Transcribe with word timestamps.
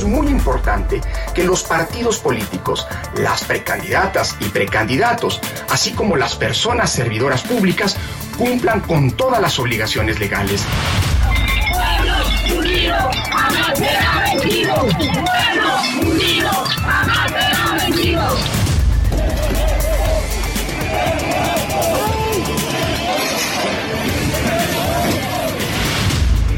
Es 0.00 0.06
muy 0.06 0.28
importante 0.28 1.00
que 1.34 1.44
los 1.44 1.62
partidos 1.62 2.18
políticos, 2.20 2.86
las 3.16 3.44
precandidatas 3.44 4.34
y 4.40 4.46
precandidatos, 4.46 5.40
así 5.68 5.92
como 5.92 6.16
las 6.16 6.36
personas 6.36 6.90
servidoras 6.90 7.42
públicas, 7.42 7.96
cumplan 8.38 8.80
con 8.80 9.10
todas 9.10 9.42
las 9.42 9.58
obligaciones 9.58 10.18
legales. 10.18 10.64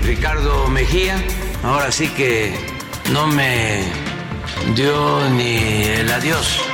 Ricardo 0.05 0.69
Mejía, 0.69 1.21
ahora 1.65 1.91
sí 1.91 2.07
que 2.09 2.72
no 3.11 3.27
me 3.27 3.83
dio 4.75 5.29
ni 5.31 5.57
el 5.99 6.11
adiós. 6.11 6.72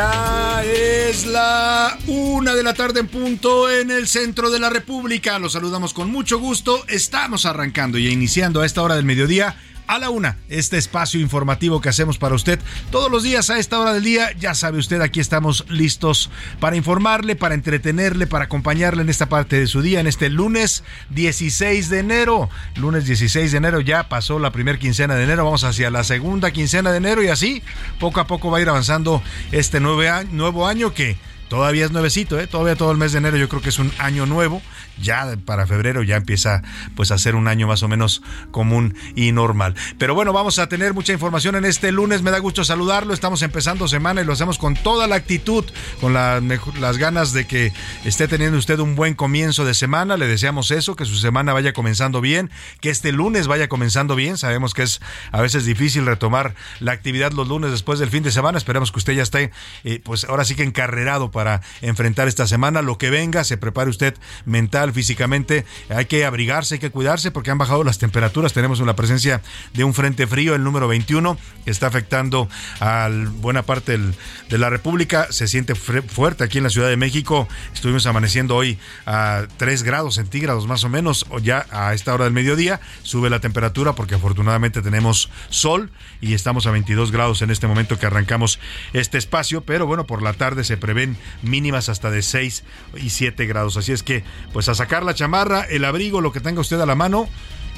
Ya 0.00 0.62
es 0.64 1.26
la 1.26 1.98
una 2.06 2.54
de 2.54 2.62
la 2.62 2.72
tarde 2.72 3.00
en 3.00 3.06
punto 3.06 3.70
en 3.70 3.90
el 3.90 4.08
centro 4.08 4.48
de 4.48 4.58
la 4.58 4.70
República. 4.70 5.38
Los 5.38 5.52
saludamos 5.52 5.92
con 5.92 6.10
mucho 6.10 6.38
gusto. 6.38 6.82
Estamos 6.88 7.44
arrancando 7.44 7.98
y 7.98 8.08
iniciando 8.08 8.62
a 8.62 8.66
esta 8.66 8.80
hora 8.80 8.96
del 8.96 9.04
mediodía 9.04 9.56
a 9.90 9.98
la 9.98 10.08
una, 10.10 10.36
este 10.48 10.78
espacio 10.78 11.20
informativo 11.20 11.80
que 11.80 11.88
hacemos 11.88 12.16
para 12.16 12.36
usted 12.36 12.60
todos 12.92 13.10
los 13.10 13.24
días 13.24 13.50
a 13.50 13.58
esta 13.58 13.80
hora 13.80 13.92
del 13.92 14.04
día. 14.04 14.30
Ya 14.38 14.54
sabe 14.54 14.78
usted, 14.78 15.00
aquí 15.00 15.18
estamos 15.18 15.64
listos 15.68 16.30
para 16.60 16.76
informarle, 16.76 17.34
para 17.34 17.56
entretenerle, 17.56 18.28
para 18.28 18.44
acompañarle 18.44 19.02
en 19.02 19.08
esta 19.08 19.28
parte 19.28 19.58
de 19.58 19.66
su 19.66 19.82
día, 19.82 19.98
en 19.98 20.06
este 20.06 20.30
lunes 20.30 20.84
16 21.10 21.90
de 21.90 21.98
enero. 21.98 22.48
Lunes 22.76 23.04
16 23.04 23.50
de 23.50 23.58
enero 23.58 23.80
ya 23.80 24.08
pasó 24.08 24.38
la 24.38 24.52
primera 24.52 24.78
quincena 24.78 25.16
de 25.16 25.24
enero, 25.24 25.44
vamos 25.44 25.64
hacia 25.64 25.90
la 25.90 26.04
segunda 26.04 26.52
quincena 26.52 26.92
de 26.92 26.98
enero 26.98 27.24
y 27.24 27.26
así 27.26 27.60
poco 27.98 28.20
a 28.20 28.28
poco 28.28 28.48
va 28.48 28.58
a 28.58 28.60
ir 28.60 28.68
avanzando 28.68 29.20
este 29.50 29.80
nuevo 29.80 30.68
año, 30.68 30.94
que 30.94 31.16
Todavía 31.50 31.84
es 31.84 31.90
nuevecito, 31.90 32.38
¿eh? 32.38 32.46
todavía 32.46 32.76
todo 32.76 32.92
el 32.92 32.96
mes 32.96 33.10
de 33.10 33.18
enero 33.18 33.36
yo 33.36 33.48
creo 33.48 33.60
que 33.60 33.70
es 33.70 33.80
un 33.80 33.90
año 33.98 34.24
nuevo. 34.24 34.62
Ya 35.02 35.36
para 35.44 35.66
febrero 35.66 36.04
ya 36.04 36.14
empieza 36.14 36.62
pues 36.94 37.10
a 37.10 37.18
ser 37.18 37.34
un 37.34 37.48
año 37.48 37.66
más 37.66 37.82
o 37.82 37.88
menos 37.88 38.22
común 38.52 38.94
y 39.16 39.32
normal. 39.32 39.74
Pero 39.98 40.14
bueno, 40.14 40.32
vamos 40.32 40.60
a 40.60 40.68
tener 40.68 40.94
mucha 40.94 41.12
información 41.12 41.56
en 41.56 41.64
este 41.64 41.90
lunes. 41.90 42.22
Me 42.22 42.30
da 42.30 42.38
gusto 42.38 42.62
saludarlo. 42.62 43.12
Estamos 43.12 43.42
empezando 43.42 43.88
semana 43.88 44.20
y 44.20 44.24
lo 44.24 44.32
hacemos 44.32 44.58
con 44.58 44.74
toda 44.74 45.08
la 45.08 45.16
actitud, 45.16 45.64
con 46.00 46.12
la, 46.12 46.40
las 46.78 46.98
ganas 46.98 47.32
de 47.32 47.46
que 47.48 47.72
esté 48.04 48.28
teniendo 48.28 48.56
usted 48.56 48.78
un 48.78 48.94
buen 48.94 49.14
comienzo 49.14 49.64
de 49.64 49.74
semana. 49.74 50.16
Le 50.16 50.28
deseamos 50.28 50.70
eso, 50.70 50.94
que 50.94 51.04
su 51.04 51.16
semana 51.16 51.52
vaya 51.52 51.72
comenzando 51.72 52.20
bien, 52.20 52.48
que 52.80 52.90
este 52.90 53.10
lunes 53.10 53.48
vaya 53.48 53.68
comenzando 53.68 54.14
bien. 54.14 54.38
Sabemos 54.38 54.72
que 54.72 54.82
es 54.82 55.00
a 55.32 55.40
veces 55.40 55.64
difícil 55.64 56.06
retomar 56.06 56.54
la 56.78 56.92
actividad 56.92 57.32
los 57.32 57.48
lunes 57.48 57.72
después 57.72 57.98
del 57.98 58.10
fin 58.10 58.22
de 58.22 58.30
semana. 58.30 58.56
Esperemos 58.56 58.92
que 58.92 58.98
usted 58.98 59.14
ya 59.14 59.24
esté 59.24 59.50
eh, 59.82 60.00
pues 60.04 60.22
ahora 60.26 60.44
sí 60.44 60.54
que 60.54 60.62
encarrerado 60.62 61.32
para 61.32 61.39
enfrentar 61.82 62.28
esta 62.28 62.46
semana. 62.46 62.82
Lo 62.82 62.98
que 62.98 63.10
venga, 63.10 63.44
se 63.44 63.56
prepare 63.56 63.90
usted 63.90 64.14
mental, 64.44 64.92
físicamente. 64.92 65.64
Hay 65.88 66.06
que 66.06 66.24
abrigarse, 66.24 66.74
hay 66.74 66.80
que 66.80 66.90
cuidarse 66.90 67.30
porque 67.30 67.50
han 67.50 67.58
bajado 67.58 67.84
las 67.84 67.98
temperaturas. 67.98 68.52
Tenemos 68.52 68.80
la 68.80 68.96
presencia 68.96 69.42
de 69.74 69.84
un 69.84 69.94
frente 69.94 70.26
frío, 70.26 70.54
el 70.54 70.64
número 70.64 70.88
21, 70.88 71.36
que 71.64 71.70
está 71.70 71.86
afectando 71.86 72.48
a 72.80 73.08
buena 73.40 73.62
parte 73.62 73.92
del, 73.92 74.14
de 74.48 74.58
la 74.58 74.70
República. 74.70 75.28
Se 75.30 75.48
siente 75.48 75.74
fuerte 75.74 76.44
aquí 76.44 76.58
en 76.58 76.64
la 76.64 76.70
Ciudad 76.70 76.88
de 76.88 76.96
México. 76.96 77.48
Estuvimos 77.74 78.06
amaneciendo 78.06 78.56
hoy 78.56 78.78
a 79.06 79.46
3 79.56 79.82
grados 79.82 80.16
centígrados 80.16 80.66
más 80.66 80.84
o 80.84 80.88
menos, 80.88 81.26
o 81.30 81.38
ya 81.38 81.66
a 81.70 81.94
esta 81.94 82.14
hora 82.14 82.24
del 82.24 82.32
mediodía. 82.32 82.80
Sube 83.02 83.30
la 83.30 83.40
temperatura 83.40 83.94
porque 83.94 84.14
afortunadamente 84.14 84.82
tenemos 84.82 85.30
sol 85.48 85.90
y 86.20 86.34
estamos 86.34 86.66
a 86.66 86.70
22 86.70 87.12
grados 87.12 87.42
en 87.42 87.50
este 87.50 87.66
momento 87.66 87.98
que 87.98 88.06
arrancamos 88.06 88.58
este 88.92 89.18
espacio. 89.18 89.62
Pero 89.62 89.86
bueno, 89.86 90.06
por 90.06 90.22
la 90.22 90.32
tarde 90.32 90.64
se 90.64 90.76
prevén 90.76 91.16
mínimas 91.42 91.88
hasta 91.88 92.10
de 92.10 92.22
6 92.22 92.64
y 92.96 93.10
7 93.10 93.46
grados. 93.46 93.76
Así 93.76 93.92
es 93.92 94.02
que, 94.02 94.24
pues 94.52 94.68
a 94.68 94.74
sacar 94.74 95.04
la 95.04 95.14
chamarra, 95.14 95.62
el 95.62 95.84
abrigo, 95.84 96.20
lo 96.20 96.32
que 96.32 96.40
tenga 96.40 96.60
usted 96.60 96.80
a 96.80 96.86
la 96.86 96.94
mano. 96.94 97.28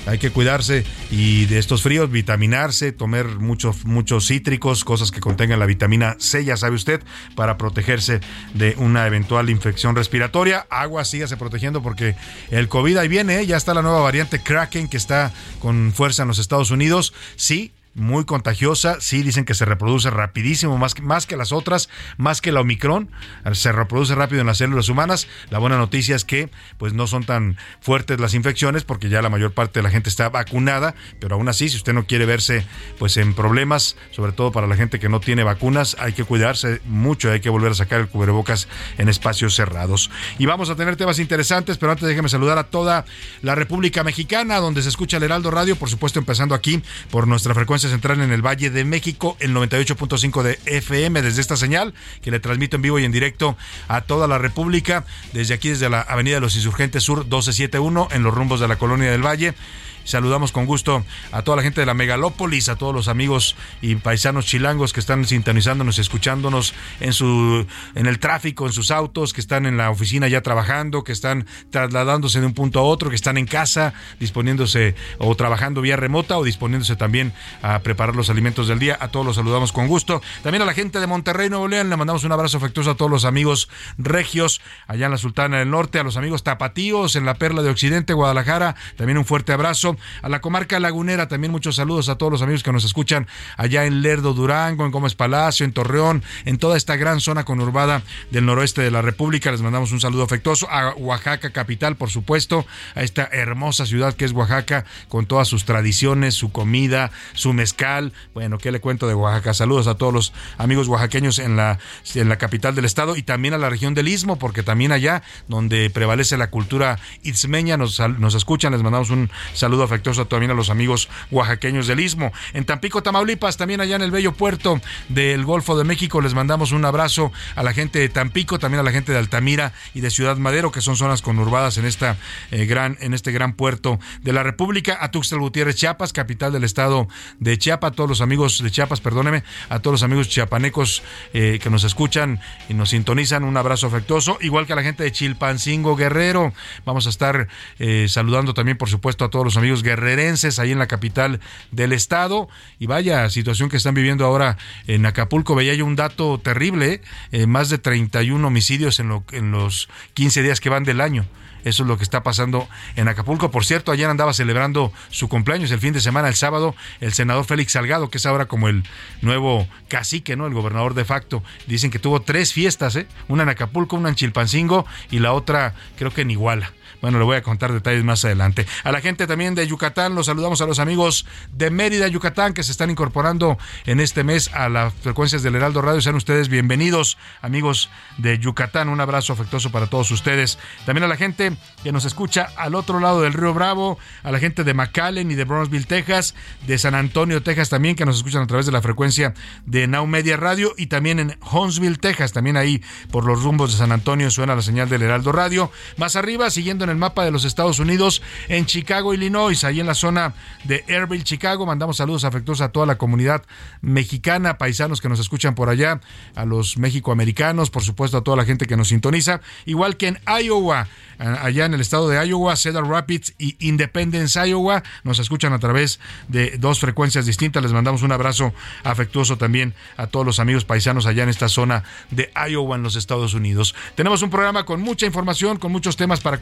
Hay 0.05 0.19
que 0.19 0.31
cuidarse 0.31 0.85
y 1.13 1.47
de 1.47 1.59
estos 1.59 1.83
fríos, 1.83 2.11
vitaminarse, 2.11 2.91
tomar 2.91 3.39
muchos 3.39 3.85
muchos 3.85 4.27
cítricos, 4.27 4.85
cosas 4.85 5.13
que 5.13 5.21
contengan 5.21 5.61
la 5.61 5.67
vitamina 5.67 6.17
C, 6.19 6.45
ya 6.45 6.57
sabe 6.57 6.75
usted, 6.75 7.01
para 7.37 7.57
protegerse 7.57 8.21
de 8.53 8.75
una 8.79 9.07
eventual 9.07 9.49
infección 9.49 9.95
respiratoria. 9.95 10.67
Agua, 10.71 11.05
sígase 11.05 11.37
protegiendo 11.37 11.85
porque 11.85 12.17
el 12.51 12.69
COVID 12.69 12.97
ahí 12.97 13.07
viene, 13.07 13.41
¿eh? 13.41 13.47
ya 13.47 13.57
está 13.57 13.75
la 13.75 13.83
nueva 13.83 14.01
variante 14.01 14.41
Kraken 14.41 14.89
que 14.89 14.97
está 14.97 15.33
con 15.61 15.93
fuerza 15.93 16.23
en 16.23 16.29
los 16.29 16.41
Estados 16.41 16.73
Unidos. 16.73 17.15
Sí, 17.37 17.71
muy 17.95 18.25
contagiosa, 18.25 19.01
sí 19.01 19.23
dicen 19.23 19.45
que 19.45 19.55
se 19.55 19.65
reproduce 19.65 20.11
rapidísimo, 20.11 20.79
más 20.79 20.95
que, 20.95 21.03
más 21.03 21.27
que 21.27 21.37
las 21.37 21.53
otras, 21.53 21.89
más 22.17 22.41
que 22.41 22.53
la 22.53 22.61
Omicron, 22.61 23.11
se 23.53 23.73
reproduce 23.73 24.15
rápido 24.15 24.41
en 24.41 24.47
las 24.47 24.59
células 24.59 24.89
humanas. 24.89 25.29
La 25.51 25.59
buena 25.59 25.77
noticia 25.77 26.17
es 26.17 26.25
que 26.25 26.51
pues 26.79 26.95
no 26.95 27.07
son 27.07 27.25
tan 27.25 27.57
fuertes 27.81 28.19
las 28.21 28.35
infecciones 28.35 28.85
porque 28.85 29.09
ya 29.09 29.21
la 29.21 29.29
mayor 29.29 29.53
parte 29.53 29.81
de 29.81 29.83
la 29.83 29.91
gente 29.91 30.09
está 30.09 30.29
vacunada, 30.31 30.95
pero 31.21 31.35
aún 31.37 31.49
así 31.49 31.69
si 31.69 31.77
usted 31.77 31.93
no 31.93 32.07
quiere 32.07 32.25
verse 32.27 32.67
pues 32.99 33.17
en 33.17 33.35
problemas, 33.35 33.97
sobre 34.11 34.33
todo 34.33 34.53
para 34.53 34.67
la 34.67 34.77
gente 34.77 34.99
que 34.99 35.09
no 35.09 35.21
tiene 35.21 35.45
vacunas, 35.45 35.97
hay 35.99 36.13
que 36.15 36.25
cuidarse 36.25 36.81
mucho, 36.87 37.31
hay 37.31 37.41
que 37.41 37.51
volver 37.51 37.73
a 37.73 37.75
sacar 37.75 38.01
el 38.01 38.09
cubrebocas 38.09 38.69
en 38.99 39.09
espacios 39.09 39.55
cerrados. 39.55 40.11
Y 40.39 40.47
vamos 40.47 40.71
a 40.71 40.77
tener 40.77 40.97
temas 40.97 41.19
interesantes, 41.19 41.77
pero 41.79 41.93
antes 41.93 42.09
déjeme 42.09 42.29
saludar 42.29 42.59
a 42.59 42.65
toda 42.65 43.05
la 43.43 43.55
República 43.55 44.03
Mexicana 44.03 44.59
donde 44.59 44.83
se 44.83 44.89
escucha 44.89 45.19
el 45.19 45.25
Heraldo 45.25 45.51
Radio, 45.51 45.77
por 45.77 45.91
supuesto 45.91 46.19
empezando 46.19 46.55
aquí 46.55 46.83
por 47.11 47.29
nuestra 47.29 47.55
frecuencia 47.55 47.82
central 47.89 48.21
en 48.21 48.33
el 48.33 48.45
Valle 48.45 48.71
de 48.71 48.85
México, 48.85 49.37
el 49.41 49.55
98.5 49.55 50.43
de 50.43 50.59
FM, 50.67 51.23
desde 51.23 51.41
esta 51.41 51.57
señal 51.57 51.95
que 52.21 52.31
le 52.31 52.41
transmito 52.41 52.77
en 52.77 52.83
vivo 52.83 52.99
y 52.99 53.05
en 53.05 53.13
directo 53.13 53.57
a 53.89 54.03
toda 54.03 54.27
la 54.27 54.39
República, 54.39 55.05
desde 55.33 55.55
aquí, 55.55 55.71
desde 55.71 55.89
la 55.89 56.01
Avenida 56.01 56.37
de 56.37 56.41
los 56.41 56.57
Insurgentes 56.57 57.03
Sur 57.03 57.21
1271, 57.21 58.09
en 58.13 58.23
los 58.23 58.35
rumbos 58.35 58.61
de 58.61 58.69
la 58.69 58.77
Colonia 58.77 59.11
del 59.11 59.25
Valle 59.25 59.55
Saludamos 60.05 60.53
con 60.53 60.67
gusto 60.67 61.05
a 61.31 61.43
toda 61.43 61.57
la 61.57 61.63
gente 61.63 61.81
de 61.81 61.87
la 61.87 61.95
megalópolis, 61.95 62.69
a 62.69 62.77
todos 62.77 62.95
los 62.95 63.09
amigos 63.09 63.57
y 63.81 63.95
paisanos 63.97 64.47
chilangos 64.47 64.93
que 64.93 65.01
están 65.01 65.25
sintonizándonos, 65.25 65.99
escuchándonos 65.99 66.75
en 67.01 67.13
su 67.13 67.67
en 67.95 68.07
el 68.07 68.19
tráfico, 68.19 68.67
en 68.67 68.73
sus 68.73 68.91
autos, 68.91 69.33
que 69.33 69.41
están 69.41 69.67
en 69.67 69.77
la 69.77 69.91
oficina 69.91 70.29
ya 70.29 70.41
trabajando, 70.41 71.05
que 71.05 71.13
están 71.13 71.47
trasladándose 71.71 72.41
de 72.41 72.47
un 72.47 72.55
punto 72.55 72.81
a 72.81 72.83
otro, 72.83 73.11
que 73.11 73.17
están 73.17 73.39
en 73.39 73.47
casa 73.47 73.95
disponiéndose 74.21 74.95
o 75.19 75.35
trabajando 75.35 75.81
vía 75.81 75.97
remota 75.97 76.39
o 76.39 76.45
disponiéndose 76.45 76.97
también 76.97 77.33
a 77.63 77.81
preparar 77.81 78.17
los 78.17 78.31
alimentos 78.31 78.69
del 78.69 78.79
día. 78.79 78.97
A 79.01 79.09
todos 79.09 79.25
los 79.25 79.37
saludamos 79.37 79.73
con 79.73 79.89
gusto. 79.89 80.23
También 80.43 80.63
a 80.63 80.65
la 80.65 80.75
gente 80.75 81.01
de 81.01 81.07
Monterrey, 81.07 81.49
Nuevo 81.49 81.69
León, 81.69 81.91
le 81.91 81.97
mandamos 81.97 82.25
un 82.25 82.33
abrazo 82.33 82.59
afectuoso 82.59 82.91
a 82.91 82.97
todos 82.97 83.11
los 83.11 83.25
amigos 83.25 83.69
regios 83.99 84.61
allá 84.87 85.07
en 85.07 85.13
la 85.13 85.19
Sultana 85.19 85.59
del 85.59 85.71
Norte, 85.71 85.99
a 85.99 86.03
los 86.03 86.17
amigos 86.17 86.43
tapatíos 86.43 87.17
en 87.17 87.25
la 87.25 87.35
Perla 87.35 87.63
de 87.63 87.71
Occidente, 87.71 88.13
Guadalajara, 88.13 88.75
también 88.97 89.19
un 89.19 89.25
fuerte 89.25 89.53
abrazo. 89.53 89.92
A 90.23 90.29
la 90.29 90.41
comarca 90.41 90.81
lagunera, 90.81 91.29
también 91.29 91.53
muchos 91.53 91.77
saludos 91.77 92.09
a 92.09 92.17
todos 92.17 92.33
los 92.33 92.43
amigos 92.43 92.63
que 92.63 92.73
nos 92.73 92.85
escuchan 92.85 93.27
allá 93.57 93.85
en 93.85 94.03
Lerdo, 94.03 94.35
Durango, 94.35 94.85
en 94.85 94.93
Gómez 94.93 95.15
Palacio, 95.15 95.65
en 95.65 95.73
Torreón, 95.73 96.23
en 96.45 96.59
toda 96.59 96.77
esta 96.77 96.97
gran 96.97 97.21
zona 97.21 97.45
conurbada 97.45 98.03
del 98.31 98.47
noroeste 98.47 98.83
de 98.83 98.91
la 98.91 99.03
República. 99.03 99.51
Les 99.51 99.63
mandamos 99.63 99.93
un 99.93 100.01
saludo 100.01 100.23
afectuoso 100.23 100.69
a 100.71 100.95
Oaxaca 100.95 101.51
capital, 101.51 101.97
por 101.97 102.11
supuesto, 102.11 102.67
a 102.95 103.03
esta 103.03 103.29
hermosa 103.33 103.87
ciudad 103.87 104.15
que 104.15 104.25
es 104.25 104.33
Oaxaca, 104.33 104.85
con 105.09 105.27
todas 105.27 105.49
sus 105.49 105.65
tradiciones, 105.65 106.35
su 106.35 106.53
comida, 106.53 107.11
su 107.35 107.53
mezcal. 107.53 108.13
Bueno, 108.35 108.59
¿qué 108.59 108.73
le 108.73 108.81
cuento 108.81 109.07
de 109.07 109.15
Oaxaca? 109.15 109.55
Saludos 109.55 109.87
a 109.87 109.97
todos 109.97 110.13
los 110.13 110.33
amigos 110.59 110.89
oaxaqueños 110.89 111.39
en 111.39 111.57
la, 111.57 111.79
en 112.15 112.29
la 112.29 112.39
capital 112.39 112.75
del 112.75 112.85
estado 112.85 113.17
y 113.17 113.23
también 113.23 113.55
a 113.55 113.59
la 113.59 113.69
región 113.69 113.95
del 113.95 114.09
Istmo, 114.09 114.39
porque 114.39 114.63
también 114.63 114.93
allá 114.93 115.23
donde 115.49 115.91
prevalece 115.91 116.37
la 116.37 116.51
cultura 116.51 116.99
itzmeña 117.23 117.77
nos, 117.77 118.01
nos 118.01 118.35
escuchan. 118.35 118.73
Les 118.73 118.83
mandamos 118.83 119.11
un 119.11 119.31
saludo 119.55 119.82
afectuoso 119.85 120.27
también 120.27 120.51
a 120.51 120.55
los 120.55 120.71
amigos 120.71 121.09
oaxaqueños 121.31 121.87
del 121.87 122.01
Istmo. 122.01 122.33
En 122.53 122.65
Tampico, 122.65 123.03
Tamaulipas, 123.03 123.57
también 123.57 123.81
allá 123.81 123.97
en 123.97 124.03
el 124.03 124.11
bello 124.11 124.33
puerto 124.33 124.81
del 125.09 125.45
Golfo 125.45 125.77
de 125.77 125.85
México, 125.85 126.21
les 126.21 126.35
mandamos 126.35 126.73
un 126.73 126.85
abrazo 126.85 127.33
a 127.55 127.63
la 127.63 127.73
gente 127.73 127.99
de 127.99 128.09
Tampico, 128.09 128.59
también 128.59 128.81
a 128.81 128.83
la 128.83 128.93
gente 128.93 129.13
de 129.13 129.19
Altamira 129.19 129.73
y 129.95 130.01
de 130.01 130.11
Ciudad 130.11 130.37
Madero, 130.37 130.73
que 130.73 130.81
son 130.81 130.97
zonas 130.97 131.23
conurbadas 131.23 131.79
en 131.79 131.85
esta 131.85 132.17
eh, 132.51 132.67
gran, 132.67 132.97
en 133.01 133.15
este 133.15 133.33
gran 133.33 133.55
puerto 133.55 133.99
de 134.23 134.33
la 134.33 134.43
República, 134.43 134.99
a 135.01 135.11
Tuxtla 135.11 135.39
Gutiérrez, 135.39 135.77
Chiapas, 135.77 136.13
capital 136.13 136.53
del 136.53 136.65
estado 136.65 137.09
de 137.39 137.59
Chiapas, 137.59 137.93
a 137.93 137.95
todos 137.95 138.09
los 138.09 138.21
amigos 138.21 138.63
de 138.63 138.71
Chiapas, 138.71 139.01
perdóneme, 139.01 139.43
a 139.69 139.81
todos 139.81 139.95
los 139.95 140.03
amigos 140.03 140.29
chiapanecos 140.29 141.03
eh, 141.33 141.59
que 141.63 141.71
nos 141.71 141.85
escuchan 141.85 142.41
y 142.69 142.75
nos 142.75 142.91
sintonizan, 142.91 143.45
un 143.45 143.57
abrazo 143.57 143.87
afectuoso, 143.87 144.39
igual 144.41 144.67
que 144.67 144.73
a 144.73 144.77
la 144.77 144.83
gente 144.83 145.03
de 145.03 145.13
Chilpancingo 145.13 145.97
Guerrero. 145.97 146.53
Vamos 146.85 147.07
a 147.07 147.11
estar 147.11 147.49
eh, 147.79 148.07
saludando 148.09 148.55
también, 148.55 148.79
por 148.79 148.89
supuesto, 148.89 149.25
a 149.25 149.31
todos 149.31 149.45
los 149.45 149.57
amigos 149.57 149.72
guerrerenses 149.83 150.59
ahí 150.59 150.73
en 150.73 150.79
la 150.79 150.87
capital 150.87 151.41
del 151.71 151.93
estado. 151.93 152.49
Y 152.79 152.87
vaya 152.87 153.29
situación 153.31 153.71
que 153.71 153.79
están 153.79 153.95
viviendo 153.95 154.27
ahora 154.27 154.59
en 154.87 155.07
Acapulco. 155.07 155.55
Veía 155.55 155.75
yo 155.75 155.87
un 155.87 155.97
dato 155.97 156.39
terrible, 156.39 157.01
más 157.47 157.71
de 157.71 157.79
31 157.79 158.47
homicidios 158.47 159.01
en, 159.01 159.09
lo, 159.09 159.25
en 159.33 159.51
los 159.53 159.89
15 160.15 160.43
días 160.43 160.61
que 160.61 160.69
van 160.69 160.85
del 160.85 161.01
año. 161.01 161.27
Eso 161.65 161.85
es 161.85 161.89
lo 161.89 161.97
que 161.97 162.03
está 162.03 162.23
pasando 162.23 162.69
en 162.97 163.09
Acapulco. 163.09 163.51
Por 163.51 163.65
cierto, 163.65 163.93
ayer 163.93 164.09
andaba 164.09 164.33
celebrando 164.33 164.93
su 165.11 165.29
cumpleaños 165.29 165.71
el 165.71 165.79
fin 165.79 165.93
de 165.93 166.01
semana, 166.01 166.29
el 166.29 166.35
sábado, 166.35 166.75
el 167.01 167.13
senador 167.13 167.45
Félix 167.45 167.73
Salgado, 167.73 168.11
que 168.11 168.19
es 168.19 168.27
ahora 168.27 168.47
como 168.47 168.69
el 168.69 168.83
nuevo 169.21 169.69
cacique, 169.89 170.37
¿no? 170.37 170.47
El 170.47 170.55
gobernador 170.55 170.95
de 170.95 171.05
facto. 171.05 171.43
Dicen 171.67 171.91
que 171.91 171.99
tuvo 171.99 172.23
tres 172.23 172.53
fiestas, 172.53 172.97
¿eh? 172.97 173.07
Una 173.29 173.45
en 173.45 173.51
Acapulco, 173.51 173.97
una 173.97 174.09
en 174.09 174.17
Chilpancingo 174.17 174.87
y 175.11 175.21
la 175.21 175.33
otra 175.33 175.75
creo 175.97 176.13
que 176.13 176.23
en 176.23 176.33
Iguala. 176.33 176.73
Bueno, 177.03 177.19
le 177.19 177.25
voy 177.25 177.37
a 177.37 177.43
contar 177.43 177.73
detalles 177.73 178.05
más 178.05 178.25
adelante. 178.25 178.65
A 178.85 178.93
la 178.93 179.01
gente 179.01 179.27
también 179.27 179.57
de 179.57 179.67
Yucatán, 179.67 180.15
los 180.15 180.27
saludamos 180.27 180.61
a 180.61 180.67
los 180.67 180.79
amigos 180.79 181.27
de 181.53 181.69
Mérida, 181.69 182.07
Yucatán, 182.07 182.55
que 182.55 182.63
se 182.63 182.71
están 182.71 182.91
incorporando 182.91 183.59
en 183.87 183.99
este 183.99 184.23
mes 184.23 184.51
a 184.55 184.69
las 184.69 184.95
frecuencias 184.95 185.43
del 185.43 185.57
Heraldo 185.57 185.83
Radio. 185.83 186.01
Sean 186.01 186.15
ustedes 186.15 186.49
bienvenidos, 186.49 187.19
amigos 187.41 187.91
de 188.19 188.39
Yucatán. 188.39 188.89
Un 188.89 189.01
abrazo 189.01 189.33
afectuoso 189.33 189.73
para 189.73 189.89
todos 189.89 190.13
ustedes. 190.13 190.61
También 190.87 191.03
a 191.03 191.09
la 191.09 191.17
gente 191.17 191.57
que 191.83 191.91
nos 191.91 192.05
escucha 192.05 192.49
al 192.57 192.77
otro 192.77 193.01
lado 193.01 193.21
del 193.21 193.33
Río 193.33 193.53
Bravo, 193.53 193.99
a 194.23 194.31
la 194.31 194.39
gente 194.39 194.63
de 194.63 194.73
McAllen 194.73 195.29
y 195.33 195.35
de 195.35 195.45
Brownsville, 195.45 195.87
Texas, 195.87 196.37
de 196.69 196.79
San 196.79 196.95
Antonio, 196.95 197.43
Texas 197.43 197.69
también, 197.69 197.97
que 197.97 198.07
nos 198.07 198.19
escuchan 198.19 198.43
a 198.43 198.47
través 198.47 198.65
de 198.65 198.71
la 198.71 198.81
frecuencia 198.81 199.35
de 199.67 199.89
Now 199.89 200.07
Media 200.07 200.37
Radio 200.37 200.73
y 200.77 200.87
también 200.87 201.19
en 201.19 201.37
Huntsville, 201.51 201.99
Texas, 201.99 202.33
también 202.33 202.57
ahí 202.57 202.81
por 203.11 203.25
los 203.25 203.43
rumbos 203.43 203.73
de 203.73 203.79
San 203.79 203.91
Antonio 203.91 204.31
suena 204.31 204.55
la 204.55 204.63
señal 204.63 204.89
del 204.89 205.03
Heraldo 205.03 205.33
Radio. 205.33 205.73
Más 205.97 206.15
arriba, 206.15 206.49
siguiendo 206.49 206.85
en 206.85 206.92
el 206.93 206.99
mapa 206.99 207.25
de 207.25 207.33
los 207.33 207.45
Estados 207.45 207.81
Unidos 207.81 208.23
en 208.49 208.67
Chicago, 208.67 209.15
Illinois, 209.15 209.65
ahí 209.65 209.81
en 209.81 209.87
la 209.87 209.95
zona 209.95 210.35
de 210.65 210.85
Airville, 210.89 211.25
Chicago. 211.25 211.67
Mandamos 211.67 211.97
saludos 211.97 212.25
afectuosos 212.25 212.63
a 212.65 212.71
toda 212.71 212.87
la 212.87 212.97
comunidad 212.99 213.43
mexicana, 213.81 214.59
paisanos 214.59 215.01
que 215.01 215.09
nos 215.09 215.19
escuchan 215.19 215.55
por 215.55 215.69
allá, 215.69 216.01
a 216.37 216.45
los 216.45 216.79
mexicoamericanos, 216.79 217.71
por 217.71 217.83
supuesto 217.83 218.19
a 218.19 218.23
toda 218.23 218.37
la 218.37 218.45
gente 218.45 218.67
que 218.67 218.77
nos 218.77 218.89
sintoniza, 218.89 219.41
igual 219.65 219.97
que 219.97 220.09
en 220.09 220.19
Iowa, 220.27 220.87
allá 221.19 221.67
en 221.67 221.75
el 221.75 221.81
estado 221.81 222.09
de 222.09 222.25
Iowa, 222.27 222.57
Cedar 222.57 222.85
Rapids 222.85 223.35
y 223.39 223.57
Independence, 223.67 224.39
Iowa, 224.49 224.83
nos 225.03 225.19
escuchan 225.19 225.53
a 225.53 225.59
través 225.59 226.01
de 226.29 226.59
dos 226.59 226.81
frecuencias 226.81 227.27
distintas. 227.27 227.63
Les 227.63 227.73
mandamos 227.73 228.03
un 228.03 228.13
abrazo 228.13 228.53
afectuoso 228.85 229.39
también 229.39 229.75
a 229.97 230.07
todos 230.07 230.27
los 230.27 230.39
amigos 230.39 230.65
paisanos 230.65 231.07
allá 231.07 231.23
en 231.23 231.29
esta 231.29 231.49
zona 231.49 231.85
de 232.11 232.31
Iowa 232.49 232.77
en 232.77 232.83
los 232.83 232.97
Estados 232.97 233.35
Unidos. 233.35 233.75
Tenemos 233.95 234.23
un 234.23 234.31
programa 234.31 234.65
con 234.65 234.81
mucha 234.81 235.07
información, 235.07 235.59
con 235.59 235.73
muchos 235.73 235.97
temas 235.97 236.21
para 236.21 236.39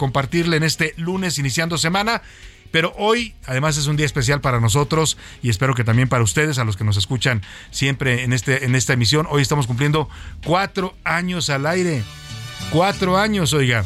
en 0.47 0.63
este 0.63 0.95
lunes 0.97 1.39
iniciando 1.39 1.79
semana. 1.79 2.23
Pero 2.71 2.93
hoy, 2.97 3.35
además, 3.47 3.77
es 3.77 3.87
un 3.87 3.97
día 3.97 4.07
especial 4.07 4.41
para 4.41 4.61
nosotros 4.61 5.17
y 5.43 5.51
espero 5.51 5.75
que 5.75 5.85
también 5.85 6.09
para 6.09 6.23
ustedes, 6.23 6.59
a 6.59 6.65
los 6.65 6.77
que 6.77 6.85
nos 6.85 6.97
escuchan 6.97 7.43
siempre 7.71 8.23
en, 8.23 8.33
este, 8.33 8.65
en 8.65 8.75
esta 8.75 8.93
emisión. 8.93 9.27
Hoy 9.29 9.43
estamos 9.43 9.67
cumpliendo 9.67 10.09
cuatro 10.45 10.95
años 11.05 11.51
al 11.51 11.67
aire. 11.67 12.05
Cuatro 12.71 13.19
años, 13.19 13.53
oiga. 13.53 13.85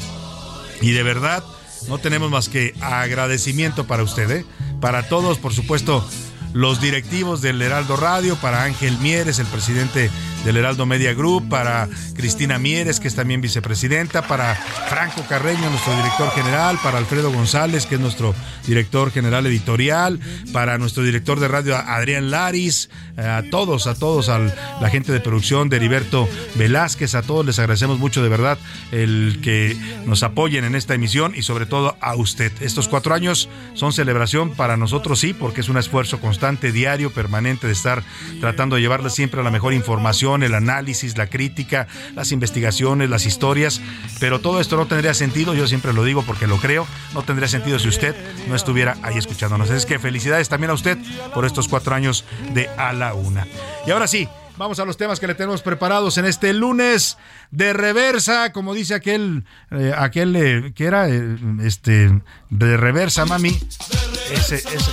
Y 0.83 0.93
de 0.93 1.03
verdad, 1.03 1.43
no 1.89 1.99
tenemos 1.99 2.31
más 2.31 2.49
que 2.49 2.75
agradecimiento 2.81 3.87
para 3.87 4.03
usted, 4.03 4.31
¿eh? 4.31 4.45
para 4.81 5.09
todos, 5.09 5.39
por 5.39 5.55
supuesto, 5.55 6.07
los 6.55 6.81
directivos 6.81 7.43
del 7.43 7.61
Heraldo 7.61 7.97
Radio, 7.97 8.37
para 8.37 8.63
Ángel 8.63 8.97
Mieres, 8.99 9.41
el 9.41 9.47
presidente 9.47 10.11
del 10.45 10.57
Heraldo 10.57 10.87
Media 10.87 11.13
Group, 11.13 11.49
para 11.49 11.89
Cristina 12.15 12.59
Mieres, 12.59 13.01
que 13.01 13.09
es 13.09 13.15
también 13.15 13.41
vicepresidenta, 13.41 14.23
para 14.29 14.55
Franco 14.55 15.23
Carreño, 15.29 15.69
nuestro 15.69 15.97
director 15.97 16.31
general, 16.31 16.79
para 16.83 16.99
Alfredo 16.99 17.33
González, 17.33 17.87
que 17.87 17.97
es 17.97 18.01
nuestro 18.01 18.35
director 18.67 19.11
general 19.11 19.47
editorial, 19.47 20.21
para 20.53 20.79
nuestro 20.79 21.03
director 21.03 21.41
de 21.41 21.49
radio 21.49 21.77
Adrián 21.77 22.31
Laris, 22.31 22.89
eh, 23.17 23.23
a 23.23 23.43
todos, 23.51 23.87
a 23.87 23.95
todos, 23.95 24.29
a 24.29 24.39
la 24.39 24.91
gente 24.91 25.13
de 25.13 25.21
producción 25.21 25.69
de 25.69 25.77
Heriberto 25.77 26.29
Velázquez, 26.55 27.15
a 27.15 27.23
todos 27.23 27.45
les 27.45 27.59
agradecemos 27.59 27.99
mucho 27.99 28.23
de 28.23 28.29
verdad 28.29 28.59
el 28.93 29.41
que 29.43 29.77
nos 30.07 30.23
apoyen 30.23 30.65
en 30.65 30.75
esta 30.75 30.95
emisión 30.95 31.33
y 31.35 31.43
sobre 31.43 31.67
todo 31.67 31.97
a 32.01 32.15
usted. 32.15 32.53
Estos 32.61 32.87
cuatro 32.87 33.15
años 33.15 33.49
son 33.75 33.93
celebración 33.93 34.51
para 34.51 34.77
nosotros, 34.77 35.19
sí, 35.19 35.33
porque 35.33 35.63
es 35.63 35.69
un 35.69 35.79
esfuerzo 35.79 36.21
constante, 36.21 36.44
diario, 36.73 37.11
permanente 37.11 37.67
de 37.67 37.73
estar 37.73 38.03
tratando 38.41 38.77
de 38.77 38.83
llevarles 38.83 39.15
siempre 39.15 39.43
la 39.43 39.51
mejor 39.51 39.73
información 39.73 40.43
el 40.43 40.55
análisis, 40.55 41.17
la 41.17 41.27
crítica, 41.27 41.87
las 42.15 42.33
investigaciones, 42.33 43.09
las 43.09 43.25
historias, 43.25 43.81
pero 44.21 44.41
todo 44.41 44.61
esto 44.61 44.77
no 44.77 44.87
tendría 44.87 45.15
sentido, 45.15 45.55
yo 45.55 45.67
siempre 45.67 45.93
lo 45.93 46.05
digo 46.05 46.23
porque 46.23 46.47
lo 46.47 46.59
creo, 46.59 46.87
no 47.15 47.23
tendría 47.23 47.49
sentido 47.49 47.79
si 47.79 47.89
usted 47.89 48.15
no 48.47 48.55
estuviera 48.55 48.97
ahí 49.03 49.17
escuchándonos. 49.17 49.71
Es 49.71 49.87
que 49.87 49.99
felicidades 49.99 50.49
también 50.49 50.71
a 50.71 50.75
usted 50.75 50.99
por 51.33 51.47
estos 51.47 51.67
cuatro 51.67 51.95
años 51.95 52.25
de 52.53 52.69
A 52.77 52.93
la 52.93 53.15
Una. 53.15 53.47
Y 53.87 53.91
ahora 53.91 54.07
sí, 54.07 54.29
Vamos 54.57 54.79
a 54.79 54.85
los 54.85 54.97
temas 54.97 55.19
que 55.19 55.27
le 55.27 55.35
tenemos 55.35 55.63
preparados 55.63 56.17
en 56.17 56.27
este 56.27 56.53
lunes 56.53 57.19
de 57.51 57.73
reversa, 57.73 58.53
como 58.53 58.73
dice 58.73 58.95
aquel, 58.95 59.45
eh, 59.73 59.93
aquel 59.97 60.37
eh, 60.37 60.73
que 60.77 60.85
era 60.85 61.09
eh, 61.09 61.37
este 61.63 62.23
de 62.51 62.77
reversa, 62.77 63.25
mami. 63.25 63.59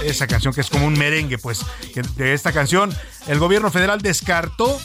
esa 0.04 0.26
canción 0.26 0.52
que 0.54 0.62
es 0.62 0.70
como 0.70 0.88
un 0.88 0.98
merengue, 0.98 1.38
pues, 1.38 1.64
de 2.16 2.34
esta 2.34 2.52
canción, 2.52 2.92
el 3.28 3.38
gobierno 3.38 3.70
federal 3.70 4.02
descartó 4.02 4.80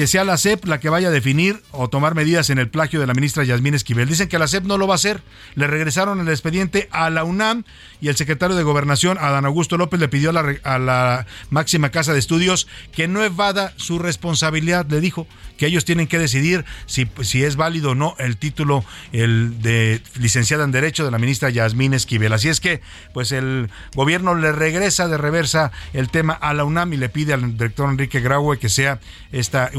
que 0.00 0.06
sea 0.06 0.24
la 0.24 0.38
CEP 0.38 0.64
la 0.64 0.80
que 0.80 0.88
vaya 0.88 1.08
a 1.08 1.10
definir 1.10 1.62
o 1.72 1.90
tomar 1.90 2.14
medidas 2.14 2.48
en 2.48 2.58
el 2.58 2.70
plagio 2.70 3.00
de 3.00 3.06
la 3.06 3.12
ministra 3.12 3.44
Yasmín 3.44 3.74
Esquivel. 3.74 4.08
Dicen 4.08 4.30
que 4.30 4.38
la 4.38 4.48
CEP 4.48 4.64
no 4.64 4.78
lo 4.78 4.86
va 4.86 4.94
a 4.94 4.96
hacer. 4.96 5.20
Le 5.56 5.66
regresaron 5.66 6.18
el 6.20 6.28
expediente 6.30 6.88
a 6.90 7.10
la 7.10 7.22
UNAM 7.22 7.64
y 8.00 8.08
el 8.08 8.16
secretario 8.16 8.56
de 8.56 8.62
Gobernación, 8.62 9.18
Adán 9.18 9.44
Augusto 9.44 9.76
López, 9.76 10.00
le 10.00 10.08
pidió 10.08 10.30
a 10.30 10.78
la, 10.78 11.26
máxima 11.50 11.90
casa 11.90 12.14
de 12.14 12.18
estudios 12.18 12.66
que 12.92 13.08
no 13.08 13.22
evada 13.22 13.74
su 13.76 13.98
responsabilidad. 13.98 14.86
Le 14.88 15.02
dijo 15.02 15.26
que 15.58 15.66
ellos 15.66 15.84
tienen 15.84 16.06
que 16.06 16.18
decidir 16.18 16.64
si, 16.86 17.06
si 17.20 17.44
es 17.44 17.56
válido 17.56 17.90
o 17.90 17.94
no 17.94 18.16
el 18.18 18.38
título 18.38 18.86
el 19.12 19.60
de 19.60 20.00
licenciada 20.18 20.64
en 20.64 20.72
Derecho 20.72 21.04
de 21.04 21.10
la 21.10 21.18
ministra 21.18 21.50
Yasmín 21.50 21.92
Esquivel. 21.92 22.32
Así 22.32 22.48
es 22.48 22.60
que, 22.60 22.80
pues 23.12 23.32
el 23.32 23.68
gobierno 23.94 24.34
le 24.34 24.52
regresa 24.52 25.08
de 25.08 25.18
reversa 25.18 25.72
el 25.92 26.08
tema 26.08 26.32
a 26.32 26.54
la 26.54 26.64
UNAM 26.64 26.94
y 26.94 26.96
le 26.96 27.10
pide 27.10 27.34
al 27.34 27.52
director 27.52 27.90
Enrique 27.90 28.20
Graue 28.20 28.58
que 28.58 28.70
sea 28.70 28.98
esta 29.30 29.70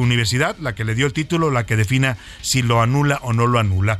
la 0.59 0.75
que 0.75 0.83
le 0.83 0.95
dio 0.95 1.05
el 1.05 1.13
título, 1.13 1.51
la 1.51 1.65
que 1.65 1.75
defina 1.75 2.17
si 2.41 2.61
lo 2.61 2.81
anula 2.81 3.19
o 3.23 3.33
no 3.33 3.47
lo 3.47 3.59
anula. 3.59 3.99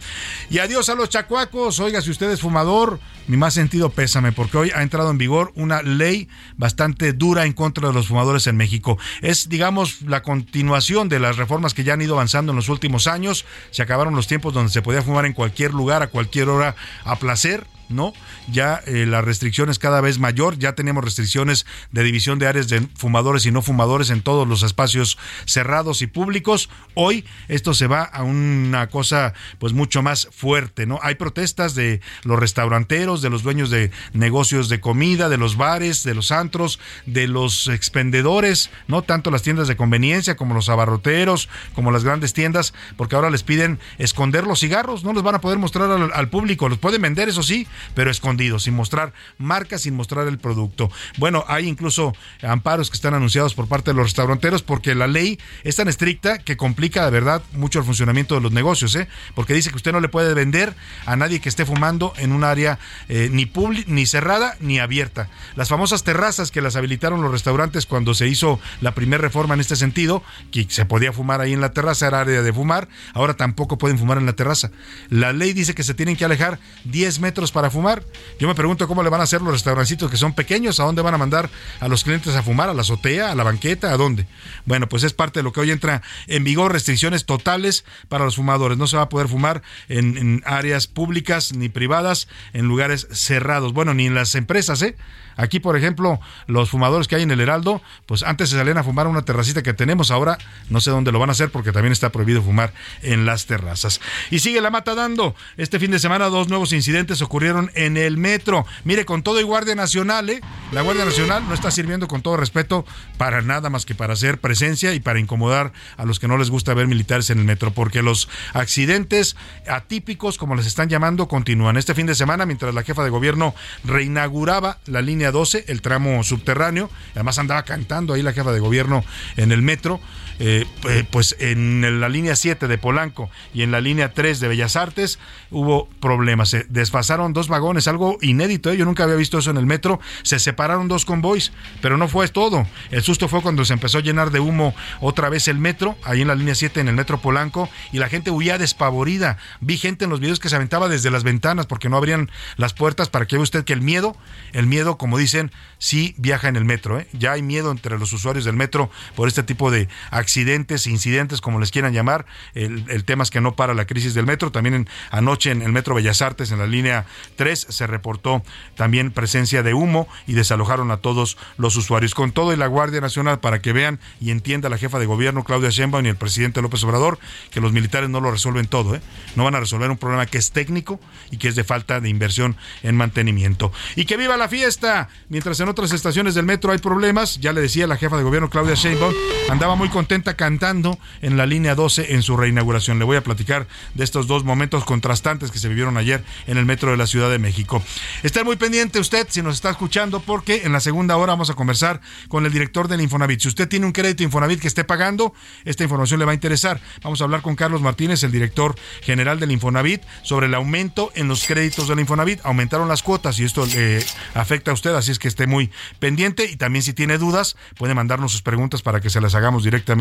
Y 0.50 0.60
adiós 0.60 0.89
a 0.89 0.96
los 0.96 1.10
chacuacos. 1.10 1.80
Oiga, 1.80 2.01
si 2.01 2.12
usted 2.12 2.30
es 2.32 2.41
fumador, 2.41 3.00
mi 3.27 3.38
más 3.38 3.53
sentido 3.53 3.89
pésame, 3.89 4.32
porque 4.32 4.58
hoy 4.58 4.72
ha 4.75 4.82
entrado 4.82 5.10
en 5.10 5.18
vigor 5.18 5.51
una 5.56 5.82
ley 5.82 6.27
bastante 6.58 7.13
dura 7.13 7.46
en 7.46 7.53
contra 7.53 7.88
de 7.88 7.94
los 7.94 8.08
fumadores 8.08 8.48
en 8.48 8.58
México. 8.58 8.98
Es, 9.22 9.50
digamos, 9.50 10.01
la 10.01 10.22
continuación 10.22 11.10
de 11.10 11.20
las 11.20 11.38
reformas 11.38 11.74
que 11.74 11.84
ya 11.84 11.94
han 11.94 12.01
ido 12.01 12.15
avanzando 12.15 12.51
en 12.51 12.56
los 12.56 12.70
últimos 12.70 13.08
años. 13.08 13.46
Se 13.72 13.82
acabaron 13.82 14.15
los 14.15 14.27
tiempos 14.27 14.53
donde 14.53 14.72
se 14.72 14.82
podía 14.82 15.01
fumar 15.01 15.25
en 15.25 15.34
cualquier 15.34 15.74
lugar, 15.74 16.03
a 16.03 16.08
cualquier 16.08 16.50
hora, 16.50 16.75
a 17.03 17.15
placer 17.18 17.65
¿no? 17.92 18.14
Ya 18.52 18.82
eh, 18.86 19.06
la 19.06 19.22
restricción 19.22 19.70
es 19.70 19.80
cada 19.80 20.02
vez 20.02 20.20
mayor, 20.20 20.58
ya 20.58 20.74
tenemos 20.74 21.04
restricciones 21.04 21.66
de 21.92 22.04
división 22.04 22.40
de 22.40 22.48
áreas 22.48 22.68
de 22.68 22.88
fumadores 22.96 23.46
y 23.46 23.52
no 23.52 23.62
fumadores 23.62 24.10
en 24.10 24.22
todos 24.22 24.48
los 24.48 24.64
espacios 24.64 25.18
cerrados 25.46 26.02
y 26.02 26.08
públicos. 26.08 26.70
Hoy 26.94 27.26
esto 27.48 27.74
se 27.74 27.88
va 27.88 28.04
a 28.04 28.24
una 28.24 28.88
cosa 28.88 29.34
pues 29.60 29.74
mucho 29.74 30.02
más 30.02 30.28
fuerte, 30.32 30.86
¿no? 30.86 31.00
Hay 31.04 31.16
protestas 31.16 31.76
de 31.76 32.02
los 32.24 32.40
restauranteros, 32.40 33.22
de 33.22 33.30
los 33.30 33.44
dueños 33.44 33.70
de 33.70 33.92
negocios 34.14 34.70
de 34.70 34.80
comida, 34.80 35.30
de 35.30 35.38
los 35.38 35.58
bares, 35.58 36.04
de 36.04 36.16
los 36.16 36.32
antros, 36.32 36.80
de 37.06 37.28
los 37.28 37.68
expendedores, 37.68 38.70
no 38.88 39.02
tanto 39.02 39.32
las 39.32 39.42
tiendas 39.42 39.68
de 39.68 39.76
conveniencia 39.76 40.36
como 40.36 40.54
los 40.54 40.70
abarroteros, 40.70 41.50
como 41.74 41.92
las 41.92 42.04
grandes 42.04 42.34
tiendas, 42.34 42.74
porque 42.98 43.16
ahora 43.16 43.30
les 43.30 43.44
piden 43.44 43.80
esconder 43.98 44.46
los 44.46 44.60
cigarros, 44.60 45.04
no 45.04 45.14
los 45.14 45.24
van 45.24 45.36
a 45.36 45.42
poder 45.42 45.58
mostrar 45.58 45.90
al, 45.92 46.12
al 46.14 46.30
público, 46.30 46.70
los 46.70 46.78
pueden 46.78 47.02
vender, 47.02 47.30
eso 47.30 47.44
sí, 47.44 47.68
pero 47.94 48.12
escondidos, 48.12 48.64
sin 48.64 48.74
mostrar 48.74 49.14
marcas, 49.38 49.82
sin 49.82 49.96
mostrar 49.96 50.28
el 50.28 50.40
producto. 50.40 50.92
Bueno, 51.18 51.46
hay 51.48 51.68
incluso 51.68 52.14
amparos 52.42 52.90
que 52.90 52.96
están 52.96 53.14
anunciados 53.14 53.54
por 53.54 53.68
parte 53.68 53.92
de 53.92 53.96
los 53.96 54.06
restauranteros 54.06 54.64
porque 54.64 54.96
la 54.96 55.08
ley 55.08 55.40
es 55.64 55.76
tan 55.76 55.88
estricta 55.88 56.40
que 56.40 56.58
complica 56.58 57.06
de 57.06 57.12
verdad 57.12 57.42
mucho 57.54 57.80
el 57.80 57.86
funcionamiento 57.86 58.36
de 58.36 58.42
los 58.42 58.52
negocios, 58.52 58.96
¿eh? 58.96 59.08
porque 59.36 59.54
dice 59.54 59.70
que 59.70 59.76
usted 59.76 59.92
no 59.92 60.00
le 60.00 60.10
puede 60.10 60.34
vender 60.34 60.76
a 61.06 61.16
nadie 61.16 61.40
que 61.40 61.50
esté 61.50 61.66
fumando 61.66 62.14
en 62.18 62.32
un 62.32 62.44
área 62.44 62.80
eh, 63.10 63.30
ni 63.32 63.52
ni 63.88 64.06
cerrada 64.06 64.56
ni 64.60 64.80
abierta. 64.80 65.30
Las 65.56 65.70
famosas 65.70 66.04
terrazas 66.04 66.52
que 66.52 66.62
las 66.62 66.76
habilitaron 66.76 67.22
los 67.22 67.32
restaurantes 67.32 67.86
cuando 67.86 68.14
se 68.14 68.28
hizo 68.28 68.60
la 68.82 68.94
primera 68.94 69.22
reforma 69.22 69.54
en 69.54 69.60
este 69.60 69.76
sentido, 69.76 70.24
que 70.52 70.66
se 70.70 70.86
podía 70.86 71.14
fumar 71.14 71.42
ahí 71.42 71.54
en 71.54 71.62
la 71.62 71.74
terraza, 71.74 72.08
era 72.08 72.22
área 72.22 72.42
de 72.42 72.54
fumar, 72.54 72.88
ahora 73.14 73.36
tampoco 73.36 73.78
pueden 73.78 73.98
fumar 73.98 74.18
en 74.18 74.26
la 74.26 74.34
terraza. 74.34 74.72
La 75.10 75.34
ley 75.34 75.54
dice 75.54 75.76
que 75.76 75.84
se 75.84 75.94
tienen 75.94 76.16
que 76.16 76.26
alejar 76.26 76.60
10 76.86 77.20
metros 77.20 77.52
para 77.52 77.70
fumar. 77.72 78.04
Yo 78.40 78.48
me 78.48 78.56
pregunto 78.56 78.88
cómo 78.88 79.04
le 79.04 79.10
van 79.10 79.22
a 79.22 79.24
hacer 79.24 79.42
los 79.42 79.54
restaurancitos 79.54 80.12
que 80.12 80.18
son 80.18 80.34
pequeños, 80.34 80.80
a 80.80 80.84
dónde 80.84 81.01
van 81.01 81.13
a 81.13 81.18
mandar 81.18 81.50
a 81.80 81.88
los 81.88 82.04
clientes 82.04 82.36
a 82.36 82.44
fumar, 82.44 82.70
a 82.70 82.74
la 82.74 82.82
azotea, 82.82 83.32
a 83.32 83.36
la 83.36 83.44
banqueta, 83.44 83.92
a 83.92 83.98
dónde. 83.98 84.28
Bueno, 84.66 84.88
pues 84.88 85.04
es 85.04 85.13
parte 85.13 85.40
de 85.40 85.44
lo 85.44 85.51
que 85.51 85.62
hoy 85.62 85.72
entra 85.72 86.01
en 86.28 86.44
vigor, 86.44 86.72
restricciones 86.72 87.25
totales 87.25 87.86
para 88.10 88.25
los 88.25 88.36
fumadores. 88.36 88.78
No 88.78 88.88
se 88.88 88.98
va 88.98 89.04
a 89.04 89.10
poder 89.10 89.28
fumar 89.28 89.62
en, 89.90 90.18
en 90.18 90.44
áreas 90.46 90.88
públicas 90.88 91.54
ni 91.54 91.70
privadas, 91.70 92.28
en 92.54 92.68
lugares 92.68 93.08
cerrados. 93.12 93.74
Bueno, 93.74 93.94
ni 93.94 94.08
en 94.08 94.16
las 94.16 94.36
empresas, 94.36 94.82
¿eh? 94.82 94.96
Aquí, 95.38 95.60
por 95.60 95.78
ejemplo, 95.78 96.20
los 96.48 96.70
fumadores 96.70 97.08
que 97.08 97.16
hay 97.16 97.24
en 97.24 97.32
el 97.32 97.40
Heraldo, 97.40 97.82
pues 98.06 98.24
antes 98.24 98.50
se 98.50 98.58
salían 98.58 98.78
a 98.78 98.84
fumar 98.84 99.08
una 99.08 99.24
terracita 99.24 99.64
que 99.64 99.74
tenemos, 99.74 100.12
ahora 100.12 100.38
no 100.70 100.82
sé 100.82 100.92
dónde 100.92 101.12
lo 101.12 101.20
van 101.20 101.30
a 101.30 101.32
hacer 101.34 101.50
porque 101.50 101.72
también 101.72 101.92
está 101.94 102.12
prohibido 102.12 102.42
fumar 102.42 102.74
en 103.02 103.26
las 103.26 103.46
terrazas. 103.46 104.02
Y 104.30 104.40
sigue 104.40 104.62
la 104.62 104.70
mata 104.70 104.96
dando. 104.96 105.36
Este 105.58 105.80
fin 105.80 105.92
de 105.92 106.00
semana 106.00 106.26
dos 106.30 106.50
nuevos 106.50 106.74
incidentes 106.74 107.22
ocurrieron 107.22 107.72
en 107.76 107.98
el 107.98 108.18
metro. 108.18 108.66
Mire, 108.84 109.06
con 109.06 109.24
todo 109.24 109.40
y 109.40 109.44
Guardia 109.44 109.76
Nacional, 109.76 110.30
¿eh? 110.30 110.42
la 110.72 110.82
Guardia 110.82 111.06
Nacional 111.06 111.48
no 111.48 111.54
está 111.54 111.72
sirviendo 111.72 112.08
con 112.08 112.22
todo 112.22 112.38
respeto 112.38 112.86
para 113.18 113.42
nada 113.42 113.70
más 113.70 113.86
que 113.86 113.96
para 113.96 114.14
hacer 114.14 114.40
presencia 114.40 114.94
y 114.94 115.00
para 115.00 115.20
incomodar 115.20 115.74
a 115.98 116.06
los 116.06 116.20
que 116.20 116.28
no 116.28 116.38
les 116.38 116.50
gusta 116.50 116.74
ver 116.74 116.88
militares 116.88 117.30
en 117.30 117.40
el 117.40 117.46
metro, 117.46 117.72
porque 117.72 118.02
los 118.02 118.30
accidentes 118.54 119.36
atípicos, 119.68 120.38
como 120.38 120.56
les 120.56 120.66
están 120.66 120.90
llamando, 120.90 121.28
continúan. 121.28 121.78
Este 121.78 121.96
fin 121.96 122.08
de 122.08 122.16
semana, 122.16 122.46
mientras 122.46 122.74
la 122.74 122.84
jefa 122.84 123.04
de 123.04 123.10
gobierno 123.10 123.56
reinauguraba 123.84 124.80
la 124.86 125.02
línea 125.02 125.31
12, 125.32 125.66
el 125.68 125.82
tramo 125.82 126.24
subterráneo. 126.24 126.90
Además 127.16 127.40
andaba 127.40 127.64
cantando 127.64 128.14
ahí 128.14 128.22
la 128.22 128.34
jefa 128.34 128.52
de 128.52 128.60
gobierno 128.60 129.04
en 129.38 129.52
el 129.52 129.62
metro. 129.62 130.00
Eh, 130.44 130.66
eh, 130.90 131.04
pues 131.12 131.36
en 131.38 132.02
la 132.02 132.10
línea 132.10 132.36
7 132.36 132.68
de 132.68 132.80
Polanco 132.80 133.30
y 133.54 133.62
en 133.62 133.70
la 133.70 133.80
línea 133.80 134.12
3 134.12 134.40
de 134.40 134.48
Bellas 134.48 134.76
Artes 134.76 135.20
hubo 135.52 135.88
problemas. 136.00 136.50
Se 136.50 136.66
desfasaron 136.68 137.32
dos 137.32 137.48
vagones, 137.48 137.88
algo 137.88 138.18
inédito. 138.22 138.72
¿eh? 138.72 138.78
Yo 138.78 138.86
nunca 138.86 139.04
había 139.04 139.18
visto 139.18 139.38
eso 139.38 139.52
en 139.52 139.58
el 139.58 139.68
metro. 139.68 140.00
Se 140.24 140.40
separaron 140.40 140.88
dos 140.88 141.06
convoys, 141.06 141.52
pero 141.80 141.96
no 141.96 142.08
fue 142.08 142.28
todo. 142.28 142.66
El 142.90 143.04
susto 143.04 143.28
fue 143.28 143.44
cuando 143.44 143.66
se 143.66 143.74
empezó 143.74 144.00
a 144.00 144.02
llenar 144.02 144.32
de 144.32 144.40
humo 144.40 144.74
otra 145.00 145.30
vez 145.30 145.48
el 145.48 145.60
metro, 145.60 145.96
ahí 146.04 146.24
en 146.24 146.28
la 146.28 146.34
línea 146.34 146.56
7, 146.56 146.80
en 146.80 146.88
el 146.88 146.96
metro 146.96 147.22
Polanco, 147.22 147.70
y 147.92 148.00
la 148.00 148.10
gente 148.10 148.32
huía 148.32 148.58
despavorida. 148.58 149.38
Vi 149.60 149.78
gente 149.78 150.06
en 150.06 150.10
los 150.10 150.22
videos 150.22 150.40
que 150.40 150.50
se 150.50 150.56
aventaba 150.56 150.90
desde 150.90 151.12
las 151.12 151.24
ventanas 151.24 151.68
porque 151.68 151.88
no 151.88 151.98
abrían 151.98 152.32
las 152.58 152.74
puertas 152.74 153.10
para 153.10 153.28
que 153.28 153.36
vea 153.36 153.44
usted 153.44 153.64
que 153.64 153.74
el 153.74 153.82
miedo, 153.82 154.18
el 154.54 154.66
miedo, 154.66 154.98
como 154.98 155.20
dicen, 155.20 155.52
sí 155.78 156.16
viaja 156.18 156.48
en 156.48 156.56
el 156.56 156.66
metro. 156.66 157.06
Ya 157.14 157.34
hay 157.34 157.44
miedo 157.44 157.70
entre 157.70 158.00
los 158.00 158.12
usuarios 158.12 158.44
del 158.44 158.56
metro 158.56 158.90
por 159.16 159.28
este 159.28 159.44
tipo 159.44 159.70
de 159.70 159.88
accidentes 160.10 160.31
accidentes, 160.32 160.88
incidentes, 160.88 161.42
como 161.42 161.60
les 161.60 161.72
quieran 161.72 161.92
llamar. 161.92 162.26
El, 162.54 163.04
tema 163.04 163.24
es 163.24 163.30
que 163.30 163.42
no 163.42 163.54
para 163.54 163.74
la 163.74 163.86
crisis 163.86 164.14
del 164.14 164.26
metro. 164.26 164.50
También 164.50 164.88
anoche 165.10 165.52
en 165.52 165.62
el 165.62 165.74
Metro 165.74 165.94
Bellas 165.94 166.22
Artes, 166.22 166.52
en 166.52 166.60
la 166.60 166.68
línea 166.68 167.06
3, 167.36 167.68
se 167.68 167.86
reportó 167.86 168.42
también 168.76 169.12
presencia 169.12 169.62
de 169.62 169.74
humo 169.74 170.08
y 170.28 170.34
desalojaron 170.34 170.90
a 170.92 170.98
todos 170.98 171.38
los 171.58 171.76
usuarios. 171.76 172.16
Con 172.16 172.32
todo 172.32 172.54
y 172.54 172.56
la 172.56 172.68
Guardia 172.68 173.02
Nacional, 173.02 173.42
para 173.42 173.62
que 173.62 173.74
vean 173.74 174.00
y 174.22 174.32
entienda 174.32 174.70
la 174.70 174.78
jefa 174.78 175.00
de 175.00 175.06
gobierno, 175.06 175.44
Claudia 175.44 175.70
Sheinbaum, 175.70 176.06
y 176.06 176.10
el 176.10 176.16
presidente 176.16 176.62
López 176.62 176.82
Obrador, 176.86 177.20
que 177.50 177.60
los 177.60 177.74
militares 177.74 178.10
no 178.10 178.22
lo 178.22 178.32
resuelven 178.32 178.68
todo. 178.68 178.96
¿eh? 178.96 179.02
No 179.36 179.44
van 179.44 179.56
a 179.56 179.60
resolver 179.60 179.92
un 179.92 179.98
problema 179.98 180.26
que 180.28 180.38
es 180.38 180.52
técnico 180.52 180.98
y 181.30 181.38
que 181.38 181.50
es 181.50 181.58
de 181.58 181.66
falta 181.66 182.00
de 182.00 182.08
inversión 182.08 182.56
en 182.84 182.96
mantenimiento. 182.96 183.74
Y 183.98 184.06
que 184.06 184.16
viva 184.16 184.38
la 184.38 184.48
fiesta. 184.48 185.10
Mientras 185.28 185.60
en 185.60 185.68
otras 185.68 185.92
estaciones 185.92 186.36
del 186.36 186.46
metro 186.46 186.72
hay 186.72 186.78
problemas, 186.78 187.38
ya 187.42 187.52
le 187.52 187.60
decía 187.60 187.86
la 187.86 187.98
jefa 187.98 188.16
de 188.16 188.24
gobierno, 188.24 188.50
Claudia 188.50 188.76
Sheinbaum, 188.76 189.14
andaba 189.50 189.76
muy 189.76 189.90
contenta 189.90 190.11
cantando 190.20 191.00
en 191.22 191.38
la 191.38 191.46
línea 191.46 191.74
12 191.74 192.13
en 192.13 192.22
su 192.22 192.36
reinauguración. 192.36 193.00
Le 193.00 193.06
voy 193.06 193.15
a 193.15 193.24
platicar 193.24 193.68
de 193.94 194.03
estos 194.03 194.27
dos 194.27 194.44
momentos 194.44 194.84
contrastantes 194.84 195.51
que 195.51 195.60
se 195.60 195.70
vivieron 195.70 195.98
ayer 195.98 196.22
en 196.48 196.58
el 196.58 196.65
metro 196.65 196.91
de 196.91 196.98
la 196.98 197.08
Ciudad 197.08 197.30
de 197.30 197.39
México. 197.39 197.82
Esté 198.22 198.44
muy 198.44 198.58
pendiente 198.58 199.00
usted 199.00 199.25
si 199.30 199.41
nos 199.41 199.56
está 199.56 199.70
escuchando 199.70 200.20
porque 200.20 200.63
en 200.65 200.74
la 200.74 200.82
segunda 200.82 201.15
hora 201.15 201.32
vamos 201.32 201.50
a 201.50 201.53
conversar 201.53 202.01
con 202.27 202.46
el 202.46 202.51
director 202.51 202.89
del 202.89 203.00
Infonavit. 203.00 203.39
Si 203.39 203.48
usted 203.48 203.70
tiene 203.70 203.86
un 203.86 203.94
crédito 203.94 204.24
Infonavit 204.24 204.60
que 204.60 204.68
esté 204.68 204.84
pagando, 204.84 205.34
esta 205.63 205.84
información 205.84 206.20
le 206.20 206.25
va 206.25 206.32
a 206.32 206.36
interesar. 206.36 206.82
Vamos 207.03 207.22
a 207.22 207.24
hablar 207.24 207.41
con 207.41 207.56
Carlos 207.56 207.82
Martínez, 207.82 208.22
el 208.24 208.34
director 208.34 208.75
general 209.01 209.39
del 209.39 209.51
Infonavit, 209.51 210.01
sobre 210.24 210.48
el 210.48 210.56
aumento 210.56 211.12
en 211.15 211.30
los 211.30 211.46
créditos 211.46 211.88
del 211.88 212.01
Infonavit. 212.01 212.41
Aumentaron 212.44 212.89
las 212.89 213.01
cuotas 213.01 213.39
y 213.39 213.46
esto 213.46 213.65
le 213.65 214.03
afecta 214.34 214.72
a 214.72 214.74
usted, 214.74 214.94
así 214.94 215.12
es 215.12 215.20
que 215.20 215.30
esté 215.30 215.48
muy 215.48 215.72
pendiente 216.00 216.51
y 216.51 216.58
también 216.58 216.84
si 216.84 216.91
tiene 216.91 217.18
dudas 217.18 217.56
puede 217.77 217.94
mandarnos 217.94 218.34
sus 218.34 218.41
preguntas 218.41 218.82
para 218.82 219.00
que 219.00 219.10
se 219.10 219.22
las 219.22 219.36
hagamos 219.36 219.63
directamente 219.63 220.00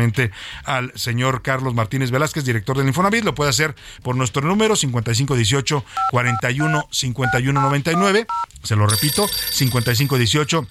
al 0.65 0.91
señor 0.95 1.41
Carlos 1.41 1.73
Martínez 1.73 2.11
Velázquez, 2.11 2.43
director 2.43 2.77
del 2.77 2.87
Infonavit. 2.87 3.23
Lo 3.23 3.35
puede 3.35 3.49
hacer 3.49 3.75
por 4.03 4.15
nuestro 4.15 4.41
número 4.47 4.75
5518 4.75 5.83
41 6.11 6.87
51 6.91 7.71
Se 8.63 8.75
lo 8.75 8.87
repito, 8.87 9.27
5518 9.27 10.67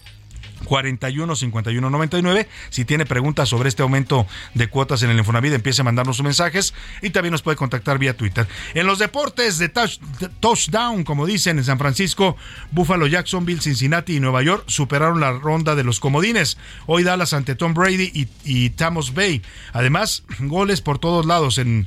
41 0.65 1.37
51 1.37 1.91
99. 1.91 2.49
Si 2.71 2.85
tiene 2.85 3.07
preguntas 3.07 3.49
sobre 3.49 3.69
este 3.69 3.83
aumento 3.83 4.27
de 4.55 4.69
cuotas 4.69 5.03
en 5.03 5.11
el 5.11 5.19
Infonavit, 5.19 5.53
empiece 5.53 5.83
a 5.83 5.85
mandarnos 5.85 6.17
sus 6.17 6.25
mensajes 6.25 6.75
y 7.03 7.11
también 7.11 7.33
nos 7.33 7.43
puede 7.43 7.57
contactar 7.57 7.99
vía 7.99 8.17
Twitter. 8.17 8.47
En 8.75 8.87
los 8.87 8.99
deportes 8.99 9.59
de, 9.59 9.69
touchdown, 9.69 11.05
como 11.05 11.27
dicen 11.27 11.59
en 11.59 11.65
San 11.65 11.79
Francisco, 11.79 12.37
Buffalo, 12.71 13.07
Jacksonville, 13.07 13.61
Cincinnati 13.61 14.17
y 14.17 14.21
Nueva 14.21 14.43
York 14.43 14.65
superaron 14.67 15.21
la 15.21 15.33
ronda 15.33 15.75
de 15.75 15.85
los 15.85 16.01
comodines. 16.01 16.59
Hoy 16.87 17.03
Dallas 17.03 17.33
ante 17.33 17.55
Tom 17.55 17.75
Brady 17.75 18.11
y, 18.15 18.29
y 18.45 18.73
Bay. 19.15 19.43
Además, 19.73 20.25
goles 20.41 20.81
por 20.81 20.99
todos 20.99 21.27
lados 21.27 21.59
en 21.59 21.87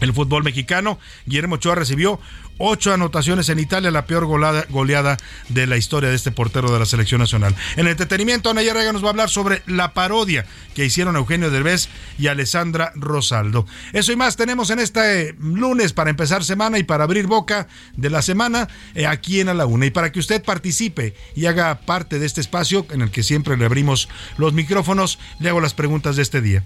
el 0.00 0.12
fútbol 0.12 0.44
mexicano. 0.44 0.98
Guillermo 1.26 1.56
Ochoa 1.56 1.74
recibió 1.74 2.20
ocho 2.58 2.92
anotaciones 2.92 3.48
en 3.48 3.58
Italia, 3.58 3.90
la 3.90 4.06
peor 4.06 4.26
goleada, 4.26 5.16
de 5.48 5.66
la 5.66 5.76
historia 5.76 6.10
de 6.10 6.16
este 6.16 6.30
portero 6.30 6.70
de 6.70 6.78
la 6.78 6.86
selección 6.86 7.20
nacional. 7.20 7.54
En 7.76 7.86
el 7.86 7.92
entretenimiento, 7.92 8.50
Ana 8.50 8.62
Yarrega 8.62 8.92
nos 8.92 9.02
va 9.02 9.08
a 9.08 9.10
hablar 9.10 9.30
sobre 9.30 9.62
la 9.66 9.94
parodia 9.94 10.44
que 10.74 10.84
hicieron 10.84 11.16
Eugenio 11.16 11.50
Derbez 11.50 11.88
y 12.18 12.26
Alessandra 12.26 12.92
Rosaldo. 12.94 13.66
Eso 13.92 14.12
y 14.12 14.16
más 14.16 14.36
tenemos 14.36 14.70
en 14.70 14.78
este 14.78 15.34
lunes 15.40 15.92
para 15.92 16.10
empezar 16.10 16.44
semana 16.44 16.78
y 16.78 16.82
para 16.82 17.04
abrir 17.04 17.26
boca 17.26 17.68
de 17.96 18.10
la 18.10 18.22
semana 18.22 18.68
eh, 18.94 19.06
aquí 19.06 19.40
en 19.40 19.48
A 19.48 19.54
la 19.54 19.66
Una. 19.66 19.86
Y 19.86 19.90
para 19.90 20.12
que 20.12 20.20
usted 20.20 20.42
participe 20.42 21.14
y 21.34 21.46
haga 21.46 21.80
parte 21.80 22.18
de 22.18 22.26
este 22.26 22.40
espacio 22.40 22.86
en 22.90 23.02
el 23.02 23.10
que 23.10 23.22
siempre 23.22 23.56
le 23.56 23.64
abrimos 23.64 24.08
los 24.36 24.52
micrófonos, 24.52 25.18
le 25.38 25.48
hago 25.48 25.60
las 25.60 25.74
preguntas 25.74 26.16
de 26.16 26.22
este 26.22 26.40
día. 26.40 26.64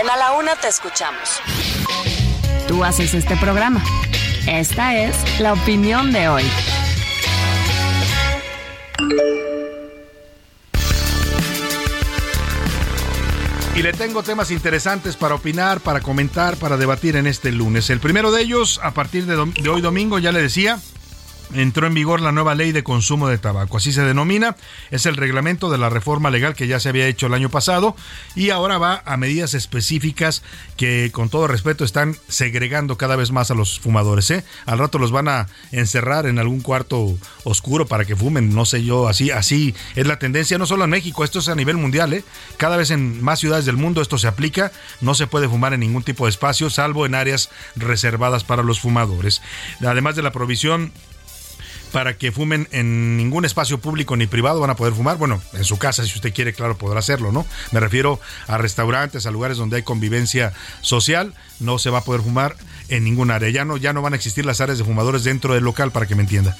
En 0.00 0.08
A 0.08 0.16
la 0.16 0.32
Una 0.32 0.56
te 0.56 0.68
escuchamos. 0.68 1.40
Tú 2.66 2.84
haces 2.84 3.14
este 3.14 3.36
programa. 3.36 3.82
Esta 4.48 4.96
es 4.96 5.14
la 5.40 5.52
opinión 5.52 6.10
de 6.10 6.26
hoy. 6.26 6.42
Y 13.76 13.82
le 13.82 13.92
tengo 13.92 14.22
temas 14.22 14.50
interesantes 14.50 15.16
para 15.16 15.34
opinar, 15.34 15.80
para 15.80 16.00
comentar, 16.00 16.56
para 16.56 16.78
debatir 16.78 17.16
en 17.16 17.26
este 17.26 17.52
lunes. 17.52 17.90
El 17.90 18.00
primero 18.00 18.32
de 18.32 18.40
ellos, 18.40 18.80
a 18.82 18.92
partir 18.92 19.26
de, 19.26 19.36
hoy 19.68 19.82
domingo, 19.82 20.18
ya 20.18 20.32
le 20.32 20.40
decía, 20.40 20.80
entró 21.54 21.86
en 21.86 21.94
vigor 21.94 22.20
la 22.20 22.32
nueva 22.32 22.54
ley 22.54 22.72
de 22.72 22.82
consumo 22.82 23.28
de 23.28 23.38
tabaco, 23.38 23.76
así 23.76 23.92
se 23.92 24.02
denomina, 24.02 24.56
es 24.90 25.06
el 25.06 25.16
reglamento 25.16 25.70
de 25.70 25.78
la 25.78 25.90
reforma 25.90 26.30
legal 26.30 26.54
que 26.54 26.66
ya 26.66 26.80
se 26.80 26.88
había 26.88 27.06
hecho 27.06 27.26
el 27.26 27.34
año 27.34 27.50
pasado 27.50 27.96
y 28.34 28.50
ahora 28.50 28.78
va 28.78 29.02
a 29.04 29.16
medidas 29.16 29.54
específicas 29.54 30.42
que 30.76 31.10
con 31.12 31.28
todo 31.28 31.46
respeto 31.46 31.84
están 31.84 32.16
segregando 32.28 32.96
cada 32.96 33.16
vez 33.16 33.30
más 33.30 33.50
a 33.50 33.54
los 33.54 33.80
fumadores. 33.80 34.30
¿eh? 34.30 34.44
Al 34.66 34.78
rato 34.78 34.98
los 34.98 35.12
van 35.12 35.28
a 35.28 35.48
encerrar 35.72 36.26
en 36.26 36.38
algún 36.38 36.60
cuarto 36.60 37.16
oscuro 37.44 37.86
para 37.86 38.04
que 38.04 38.16
fumen, 38.16 38.54
no 38.54 38.64
sé 38.64 38.84
yo, 38.84 39.08
así, 39.08 39.30
así 39.30 39.74
es 39.96 40.06
la 40.06 40.18
tendencia, 40.18 40.58
no 40.58 40.66
solo 40.66 40.84
en 40.84 40.90
México, 40.90 41.24
esto 41.24 41.38
es 41.38 41.48
a 41.48 41.54
nivel 41.54 41.76
mundial, 41.76 42.12
¿eh? 42.12 42.24
cada 42.56 42.76
vez 42.76 42.90
en 42.90 43.22
más 43.22 43.40
ciudades 43.40 43.64
del 43.64 43.76
mundo 43.76 44.02
esto 44.02 44.18
se 44.18 44.28
aplica, 44.28 44.72
no 45.00 45.14
se 45.14 45.26
puede 45.26 45.48
fumar 45.48 45.72
en 45.72 45.80
ningún 45.80 46.02
tipo 46.02 46.24
de 46.24 46.30
espacio, 46.30 46.70
salvo 46.70 47.06
en 47.06 47.14
áreas 47.14 47.50
reservadas 47.76 48.44
para 48.44 48.62
los 48.62 48.80
fumadores. 48.80 49.42
Además 49.80 50.16
de 50.16 50.22
la 50.22 50.32
provisión 50.32 50.92
para 51.92 52.16
que 52.16 52.32
fumen 52.32 52.68
en 52.70 53.16
ningún 53.16 53.44
espacio 53.44 53.78
público 53.78 54.16
ni 54.16 54.26
privado, 54.26 54.60
van 54.60 54.70
a 54.70 54.76
poder 54.76 54.94
fumar. 54.94 55.16
Bueno, 55.16 55.40
en 55.52 55.64
su 55.64 55.78
casa, 55.78 56.04
si 56.04 56.14
usted 56.14 56.32
quiere, 56.32 56.52
claro, 56.52 56.76
podrá 56.76 56.98
hacerlo, 56.98 57.32
¿no? 57.32 57.46
Me 57.72 57.80
refiero 57.80 58.20
a 58.46 58.58
restaurantes, 58.58 59.26
a 59.26 59.30
lugares 59.30 59.56
donde 59.56 59.76
hay 59.76 59.82
convivencia 59.82 60.52
social, 60.80 61.34
no 61.60 61.78
se 61.78 61.90
va 61.90 61.98
a 61.98 62.04
poder 62.04 62.22
fumar 62.22 62.56
en 62.88 63.04
ningún 63.04 63.30
área. 63.30 63.48
Ya 63.50 63.64
no, 63.64 64.02
van 64.02 64.12
a 64.12 64.16
existir 64.16 64.44
las 64.44 64.60
áreas 64.60 64.78
de 64.78 64.84
fumadores 64.84 65.24
dentro 65.24 65.54
del 65.54 65.64
local, 65.64 65.90
para 65.90 66.06
que 66.06 66.14
me 66.14 66.22
entienda. 66.22 66.56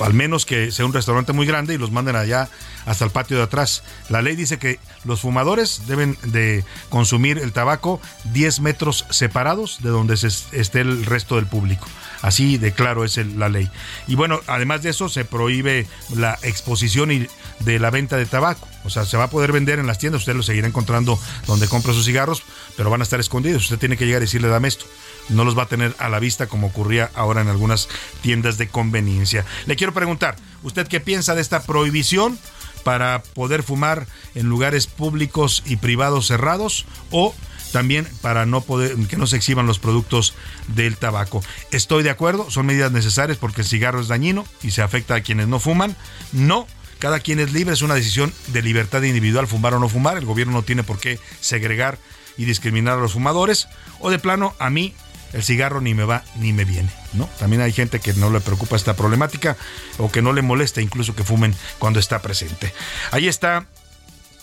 Al 0.00 0.14
menos 0.14 0.46
que 0.46 0.70
sea 0.70 0.84
un 0.84 0.92
restaurante 0.92 1.32
muy 1.32 1.46
grande 1.46 1.74
y 1.74 1.78
los 1.78 1.90
manden 1.90 2.16
allá 2.16 2.48
hasta 2.86 3.04
el 3.04 3.10
patio 3.10 3.36
de 3.36 3.44
atrás. 3.44 3.82
La 4.08 4.22
ley 4.22 4.36
dice 4.36 4.58
que 4.58 4.78
los 5.04 5.20
fumadores 5.20 5.82
deben 5.86 6.16
de 6.24 6.64
consumir 6.88 7.38
el 7.38 7.52
tabaco 7.52 8.00
10 8.32 8.60
metros 8.60 9.06
separados 9.10 9.78
de 9.82 9.90
donde 9.90 10.16
se 10.16 10.28
esté 10.52 10.80
el 10.80 11.04
resto 11.06 11.36
del 11.36 11.46
público. 11.46 11.86
Así 12.22 12.58
de 12.58 12.72
claro 12.72 13.04
es 13.04 13.16
la 13.16 13.48
ley. 13.48 13.70
Y 14.06 14.14
bueno, 14.14 14.40
además 14.46 14.82
de 14.82 14.90
eso 14.90 15.08
se 15.08 15.24
prohíbe 15.24 15.86
la 16.14 16.38
exposición 16.42 17.10
y 17.10 17.26
de 17.60 17.78
la 17.78 17.90
venta 17.90 18.16
de 18.16 18.26
tabaco. 18.26 18.66
O 18.84 18.90
sea, 18.90 19.04
se 19.04 19.16
va 19.16 19.24
a 19.24 19.30
poder 19.30 19.52
vender 19.52 19.78
en 19.78 19.86
las 19.86 19.98
tiendas, 19.98 20.22
usted 20.22 20.34
lo 20.34 20.42
seguirá 20.42 20.66
encontrando 20.66 21.18
donde 21.46 21.68
compra 21.68 21.92
sus 21.92 22.04
cigarros, 22.04 22.42
pero 22.76 22.90
van 22.90 23.00
a 23.00 23.04
estar 23.04 23.20
escondidos. 23.20 23.64
Usted 23.64 23.78
tiene 23.78 23.96
que 23.96 24.06
llegar 24.06 24.22
y 24.22 24.26
decirle, 24.26 24.48
dame 24.48 24.68
esto. 24.68 24.86
No 25.28 25.44
los 25.44 25.56
va 25.56 25.64
a 25.64 25.66
tener 25.66 25.94
a 25.98 26.08
la 26.08 26.18
vista 26.18 26.46
como 26.46 26.68
ocurría 26.68 27.10
ahora 27.14 27.40
en 27.40 27.48
algunas 27.48 27.88
tiendas 28.22 28.58
de 28.58 28.68
conveniencia. 28.68 29.44
Le 29.66 29.76
quiero 29.76 29.94
preguntar, 29.94 30.36
¿usted 30.62 30.88
qué 30.88 31.00
piensa 31.00 31.34
de 31.34 31.42
esta 31.42 31.62
prohibición? 31.62 32.38
para 32.80 33.22
poder 33.22 33.62
fumar 33.62 34.06
en 34.34 34.48
lugares 34.48 34.86
públicos 34.86 35.62
y 35.66 35.76
privados 35.76 36.26
cerrados 36.26 36.86
o 37.10 37.34
también 37.72 38.06
para 38.20 38.46
no 38.46 38.64
que 39.08 39.16
no 39.16 39.26
se 39.26 39.36
exhiban 39.36 39.66
los 39.66 39.78
productos 39.78 40.34
del 40.68 40.96
tabaco. 40.96 41.42
Estoy 41.70 42.02
de 42.02 42.10
acuerdo, 42.10 42.50
son 42.50 42.66
medidas 42.66 42.90
necesarias 42.90 43.38
porque 43.38 43.60
el 43.60 43.66
cigarro 43.66 44.00
es 44.00 44.08
dañino 44.08 44.44
y 44.62 44.72
se 44.72 44.82
afecta 44.82 45.14
a 45.14 45.20
quienes 45.20 45.46
no 45.48 45.60
fuman. 45.60 45.96
No, 46.32 46.66
cada 47.00 47.18
quien 47.18 47.40
es 47.40 47.52
libre, 47.52 47.74
es 47.74 47.82
una 47.82 47.94
decisión 47.94 48.32
de 48.48 48.62
libertad 48.62 49.02
individual 49.02 49.48
fumar 49.48 49.74
o 49.74 49.80
no 49.80 49.88
fumar. 49.88 50.16
El 50.18 50.26
gobierno 50.26 50.52
no 50.52 50.62
tiene 50.62 50.84
por 50.84 51.00
qué 51.00 51.18
segregar 51.40 51.98
y 52.36 52.44
discriminar 52.44 52.98
a 52.98 53.00
los 53.00 53.14
fumadores 53.14 53.66
o 53.98 54.10
de 54.10 54.20
plano 54.20 54.54
a 54.60 54.70
mí 54.70 54.94
el 55.32 55.42
cigarro 55.42 55.80
ni 55.80 55.94
me 55.94 56.04
va 56.04 56.24
ni 56.36 56.52
me 56.52 56.64
viene, 56.64 56.90
¿no? 57.12 57.28
También 57.38 57.62
hay 57.62 57.72
gente 57.72 58.00
que 58.00 58.12
no 58.14 58.30
le 58.30 58.40
preocupa 58.40 58.76
esta 58.76 58.94
problemática 58.94 59.56
o 59.98 60.10
que 60.10 60.22
no 60.22 60.32
le 60.32 60.42
molesta 60.42 60.80
incluso 60.80 61.14
que 61.14 61.24
fumen 61.24 61.54
cuando 61.78 62.00
está 62.00 62.20
presente. 62.20 62.72
Ahí 63.12 63.28
está 63.28 63.66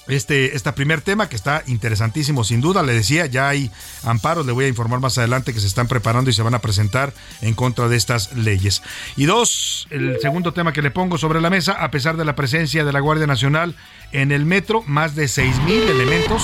este, 0.07 0.55
este 0.55 0.71
primer 0.73 1.01
tema 1.01 1.29
que 1.29 1.35
está 1.35 1.63
interesantísimo 1.67 2.43
sin 2.43 2.61
duda. 2.61 2.83
Le 2.83 2.93
decía, 2.93 3.25
ya 3.25 3.49
hay 3.49 3.71
amparos, 4.03 4.45
le 4.45 4.51
voy 4.51 4.65
a 4.65 4.67
informar 4.67 4.99
más 4.99 5.17
adelante 5.17 5.53
que 5.53 5.59
se 5.59 5.67
están 5.67 5.87
preparando 5.87 6.29
y 6.29 6.33
se 6.33 6.41
van 6.41 6.53
a 6.53 6.59
presentar 6.59 7.13
en 7.41 7.53
contra 7.53 7.87
de 7.87 7.97
estas 7.97 8.33
leyes. 8.33 8.81
Y 9.15 9.25
dos, 9.25 9.87
el 9.89 10.19
segundo 10.21 10.53
tema 10.53 10.73
que 10.73 10.81
le 10.81 10.91
pongo 10.91 11.17
sobre 11.17 11.41
la 11.41 11.49
mesa, 11.49 11.73
a 11.73 11.91
pesar 11.91 12.17
de 12.17 12.25
la 12.25 12.35
presencia 12.35 12.85
de 12.85 12.93
la 12.93 12.99
Guardia 12.99 13.27
Nacional 13.27 13.75
en 14.11 14.31
el 14.31 14.45
metro, 14.45 14.83
más 14.87 15.15
de 15.15 15.27
seis 15.27 15.57
mil 15.63 15.83
elementos, 15.83 16.43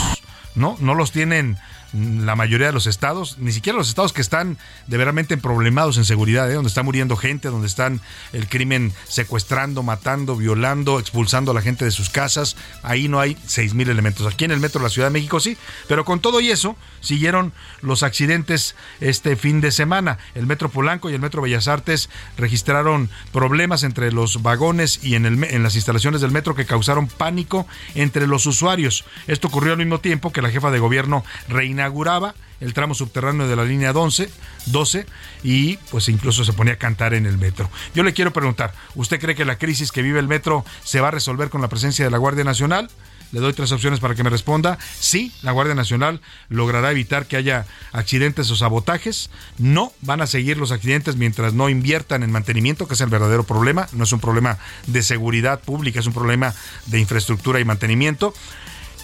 ¿no? 0.56 0.78
No 0.80 0.96
los 0.96 1.12
tienen 1.12 1.58
la 1.94 2.36
mayoría 2.36 2.68
de 2.68 2.74
los 2.74 2.88
estados, 2.88 3.38
ni 3.38 3.52
siquiera 3.52 3.78
los 3.78 3.88
estados 3.88 4.14
que 4.14 4.22
están 4.22 4.58
de 4.88 4.98
veramente 4.98 5.38
problemados 5.38 5.98
en 5.98 6.06
seguridad, 6.06 6.50
¿eh? 6.50 6.56
donde 6.56 6.68
está 6.68 6.82
muriendo 6.82 7.16
gente, 7.16 7.50
donde 7.50 7.68
están 7.68 8.02
el 8.34 8.48
crimen 8.48 8.94
secuestrando, 9.08 9.84
matando, 9.84 10.36
violando, 10.36 11.00
expulsando 11.00 11.52
a 11.52 11.54
la 11.54 11.62
gente 11.62 11.86
de 11.86 11.92
sus 11.92 12.10
casas, 12.10 12.56
ahí 12.82 13.08
no 13.08 13.20
hay 13.20 13.38
seis 13.46 13.76
mil 13.76 13.90
elementos. 13.90 14.26
Aquí 14.26 14.46
en 14.46 14.52
el 14.52 14.60
metro 14.60 14.80
de 14.80 14.86
la 14.86 14.90
Ciudad 14.90 15.08
de 15.08 15.14
México 15.14 15.40
sí, 15.40 15.56
pero 15.88 16.04
con 16.04 16.20
todo 16.20 16.42
y 16.42 16.50
eso 16.50 16.76
siguieron 17.00 17.54
los 17.82 18.02
accidentes 18.02 18.76
este 19.00 19.36
fin 19.36 19.62
de 19.62 19.72
semana. 19.72 20.18
El 20.34 20.48
metro 20.48 20.70
Polanco 20.70 21.10
y 21.10 21.14
el 21.14 21.22
metro 21.22 21.42
Bellas 21.42 21.68
Artes 21.68 22.10
registraron 22.38 23.10
problemas 23.32 23.84
entre 23.84 24.12
los 24.12 24.42
vagones 24.42 25.00
y 25.04 25.16
en, 25.16 25.26
en 25.26 25.64
las 25.64 25.76
instalaciones 25.76 26.22
del 26.22 26.32
metro 26.32 26.56
que 26.56 26.66
causaron 26.66 27.08
pánico 27.08 27.68
entre 27.94 28.26
los 28.26 28.48
usuarios. 28.48 29.06
Esto 29.28 29.48
ocurrió 29.48 29.74
al 29.74 29.78
mismo 29.78 30.00
tiempo 30.00 30.32
que 30.32 30.42
la 30.42 30.50
jefa 30.50 30.72
de 30.72 30.80
gobierno 30.80 31.24
Reina 31.50 31.83
inauguraba 31.84 32.34
el 32.62 32.74
tramo 32.74 32.96
subterráneo 32.96 33.48
de 33.48 33.58
la 33.58 33.66
línea 33.66 33.92
12, 33.92 34.30
12 34.68 35.06
y 35.44 35.76
pues 35.92 36.08
incluso 36.08 36.46
se 36.46 36.54
ponía 36.54 36.74
a 36.74 36.78
cantar 36.78 37.14
en 37.14 37.26
el 37.26 37.38
metro. 37.38 37.70
Yo 37.94 38.04
le 38.04 38.14
quiero 38.14 38.32
preguntar, 38.32 38.74
¿usted 38.96 39.20
cree 39.20 39.36
que 39.36 39.44
la 39.44 39.58
crisis 39.58 39.92
que 39.92 40.02
vive 40.02 40.20
el 40.20 40.30
metro 40.30 40.64
se 40.84 41.02
va 41.02 41.10
a 41.10 41.12
resolver 41.12 41.50
con 41.50 41.62
la 41.62 41.68
presencia 41.68 42.06
de 42.06 42.12
la 42.12 42.18
Guardia 42.18 42.46
Nacional? 42.46 42.90
Le 43.34 43.40
doy 43.40 43.52
tres 43.52 43.72
opciones 43.72 44.00
para 44.00 44.14
que 44.14 44.24
me 44.24 44.30
responda. 44.30 44.78
Sí, 45.00 45.34
la 45.42 45.52
Guardia 45.52 45.74
Nacional 45.74 46.22
logrará 46.50 46.92
evitar 46.92 47.26
que 47.26 47.36
haya 47.36 47.66
accidentes 47.92 48.50
o 48.52 48.56
sabotajes. 48.56 49.32
No, 49.58 49.92
van 50.02 50.22
a 50.22 50.28
seguir 50.28 50.58
los 50.58 50.72
accidentes 50.72 51.16
mientras 51.16 51.54
no 51.54 51.68
inviertan 51.68 52.22
en 52.22 52.32
mantenimiento, 52.32 52.88
que 52.88 52.94
es 52.94 53.02
el 53.02 53.10
verdadero 53.10 53.44
problema. 53.44 53.90
No 53.92 54.04
es 54.04 54.12
un 54.12 54.20
problema 54.20 54.60
de 54.86 55.02
seguridad 55.02 55.62
pública, 55.62 56.00
es 56.00 56.06
un 56.06 56.14
problema 56.14 56.54
de 56.86 57.00
infraestructura 57.00 57.60
y 57.60 57.66
mantenimiento. 57.66 58.36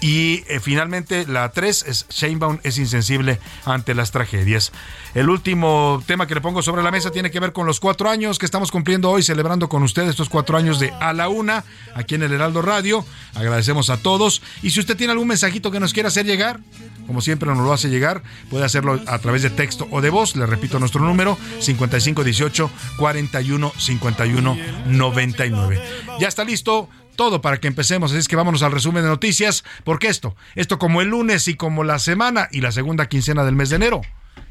Y 0.01 0.43
eh, 0.47 0.59
finalmente 0.61 1.25
la 1.27 1.51
3 1.51 1.85
es 1.87 2.05
Sheinbaum 2.09 2.59
es 2.63 2.77
insensible 2.77 3.39
ante 3.65 3.93
las 3.93 4.11
tragedias. 4.11 4.71
El 5.13 5.29
último 5.29 6.01
tema 6.05 6.27
que 6.27 6.35
le 6.35 6.41
pongo 6.41 6.61
sobre 6.61 6.83
la 6.83 6.91
mesa 6.91 7.11
tiene 7.11 7.31
que 7.31 7.39
ver 7.39 7.51
con 7.51 7.65
los 7.65 7.79
cuatro 7.79 8.09
años 8.09 8.39
que 8.39 8.45
estamos 8.45 8.71
cumpliendo 8.71 9.09
hoy, 9.09 9.23
celebrando 9.23 9.67
con 9.67 9.83
ustedes 9.83 10.11
estos 10.11 10.29
cuatro 10.29 10.57
años 10.57 10.79
de 10.79 10.93
A 11.01 11.13
la 11.13 11.27
Una, 11.27 11.65
aquí 11.95 12.15
en 12.15 12.23
el 12.23 12.31
Heraldo 12.31 12.61
Radio. 12.61 13.03
Agradecemos 13.33 13.89
a 13.89 13.97
todos. 13.97 14.41
Y 14.61 14.69
si 14.69 14.79
usted 14.79 14.95
tiene 14.95 15.11
algún 15.11 15.27
mensajito 15.27 15.71
que 15.71 15.79
nos 15.79 15.93
quiera 15.93 16.07
hacer 16.07 16.25
llegar, 16.25 16.59
como 17.07 17.21
siempre 17.21 17.49
nos 17.49 17.57
lo 17.57 17.73
hace 17.73 17.89
llegar, 17.89 18.21
puede 18.49 18.63
hacerlo 18.63 19.01
a 19.07 19.19
través 19.19 19.41
de 19.41 19.49
texto 19.49 19.87
o 19.91 19.99
de 19.99 20.11
voz. 20.11 20.35
Le 20.35 20.45
repito 20.45 20.79
nuestro 20.79 21.01
número, 21.01 21.37
5518 21.59 22.69
41 22.97 23.73
51 23.75 24.57
99. 24.85 25.81
Ya 26.19 26.27
está 26.27 26.43
listo 26.43 26.87
todo 27.19 27.41
para 27.41 27.57
que 27.57 27.67
empecemos. 27.67 28.11
Así 28.11 28.19
es 28.19 28.29
que 28.29 28.37
vámonos 28.37 28.63
al 28.63 28.71
resumen 28.71 29.03
de 29.03 29.09
noticias, 29.09 29.65
porque 29.83 30.07
esto, 30.07 30.37
esto 30.55 30.79
como 30.79 31.01
el 31.01 31.09
lunes 31.09 31.49
y 31.49 31.55
como 31.55 31.83
la 31.83 31.99
semana 31.99 32.47
y 32.49 32.61
la 32.61 32.71
segunda 32.71 33.09
quincena 33.09 33.43
del 33.43 33.57
mes 33.57 33.69
de 33.69 33.75
enero, 33.75 33.99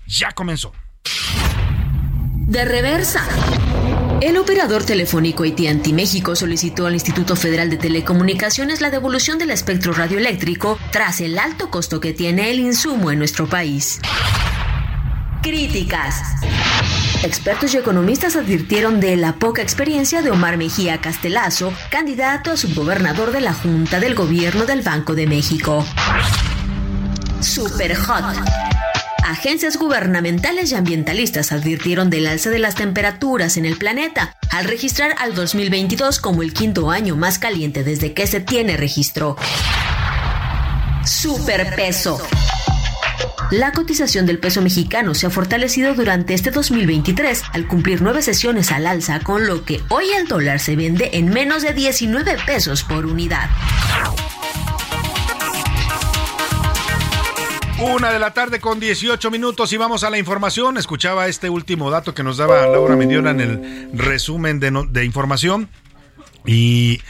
ya 0.06 0.32
comenzó. 0.32 0.74
De 2.46 2.66
reversa. 2.66 3.26
El 4.20 4.36
operador 4.36 4.84
telefónico 4.84 5.44
AT&T 5.44 5.94
México 5.94 6.36
solicitó 6.36 6.84
al 6.84 6.92
Instituto 6.92 7.36
Federal 7.36 7.70
de 7.70 7.78
Telecomunicaciones 7.78 8.82
la 8.82 8.90
devolución 8.90 9.38
del 9.38 9.50
espectro 9.50 9.94
radioeléctrico 9.94 10.78
tras 10.92 11.22
el 11.22 11.38
alto 11.38 11.70
costo 11.70 12.00
que 12.00 12.12
tiene 12.12 12.50
el 12.50 12.60
insumo 12.60 13.10
en 13.10 13.18
nuestro 13.18 13.46
país. 13.46 13.98
Críticas. 15.42 16.22
Expertos 17.22 17.74
y 17.74 17.78
economistas 17.78 18.36
advirtieron 18.36 19.00
de 19.00 19.16
la 19.16 19.34
poca 19.34 19.62
experiencia 19.62 20.22
de 20.22 20.30
Omar 20.30 20.56
Mejía 20.56 21.00
Castelazo, 21.00 21.72
candidato 21.90 22.52
a 22.52 22.56
subgobernador 22.56 23.32
de 23.32 23.40
la 23.40 23.52
Junta 23.52 24.00
del 24.00 24.14
Gobierno 24.14 24.66
del 24.66 24.82
Banco 24.82 25.14
de 25.14 25.26
México. 25.26 25.84
Super 27.40 27.94
Hot. 27.96 28.24
Agencias 29.24 29.76
gubernamentales 29.76 30.72
y 30.72 30.74
ambientalistas 30.74 31.52
advirtieron 31.52 32.08
del 32.08 32.26
alza 32.26 32.50
de 32.50 32.58
las 32.58 32.74
temperaturas 32.74 33.56
en 33.56 33.66
el 33.66 33.76
planeta 33.76 34.34
al 34.50 34.64
registrar 34.64 35.14
al 35.18 35.34
2022 35.34 36.18
como 36.20 36.42
el 36.42 36.54
quinto 36.54 36.90
año 36.90 37.14
más 37.14 37.38
caliente 37.38 37.84
desde 37.84 38.14
que 38.14 38.26
se 38.26 38.40
tiene 38.40 38.76
registro. 38.76 39.36
Superpeso. 41.04 42.20
La 43.50 43.72
cotización 43.72 44.26
del 44.26 44.38
peso 44.38 44.60
mexicano 44.60 45.14
se 45.14 45.26
ha 45.26 45.30
fortalecido 45.30 45.94
durante 45.94 46.34
este 46.34 46.50
2023 46.50 47.44
al 47.54 47.66
cumplir 47.66 48.02
nueve 48.02 48.20
sesiones 48.20 48.70
al 48.72 48.86
alza, 48.86 49.20
con 49.20 49.46
lo 49.46 49.64
que 49.64 49.80
hoy 49.88 50.04
el 50.18 50.28
dólar 50.28 50.60
se 50.60 50.76
vende 50.76 51.10
en 51.14 51.30
menos 51.30 51.62
de 51.62 51.72
19 51.72 52.36
pesos 52.44 52.84
por 52.84 53.06
unidad. 53.06 53.48
Una 57.78 58.10
de 58.12 58.18
la 58.18 58.34
tarde 58.34 58.60
con 58.60 58.80
18 58.80 59.30
minutos 59.30 59.72
y 59.72 59.78
vamos 59.78 60.04
a 60.04 60.10
la 60.10 60.18
información. 60.18 60.76
Escuchaba 60.76 61.26
este 61.26 61.48
último 61.48 61.90
dato 61.90 62.12
que 62.12 62.22
nos 62.22 62.36
daba 62.36 62.66
Laura 62.66 62.96
Mendiola 62.96 63.30
en 63.30 63.40
el 63.40 63.90
resumen 63.94 64.60
de, 64.60 64.88
de 64.90 65.04
información 65.06 65.70
y 66.44 67.00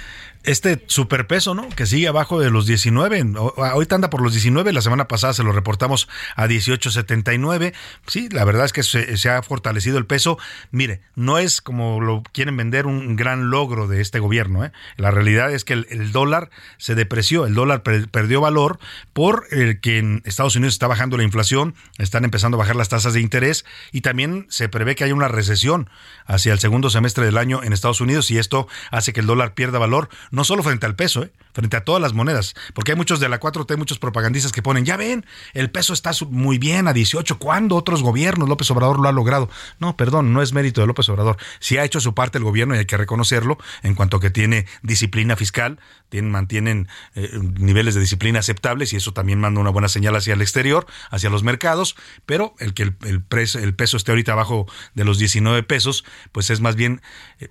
este 0.45 0.85
superpeso, 0.87 1.55
¿no? 1.55 1.69
Que 1.69 1.87
sigue 1.87 2.09
abajo 2.09 2.41
de 2.41 2.51
los 2.51 2.67
19. 2.67 3.35
Ahorita 3.57 3.95
anda 3.95 4.11
por 4.11 4.23
los 4.23 4.33
19. 4.33 4.73
La 4.73 4.81
semana 4.81 5.09
pasada 5.09 5.35
se 5.35 5.43
lo 5.43 5.53
reportamos 5.53 6.09
a 6.37 6.47
18.79. 6.47 7.75
Sí, 8.07 8.29
la 8.31 8.45
verdad 8.45 8.65
es 8.65 8.73
que 8.73 8.83
se, 8.83 9.31
ha 9.31 9.43
fortalecido 9.43 9.99
el 9.99 10.07
peso. 10.07 10.39
Mire, 10.71 11.03
no 11.15 11.39
es 11.39 11.61
como 11.61 12.01
lo 12.01 12.23
quieren 12.33 12.57
vender 12.57 12.87
un 12.87 13.17
gran 13.17 13.51
logro 13.51 13.89
de 13.89 14.01
este 14.01 14.21
gobierno. 14.21 14.65
¿eh? 14.65 14.73
La 14.97 15.11
realidad 15.11 15.53
es 15.53 15.65
que 15.65 15.75
el, 15.75 16.13
dólar 16.13 16.51
se 16.79 16.95
depreció. 16.95 17.47
El 17.47 17.55
dólar 17.55 17.83
perdió 17.83 18.41
valor 18.41 18.79
por 19.13 19.47
el 19.51 19.81
que 19.81 19.99
en 19.99 20.23
Estados 20.25 20.57
Unidos 20.57 20.75
está 20.75 20.87
bajando 20.87 21.17
la 21.17 21.25
inflación, 21.25 21.75
están 21.99 22.25
empezando 22.25 22.57
a 22.57 22.61
bajar 22.61 22.77
las 22.77 22.89
tasas 22.89 23.13
de 23.13 23.21
interés 23.21 23.65
y 23.93 24.01
también 24.01 24.47
se 24.49 24.69
prevé 24.69 24.95
que 24.95 25.05
haya 25.05 25.15
una 25.15 25.29
recesión 25.29 25.91
hacia 26.25 26.53
el 26.53 26.59
segundo 26.59 26.91
semestre 26.91 27.25
del 27.25 27.39
año 27.39 27.63
en 27.63 27.73
Estados 27.73 28.01
Unidos 28.01 28.31
y 28.31 28.39
esto 28.39 28.69
hace 28.91 29.13
que 29.13 29.21
el 29.21 29.27
dólar 29.27 29.55
pierda 29.55 29.79
valor 29.79 30.09
no 30.31 30.45
solo 30.45 30.63
frente 30.63 30.87
al 30.87 30.95
peso, 30.95 31.23
¿eh? 31.23 31.33
frente 31.53 31.77
a 31.77 31.85
todas 31.85 32.01
las 32.01 32.13
monedas, 32.13 32.55
porque 32.75 32.93
hay 32.93 32.97
muchos 32.97 33.21
de 33.21 33.29
la 33.29 33.41
4T, 33.41 33.77
muchos 33.77 33.99
propagandistas 33.99 34.53
que 34.53 34.63
ponen, 34.63 34.85
ya 34.85 34.97
ven, 34.97 35.27
el 35.55 35.71
peso 35.71 35.93
está 35.93 36.13
muy 36.31 36.59
bien 36.59 36.89
a 36.89 36.93
18, 36.93 37.39
¿cuándo 37.39 37.77
otros 37.77 38.03
gobiernos 38.03 38.49
López 38.49 38.71
Obrador 38.71 39.01
lo 39.01 39.09
ha 39.09 39.13
logrado? 39.13 39.51
No, 39.79 39.97
perdón, 39.97 40.33
no 40.33 40.43
es 40.43 40.53
mérito 40.53 40.81
de 40.81 40.87
López 40.87 41.09
Obrador. 41.09 41.37
Si 41.61 41.77
ha 41.77 41.85
hecho 41.85 42.01
su 42.01 42.15
parte 42.15 42.39
el 42.39 42.45
gobierno 42.45 42.75
y 42.75 42.79
hay 42.79 42.87
que 42.87 42.97
reconocerlo 42.97 43.59
en 43.83 43.95
cuanto 43.95 44.21
que 44.21 44.31
tiene 44.31 44.67
disciplina 44.83 45.37
fiscal, 45.37 45.81
tienen, 46.09 46.31
mantienen 46.31 46.89
eh, 47.15 47.31
niveles 47.59 47.95
de 47.95 48.01
disciplina 48.01 48.39
aceptables 48.39 48.93
y 48.93 48.97
eso 48.97 49.13
también 49.13 49.41
manda 49.41 49.61
una 49.61 49.71
buena 49.71 49.89
señal 49.89 50.17
hacia 50.17 50.35
el 50.35 50.43
exterior, 50.43 50.87
hacia 51.11 51.31
los 51.31 51.43
mercados, 51.43 51.97
pero 52.27 52.55
el 52.59 52.75
que 52.75 52.83
el, 52.83 53.23
peso 53.23 53.97
esté 53.97 54.13
ahorita 54.13 54.33
abajo 54.33 54.67
de 54.95 55.05
los 55.05 55.19
19 55.19 55.63
pesos, 55.63 56.05
pues 56.33 56.51
es 56.51 56.61
más 56.61 56.77
bien 56.77 57.03
eh, 57.41 57.49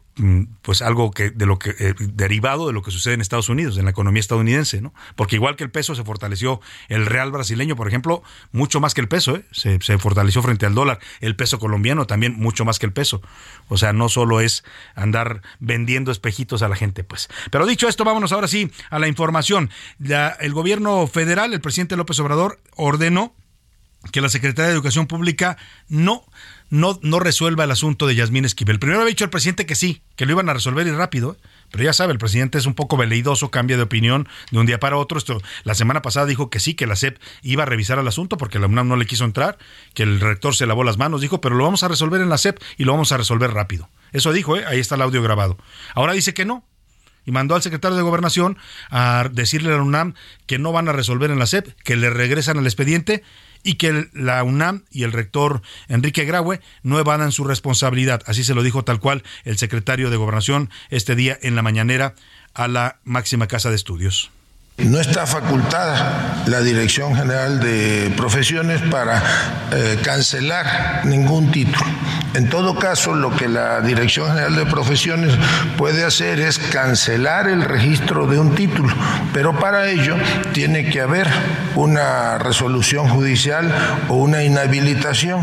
pues 0.61 0.81
algo 0.81 1.11
que 1.11 1.29
de 1.29 1.45
lo 1.45 1.59
que 1.59 1.75
eh, 1.79 1.93
derivado 1.99 2.67
de 2.67 2.73
lo 2.73 2.81
que 2.81 2.91
sucede 2.91 3.13
en 3.13 3.21
Estados 3.21 3.49
Unidos, 3.49 3.77
en 3.77 3.85
la 3.85 3.91
economía 3.91 4.19
estadounidense, 4.19 4.81
¿no? 4.81 4.93
Porque 5.15 5.35
igual 5.35 5.55
que 5.55 5.63
el 5.63 5.69
peso 5.69 5.95
se 5.95 6.03
fortaleció 6.03 6.59
el 6.89 7.05
real 7.05 7.31
brasileño, 7.31 7.75
por 7.75 7.87
ejemplo, 7.87 8.23
mucho 8.51 8.79
más 8.79 8.93
que 8.93 9.01
el 9.01 9.07
peso, 9.07 9.35
¿eh? 9.35 9.45
se, 9.51 9.79
se, 9.81 9.97
fortaleció 9.97 10.41
frente 10.41 10.65
al 10.65 10.73
dólar. 10.73 10.99
El 11.21 11.35
peso 11.35 11.59
colombiano 11.59 12.07
también 12.07 12.33
mucho 12.33 12.65
más 12.65 12.79
que 12.79 12.85
el 12.85 12.93
peso. 12.93 13.21
O 13.67 13.77
sea, 13.77 13.93
no 13.93 14.09
solo 14.09 14.41
es 14.41 14.63
andar 14.95 15.41
vendiendo 15.59 16.11
espejitos 16.11 16.61
a 16.61 16.67
la 16.67 16.75
gente, 16.75 17.03
pues. 17.03 17.29
Pero 17.51 17.65
dicho 17.65 17.87
esto, 17.87 18.03
vámonos 18.03 18.31
ahora 18.31 18.47
sí 18.47 18.71
a 18.89 18.99
la 18.99 19.07
información. 19.07 19.69
el 20.39 20.53
gobierno 20.53 21.05
federal, 21.07 21.53
el 21.53 21.61
presidente 21.61 21.95
López 21.95 22.19
Obrador, 22.19 22.59
ordenó 22.75 23.35
que 24.11 24.21
la 24.21 24.29
Secretaría 24.29 24.67
de 24.67 24.73
Educación 24.73 25.07
Pública 25.07 25.57
no 25.89 26.23
no, 26.69 26.99
no 27.01 27.19
resuelva 27.19 27.63
el 27.63 27.71
asunto 27.71 28.07
de 28.07 28.15
Yasmín 28.15 28.45
Esquivel. 28.45 28.79
Primero 28.79 28.99
había 28.99 29.09
dicho 29.09 29.23
el 29.23 29.29
presidente 29.29 29.65
que 29.65 29.75
sí, 29.75 30.01
que 30.15 30.25
lo 30.25 30.33
iban 30.33 30.49
a 30.49 30.53
resolver 30.53 30.85
y 30.87 30.91
rápido, 30.91 31.37
pero 31.71 31.83
ya 31.83 31.93
sabe, 31.93 32.13
el 32.13 32.19
presidente 32.19 32.57
es 32.57 32.65
un 32.65 32.73
poco 32.73 32.97
veleidoso, 32.97 33.51
cambia 33.51 33.77
de 33.77 33.83
opinión 33.83 34.27
de 34.51 34.59
un 34.59 34.65
día 34.65 34.79
para 34.79 34.97
otro. 34.97 35.17
Esto, 35.17 35.41
la 35.63 35.75
semana 35.75 36.01
pasada 36.01 36.25
dijo 36.25 36.49
que 36.49 36.59
sí, 36.59 36.73
que 36.73 36.87
la 36.87 36.95
SEP 36.95 37.19
iba 37.41 37.63
a 37.63 37.65
revisar 37.65 37.99
el 37.99 38.07
asunto 38.07 38.37
porque 38.37 38.59
la 38.59 38.67
UNAM 38.67 38.87
no 38.87 38.95
le 38.95 39.05
quiso 39.05 39.25
entrar, 39.25 39.57
que 39.93 40.03
el 40.03 40.19
rector 40.19 40.55
se 40.55 40.65
lavó 40.65 40.83
las 40.83 40.97
manos, 40.97 41.21
dijo, 41.21 41.41
pero 41.41 41.55
lo 41.55 41.63
vamos 41.63 41.83
a 41.83 41.87
resolver 41.87 42.21
en 42.21 42.29
la 42.29 42.37
SEP 42.37 42.59
y 42.77 42.83
lo 42.83 42.93
vamos 42.93 43.11
a 43.11 43.17
resolver 43.17 43.51
rápido. 43.51 43.89
Eso 44.11 44.31
dijo, 44.31 44.57
¿eh? 44.57 44.65
ahí 44.65 44.79
está 44.79 44.95
el 44.95 45.01
audio 45.01 45.21
grabado. 45.21 45.57
Ahora 45.93 46.13
dice 46.13 46.33
que 46.33 46.45
no, 46.45 46.63
y 47.25 47.31
mandó 47.31 47.55
al 47.55 47.61
secretario 47.61 47.97
de 47.97 48.03
Gobernación 48.03 48.57
a 48.89 49.27
decirle 49.31 49.73
a 49.73 49.77
la 49.77 49.83
UNAM 49.83 50.13
que 50.45 50.59
no 50.59 50.71
van 50.71 50.87
a 50.87 50.93
resolver 50.93 51.29
en 51.29 51.39
la 51.39 51.45
SEP, 51.45 51.67
que 51.83 51.97
le 51.97 52.09
regresan 52.09 52.57
al 52.57 52.65
expediente 52.65 53.23
y 53.67 53.75
que 53.75 54.07
la 54.13 54.41
UNAM 54.45 54.85
y 54.91 55.03
el 55.03 55.11
rector 55.11 55.61
Enrique 55.89 56.23
Graue 56.23 56.61
no 56.83 56.99
evadan 56.99 57.33
su 57.33 57.43
responsabilidad. 57.43 58.23
Así 58.25 58.45
se 58.45 58.55
lo 58.55 58.63
dijo 58.63 58.85
tal 58.85 59.01
cual 59.01 59.23
el 59.43 59.57
secretario 59.57 60.09
de 60.09 60.15
Gobernación 60.15 60.69
este 60.89 61.15
día 61.15 61.37
en 61.41 61.57
la 61.57 61.63
mañanera 61.63 62.15
a 62.53 62.69
la 62.69 62.99
máxima 63.03 63.47
casa 63.47 63.69
de 63.69 63.75
estudios. 63.75 64.31
No 64.77 64.99
está 64.99 65.25
facultada 65.25 66.43
la 66.45 66.61
Dirección 66.61 67.15
General 67.15 67.59
de 67.59 68.13
Profesiones 68.15 68.79
para 68.83 69.23
eh, 69.71 69.97
cancelar 70.03 71.01
ningún 71.03 71.51
título. 71.51 71.83
En 72.35 72.47
todo 72.47 72.77
caso, 72.77 73.15
lo 73.15 73.35
que 73.35 73.47
la 73.47 73.81
Dirección 73.81 74.27
General 74.27 74.55
de 74.55 74.67
Profesiones 74.67 75.33
puede 75.77 76.05
hacer 76.05 76.39
es 76.39 76.59
cancelar 76.59 77.47
el 77.47 77.63
registro 77.63 78.27
de 78.27 78.39
un 78.39 78.53
título, 78.53 78.93
pero 79.33 79.59
para 79.59 79.87
ello 79.89 80.15
tiene 80.53 80.87
que 80.91 81.01
haber 81.01 81.27
una 81.75 82.37
resolución 82.37 83.09
judicial 83.09 83.73
o 84.09 84.17
una 84.17 84.43
inhabilitación 84.43 85.41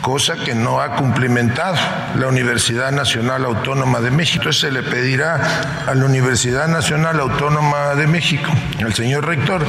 cosa 0.00 0.36
que 0.36 0.54
no 0.54 0.80
ha 0.80 0.96
cumplimentado 0.96 1.76
la 2.18 2.28
Universidad 2.28 2.92
Nacional 2.92 3.44
Autónoma 3.44 4.00
de 4.00 4.10
México. 4.10 4.42
Entonces 4.42 4.60
se 4.60 4.70
le 4.70 4.82
pedirá 4.82 5.84
a 5.86 5.94
la 5.94 6.04
Universidad 6.04 6.68
Nacional 6.68 7.20
Autónoma 7.20 7.94
de 7.94 8.06
México, 8.06 8.50
al 8.80 8.94
señor 8.94 9.26
rector, 9.26 9.64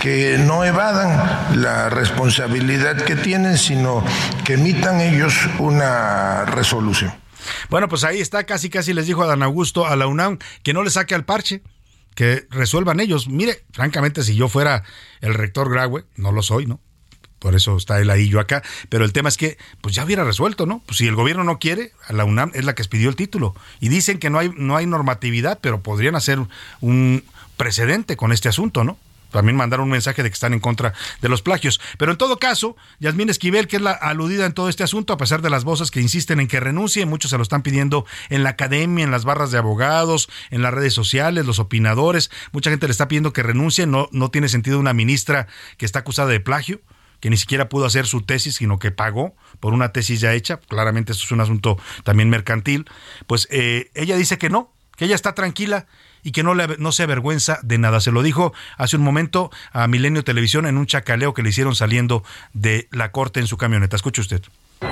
que 0.00 0.38
no 0.38 0.64
evadan 0.64 1.60
la 1.60 1.88
responsabilidad 1.88 2.96
que 2.96 3.16
tienen, 3.16 3.58
sino 3.58 4.04
que 4.44 4.54
emitan 4.54 5.00
ellos 5.00 5.34
una 5.58 6.44
resolución. 6.44 7.12
Bueno, 7.70 7.88
pues 7.88 8.04
ahí 8.04 8.20
está, 8.20 8.44
casi 8.44 8.70
casi 8.70 8.92
les 8.92 9.06
dijo 9.06 9.22
a 9.22 9.26
Dan 9.26 9.42
Augusto, 9.42 9.86
a 9.86 9.96
la 9.96 10.06
UNAM, 10.06 10.38
que 10.62 10.72
no 10.72 10.82
le 10.82 10.90
saque 10.90 11.14
al 11.14 11.24
parche, 11.24 11.62
que 12.14 12.46
resuelvan 12.50 13.00
ellos. 13.00 13.28
Mire, 13.28 13.64
francamente, 13.72 14.22
si 14.22 14.34
yo 14.34 14.48
fuera 14.48 14.84
el 15.20 15.34
rector 15.34 15.70
Graue, 15.70 16.04
no 16.16 16.32
lo 16.32 16.42
soy, 16.42 16.66
¿no? 16.66 16.80
Por 17.42 17.56
eso 17.56 17.76
está 17.76 18.00
él 18.00 18.08
ahí, 18.08 18.28
yo 18.28 18.38
acá. 18.38 18.62
Pero 18.88 19.04
el 19.04 19.12
tema 19.12 19.28
es 19.28 19.36
que, 19.36 19.58
pues 19.80 19.96
ya 19.96 20.04
hubiera 20.04 20.22
resuelto, 20.22 20.64
¿no? 20.64 20.80
Pues 20.86 20.98
si 20.98 21.08
el 21.08 21.16
gobierno 21.16 21.42
no 21.42 21.58
quiere, 21.58 21.90
la 22.08 22.24
UNAM 22.24 22.52
es 22.54 22.64
la 22.64 22.76
que 22.76 22.82
expidió 22.82 23.08
el 23.08 23.16
título. 23.16 23.56
Y 23.80 23.88
dicen 23.88 24.20
que 24.20 24.30
no 24.30 24.38
hay, 24.38 24.52
no 24.56 24.76
hay 24.76 24.86
normatividad, 24.86 25.58
pero 25.60 25.82
podrían 25.82 26.14
hacer 26.14 26.38
un 26.80 27.24
precedente 27.56 28.16
con 28.16 28.30
este 28.30 28.48
asunto, 28.48 28.84
¿no? 28.84 28.96
También 29.32 29.56
mandar 29.56 29.80
un 29.80 29.90
mensaje 29.90 30.22
de 30.22 30.30
que 30.30 30.34
están 30.34 30.52
en 30.52 30.60
contra 30.60 30.92
de 31.20 31.28
los 31.28 31.42
plagios. 31.42 31.80
Pero 31.98 32.12
en 32.12 32.18
todo 32.18 32.38
caso, 32.38 32.76
Yasmín 33.00 33.28
Esquivel, 33.28 33.66
que 33.66 33.76
es 33.76 33.82
la 33.82 33.90
aludida 33.90 34.46
en 34.46 34.52
todo 34.52 34.68
este 34.68 34.84
asunto, 34.84 35.12
a 35.12 35.16
pesar 35.16 35.42
de 35.42 35.50
las 35.50 35.64
voces 35.64 35.90
que 35.90 36.00
insisten 36.00 36.38
en 36.38 36.46
que 36.46 36.60
renuncie, 36.60 37.06
muchos 37.06 37.32
se 37.32 37.38
lo 37.38 37.42
están 37.42 37.62
pidiendo 37.62 38.06
en 38.28 38.44
la 38.44 38.50
academia, 38.50 39.02
en 39.02 39.10
las 39.10 39.24
barras 39.24 39.50
de 39.50 39.58
abogados, 39.58 40.28
en 40.50 40.62
las 40.62 40.72
redes 40.72 40.94
sociales, 40.94 41.44
los 41.44 41.58
opinadores, 41.58 42.30
mucha 42.52 42.70
gente 42.70 42.86
le 42.86 42.92
está 42.92 43.08
pidiendo 43.08 43.32
que 43.32 43.42
renuncie, 43.42 43.86
no, 43.86 44.08
no 44.12 44.30
tiene 44.30 44.48
sentido 44.48 44.78
una 44.78 44.92
ministra 44.92 45.48
que 45.76 45.86
está 45.86 46.00
acusada 46.00 46.28
de 46.28 46.38
plagio 46.38 46.80
que 47.22 47.30
ni 47.30 47.36
siquiera 47.36 47.68
pudo 47.68 47.86
hacer 47.86 48.04
su 48.06 48.22
tesis, 48.22 48.56
sino 48.56 48.80
que 48.80 48.90
pagó 48.90 49.36
por 49.60 49.74
una 49.74 49.92
tesis 49.92 50.20
ya 50.20 50.34
hecha. 50.34 50.56
Claramente 50.56 51.12
esto 51.12 51.24
es 51.24 51.30
un 51.30 51.40
asunto 51.40 51.78
también 52.02 52.28
mercantil. 52.28 52.84
Pues 53.28 53.46
eh, 53.52 53.92
ella 53.94 54.16
dice 54.16 54.38
que 54.38 54.50
no, 54.50 54.72
que 54.96 55.04
ella 55.04 55.14
está 55.14 55.32
tranquila 55.32 55.86
y 56.24 56.32
que 56.32 56.42
no, 56.42 56.56
le, 56.56 56.66
no 56.78 56.90
se 56.90 57.04
avergüenza 57.04 57.60
de 57.62 57.78
nada. 57.78 58.00
Se 58.00 58.10
lo 58.10 58.24
dijo 58.24 58.52
hace 58.76 58.96
un 58.96 59.04
momento 59.04 59.52
a 59.70 59.86
Milenio 59.86 60.24
Televisión 60.24 60.66
en 60.66 60.76
un 60.76 60.86
chacaleo 60.86 61.32
que 61.32 61.44
le 61.44 61.50
hicieron 61.50 61.76
saliendo 61.76 62.24
de 62.54 62.88
la 62.90 63.12
corte 63.12 63.38
en 63.38 63.46
su 63.46 63.56
camioneta. 63.56 63.94
Escuche 63.94 64.20
usted. 64.20 64.42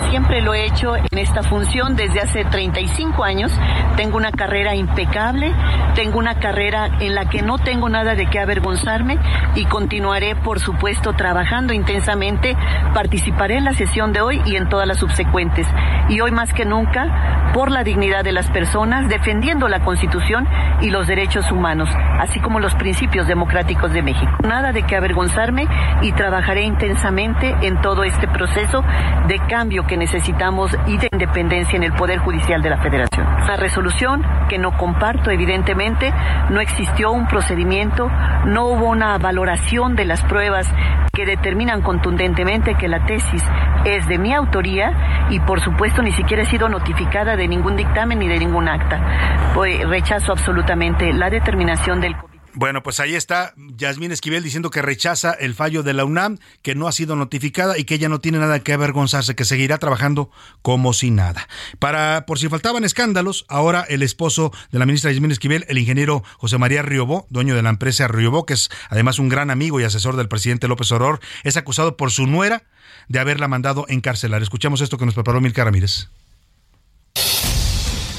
Siempre 0.09 0.40
lo 0.40 0.55
he 0.55 0.66
hecho 0.66 0.96
en 0.96 1.18
esta 1.18 1.42
función 1.42 1.96
desde 1.96 2.20
hace 2.20 2.44
35 2.44 3.24
años. 3.24 3.53
Tengo 3.96 4.16
una 4.16 4.31
carrera 4.31 4.74
impecable, 4.74 5.53
tengo 5.94 6.18
una 6.18 6.38
carrera 6.38 6.98
en 7.00 7.14
la 7.14 7.29
que 7.29 7.42
no 7.42 7.59
tengo 7.59 7.88
nada 7.88 8.14
de 8.14 8.26
qué 8.26 8.38
avergonzarme 8.38 9.18
y 9.55 9.64
continuaré, 9.64 10.37
por 10.37 10.61
supuesto, 10.61 11.12
trabajando 11.14 11.72
intensamente. 11.72 12.57
Participaré 12.94 13.57
en 13.57 13.64
la 13.64 13.72
sesión 13.74 14.12
de 14.12 14.20
hoy 14.20 14.40
y 14.44 14.57
en 14.57 14.68
todas 14.68 14.87
las 14.87 14.98
subsecuentes. 14.98 15.66
Y 16.09 16.20
hoy 16.20 16.31
más 16.31 16.53
que 16.53 16.64
nunca, 16.64 17.50
por 17.53 17.70
la 17.70 17.85
dignidad 17.85 18.24
de 18.24 18.33
las 18.33 18.48
personas, 18.50 19.09
defendiendo 19.09 19.68
la 19.68 19.81
Constitución 19.81 20.46
y 20.81 20.90
los 20.90 21.07
derechos 21.07 21.50
humanos, 21.50 21.88
así 22.18 22.40
como 22.40 22.61
los 22.61 22.74
principios 22.74 23.26
democráticos 23.26 23.92
de 23.92 24.03
México. 24.03 24.31
Nada 24.42 24.72
de 24.72 24.83
qué 24.85 24.96
avergonzarme 24.96 25.66
y 26.03 26.12
trabajaré 26.12 26.62
intensamente 26.62 27.55
en 27.62 27.81
todo 27.81 28.05
este 28.05 28.29
proceso 28.29 28.83
de 29.26 29.38
cambio 29.48 29.79
que 29.86 29.96
necesitamos 29.96 30.76
y 30.86 30.98
de 30.98 31.08
independencia 31.12 31.76
en 31.76 31.82
el 31.82 31.92
Poder 31.92 32.18
Judicial 32.18 32.62
de 32.62 32.70
la 32.70 32.78
Federación. 32.78 33.26
La 33.46 33.56
resolución 33.56 34.24
que 34.48 34.58
no 34.58 34.76
comparto, 34.76 35.30
evidentemente, 35.30 36.12
no 36.50 36.60
existió 36.60 37.12
un 37.12 37.26
procedimiento, 37.26 38.10
no 38.46 38.66
hubo 38.66 38.88
una 38.88 39.18
valoración 39.18 39.96
de 39.96 40.04
las 40.04 40.22
pruebas 40.24 40.66
que 41.12 41.26
determinan 41.26 41.82
contundentemente 41.82 42.74
que 42.74 42.88
la 42.88 43.04
tesis 43.04 43.44
es 43.84 44.06
de 44.06 44.18
mi 44.18 44.32
autoría 44.32 45.28
y 45.30 45.40
por 45.40 45.60
supuesto 45.60 46.02
ni 46.02 46.12
siquiera 46.12 46.42
he 46.42 46.46
sido 46.46 46.68
notificada 46.68 47.36
de 47.36 47.48
ningún 47.48 47.76
dictamen 47.76 48.18
ni 48.18 48.28
de 48.28 48.38
ningún 48.38 48.68
acta. 48.68 49.52
Pues 49.54 49.86
rechazo 49.88 50.32
absolutamente 50.32 51.12
la 51.12 51.30
determinación 51.30 52.00
del 52.00 52.14
bueno, 52.54 52.82
pues 52.82 53.00
ahí 53.00 53.14
está 53.14 53.54
Yasmín 53.76 54.12
Esquivel 54.12 54.42
diciendo 54.42 54.70
que 54.70 54.82
rechaza 54.82 55.32
el 55.32 55.54
fallo 55.54 55.82
de 55.82 55.94
la 55.94 56.04
UNAM, 56.04 56.38
que 56.62 56.74
no 56.74 56.88
ha 56.88 56.92
sido 56.92 57.16
notificada 57.16 57.78
y 57.78 57.84
que 57.84 57.94
ella 57.94 58.08
no 58.08 58.20
tiene 58.20 58.38
nada 58.38 58.60
que 58.60 58.72
avergonzarse, 58.72 59.34
que 59.34 59.44
seguirá 59.44 59.78
trabajando 59.78 60.30
como 60.62 60.92
si 60.92 61.10
nada. 61.10 61.48
Para, 61.78 62.26
por 62.26 62.38
si 62.38 62.48
faltaban 62.48 62.84
escándalos, 62.84 63.44
ahora 63.48 63.84
el 63.88 64.02
esposo 64.02 64.52
de 64.70 64.78
la 64.78 64.86
ministra 64.86 65.10
Yasmín 65.10 65.30
Esquivel, 65.30 65.64
el 65.68 65.78
ingeniero 65.78 66.22
José 66.38 66.58
María 66.58 66.82
Riobó, 66.82 67.26
dueño 67.30 67.54
de 67.54 67.62
la 67.62 67.70
empresa 67.70 68.08
Riobó, 68.08 68.46
que 68.46 68.54
es 68.54 68.70
además 68.88 69.18
un 69.18 69.28
gran 69.28 69.50
amigo 69.50 69.80
y 69.80 69.84
asesor 69.84 70.16
del 70.16 70.28
presidente 70.28 70.68
López 70.68 70.90
Obrador, 70.92 71.20
es 71.44 71.56
acusado 71.56 71.96
por 71.96 72.10
su 72.10 72.26
nuera 72.26 72.64
de 73.08 73.18
haberla 73.18 73.48
mandado 73.48 73.86
encarcelar. 73.88 74.42
Escuchamos 74.42 74.80
esto 74.80 74.98
que 74.98 75.06
nos 75.06 75.14
preparó 75.14 75.40
Milka 75.40 75.64
Ramírez. 75.64 76.08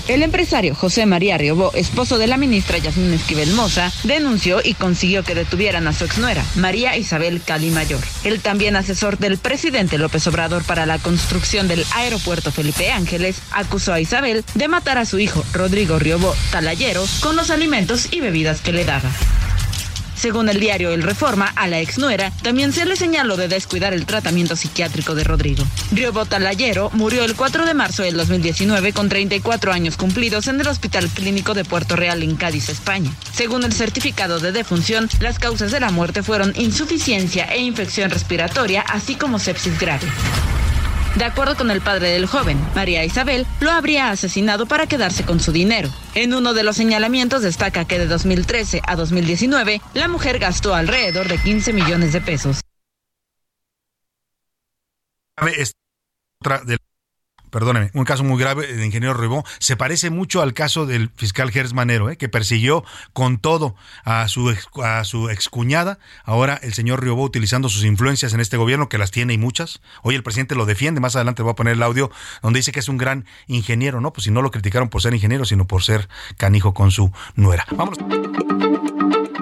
El 0.08 0.24
empresario 0.24 0.76
José 0.76 1.06
María 1.06 1.38
Riobó, 1.38 1.72
esposo 1.74 2.18
de 2.18 2.28
la 2.28 2.38
ministra 2.38 2.78
Yasmín 2.78 3.14
Esquivel 3.14 3.54
Moza, 3.54 3.92
denunció 4.04 4.62
y 4.64 4.74
consiguió 4.74 5.24
que 5.24 5.36
detuvieran 5.36 5.88
a 5.88 5.94
su 5.94 6.06
exnuera, 6.06 6.44
María 6.56 6.98
Isabel 6.98 7.42
Cali 7.44 7.70
Mayor. 7.70 8.02
El 8.24 8.42
también 8.42 8.76
asesor 8.76 9.18
del 9.18 9.38
presidente 9.38 9.98
López 9.98 10.26
Obrador 10.28 10.64
para 10.64 10.86
la 10.86 11.00
construcción 11.00 11.68
del 11.68 11.86
aeropuerto 11.96 12.52
Felipe 12.52 12.92
Ángeles 12.92 13.38
acusó 13.52 13.94
a 13.94 14.00
Isabel 14.00 14.44
de 14.56 14.68
matar 14.68 14.98
a 14.98 15.06
su 15.06 15.20
hijo, 15.20 15.44
Rodrigo 15.54 16.00
Riobó 16.00 16.36
Talayero, 16.52 17.06
con 17.22 17.36
los 17.36 17.50
alimentos 17.50 18.08
y 18.12 18.20
bebidas 18.22 18.62
que 18.62 18.74
le 18.74 18.86
daba. 18.86 19.12
Según 20.16 20.50
el 20.50 20.60
diario 20.60 20.92
El 20.92 21.04
Reforma, 21.04 21.52
a 21.56 21.68
la 21.68 21.80
exnuera 21.80 22.32
también 22.42 22.74
se 22.74 22.86
le 22.86 22.96
señaló 22.96 23.38
de 23.38 23.48
descuidar 23.48 23.94
el 23.94 24.06
tratamiento 24.06 24.56
psiquiátrico 24.56 25.16
de 25.16 25.24
Rodrigo. 25.24 25.64
Río 25.92 26.14
Botalayero 26.14 26.90
murió 26.94 27.24
el 27.24 27.36
4 27.36 27.66
de 27.66 27.74
marzo 27.74 28.04
del 28.04 28.18
2019 28.18 28.94
con 28.94 29.10
34 29.10 29.72
años 29.72 29.98
cumplidos 29.98 30.48
en 30.48 30.60
el 30.60 30.68
Hospital 30.68 31.10
Clínico 31.10 31.54
de 31.54 31.66
Puerto 31.66 31.96
Real 31.96 32.24
en 32.24 32.36
Cádiz, 32.36 32.70
España. 32.70 33.12
Según 33.34 33.64
el 33.64 33.74
certificado 33.74 34.40
de 34.40 34.52
defunción, 34.52 35.10
las 35.20 35.40
causas 35.40 35.72
de 35.72 35.80
la 35.80 35.92
muerte 35.92 36.24
fueron 36.24 36.54
insuficiencia 36.56 37.46
e 37.46 37.60
infección 37.60 38.10
respiratoria, 38.10 38.82
así 38.82 39.16
como 39.16 39.40
sepsis 39.40 39.80
grave. 39.80 40.08
De 41.16 41.26
acuerdo 41.26 41.56
con 41.56 41.72
el 41.72 41.82
padre 41.82 42.10
del 42.10 42.26
joven, 42.26 42.60
María 42.74 43.04
Isabel 43.04 43.46
lo 43.60 43.72
habría 43.72 44.10
asesinado 44.10 44.66
para 44.66 44.88
quedarse 44.88 45.26
con 45.26 45.40
su 45.40 45.52
dinero. 45.52 45.90
En 46.16 46.34
uno 46.34 46.54
de 46.54 46.64
los 46.64 46.78
señalamientos 46.78 47.42
destaca 47.42 47.86
que 47.86 48.00
de 48.00 48.08
2013 48.08 48.82
a 48.86 48.96
2019 48.96 49.82
la 49.94 50.08
mujer 50.08 50.40
gastó 50.40 50.74
alrededor 50.74 51.28
de 51.28 51.38
15 51.38 51.74
millones 51.74 52.14
de 52.14 52.22
pesos 52.22 52.62
perdóneme, 57.52 57.92
un 57.94 58.06
caso 58.06 58.24
muy 58.24 58.40
grave 58.40 58.74
de 58.74 58.86
ingeniero 58.86 59.14
Ribó, 59.14 59.44
se 59.60 59.76
parece 59.76 60.10
mucho 60.10 60.42
al 60.42 60.54
caso 60.54 60.86
del 60.86 61.12
fiscal 61.16 61.52
Gers 61.52 61.74
Manero, 61.74 62.10
¿eh? 62.10 62.18
que 62.18 62.30
persiguió 62.30 62.84
con 63.14 63.38
todo 63.38 63.76
a 64.04 64.28
su, 64.28 64.56
a 64.84 65.04
su 65.04 65.30
excuñada. 65.30 66.00
Ahora 66.24 66.60
el 66.64 66.74
señor 66.74 67.04
Ribó 67.04 67.24
utilizando 67.24 67.70
sus 67.70 67.84
influencias 67.84 68.34
en 68.34 68.40
este 68.40 68.58
gobierno, 68.58 68.90
que 68.90 68.98
las 68.98 69.12
tiene 69.12 69.34
y 69.34 69.38
muchas. 69.38 69.82
Hoy 70.02 70.16
el 70.16 70.24
presidente 70.24 70.56
lo 70.56 70.66
defiende, 70.66 71.02
más 71.02 71.16
adelante 71.16 71.44
voy 71.44 71.52
a 71.52 71.56
poner 71.56 71.74
el 71.74 71.84
audio, 71.84 72.10
donde 72.42 72.60
dice 72.60 72.72
que 72.72 72.80
es 72.80 72.90
un 72.90 72.98
gran 72.98 73.26
ingeniero, 73.48 74.02
¿no? 74.02 74.14
Pues 74.14 74.24
si 74.24 74.32
no 74.32 74.42
lo 74.42 74.50
criticaron 74.50 74.90
por 74.90 75.02
ser 75.02 75.14
ingeniero, 75.14 75.46
sino 75.46 75.68
por 75.68 75.84
ser 75.84 76.08
canijo 76.38 76.74
con 76.74 76.92
su 76.92 77.12
nuera. 77.36 77.66
Vámonos. 77.72 78.00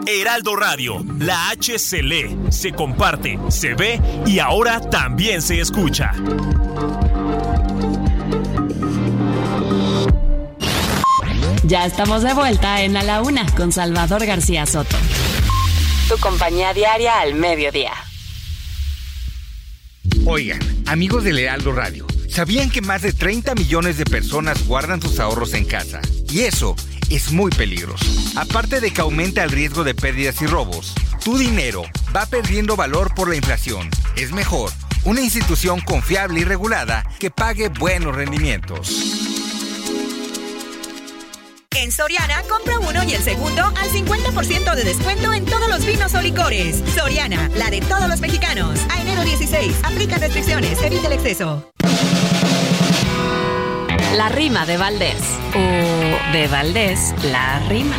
Heraldo 0.07 0.55
Radio, 0.55 1.05
la 1.19 1.49
H 1.49 1.77
se 1.77 2.01
lee, 2.01 2.35
se 2.49 2.71
comparte, 2.71 3.37
se 3.49 3.75
ve 3.75 4.01
y 4.25 4.39
ahora 4.39 4.81
también 4.81 5.41
se 5.41 5.59
escucha. 5.61 6.13
Ya 11.69 11.85
estamos 11.85 12.23
de 12.23 12.33
vuelta 12.33 12.81
en 12.81 12.97
A 12.97 13.03
la 13.03 13.21
Una 13.21 13.45
con 13.55 13.71
Salvador 13.71 14.25
García 14.25 14.65
Soto. 14.65 14.97
Tu 16.07 16.17
compañía 16.17 16.73
diaria 16.73 17.19
al 17.19 17.35
mediodía. 17.35 17.91
Oigan, 20.25 20.59
amigos 20.87 21.23
del 21.23 21.37
Heraldo 21.37 21.71
Radio, 21.71 22.07
¿sabían 22.27 22.71
que 22.71 22.81
más 22.81 23.03
de 23.03 23.13
30 23.13 23.53
millones 23.53 23.99
de 23.99 24.05
personas 24.05 24.65
guardan 24.65 24.99
sus 24.99 25.19
ahorros 25.19 25.53
en 25.53 25.65
casa? 25.65 26.01
Y 26.31 26.39
eso 26.39 26.75
es 27.11 27.31
muy 27.31 27.51
peligroso. 27.51 28.03
Aparte 28.35 28.81
de 28.81 28.89
que 28.89 29.01
aumenta 29.01 29.43
el 29.43 29.51
riesgo 29.51 29.83
de 29.83 29.93
pérdidas 29.93 30.41
y 30.41 30.47
robos, 30.47 30.95
tu 31.23 31.37
dinero 31.37 31.83
va 32.15 32.25
perdiendo 32.25 32.77
valor 32.77 33.13
por 33.13 33.29
la 33.29 33.35
inflación. 33.35 33.91
Es 34.15 34.31
mejor 34.31 34.71
una 35.05 35.21
institución 35.21 35.81
confiable 35.81 36.39
y 36.39 36.45
regulada 36.45 37.03
que 37.19 37.29
pague 37.29 37.69
buenos 37.69 38.15
rendimientos. 38.15 39.58
En 41.75 41.91
Soriana, 41.91 42.41
compra 42.49 42.79
uno 42.79 43.03
y 43.03 43.13
el 43.13 43.21
segundo 43.21 43.63
al 43.63 43.89
50% 43.89 44.75
de 44.75 44.83
descuento 44.83 45.31
en 45.33 45.45
todos 45.45 45.69
los 45.69 45.85
vinos 45.85 46.13
o 46.15 46.21
licores. 46.21 46.83
Soriana, 46.95 47.47
la 47.55 47.69
de 47.69 47.79
todos 47.81 48.09
los 48.09 48.19
mexicanos. 48.19 48.79
A 48.89 48.99
enero 48.99 49.23
16, 49.23 49.75
aplica 49.83 50.17
restricciones, 50.17 50.81
evita 50.81 51.07
el 51.07 51.13
exceso. 51.13 51.71
La 54.17 54.29
rima 54.29 54.65
de 54.65 54.77
Valdés. 54.77 55.21
O 55.53 56.33
de 56.33 56.47
Valdés, 56.47 57.13
la 57.25 57.59
rima. 57.69 57.95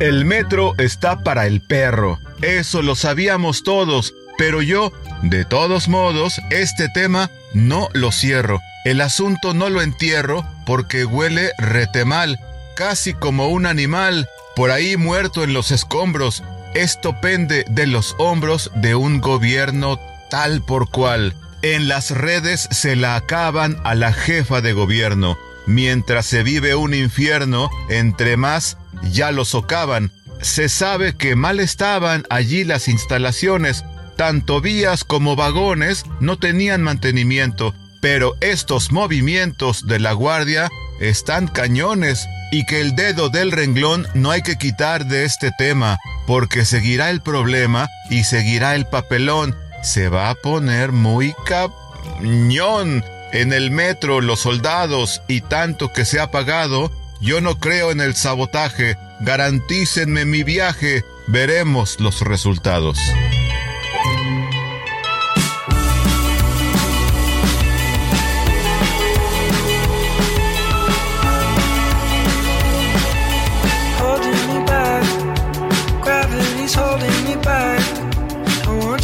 El 0.00 0.24
metro 0.24 0.74
está 0.78 1.22
para 1.22 1.46
el 1.46 1.60
perro. 1.62 2.18
Eso 2.42 2.82
lo 2.82 2.96
sabíamos 2.96 3.62
todos. 3.62 4.12
Pero 4.36 4.60
yo, 4.60 4.92
de 5.22 5.44
todos 5.44 5.88
modos, 5.88 6.40
este 6.50 6.88
tema 6.88 7.30
no 7.54 7.88
lo 7.92 8.10
cierro. 8.10 8.58
El 8.84 9.00
asunto 9.00 9.54
no 9.54 9.70
lo 9.70 9.80
entierro 9.80 10.44
porque 10.64 11.04
huele 11.04 11.52
retemal, 11.58 12.38
casi 12.74 13.14
como 13.14 13.48
un 13.48 13.66
animal, 13.66 14.28
por 14.56 14.70
ahí 14.70 14.96
muerto 14.96 15.44
en 15.44 15.52
los 15.52 15.70
escombros. 15.70 16.42
Esto 16.74 17.20
pende 17.20 17.64
de 17.68 17.86
los 17.86 18.14
hombros 18.18 18.70
de 18.74 18.94
un 18.94 19.20
gobierno 19.20 20.00
tal 20.30 20.62
por 20.62 20.90
cual. 20.90 21.34
En 21.62 21.88
las 21.88 22.10
redes 22.10 22.68
se 22.70 22.96
la 22.96 23.14
acaban 23.16 23.78
a 23.84 23.94
la 23.94 24.12
jefa 24.12 24.60
de 24.60 24.72
gobierno. 24.72 25.38
Mientras 25.66 26.26
se 26.26 26.42
vive 26.42 26.74
un 26.74 26.94
infierno, 26.94 27.70
entre 27.88 28.36
más 28.36 28.78
ya 29.10 29.30
lo 29.30 29.44
socavan. 29.44 30.10
Se 30.40 30.68
sabe 30.68 31.16
que 31.16 31.36
mal 31.36 31.60
estaban 31.60 32.24
allí 32.30 32.64
las 32.64 32.88
instalaciones, 32.88 33.84
tanto 34.16 34.60
vías 34.60 35.04
como 35.04 35.36
vagones 35.36 36.04
no 36.20 36.38
tenían 36.38 36.82
mantenimiento 36.82 37.74
pero 38.02 38.36
estos 38.40 38.90
movimientos 38.90 39.86
de 39.86 40.00
la 40.00 40.12
guardia 40.12 40.68
están 41.00 41.46
cañones 41.46 42.28
y 42.50 42.66
que 42.66 42.80
el 42.80 42.96
dedo 42.96 43.28
del 43.28 43.52
renglón 43.52 44.08
no 44.12 44.32
hay 44.32 44.42
que 44.42 44.58
quitar 44.58 45.06
de 45.06 45.24
este 45.24 45.52
tema, 45.56 45.98
porque 46.26 46.64
seguirá 46.64 47.10
el 47.10 47.22
problema 47.22 47.88
y 48.10 48.24
seguirá 48.24 48.74
el 48.74 48.86
papelón. 48.86 49.56
Se 49.84 50.08
va 50.08 50.30
a 50.30 50.34
poner 50.34 50.90
muy 50.90 51.32
cañón. 51.46 53.04
En 53.32 53.52
el 53.52 53.70
metro 53.70 54.20
los 54.20 54.40
soldados 54.40 55.22
y 55.28 55.40
tanto 55.40 55.92
que 55.92 56.04
se 56.04 56.18
ha 56.18 56.32
pagado, 56.32 56.90
yo 57.20 57.40
no 57.40 57.58
creo 57.60 57.92
en 57.92 58.00
el 58.00 58.16
sabotaje. 58.16 58.98
Garantícenme 59.20 60.24
mi 60.24 60.42
viaje. 60.42 61.04
Veremos 61.28 62.00
los 62.00 62.20
resultados. 62.20 62.98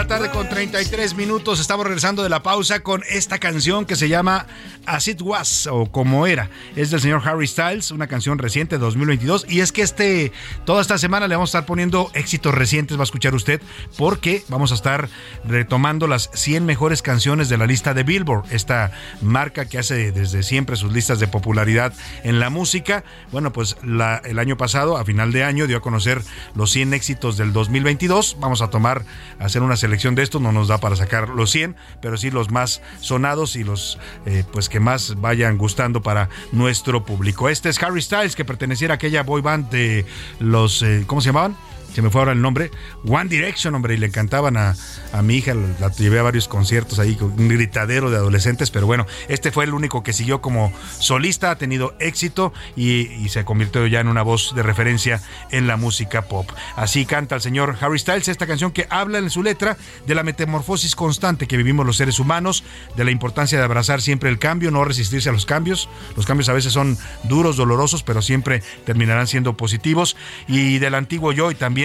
La 0.00 0.06
tarde 0.06 0.30
con 0.30 0.48
33 0.48 1.14
minutos. 1.14 1.60
Estamos 1.60 1.84
regresando 1.84 2.22
de 2.22 2.30
la 2.30 2.42
pausa 2.42 2.80
con 2.80 3.02
esta 3.10 3.38
canción 3.38 3.84
que 3.84 3.96
se 3.96 4.08
llama 4.08 4.46
As 4.86 5.06
It 5.08 5.20
Was 5.20 5.66
o 5.66 5.92
Como 5.92 6.26
Era. 6.26 6.48
Es 6.74 6.90
del 6.90 7.02
señor 7.02 7.20
Harry 7.22 7.46
Styles, 7.46 7.90
una 7.90 8.06
canción 8.06 8.38
reciente 8.38 8.76
de 8.76 8.80
2022. 8.80 9.44
Y 9.46 9.60
es 9.60 9.72
que 9.72 9.82
este, 9.82 10.32
toda 10.64 10.80
esta 10.80 10.96
semana 10.96 11.28
le 11.28 11.34
vamos 11.34 11.50
a 11.50 11.58
estar 11.58 11.66
poniendo 11.66 12.10
éxitos 12.14 12.54
recientes, 12.54 12.96
va 12.96 13.02
a 13.02 13.04
escuchar 13.04 13.34
usted, 13.34 13.60
porque 13.98 14.42
vamos 14.48 14.72
a 14.72 14.74
estar 14.74 15.10
retomando 15.44 16.06
las 16.06 16.30
100 16.32 16.64
mejores 16.64 17.02
canciones 17.02 17.50
de 17.50 17.58
la 17.58 17.66
lista 17.66 17.92
de 17.92 18.02
Billboard, 18.02 18.50
esta 18.50 18.92
marca 19.20 19.66
que 19.66 19.76
hace 19.76 20.12
desde 20.12 20.42
siempre 20.42 20.76
sus 20.76 20.94
listas 20.94 21.20
de 21.20 21.28
popularidad 21.28 21.92
en 22.24 22.40
la 22.40 22.48
música. 22.48 23.04
Bueno, 23.32 23.52
pues 23.52 23.76
el 23.82 24.38
año 24.38 24.56
pasado, 24.56 24.96
a 24.96 25.04
final 25.04 25.30
de 25.30 25.44
año, 25.44 25.66
dio 25.66 25.76
a 25.76 25.82
conocer 25.82 26.22
los 26.54 26.70
100 26.70 26.94
éxitos 26.94 27.36
del 27.36 27.52
2022. 27.52 28.38
Vamos 28.40 28.62
a 28.62 28.70
tomar, 28.70 29.04
a 29.38 29.44
hacer 29.44 29.60
una 29.60 29.76
selección 29.76 29.89
de 29.90 30.22
estos, 30.22 30.40
no 30.40 30.52
nos 30.52 30.68
da 30.68 30.78
para 30.78 30.96
sacar 30.96 31.28
los 31.28 31.50
100, 31.50 31.76
pero 32.00 32.16
sí 32.16 32.30
los 32.30 32.50
más 32.50 32.80
sonados 33.00 33.56
y 33.56 33.64
los 33.64 33.98
eh, 34.24 34.44
pues 34.52 34.68
que 34.68 34.80
más 34.80 35.20
vayan 35.20 35.58
gustando 35.58 36.00
para 36.00 36.28
nuestro 36.52 37.04
público. 37.04 37.48
Este 37.48 37.68
es 37.68 37.82
Harry 37.82 38.00
Styles, 38.00 38.36
que 38.36 38.44
perteneciera 38.44 38.94
a 38.94 38.96
aquella 38.96 39.22
boy 39.22 39.42
band 39.42 39.70
de 39.70 40.06
los, 40.38 40.82
eh, 40.82 41.04
¿cómo 41.06 41.20
se 41.20 41.26
llamaban? 41.26 41.56
Se 41.92 42.02
me 42.02 42.10
fue 42.10 42.20
ahora 42.20 42.32
el 42.32 42.40
nombre, 42.40 42.70
One 43.06 43.28
Direction, 43.28 43.74
hombre, 43.74 43.94
y 43.94 43.96
le 43.96 44.06
encantaban 44.06 44.56
a, 44.56 44.74
a 45.12 45.22
mi 45.22 45.36
hija, 45.36 45.54
la 45.54 45.90
llevé 45.90 46.18
a 46.18 46.22
varios 46.22 46.48
conciertos 46.48 46.98
ahí, 46.98 47.16
un 47.20 47.48
gritadero 47.48 48.10
de 48.10 48.16
adolescentes, 48.16 48.70
pero 48.70 48.86
bueno, 48.86 49.06
este 49.28 49.50
fue 49.50 49.64
el 49.64 49.74
único 49.74 50.02
que 50.02 50.12
siguió 50.12 50.40
como 50.40 50.72
solista, 50.98 51.50
ha 51.50 51.58
tenido 51.58 51.94
éxito 51.98 52.52
y, 52.76 53.02
y, 53.12 53.28
se 53.28 53.44
convirtió 53.44 53.86
ya 53.86 54.00
en 54.00 54.08
una 54.08 54.22
voz 54.22 54.54
de 54.54 54.62
referencia 54.62 55.20
en 55.50 55.66
la 55.66 55.76
música 55.76 56.22
pop. 56.22 56.48
Así 56.76 57.06
canta 57.06 57.34
el 57.34 57.40
señor 57.40 57.76
Harry 57.80 57.98
Styles 57.98 58.28
esta 58.28 58.46
canción 58.46 58.72
que 58.72 58.86
habla 58.90 59.18
en 59.18 59.30
su 59.30 59.42
letra 59.42 59.76
de 60.06 60.14
la 60.14 60.22
metamorfosis 60.22 60.94
constante 60.94 61.46
que 61.46 61.56
vivimos 61.56 61.86
los 61.86 61.96
seres 61.96 62.18
humanos, 62.18 62.64
de 62.96 63.04
la 63.04 63.10
importancia 63.10 63.58
de 63.58 63.64
abrazar 63.64 64.00
siempre 64.00 64.30
el 64.30 64.38
cambio, 64.38 64.70
no 64.70 64.84
resistirse 64.84 65.28
a 65.28 65.32
los 65.32 65.46
cambios. 65.46 65.88
Los 66.16 66.26
cambios 66.26 66.48
a 66.48 66.52
veces 66.52 66.72
son 66.72 66.98
duros, 67.24 67.56
dolorosos, 67.56 68.02
pero 68.02 68.22
siempre 68.22 68.62
terminarán 68.84 69.26
siendo 69.26 69.56
positivos. 69.56 70.16
Y 70.48 70.78
del 70.78 70.94
antiguo 70.94 71.32
yo 71.32 71.50
y 71.50 71.54
también 71.54 71.79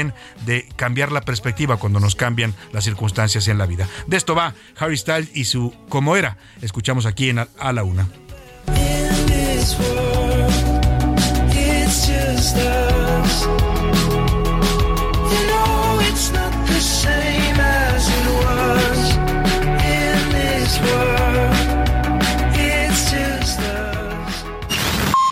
de 0.45 0.67
cambiar 0.75 1.11
la 1.11 1.21
perspectiva 1.21 1.77
cuando 1.77 1.99
nos 1.99 2.15
cambian 2.15 2.53
las 2.73 2.83
circunstancias 2.83 3.47
en 3.47 3.57
la 3.57 3.65
vida. 3.65 3.87
De 4.07 4.17
esto 4.17 4.35
va 4.35 4.53
Harry 4.77 4.97
Styles 4.97 5.29
y 5.33 5.45
su 5.45 5.73
Como 5.89 6.15
era. 6.15 6.37
Escuchamos 6.61 7.05
aquí 7.05 7.29
en 7.29 7.39
A 7.39 7.71
la 7.71 7.83
Una. 7.83 8.07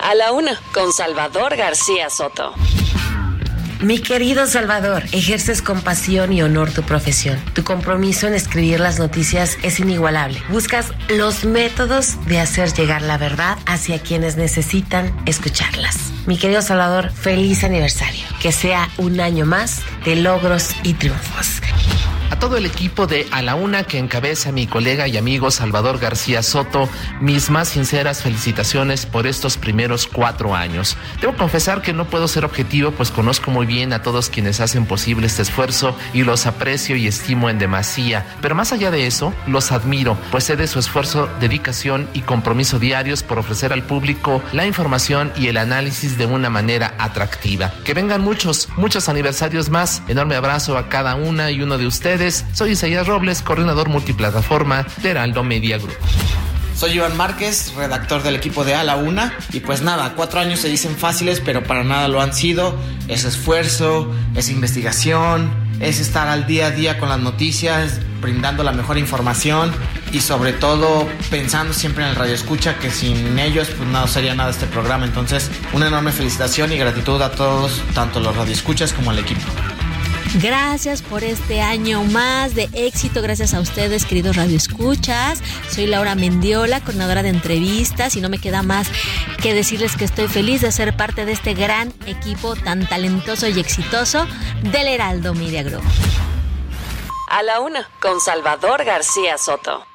A 0.03 0.15
la 0.15 0.31
una, 0.31 0.59
con 0.73 0.91
Salvador 0.91 1.55
García 1.55 2.09
Soto. 2.09 2.53
Mi 3.83 3.99
querido 3.99 4.47
Salvador, 4.47 5.03
ejerces 5.11 5.61
con 5.61 5.81
pasión 5.81 6.31
y 6.31 6.41
honor 6.41 6.71
tu 6.71 6.83
profesión. 6.83 7.37
Tu 7.53 7.65
compromiso 7.65 8.27
en 8.27 8.33
escribir 8.33 8.79
las 8.79 8.97
noticias 8.97 9.57
es 9.61 9.81
inigualable. 9.81 10.41
Buscas 10.49 10.93
los 11.09 11.43
métodos 11.43 12.15
de 12.25 12.39
hacer 12.39 12.71
llegar 12.71 13.01
la 13.01 13.17
verdad 13.17 13.57
hacia 13.65 13.99
quienes 13.99 14.37
necesitan 14.37 15.13
escucharlas. 15.25 16.13
Mi 16.27 16.37
querido 16.37 16.61
Salvador, 16.61 17.11
feliz 17.11 17.65
aniversario. 17.65 18.25
Que 18.41 18.53
sea 18.53 18.87
un 18.97 19.19
año 19.19 19.45
más 19.45 19.81
de 20.05 20.15
logros 20.15 20.69
y 20.83 20.93
triunfos. 20.93 21.59
A 22.33 22.39
todo 22.39 22.57
el 22.57 22.65
equipo 22.65 23.05
de 23.05 23.27
A 23.29 23.43
la 23.43 23.53
Una 23.53 23.83
que 23.83 23.99
encabeza 23.99 24.51
mi 24.51 24.65
colega 24.65 25.07
y 25.07 25.17
amigo 25.17 25.51
Salvador 25.51 25.99
García 25.99 26.41
Soto, 26.41 26.89
mis 27.21 27.51
más 27.51 27.69
sinceras 27.69 28.23
felicitaciones 28.23 29.05
por 29.05 29.27
estos 29.27 29.55
primeros 29.55 30.07
cuatro 30.07 30.55
años. 30.55 30.97
Debo 31.21 31.37
confesar 31.37 31.83
que 31.83 31.93
no 31.93 32.05
puedo 32.05 32.27
ser 32.27 32.43
objetivo, 32.43 32.89
pues 32.89 33.11
conozco 33.11 33.51
muy 33.51 33.67
bien 33.67 33.93
a 33.93 34.01
todos 34.01 34.31
quienes 34.31 34.61
hacen 34.61 34.87
posible 34.87 35.27
este 35.27 35.43
esfuerzo 35.43 35.95
y 36.11 36.23
los 36.23 36.47
aprecio 36.47 36.95
y 36.95 37.05
estimo 37.05 37.51
en 37.51 37.59
demasía. 37.59 38.25
Pero 38.41 38.55
más 38.55 38.73
allá 38.73 38.89
de 38.89 39.05
eso, 39.05 39.31
los 39.45 39.71
admiro, 39.71 40.17
pues 40.31 40.45
sé 40.45 40.55
de 40.55 40.65
su 40.65 40.79
esfuerzo, 40.79 41.29
dedicación 41.39 42.09
y 42.15 42.21
compromiso 42.21 42.79
diarios 42.79 43.21
por 43.21 43.37
ofrecer 43.37 43.71
al 43.73 43.83
público 43.83 44.41
la 44.53 44.65
información 44.65 45.31
y 45.37 45.49
el 45.49 45.57
análisis 45.57 46.17
de 46.17 46.25
una 46.25 46.49
manera 46.49 46.95
atractiva. 46.97 47.71
Que 47.83 47.93
vengan 47.93 48.21
muchos, 48.21 48.69
muchos 48.75 49.07
aniversarios 49.07 49.69
más. 49.69 50.01
Enorme 50.07 50.35
abrazo 50.35 50.79
a 50.79 50.89
cada 50.89 51.13
una 51.13 51.51
y 51.51 51.61
uno 51.61 51.77
de 51.77 51.85
ustedes. 51.85 52.22
Soy 52.31 52.71
Isaías 52.71 53.05
Robles, 53.05 53.41
coordinador 53.41 53.89
multiplataforma 53.89 54.87
de 55.01 55.09
Heraldo 55.09 55.43
Media 55.43 55.77
Group. 55.77 55.97
Soy 56.73 56.91
Iván 56.93 57.17
Márquez, 57.17 57.73
redactor 57.75 58.23
del 58.23 58.37
equipo 58.37 58.63
de 58.63 58.75
A 58.75 58.83
la 58.85 58.95
Una. 58.95 59.33
Y 59.51 59.59
pues 59.59 59.81
nada, 59.81 60.13
cuatro 60.15 60.39
años 60.39 60.61
se 60.61 60.69
dicen 60.69 60.95
fáciles, 60.95 61.41
pero 61.41 61.63
para 61.63 61.83
nada 61.83 62.07
lo 62.07 62.21
han 62.21 62.33
sido. 62.33 62.77
Es 63.09 63.25
esfuerzo, 63.25 64.09
es 64.35 64.49
investigación, 64.49 65.51
es 65.81 65.99
estar 65.99 66.29
al 66.29 66.47
día 66.47 66.67
a 66.67 66.71
día 66.71 66.97
con 66.97 67.09
las 67.09 67.19
noticias, 67.19 67.99
brindando 68.21 68.63
la 68.63 68.71
mejor 68.71 68.97
información 68.97 69.73
y 70.13 70.21
sobre 70.21 70.53
todo 70.53 71.05
pensando 71.29 71.73
siempre 71.73 72.05
en 72.05 72.11
el 72.11 72.15
radio 72.15 72.33
escucha, 72.33 72.79
que 72.79 72.89
sin 72.89 73.37
ellos 73.37 73.67
pues 73.77 73.89
no 73.89 74.07
sería 74.07 74.33
nada 74.33 74.51
este 74.51 74.67
programa. 74.67 75.03
Entonces, 75.03 75.51
una 75.73 75.87
enorme 75.87 76.13
felicitación 76.13 76.71
y 76.71 76.77
gratitud 76.77 77.21
a 77.21 77.31
todos, 77.31 77.81
tanto 77.93 78.21
los 78.21 78.33
radioescuchas 78.33 78.93
como 78.93 79.11
al 79.11 79.19
equipo. 79.19 79.41
Gracias 80.41 81.03
por 81.03 81.23
este 81.23 81.61
año 81.61 82.03
más 82.05 82.55
de 82.55 82.67
éxito. 82.73 83.21
Gracias 83.21 83.53
a 83.53 83.59
ustedes, 83.59 84.05
queridos 84.05 84.35
radioescuchas. 84.35 85.41
Soy 85.69 85.85
Laura 85.85 86.15
Mendiola, 86.15 86.79
coordinadora 86.79 87.21
de 87.21 87.29
entrevistas, 87.29 88.15
y 88.15 88.21
no 88.21 88.29
me 88.29 88.39
queda 88.39 88.63
más 88.63 88.87
que 89.41 89.53
decirles 89.53 89.95
que 89.95 90.05
estoy 90.05 90.27
feliz 90.27 90.61
de 90.61 90.71
ser 90.71 90.97
parte 90.97 91.25
de 91.25 91.33
este 91.33 91.53
gran 91.53 91.93
equipo 92.07 92.55
tan 92.55 92.87
talentoso 92.87 93.47
y 93.47 93.59
exitoso 93.59 94.25
del 94.63 94.87
Heraldo 94.87 95.35
Media 95.35 95.61
Group. 95.61 95.83
A 97.29 97.43
la 97.43 97.59
una, 97.59 97.87
con 98.01 98.19
Salvador 98.19 98.83
García 98.85 99.37
Soto. 99.37 99.85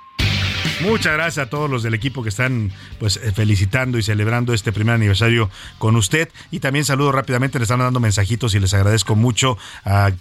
Muchas 0.81 1.15
gracias 1.15 1.45
a 1.45 1.51
todos 1.51 1.69
los 1.69 1.83
del 1.83 1.95
equipo 1.95 2.23
que 2.23 2.29
están 2.29 2.71
pues 3.01 3.17
eh, 3.17 3.33
felicitando 3.33 3.99
y 3.99 4.03
celebrando 4.03 4.55
este 4.55 4.73
primer 4.73 4.95
aniversario 4.95 5.51
con 5.79 5.97
usted. 5.97 6.29
Y 6.53 6.61
también 6.61 6.85
saludo 6.85 7.11
rápidamente, 7.11 7.59
le 7.59 7.65
están 7.65 7.81
dando 7.81 7.99
mensajitos 7.99 8.55
y 8.55 8.61
les 8.61 8.75
agradezco 8.75 9.17
mucho 9.17 9.59
a, 9.85 10.13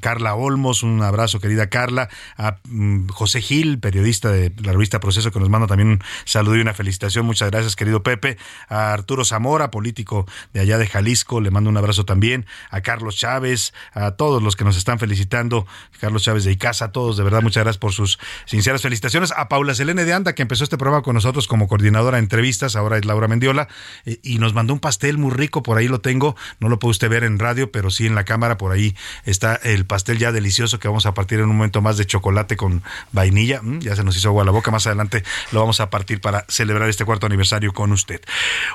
Carla 0.00 0.34
Olmos, 0.34 0.82
un 0.82 1.02
abrazo 1.02 1.40
querida 1.40 1.68
Carla, 1.68 2.08
a 2.38 2.56
mm, 2.64 3.08
José 3.08 3.42
Gil, 3.42 3.80
periodista 3.80 4.30
de 4.30 4.50
la 4.62 4.72
revista 4.72 4.98
Proceso, 4.98 5.30
que 5.30 5.40
nos 5.40 5.50
manda 5.50 5.66
también 5.66 5.90
un 5.90 6.02
saludo 6.24 6.56
y 6.56 6.60
una 6.62 6.72
felicitación. 6.72 7.26
Muchas 7.26 7.50
gracias, 7.50 7.76
querido 7.76 8.02
Pepe. 8.02 8.38
A 8.70 8.94
Arturo 8.94 9.26
Zamora, 9.26 9.70
político 9.70 10.26
de 10.54 10.60
allá 10.60 10.78
de 10.78 10.86
Jalisco, 10.86 11.42
le 11.42 11.50
mando 11.50 11.68
un 11.68 11.76
abrazo 11.76 12.06
también. 12.06 12.46
A 12.70 12.80
Carlos 12.80 13.16
Chávez, 13.16 13.74
a 13.92 14.12
todos 14.12 14.42
los 14.42 14.56
que 14.56 14.64
nos 14.64 14.78
están 14.78 14.98
felicitando, 14.98 15.66
Carlos 16.00 16.22
Chávez 16.22 16.44
de 16.44 16.52
Icaza, 16.52 16.86
a 16.86 16.92
todos, 16.92 17.18
de 17.18 17.24
verdad, 17.24 17.42
muchas 17.42 17.62
gracias 17.62 17.78
por 17.78 17.92
sus 17.92 18.18
sinceras 18.46 18.80
felicitaciones. 18.80 19.34
A 19.36 19.50
Paula 19.50 19.74
De 20.04 20.12
Anda, 20.12 20.34
que 20.34 20.42
empezó 20.42 20.64
este 20.64 20.78
programa 20.78 21.02
con 21.02 21.14
nosotros 21.14 21.46
como 21.46 21.68
coordinadora 21.68 22.16
de 22.16 22.22
entrevistas, 22.22 22.76
ahora 22.76 22.98
es 22.98 23.04
Laura 23.04 23.28
Mendiola, 23.28 23.68
eh, 24.04 24.18
y 24.22 24.38
nos 24.38 24.54
mandó 24.54 24.72
un 24.72 24.80
pastel 24.80 25.18
muy 25.18 25.32
rico, 25.32 25.62
por 25.62 25.78
ahí 25.78 25.88
lo 25.88 26.00
tengo, 26.00 26.36
no 26.60 26.68
lo 26.68 26.78
puede 26.78 26.92
usted 26.92 27.08
ver 27.08 27.24
en 27.24 27.38
radio, 27.38 27.70
pero 27.70 27.90
sí 27.90 28.06
en 28.06 28.14
la 28.14 28.24
cámara, 28.24 28.58
por 28.58 28.72
ahí 28.72 28.96
está 29.24 29.54
el 29.56 29.86
pastel 29.86 30.18
ya 30.18 30.32
delicioso 30.32 30.78
que 30.78 30.88
vamos 30.88 31.06
a 31.06 31.14
partir 31.14 31.38
en 31.40 31.46
un 31.48 31.56
momento 31.56 31.80
más 31.82 31.96
de 31.96 32.06
chocolate 32.06 32.56
con 32.56 32.82
vainilla, 33.12 33.60
Mm, 33.62 33.80
ya 33.80 33.96
se 33.96 34.04
nos 34.04 34.16
hizo 34.16 34.28
agua 34.28 34.44
la 34.44 34.50
boca, 34.50 34.70
más 34.70 34.86
adelante 34.86 35.22
lo 35.52 35.60
vamos 35.60 35.80
a 35.80 35.90
partir 35.90 36.20
para 36.20 36.44
celebrar 36.48 36.88
este 36.88 37.04
cuarto 37.04 37.26
aniversario 37.26 37.72
con 37.72 37.92
usted. 37.92 38.20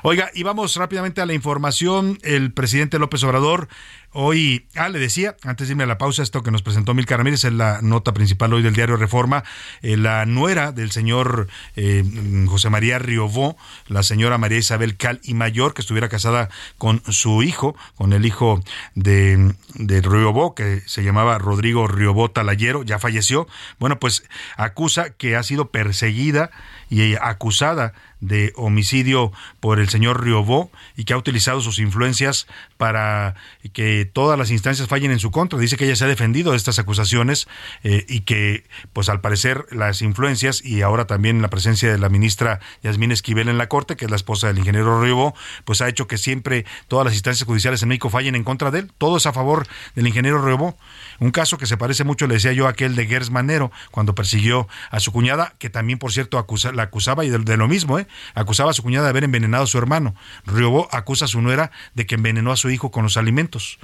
Oiga, 0.01 0.29
y 0.33 0.43
vamos 0.43 0.75
rápidamente 0.75 1.21
a 1.21 1.25
la 1.25 1.33
información, 1.33 2.19
el 2.23 2.51
presidente 2.53 2.99
López 2.99 3.23
Obrador 3.23 3.67
Hoy, 4.15 4.67
ah, 4.75 4.89
le 4.89 4.99
decía, 4.99 5.35
antes 5.41 5.67
de 5.67 5.71
irme 5.71 5.85
a 5.85 5.87
la 5.87 5.97
pausa, 5.97 6.21
esto 6.21 6.43
que 6.43 6.51
nos 6.51 6.61
presentó 6.61 6.93
Milka 6.93 7.17
Ramírez 7.17 7.45
es 7.45 7.53
la 7.53 7.81
nota 7.81 8.13
principal 8.13 8.53
hoy 8.53 8.61
del 8.61 8.75
diario 8.75 8.95
Reforma. 8.95 9.43
Eh, 9.81 9.97
la 9.97 10.27
nuera 10.27 10.71
del 10.71 10.91
señor 10.91 11.47
eh, 11.75 12.03
José 12.47 12.69
María 12.69 12.99
Riobó, 12.99 13.57
la 13.87 14.03
señora 14.03 14.37
María 14.37 14.59
Isabel 14.59 14.97
Cal 14.97 15.19
y 15.23 15.33
Mayor, 15.33 15.73
que 15.73 15.81
estuviera 15.81 16.09
casada 16.09 16.49
con 16.77 17.01
su 17.11 17.41
hijo, 17.41 17.75
con 17.95 18.13
el 18.13 18.27
hijo 18.27 18.61
de, 18.93 19.55
de 19.73 20.01
Riobó, 20.01 20.53
que 20.53 20.83
se 20.85 21.03
llamaba 21.03 21.39
Rodrigo 21.39 21.87
Riobó 21.87 22.29
Talayero, 22.29 22.83
ya 22.83 22.99
falleció. 22.99 23.47
Bueno, 23.79 23.99
pues 23.99 24.23
acusa 24.57 25.09
que 25.09 25.35
ha 25.35 25.41
sido 25.41 25.71
perseguida 25.71 26.51
y 26.89 27.15
acusada 27.15 27.93
de 28.23 28.53
homicidio 28.55 29.33
por 29.59 29.79
el 29.79 29.89
señor 29.89 30.23
Riobó 30.23 30.71
y 30.95 31.03
que 31.03 31.13
ha 31.13 31.17
utilizado 31.17 31.59
sus 31.59 31.79
influencias 31.79 32.47
para 32.77 33.35
que 33.73 34.09
todas 34.11 34.39
las 34.39 34.49
instancias 34.49 34.87
fallen 34.87 35.11
en 35.11 35.19
su 35.19 35.29
contra. 35.29 35.59
Dice 35.59 35.75
que 35.75 35.85
ella 35.85 35.95
se 35.97 36.05
ha 36.05 36.07
defendido 36.07 36.51
de 36.51 36.57
estas 36.57 36.79
acusaciones 36.79 37.47
eh, 37.83 38.05
y 38.07 38.21
que, 38.21 38.63
pues 38.93 39.09
al 39.09 39.19
parecer, 39.19 39.65
las 39.71 40.01
influencias 40.01 40.63
y 40.63 40.81
ahora 40.81 41.05
también 41.05 41.41
la 41.41 41.49
presencia 41.49 41.91
de 41.91 41.97
la 41.97 42.07
ministra 42.07 42.61
Yasmín 42.81 43.11
Esquivel 43.11 43.49
en 43.49 43.57
la 43.57 43.67
Corte, 43.67 43.97
que 43.97 44.05
es 44.05 44.11
la 44.11 44.17
esposa 44.17 44.47
del 44.47 44.57
ingeniero 44.57 45.01
Riobó, 45.01 45.35
pues 45.65 45.81
ha 45.81 45.89
hecho 45.89 46.07
que 46.07 46.17
siempre 46.17 46.65
todas 46.87 47.05
las 47.05 47.13
instancias 47.13 47.45
judiciales 47.45 47.83
en 47.83 47.89
México 47.89 48.09
fallen 48.09 48.35
en 48.35 48.45
contra 48.45 48.71
de 48.71 48.79
él. 48.79 48.91
Todo 48.97 49.17
es 49.17 49.25
a 49.25 49.33
favor 49.33 49.67
del 49.95 50.07
ingeniero 50.07 50.43
Riobó. 50.43 50.77
Un 51.19 51.31
caso 51.31 51.57
que 51.57 51.65
se 51.65 51.77
parece 51.77 52.03
mucho, 52.03 52.27
le 52.27 52.35
decía 52.35 52.53
yo, 52.53 52.67
a 52.67 52.71
aquel 52.71 52.95
de 52.95 53.05
Gers 53.05 53.29
Manero, 53.29 53.71
cuando 53.91 54.15
persiguió 54.15 54.67
a 54.89 54.99
su 54.99 55.11
cuñada, 55.11 55.53
que 55.59 55.69
también, 55.69 55.99
por 55.99 56.11
cierto, 56.11 56.45
la 56.73 56.83
acusaba 56.83 57.25
y 57.25 57.29
de, 57.29 57.57
lo 57.57 57.67
mismo, 57.67 57.99
¿eh? 57.99 58.07
acusaba 58.35 58.71
a 58.71 58.73
su 58.73 58.83
cuñada 58.83 59.05
de 59.05 59.09
haber 59.11 59.23
envenenado 59.23 59.63
a 59.63 59.67
su 59.67 59.77
hermano. 59.77 60.15
Riobó 60.45 60.87
acusa 60.91 61.25
a 61.25 61.27
su 61.27 61.41
nuera 61.41 61.71
de 61.93 62.05
que 62.05 62.15
envenenó 62.15 62.51
a 62.51 62.57
su 62.57 62.69
hijo 62.69 62.91
con 62.91 63.03
los 63.03 63.17
alimentos 63.17 63.79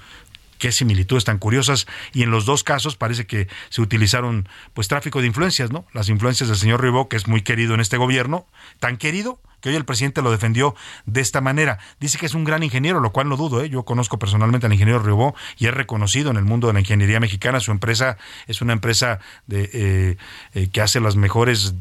qué 0.59 0.71
similitudes 0.71 1.25
tan 1.25 1.39
curiosas 1.39 1.87
y 2.13 2.21
en 2.21 2.29
los 2.29 2.45
dos 2.45 2.63
casos 2.63 2.95
parece 2.95 3.25
que 3.25 3.47
se 3.69 3.81
utilizaron 3.81 4.47
pues 4.75 4.87
tráfico 4.87 5.21
de 5.21 5.27
influencias, 5.27 5.71
¿no? 5.71 5.85
Las 5.93 6.09
influencias 6.09 6.49
del 6.49 6.57
señor 6.57 6.81
Ribó, 6.83 7.09
que 7.09 7.17
es 7.17 7.27
muy 7.27 7.41
querido 7.41 7.73
en 7.73 7.79
este 7.79 7.97
gobierno, 7.97 8.45
tan 8.79 8.97
querido 8.97 9.39
que 9.61 9.69
hoy 9.69 9.75
el 9.75 9.85
presidente 9.85 10.21
lo 10.21 10.31
defendió 10.31 10.75
de 11.05 11.21
esta 11.21 11.41
manera. 11.41 11.79
Dice 11.99 12.17
que 12.17 12.25
es 12.25 12.33
un 12.33 12.43
gran 12.43 12.63
ingeniero, 12.63 12.99
lo 12.99 13.11
cual 13.11 13.29
no 13.29 13.37
dudo. 13.37 13.61
¿eh? 13.61 13.69
Yo 13.69 13.83
conozco 13.83 14.19
personalmente 14.19 14.67
al 14.67 14.73
ingeniero 14.73 14.99
Ribó 14.99 15.35
y 15.57 15.67
es 15.67 15.73
reconocido 15.73 16.31
en 16.31 16.37
el 16.37 16.45
mundo 16.45 16.67
de 16.67 16.73
la 16.73 16.79
ingeniería 16.79 17.19
mexicana. 17.19 17.59
Su 17.59 17.71
empresa 17.71 18.17
es 18.47 18.61
una 18.61 18.73
empresa 18.73 19.19
de, 19.47 19.69
eh, 19.73 20.17
eh, 20.53 20.69
que 20.71 20.81
hace 20.81 20.99
los 20.99 21.15
mejores 21.15 21.73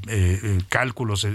cálculos 0.68 1.26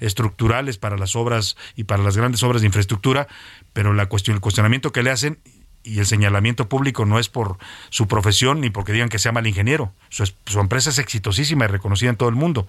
estructurales 0.00 0.78
para 0.78 0.96
las 0.96 1.16
obras 1.16 1.56
y 1.76 1.84
para 1.84 2.02
las 2.02 2.16
grandes 2.16 2.42
obras 2.42 2.62
de 2.62 2.66
infraestructura, 2.66 3.28
pero 3.72 3.92
la 3.92 4.06
cuestión, 4.06 4.36
el 4.36 4.40
cuestionamiento 4.40 4.92
que 4.92 5.02
le 5.02 5.10
hacen 5.10 5.38
y 5.84 5.98
el 5.98 6.06
señalamiento 6.06 6.68
público 6.68 7.04
no 7.04 7.18
es 7.18 7.28
por 7.28 7.58
su 7.90 8.08
profesión 8.08 8.60
ni 8.60 8.70
porque 8.70 8.92
digan 8.92 9.08
que 9.08 9.18
sea 9.18 9.32
mal 9.32 9.46
ingeniero. 9.46 9.92
Su, 10.08 10.60
empresa 10.60 10.90
es 10.90 10.98
exitosísima 10.98 11.64
y 11.64 11.68
reconocida 11.68 12.10
en 12.10 12.16
todo 12.16 12.28
el 12.28 12.34
mundo. 12.34 12.66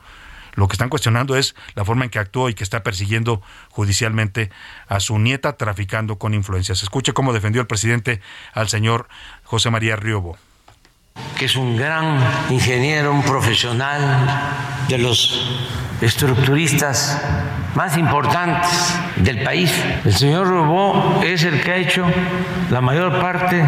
Lo 0.56 0.68
que 0.68 0.74
están 0.74 0.90
cuestionando 0.90 1.36
es 1.36 1.56
la 1.74 1.84
forma 1.84 2.06
en 2.06 2.12
que 2.12 2.20
actuó 2.20 2.48
y 2.50 2.54
que 2.54 2.64
está 2.64 2.84
persiguiendo 2.84 3.42
judicialmente 3.70 4.52
a 4.88 5.00
su 5.00 5.18
nieta 5.18 5.58
traficando 5.58 6.18
con 6.20 6.34
influencias. 6.34 6.84
Escuche 6.84 7.14
cómo 7.14 7.34
defendió 7.34 7.62
el 7.62 7.68
presidente 7.68 8.22
al 8.54 8.70
señor 8.70 9.08
José 9.44 9.72
María 9.72 9.96
Riobo 9.96 10.38
que 11.38 11.46
es 11.46 11.56
un 11.56 11.78
gran 11.78 12.20
ingeniero, 12.50 13.12
un 13.12 13.24
profesional 13.24 14.02
de 14.88 14.98
los 14.98 15.40
estructuristas 16.02 17.22
más 17.76 17.98
importantes 17.98 18.70
del 19.18 19.44
país. 19.44 19.74
El 20.06 20.14
señor 20.14 20.48
Robó 20.48 21.22
es 21.24 21.44
el 21.44 21.62
que 21.62 21.72
ha 21.72 21.78
hecho 21.78 22.06
la 22.70 22.82
mayor 22.82 23.20
parte 23.20 23.68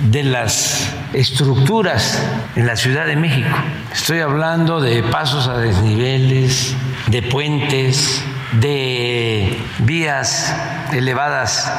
de 0.00 0.22
las 0.24 0.94
estructuras 1.12 2.22
en 2.54 2.66
la 2.66 2.76
Ciudad 2.76 3.06
de 3.06 3.16
México. 3.16 3.56
Estoy 3.92 4.20
hablando 4.20 4.80
de 4.80 5.02
pasos 5.02 5.48
a 5.48 5.58
desniveles, 5.58 6.76
de 7.08 7.22
puentes, 7.22 8.22
de 8.52 9.58
vías 9.78 10.54
elevadas 10.92 11.72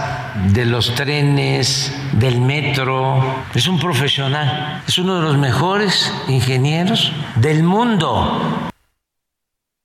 de 0.48 0.66
los 0.66 0.94
trenes, 0.96 1.94
del 2.14 2.42
metro. 2.42 3.44
Es 3.54 3.68
un 3.68 3.80
profesional, 3.80 4.82
es 4.88 4.98
uno 4.98 5.18
de 5.18 5.22
los 5.24 5.38
mejores 5.38 6.12
ingenieros 6.28 7.12
del 7.36 7.64
mundo. 7.64 8.70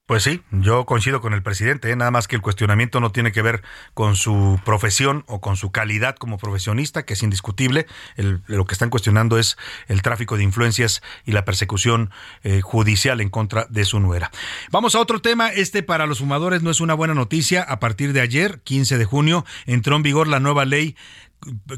Pues 0.05 0.25
sí, 0.25 0.43
yo 0.51 0.85
coincido 0.85 1.21
con 1.21 1.33
el 1.33 1.45
presidente, 1.45 1.89
¿eh? 1.89 1.95
nada 1.95 2.11
más 2.11 2.27
que 2.27 2.35
el 2.35 2.43
cuestionamiento 2.43 2.99
no 2.99 3.13
tiene 3.13 3.31
que 3.31 3.41
ver 3.41 3.63
con 3.95 4.17
su 4.17 4.61
profesión 4.65 5.23
o 5.29 5.41
con 5.41 5.57
su 5.57 5.71
calidad 5.71 6.17
como 6.17 6.39
profesionista, 6.39 7.05
que 7.05 7.15
es 7.15 7.23
indiscutible. 7.23 7.87
lo 8.17 8.65
que 8.65 8.73
están 8.73 8.91
cuestionando 8.91 9.39
es 9.39 9.57
el 9.87 10.03
tráfico 10.03 10.37
de 10.37 10.43
influencias 10.43 11.03
y 11.25 11.31
la 11.31 11.45
persecución 11.45 12.11
eh, 12.43 12.63
judicial 12.63 13.21
en 13.21 13.31
contra 13.31 13.67
de 13.71 13.85
su 13.85 14.01
nuera. 14.01 14.33
Vamos 14.73 14.97
a 14.97 14.99
otro 14.99 15.21
tema, 15.21 15.51
este 15.51 15.85
para 15.85 16.07
los 16.07 16.19
fumadores 16.19 16.65
no 16.65 16.73
es 16.73 16.81
una 16.81 16.95
buena 16.95 17.15
noticia. 17.15 17.63
A 17.63 17.79
partir 17.79 18.13
de 18.13 18.23
ayer, 18.23 18.61
15 18.65 18.99
de 18.99 19.05
junio, 19.05 19.47
entró 19.67 19.95
en 19.95 20.03
vigor 20.03 20.27
la 20.27 20.41
nueva 20.41 20.65
ley 20.65 20.97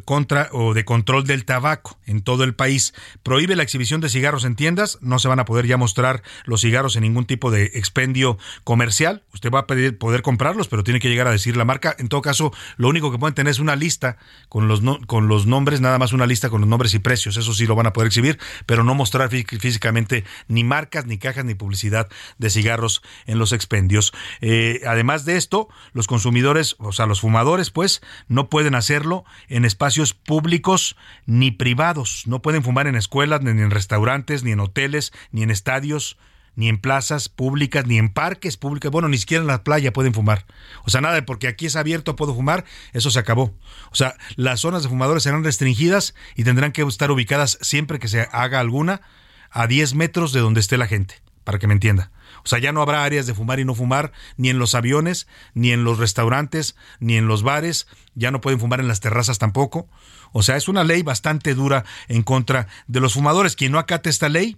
contra 0.05 0.49
o 0.53 0.75
de 0.75 0.85
control 0.85 1.25
del 1.25 1.45
tabaco 1.45 1.99
en 2.07 2.23
todo 2.23 2.45
el 2.45 2.55
país. 2.55 2.95
Prohíbe 3.23 3.57
la 3.57 3.63
exhibición 3.63 4.01
de 4.01 4.09
cigarros 4.09 4.45
en 4.45 4.57
tiendas, 4.57 4.99
no 5.01 5.19
se 5.19 5.29
van 5.29 5.41
a 5.41 5.45
poder 5.45 5.67
ya 5.67 5.77
mostrar 5.77 6.23
los 6.45 6.61
cigarros 6.61 6.97
en 6.97 7.03
ningún 7.03 7.27
tipo 7.27 7.51
de 7.51 7.65
expendio 7.75 8.39
comercial. 8.65 9.23
Usted 9.33 9.51
va 9.51 9.61
a 9.61 9.67
poder 9.67 10.23
comprarlos, 10.23 10.69
pero 10.69 10.85
tiene 10.85 11.01
que 11.01 11.09
llegar 11.09 11.27
a 11.27 11.33
decir 11.33 11.57
la 11.57 11.65
marca. 11.65 11.95
En 11.99 12.09
todo 12.09 12.23
caso, 12.23 12.53
lo 12.77 12.89
único 12.89 13.11
que 13.11 13.19
pueden 13.19 13.35
tener 13.35 13.51
es 13.51 13.59
una 13.59 13.77
lista 13.77 14.17
con 14.49 14.69
los 14.69 14.83
con 15.07 15.29
los 15.29 15.47
nombres, 15.47 15.81
nada 15.81 15.99
más 15.99 16.13
una 16.13 16.27
lista 16.27 16.51
con 16.51 16.61
los 16.61 16.69
nombres 16.69 16.95
y 16.95 16.99
precios. 16.99 17.37
Eso 17.37 17.55
sí 17.55 17.67
lo 17.67 17.75
van 17.75 17.87
a 17.87 17.93
poder 17.93 18.09
exhibir, 18.09 18.39
pero 18.67 18.85
no 18.85 18.95
mostrar 18.95 19.31
físicamente 19.31 20.25
ni 20.49 20.65
marcas, 20.65 21.07
ni 21.07 21.19
cajas, 21.19 21.45
ni 21.45 21.55
publicidad 21.55 22.09
de 22.39 22.51
cigarros 22.51 23.03
en 23.27 23.39
los 23.39 23.53
expendios. 23.53 24.13
Eh, 24.41 24.83
además 24.87 25.25
de 25.25 25.37
esto, 25.37 25.69
los 25.93 26.07
consumidores, 26.07 26.77
o 26.79 26.93
sea, 26.93 27.07
los 27.07 27.21
fumadores, 27.21 27.71
pues, 27.71 28.03
no 28.29 28.49
pueden 28.49 28.75
hacerlo 28.75 29.25
espacios 29.65 30.15
públicos 30.15 30.97
ni 31.27 31.51
privados. 31.51 32.25
No 32.27 32.43
pueden 32.43 32.65
fumar 32.65 32.89
en 32.89 32.97
escuelas, 32.97 33.43
ni 33.43 33.51
en 33.51 33.71
restaurantes, 33.71 34.43
ni 34.43 34.51
en 34.51 34.61
hoteles, 34.61 35.13
ni 35.31 35.45
en 35.45 35.51
estadios, 35.51 36.17
ni 36.57 36.69
en 36.69 36.79
plazas 36.79 37.29
públicas, 37.29 37.87
ni 37.87 37.99
en 37.99 38.13
parques 38.13 38.57
públicos. 38.57 38.91
Bueno, 38.91 39.09
ni 39.09 39.19
siquiera 39.19 39.43
en 39.43 39.49
la 39.49 39.63
playa 39.63 39.93
pueden 39.93 40.15
fumar. 40.15 40.47
O 40.85 40.91
sea, 40.91 41.01
nada 41.01 41.25
porque 41.25 41.49
aquí 41.49 41.67
es 41.67 41.77
abierto, 41.77 42.17
puedo 42.17 42.35
fumar, 42.35 42.65
eso 42.93 43.11
se 43.11 43.19
acabó. 43.19 43.55
O 43.91 43.95
sea, 43.95 44.17
las 44.37 44.61
zonas 44.61 44.83
de 44.83 44.89
fumadores 44.89 45.23
serán 45.23 45.45
restringidas 45.45 46.15
y 46.35 46.45
tendrán 46.45 46.73
que 46.73 46.83
estar 46.83 47.11
ubicadas 47.11 47.59
siempre 47.61 47.99
que 47.99 48.09
se 48.09 48.29
haga 48.33 48.61
alguna 48.61 49.03
a 49.51 49.67
10 49.67 49.95
metros 49.95 50.33
de 50.33 50.41
donde 50.41 50.61
esté 50.61 50.77
la 50.77 50.87
gente, 50.87 51.23
para 51.45 51.59
que 51.59 51.67
me 51.67 51.75
entienda. 51.75 52.11
O 52.45 52.49
sea, 52.49 52.59
ya 52.59 52.73
no 52.73 52.83
habrá 52.83 53.05
áreas 53.05 53.27
de 53.27 53.35
fumar 53.35 53.59
y 53.59 53.65
no 53.65 53.75
fumar, 53.75 54.13
ni 54.37 54.51
en 54.51 54.59
los 54.59 54.75
aviones, 54.75 55.27
ni 55.55 55.73
en 55.73 55.85
los 55.85 55.99
restaurantes, 55.99 56.77
ni 57.01 57.17
en 57.17 57.27
los 57.27 57.43
bares, 57.43 57.87
ya 58.15 58.31
no 58.31 58.41
pueden 58.41 58.61
fumar 58.61 58.81
en 58.81 58.89
las 58.89 59.01
terrazas 59.01 59.39
tampoco. 59.39 59.89
O 60.33 60.43
sea, 60.43 60.57
es 60.57 60.69
una 60.69 60.85
ley 60.85 61.03
bastante 61.03 61.55
dura 61.55 61.85
en 62.09 62.23
contra 62.23 62.69
de 62.87 63.01
los 63.01 63.15
fumadores. 63.15 63.57
Quien 63.57 63.73
no 63.73 63.79
acate 63.79 64.11
esta 64.11 64.29
ley, 64.29 64.57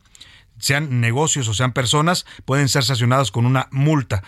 sean 0.59 1.01
negocios 1.01 1.49
o 1.49 1.55
sean 1.55 1.73
personas, 1.73 2.27
pueden 2.45 2.69
ser 2.69 2.85
sancionados 2.85 3.31
con 3.31 3.47
una 3.47 3.69
multa. 3.71 4.23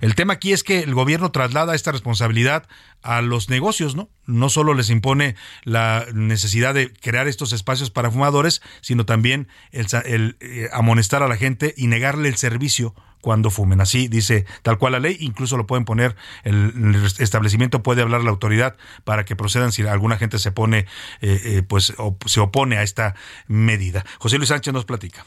El 0.00 0.14
tema 0.14 0.34
aquí 0.34 0.52
es 0.52 0.62
que 0.62 0.80
el 0.80 0.94
gobierno 0.94 1.30
traslada 1.30 1.74
esta 1.74 1.92
responsabilidad 1.92 2.66
a 3.02 3.20
los 3.20 3.50
negocios, 3.50 3.94
¿no? 3.94 4.08
No 4.26 4.48
solo 4.48 4.74
les 4.74 4.90
impone 4.90 5.36
la 5.62 6.06
necesidad 6.14 6.74
de 6.74 6.92
crear 6.92 7.28
estos 7.28 7.52
espacios 7.52 7.90
para 7.90 8.10
fumadores, 8.10 8.62
sino 8.80 9.04
también 9.04 9.48
el, 9.72 10.36
eh, 10.40 10.68
amonestar 10.72 11.22
a 11.22 11.28
la 11.28 11.36
gente 11.36 11.74
y 11.76 11.86
negarle 11.86 12.28
el 12.28 12.36
servicio 12.36 12.94
cuando 13.20 13.50
fumen. 13.50 13.80
Así 13.80 14.08
dice 14.08 14.46
tal 14.62 14.78
cual 14.78 14.92
la 14.92 15.00
ley, 15.00 15.16
incluso 15.20 15.56
lo 15.56 15.66
pueden 15.66 15.84
poner, 15.84 16.16
el, 16.44 16.94
establecimiento 17.18 17.82
puede 17.82 18.02
hablar 18.02 18.20
a 18.22 18.24
la 18.24 18.30
autoridad 18.30 18.76
para 19.04 19.24
que 19.24 19.36
procedan 19.36 19.72
si 19.72 19.82
alguna 19.82 20.16
gente 20.16 20.38
se 20.38 20.52
pone, 20.52 20.86
eh, 21.20 21.40
eh, 21.44 21.62
pues 21.62 21.94
se 22.26 22.40
opone 22.40 22.78
a 22.78 22.82
esta 22.82 23.14
medida. 23.46 24.04
José 24.18 24.38
Luis 24.38 24.48
Sánchez 24.48 24.72
nos 24.72 24.84
platica. 24.84 25.24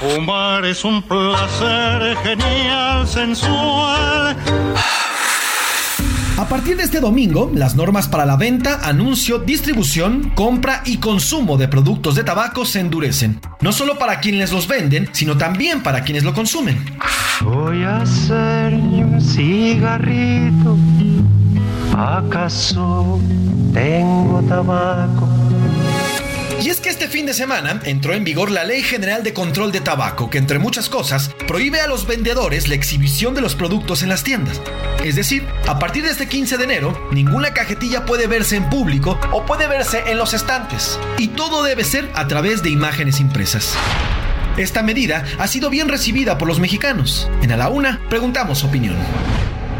Fumar 0.00 0.64
es 0.64 0.82
un 0.82 1.02
placer 1.02 2.16
genial, 2.24 3.06
sensual. 3.06 4.34
A 6.38 6.48
partir 6.48 6.78
de 6.78 6.84
este 6.84 7.00
domingo, 7.00 7.50
las 7.54 7.76
normas 7.76 8.08
para 8.08 8.24
la 8.24 8.36
venta, 8.36 8.80
anuncio, 8.82 9.40
distribución, 9.40 10.32
compra 10.34 10.80
y 10.86 10.96
consumo 10.96 11.58
de 11.58 11.68
productos 11.68 12.14
de 12.14 12.24
tabaco 12.24 12.64
se 12.64 12.80
endurecen. 12.80 13.42
No 13.60 13.72
solo 13.72 13.98
para 13.98 14.20
quienes 14.20 14.52
los 14.52 14.66
venden, 14.66 15.10
sino 15.12 15.36
también 15.36 15.82
para 15.82 16.02
quienes 16.02 16.24
lo 16.24 16.32
consumen. 16.32 16.82
Voy 17.42 17.84
a 17.84 17.98
hacer 17.98 18.72
un 18.72 19.20
cigarrito. 19.20 20.78
¿Acaso 21.94 23.20
tengo 23.74 24.40
tabaco? 24.48 25.28
Y 26.62 26.68
es 26.68 26.80
que 26.80 26.90
este 26.90 27.08
fin 27.08 27.24
de 27.24 27.32
semana 27.32 27.80
entró 27.84 28.12
en 28.12 28.22
vigor 28.22 28.50
la 28.50 28.64
Ley 28.64 28.82
General 28.82 29.22
de 29.22 29.32
Control 29.32 29.72
de 29.72 29.80
Tabaco, 29.80 30.28
que 30.28 30.36
entre 30.36 30.58
muchas 30.58 30.90
cosas 30.90 31.30
prohíbe 31.48 31.80
a 31.80 31.86
los 31.86 32.06
vendedores 32.06 32.68
la 32.68 32.74
exhibición 32.74 33.34
de 33.34 33.40
los 33.40 33.54
productos 33.54 34.02
en 34.02 34.10
las 34.10 34.24
tiendas. 34.24 34.60
Es 35.02 35.16
decir, 35.16 35.46
a 35.66 35.78
partir 35.78 36.04
de 36.04 36.10
este 36.10 36.28
15 36.28 36.58
de 36.58 36.64
enero, 36.64 37.08
ninguna 37.12 37.54
cajetilla 37.54 38.04
puede 38.04 38.26
verse 38.26 38.56
en 38.56 38.68
público 38.68 39.18
o 39.32 39.46
puede 39.46 39.68
verse 39.68 40.02
en 40.06 40.18
los 40.18 40.34
estantes. 40.34 40.98
Y 41.16 41.28
todo 41.28 41.62
debe 41.62 41.82
ser 41.82 42.10
a 42.14 42.28
través 42.28 42.62
de 42.62 42.68
imágenes 42.68 43.20
impresas. 43.20 43.74
Esta 44.58 44.82
medida 44.82 45.24
ha 45.38 45.46
sido 45.46 45.70
bien 45.70 45.88
recibida 45.88 46.36
por 46.36 46.46
los 46.46 46.60
mexicanos. 46.60 47.30
En 47.40 47.52
A 47.52 47.56
la 47.56 47.70
Una 47.70 48.02
preguntamos 48.10 48.64
opinión. 48.64 48.96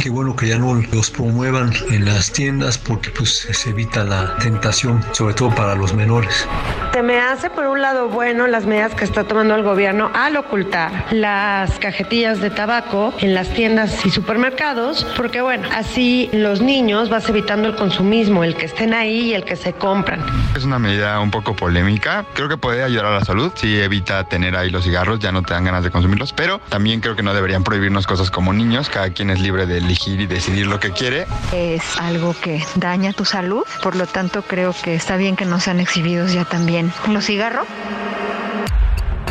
Qué 0.00 0.08
bueno 0.08 0.34
que 0.34 0.48
ya 0.48 0.58
no 0.58 0.72
los 0.74 1.10
promuevan 1.10 1.74
en 1.90 2.06
las 2.06 2.32
tiendas 2.32 2.78
porque 2.78 3.10
pues 3.10 3.46
se 3.50 3.68
evita 3.68 4.02
la 4.02 4.34
tentación, 4.38 5.04
sobre 5.12 5.34
todo 5.34 5.54
para 5.54 5.74
los 5.74 5.92
menores. 5.92 6.48
Se 6.94 7.02
me 7.02 7.20
hace 7.20 7.50
por 7.50 7.66
un 7.66 7.82
lado 7.82 8.08
bueno 8.08 8.46
las 8.46 8.64
medidas 8.64 8.94
que 8.94 9.04
está 9.04 9.24
tomando 9.24 9.54
el 9.54 9.62
gobierno 9.62 10.10
al 10.14 10.38
ocultar 10.38 11.04
las 11.10 11.78
cajetillas 11.78 12.40
de 12.40 12.48
tabaco 12.48 13.12
en 13.18 13.34
las 13.34 13.50
tiendas 13.50 14.06
y 14.06 14.10
supermercados, 14.10 15.06
porque 15.18 15.42
bueno, 15.42 15.68
así 15.70 16.30
los 16.32 16.62
niños 16.62 17.10
vas 17.10 17.28
evitando 17.28 17.68
el 17.68 17.76
consumismo, 17.76 18.42
el 18.42 18.56
que 18.56 18.64
estén 18.64 18.94
ahí 18.94 19.28
y 19.28 19.34
el 19.34 19.44
que 19.44 19.56
se 19.56 19.74
compran. 19.74 20.24
Es 20.56 20.64
una 20.64 20.78
medida 20.78 21.20
un 21.20 21.30
poco 21.30 21.54
polémica. 21.54 22.24
Creo 22.32 22.48
que 22.48 22.56
puede 22.56 22.82
ayudar 22.82 23.04
a 23.04 23.10
la 23.10 23.24
salud 23.26 23.52
si 23.54 23.78
evita 23.78 24.24
tener 24.24 24.56
ahí 24.56 24.70
los 24.70 24.84
cigarros, 24.84 25.18
ya 25.18 25.30
no 25.30 25.42
te 25.42 25.52
dan 25.52 25.64
ganas 25.64 25.84
de 25.84 25.90
consumirlos, 25.90 26.32
pero 26.32 26.58
también 26.70 27.02
creo 27.02 27.16
que 27.16 27.22
no 27.22 27.34
deberían 27.34 27.64
prohibirnos 27.64 28.06
cosas 28.06 28.30
como 28.30 28.54
niños. 28.54 28.88
Cada 28.88 29.10
quien 29.10 29.28
es 29.28 29.40
libre 29.40 29.66
de 29.66 29.89
elegir 29.90 30.20
y 30.20 30.26
decidir 30.26 30.66
lo 30.66 30.78
que 30.78 30.92
quiere. 30.92 31.26
Es 31.52 31.82
algo 31.98 32.34
que 32.40 32.62
daña 32.76 33.12
tu 33.12 33.24
salud, 33.24 33.64
por 33.82 33.96
lo 33.96 34.06
tanto 34.06 34.42
creo 34.42 34.72
que 34.72 34.94
está 34.94 35.16
bien 35.16 35.34
que 35.34 35.44
no 35.44 35.58
sean 35.58 35.80
exhibidos 35.80 36.32
ya 36.32 36.44
también 36.44 36.92
los 37.08 37.26
cigarros. 37.26 37.66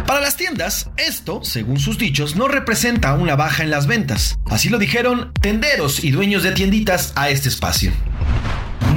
Para 0.06 0.22
las 0.22 0.36
tiendas, 0.36 0.90
esto, 0.98 1.44
según 1.44 1.80
sus 1.80 1.98
dichos, 1.98 2.36
no 2.36 2.48
representa 2.48 3.14
una 3.14 3.36
baja 3.36 3.64
en 3.64 3.70
las 3.70 3.86
ventas. 3.88 4.40
Así 4.50 4.68
lo 4.68 4.80
dijeron 4.80 5.32
tenderos 5.40 6.04
y 6.04 6.12
dueños 6.12 6.44
de 6.44 6.52
tienditas 6.52 7.14
a 7.16 7.30
este 7.30 7.48
espacio. 7.48 7.92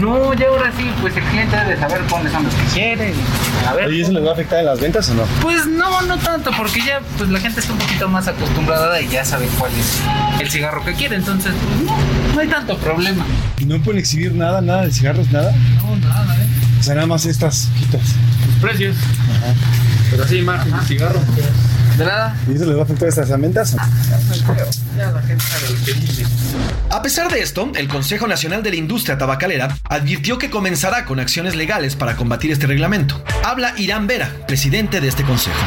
No, 0.00 0.34
ya 0.34 0.48
ahora 0.48 0.72
sí, 0.76 0.90
pues 1.00 1.16
el 1.16 1.22
cliente 1.24 1.56
debe 1.56 1.78
saber 1.78 2.00
cuáles 2.10 2.32
son 2.32 2.44
los 2.44 2.54
que 2.54 2.64
quiere. 2.74 3.14
A 3.68 3.72
ver. 3.74 3.92
¿Y 3.92 4.02
eso 4.02 4.12
les 4.12 4.24
va 4.24 4.30
a 4.30 4.32
afectar 4.32 4.58
en 4.58 4.66
las 4.66 4.80
ventas 4.80 5.08
o 5.10 5.14
no? 5.14 5.22
Pues 5.40 5.66
no, 5.66 6.02
no 6.02 6.18
tanto, 6.18 6.50
porque 6.56 6.80
ya 6.84 7.00
pues 7.18 7.30
la 7.30 7.38
gente 7.38 7.60
está 7.60 7.72
un 7.72 7.78
poquito 7.78 8.08
más 8.08 8.26
acostumbrada 8.26 9.00
y 9.00 9.08
ya 9.08 9.24
sabe 9.24 9.46
cuál 9.58 9.70
es 9.72 10.00
el 10.40 10.50
cigarro 10.50 10.84
que 10.84 10.94
quiere, 10.94 11.16
entonces 11.16 11.52
pues, 11.52 11.86
no, 11.86 11.96
no 12.34 12.40
hay 12.40 12.48
tanto 12.48 12.76
problema. 12.78 13.24
¿Y 13.58 13.64
no 13.66 13.80
pueden 13.80 14.00
exhibir 14.00 14.32
nada, 14.32 14.60
nada 14.60 14.86
de 14.86 14.92
cigarros, 14.92 15.30
nada? 15.30 15.52
No, 15.76 15.96
nada, 15.96 16.36
¿eh? 16.36 16.46
O 16.80 16.82
sea, 16.82 16.94
nada 16.96 17.06
más 17.06 17.24
estas 17.26 17.68
quitas. 17.78 18.02
Los 18.46 18.56
precios. 18.60 18.96
Ajá. 19.36 19.54
Pero 20.10 20.26
sí, 20.26 20.40
de 20.40 20.86
cigarro. 20.86 21.20
De 22.02 22.08
nada. 22.08 22.36
¿Y 22.48 22.54
eso 22.54 22.66
les 22.66 22.76
va 22.76 22.80
a 22.80 22.82
afectar 22.84 23.08
lo 25.70 25.84
que 25.84 25.92
dice. 25.94 26.26
A 26.90 27.00
pesar 27.00 27.30
de 27.30 27.40
esto, 27.40 27.70
el 27.76 27.88
Consejo 27.88 28.26
Nacional 28.26 28.62
de 28.62 28.70
la 28.70 28.76
Industria 28.76 29.18
Tabacalera 29.18 29.76
advirtió 29.88 30.38
que 30.38 30.50
comenzará 30.50 31.04
con 31.04 31.20
acciones 31.20 31.54
legales 31.54 31.94
para 31.94 32.16
combatir 32.16 32.50
este 32.50 32.66
reglamento. 32.66 33.22
Habla 33.44 33.74
Irán 33.78 34.06
Vera, 34.06 34.30
presidente 34.46 35.00
de 35.00 35.08
este 35.08 35.22
consejo. 35.22 35.60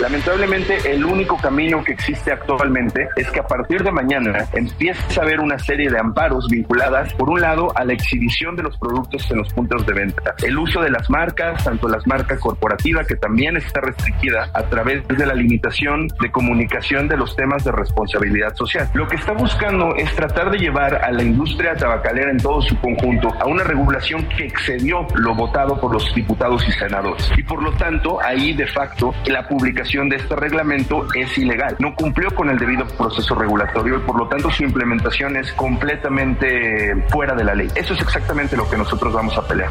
Lamentablemente, 0.00 0.78
el 0.90 1.04
único 1.04 1.36
camino 1.36 1.84
que 1.84 1.92
existe 1.92 2.32
actualmente 2.32 3.08
es 3.16 3.30
que 3.30 3.40
a 3.40 3.46
partir 3.46 3.82
de 3.82 3.92
mañana 3.92 4.46
empiece 4.52 5.20
a 5.20 5.22
haber 5.22 5.40
una 5.40 5.58
serie 5.58 5.90
de 5.90 5.98
amparos 5.98 6.48
vinculadas, 6.48 7.12
por 7.14 7.28
un 7.30 7.40
lado, 7.40 7.72
a 7.76 7.84
la 7.84 7.92
exhibición 7.92 8.56
de 8.56 8.64
los 8.64 8.76
productos 8.78 9.30
en 9.30 9.38
los 9.38 9.52
puntos 9.52 9.86
de 9.86 9.92
venta, 9.92 10.34
el 10.42 10.58
uso 10.58 10.80
de 10.80 10.90
las 10.90 11.08
marcas, 11.10 11.62
tanto 11.62 11.88
las 11.88 12.06
marcas 12.06 12.38
corporativas, 12.40 13.06
que 13.06 13.16
también 13.16 13.56
está 13.56 13.80
restringida 13.80 14.50
a 14.54 14.62
través 14.64 15.06
de 15.06 15.26
la 15.26 15.34
limitación 15.34 16.08
de 16.20 16.30
comunicación 16.30 17.06
de 17.08 17.16
los 17.16 17.36
temas 17.36 17.62
de 17.64 17.72
responsabilidad 17.72 18.54
social. 18.56 18.88
Lo 18.94 19.06
que 19.06 19.16
está 19.16 19.32
buscando 19.32 19.94
es 19.96 20.12
tratar 20.14 20.50
de 20.50 20.58
llevar 20.58 20.96
a 20.96 21.12
la 21.12 21.22
industria 21.22 21.74
tabacalera 21.76 22.30
en 22.30 22.38
todo 22.38 22.62
su 22.62 22.78
conjunto 22.80 23.28
a 23.40 23.46
una 23.46 23.62
regulación 23.62 24.26
que 24.28 24.46
excedió 24.46 25.06
lo 25.14 25.34
votado 25.34 25.78
por 25.80 25.92
los 25.92 26.12
diputados 26.14 26.66
y 26.66 26.72
senadores. 26.72 27.30
Y 27.36 27.42
por 27.42 27.62
lo 27.62 27.72
tanto, 27.72 28.18
ahí 28.22 28.52
de 28.52 28.66
facto 28.66 29.14
la 29.26 29.46
publicación 29.46 29.81
de 29.82 30.16
este 30.16 30.36
reglamento 30.36 31.06
es 31.14 31.36
ilegal. 31.36 31.76
No 31.78 31.94
cumplió 31.94 32.30
con 32.34 32.48
el 32.48 32.58
debido 32.58 32.86
proceso 32.86 33.34
regulatorio 33.34 33.96
y 33.96 34.00
por 34.00 34.16
lo 34.16 34.28
tanto 34.28 34.50
su 34.50 34.62
implementación 34.62 35.36
es 35.36 35.52
completamente 35.54 36.94
fuera 37.10 37.34
de 37.34 37.44
la 37.44 37.54
ley. 37.54 37.68
Eso 37.74 37.94
es 37.94 38.00
exactamente 38.00 38.56
lo 38.56 38.68
que 38.70 38.76
nosotros 38.76 39.12
vamos 39.12 39.36
a 39.36 39.46
pelear. 39.46 39.70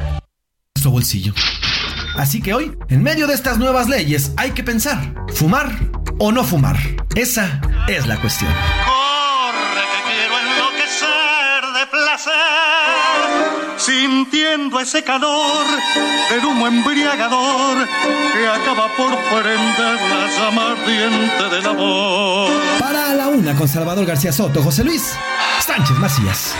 Nuestro 0.75 0.91
bolsillo. 0.91 1.33
Así 2.17 2.41
que 2.41 2.53
hoy, 2.53 2.77
en 2.89 3.03
medio 3.03 3.25
de 3.25 3.33
estas 3.33 3.57
nuevas 3.57 3.87
leyes, 3.87 4.33
hay 4.35 4.51
que 4.51 4.63
pensar, 4.63 4.99
¿fumar 5.33 5.71
o 6.19 6.31
no 6.31 6.43
fumar? 6.43 6.75
Esa 7.15 7.61
es 7.87 8.05
la 8.05 8.17
cuestión. 8.17 8.51
Placer, 11.91 12.31
sintiendo 13.77 14.79
ese 14.79 15.03
calor 15.03 15.65
del 16.29 16.45
humo 16.45 16.67
embriagador 16.67 17.87
que 18.33 18.47
acaba 18.47 18.87
por 18.95 19.11
prender 19.17 19.99
la 20.09 20.27
llama 20.37 20.71
ardiente 20.71 21.55
del 21.55 21.65
amor. 21.67 22.51
Para 22.79 23.13
la 23.13 23.27
una 23.27 23.55
con 23.55 23.67
Salvador 23.67 24.05
García 24.05 24.31
Soto, 24.31 24.63
José 24.63 24.83
Luis 24.83 25.13
Sánchez 25.59 25.97
Macías. 25.97 26.55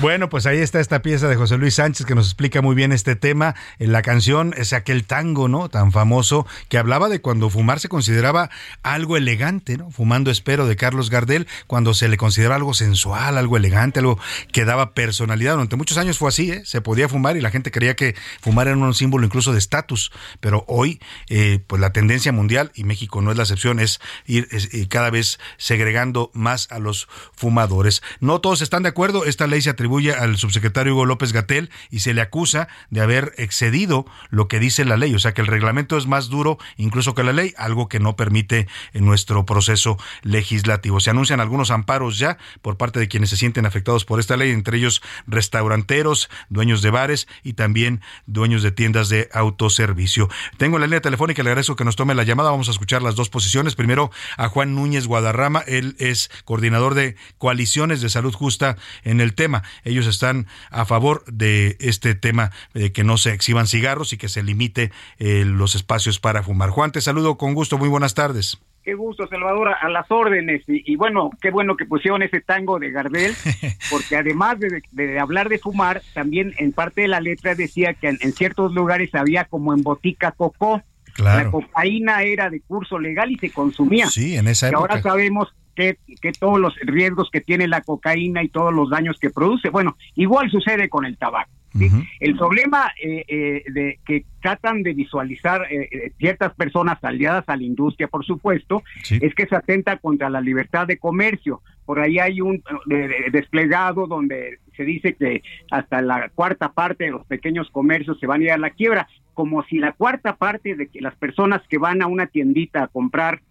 Bueno, 0.00 0.28
pues 0.28 0.44
ahí 0.44 0.58
está 0.58 0.78
esta 0.78 1.00
pieza 1.00 1.26
de 1.26 1.36
José 1.36 1.56
Luis 1.56 1.76
Sánchez 1.76 2.04
que 2.04 2.14
nos 2.14 2.26
explica 2.26 2.60
muy 2.60 2.74
bien 2.74 2.92
este 2.92 3.16
tema. 3.16 3.54
En 3.78 3.92
la 3.92 4.02
canción 4.02 4.52
es 4.54 4.74
aquel 4.74 5.04
tango, 5.04 5.48
¿no? 5.48 5.70
Tan 5.70 5.90
famoso 5.90 6.46
que 6.68 6.76
hablaba 6.76 7.08
de 7.08 7.22
cuando 7.22 7.48
fumar 7.48 7.80
se 7.80 7.88
consideraba 7.88 8.50
algo 8.82 9.16
elegante, 9.16 9.78
¿no? 9.78 9.90
Fumando 9.90 10.30
espero 10.30 10.66
de 10.66 10.76
Carlos 10.76 11.08
Gardel, 11.08 11.48
cuando 11.66 11.94
se 11.94 12.08
le 12.08 12.18
consideraba 12.18 12.56
algo 12.56 12.74
sensual, 12.74 13.38
algo 13.38 13.56
elegante, 13.56 14.00
algo 14.00 14.18
que 14.52 14.66
daba 14.66 14.92
personalidad. 14.92 15.54
Durante 15.54 15.76
muchos 15.76 15.96
años 15.96 16.18
fue 16.18 16.28
así, 16.28 16.50
¿eh? 16.50 16.62
Se 16.66 16.82
podía 16.82 17.08
fumar 17.08 17.38
y 17.38 17.40
la 17.40 17.50
gente 17.50 17.70
creía 17.70 17.96
que 17.96 18.14
fumar 18.42 18.68
era 18.68 18.76
un 18.76 18.94
símbolo 18.94 19.24
incluso 19.24 19.52
de 19.52 19.58
estatus. 19.58 20.12
Pero 20.40 20.66
hoy, 20.68 21.00
eh, 21.30 21.60
pues 21.66 21.80
la 21.80 21.92
tendencia 21.92 22.32
mundial, 22.32 22.70
y 22.74 22.84
México 22.84 23.22
no 23.22 23.30
es 23.30 23.38
la 23.38 23.44
excepción, 23.44 23.80
es 23.80 24.00
ir 24.26 24.46
es, 24.50 24.74
eh, 24.74 24.88
cada 24.88 25.08
vez 25.08 25.38
segregando 25.56 26.30
más 26.34 26.70
a 26.70 26.80
los 26.80 27.08
fumadores. 27.34 28.02
No 28.20 28.42
todos 28.42 28.60
están 28.60 28.82
de 28.82 28.90
acuerdo. 28.90 29.24
Esta 29.24 29.46
ley 29.46 29.62
se 29.62 29.70
atribuye 29.70 29.85
al 30.18 30.36
subsecretario 30.36 30.94
Hugo 30.94 31.06
López 31.06 31.32
Gatel 31.32 31.70
y 31.90 32.00
se 32.00 32.12
le 32.12 32.20
acusa 32.20 32.68
de 32.90 33.00
haber 33.00 33.32
excedido 33.38 34.06
lo 34.30 34.48
que 34.48 34.58
dice 34.58 34.84
la 34.84 34.96
ley, 34.96 35.14
o 35.14 35.18
sea 35.18 35.32
que 35.32 35.40
el 35.40 35.46
reglamento 35.46 35.96
es 35.96 36.06
más 36.06 36.28
duro 36.28 36.58
incluso 36.76 37.14
que 37.14 37.22
la 37.22 37.32
ley, 37.32 37.54
algo 37.56 37.88
que 37.88 38.00
no 38.00 38.16
permite 38.16 38.66
en 38.92 39.06
nuestro 39.06 39.46
proceso 39.46 39.96
legislativo. 40.22 41.00
Se 41.00 41.10
anuncian 41.10 41.40
algunos 41.40 41.70
amparos 41.70 42.18
ya 42.18 42.38
por 42.62 42.76
parte 42.76 43.00
de 43.00 43.08
quienes 43.08 43.30
se 43.30 43.36
sienten 43.36 43.66
afectados 43.66 44.04
por 44.04 44.20
esta 44.20 44.36
ley, 44.36 44.50
entre 44.50 44.78
ellos 44.78 45.02
restauranteros, 45.26 46.28
dueños 46.48 46.82
de 46.82 46.90
bares 46.90 47.28
y 47.42 47.54
también 47.54 48.00
dueños 48.26 48.62
de 48.62 48.72
tiendas 48.72 49.08
de 49.08 49.28
autoservicio. 49.32 50.28
Tengo 50.58 50.78
la 50.78 50.86
línea 50.86 51.00
telefónica, 51.00 51.42
le 51.42 51.50
agradezco 51.50 51.76
que 51.76 51.84
nos 51.84 51.96
tome 51.96 52.14
la 52.14 52.24
llamada, 52.24 52.50
vamos 52.50 52.68
a 52.68 52.72
escuchar 52.72 53.02
las 53.02 53.14
dos 53.14 53.28
posiciones. 53.28 53.74
Primero 53.74 54.10
a 54.36 54.48
Juan 54.48 54.74
Núñez 54.74 55.06
Guadarrama, 55.06 55.60
él 55.60 55.96
es 55.98 56.30
coordinador 56.44 56.94
de 56.94 57.16
coaliciones 57.38 58.00
de 58.00 58.08
salud 58.08 58.34
justa 58.34 58.76
en 59.04 59.20
el 59.20 59.34
tema. 59.34 59.62
Ellos 59.84 60.06
están 60.06 60.46
a 60.70 60.84
favor 60.84 61.24
de 61.26 61.76
este 61.80 62.14
tema 62.14 62.50
de 62.74 62.92
que 62.92 63.04
no 63.04 63.16
se 63.16 63.32
exhiban 63.32 63.66
cigarros 63.66 64.12
y 64.12 64.16
que 64.18 64.28
se 64.28 64.42
limite 64.42 64.90
eh, 65.18 65.44
los 65.46 65.74
espacios 65.74 66.18
para 66.20 66.42
fumar. 66.42 66.70
Juan, 66.70 66.92
te 66.92 67.00
saludo 67.00 67.36
con 67.36 67.54
gusto. 67.54 67.78
Muy 67.78 67.88
buenas 67.88 68.14
tardes. 68.14 68.58
Qué 68.84 68.94
gusto, 68.94 69.26
Salvador, 69.26 69.70
a 69.80 69.88
las 69.88 70.08
órdenes. 70.12 70.62
Y, 70.68 70.92
y 70.92 70.94
bueno, 70.94 71.30
qué 71.42 71.50
bueno 71.50 71.76
que 71.76 71.86
pusieron 71.86 72.22
ese 72.22 72.40
tango 72.40 72.78
de 72.78 72.92
Gardel, 72.92 73.34
porque 73.90 74.14
además 74.16 74.60
de, 74.60 74.80
de 74.92 75.18
hablar 75.18 75.48
de 75.48 75.58
fumar, 75.58 76.02
también 76.14 76.54
en 76.58 76.70
parte 76.70 77.00
de 77.00 77.08
la 77.08 77.20
letra 77.20 77.56
decía 77.56 77.94
que 77.94 78.06
en, 78.08 78.18
en 78.20 78.32
ciertos 78.32 78.72
lugares 78.74 79.12
había 79.16 79.44
como 79.46 79.74
en 79.74 79.82
botica 79.82 80.30
cocó. 80.30 80.82
Claro. 81.14 81.44
La 81.46 81.50
cocaína 81.50 82.22
era 82.22 82.48
de 82.50 82.60
curso 82.60 82.98
legal 83.00 83.32
y 83.32 83.38
se 83.38 83.50
consumía. 83.50 84.06
Sí, 84.08 84.36
en 84.36 84.46
esa 84.48 84.66
Y 84.66 84.68
época. 84.68 84.80
ahora 84.82 85.02
sabemos 85.02 85.52
que, 85.76 85.98
que 86.20 86.32
todos 86.32 86.58
los 86.58 86.74
riesgos 86.80 87.30
que 87.30 87.40
tiene 87.40 87.68
la 87.68 87.82
cocaína 87.82 88.42
y 88.42 88.48
todos 88.48 88.74
los 88.74 88.90
daños 88.90 89.18
que 89.20 89.30
produce. 89.30 89.68
Bueno, 89.70 89.96
igual 90.16 90.50
sucede 90.50 90.88
con 90.88 91.04
el 91.04 91.16
tabaco. 91.16 91.50
¿sí? 91.78 91.88
El 92.20 92.36
problema 92.36 92.90
eh, 93.02 93.24
eh, 93.28 93.62
de 93.70 93.98
que 94.06 94.24
tratan 94.40 94.82
de 94.82 94.94
visualizar 94.94 95.66
eh, 95.70 95.88
eh, 95.92 96.12
ciertas 96.18 96.54
personas 96.54 96.98
aliadas 97.04 97.44
a 97.48 97.56
la 97.56 97.62
industria, 97.62 98.08
por 98.08 98.24
supuesto, 98.24 98.82
es 99.20 99.34
que 99.34 99.46
se 99.46 99.54
atenta 99.54 99.98
contra 99.98 100.30
la 100.30 100.40
libertad 100.40 100.86
de 100.86 100.96
comercio. 100.96 101.60
Por 101.84 102.00
ahí 102.00 102.18
hay 102.18 102.40
un 102.40 102.54
eh, 102.56 102.62
de- 102.86 103.30
desplegado 103.30 104.06
donde 104.06 104.58
se 104.74 104.84
dice 104.84 105.14
que 105.14 105.42
hasta 105.70 106.00
la 106.00 106.30
cuarta 106.34 106.72
parte 106.72 107.04
de 107.04 107.10
los 107.10 107.26
pequeños 107.26 107.68
comercios 107.70 108.18
se 108.18 108.26
van 108.26 108.40
a 108.40 108.44
ir 108.44 108.50
a 108.52 108.58
la 108.58 108.70
quiebra, 108.70 109.06
como 109.34 109.62
si 109.64 109.78
la 109.78 109.92
cuarta 109.92 110.36
parte 110.36 110.76
de 110.76 110.86
que 110.88 111.02
las 111.02 111.14
personas 111.16 111.60
que 111.68 111.76
van 111.76 112.00
a 112.00 112.06
una 112.06 112.26
tiendita 112.26 112.84
a 112.84 112.88
comprar 112.88 113.42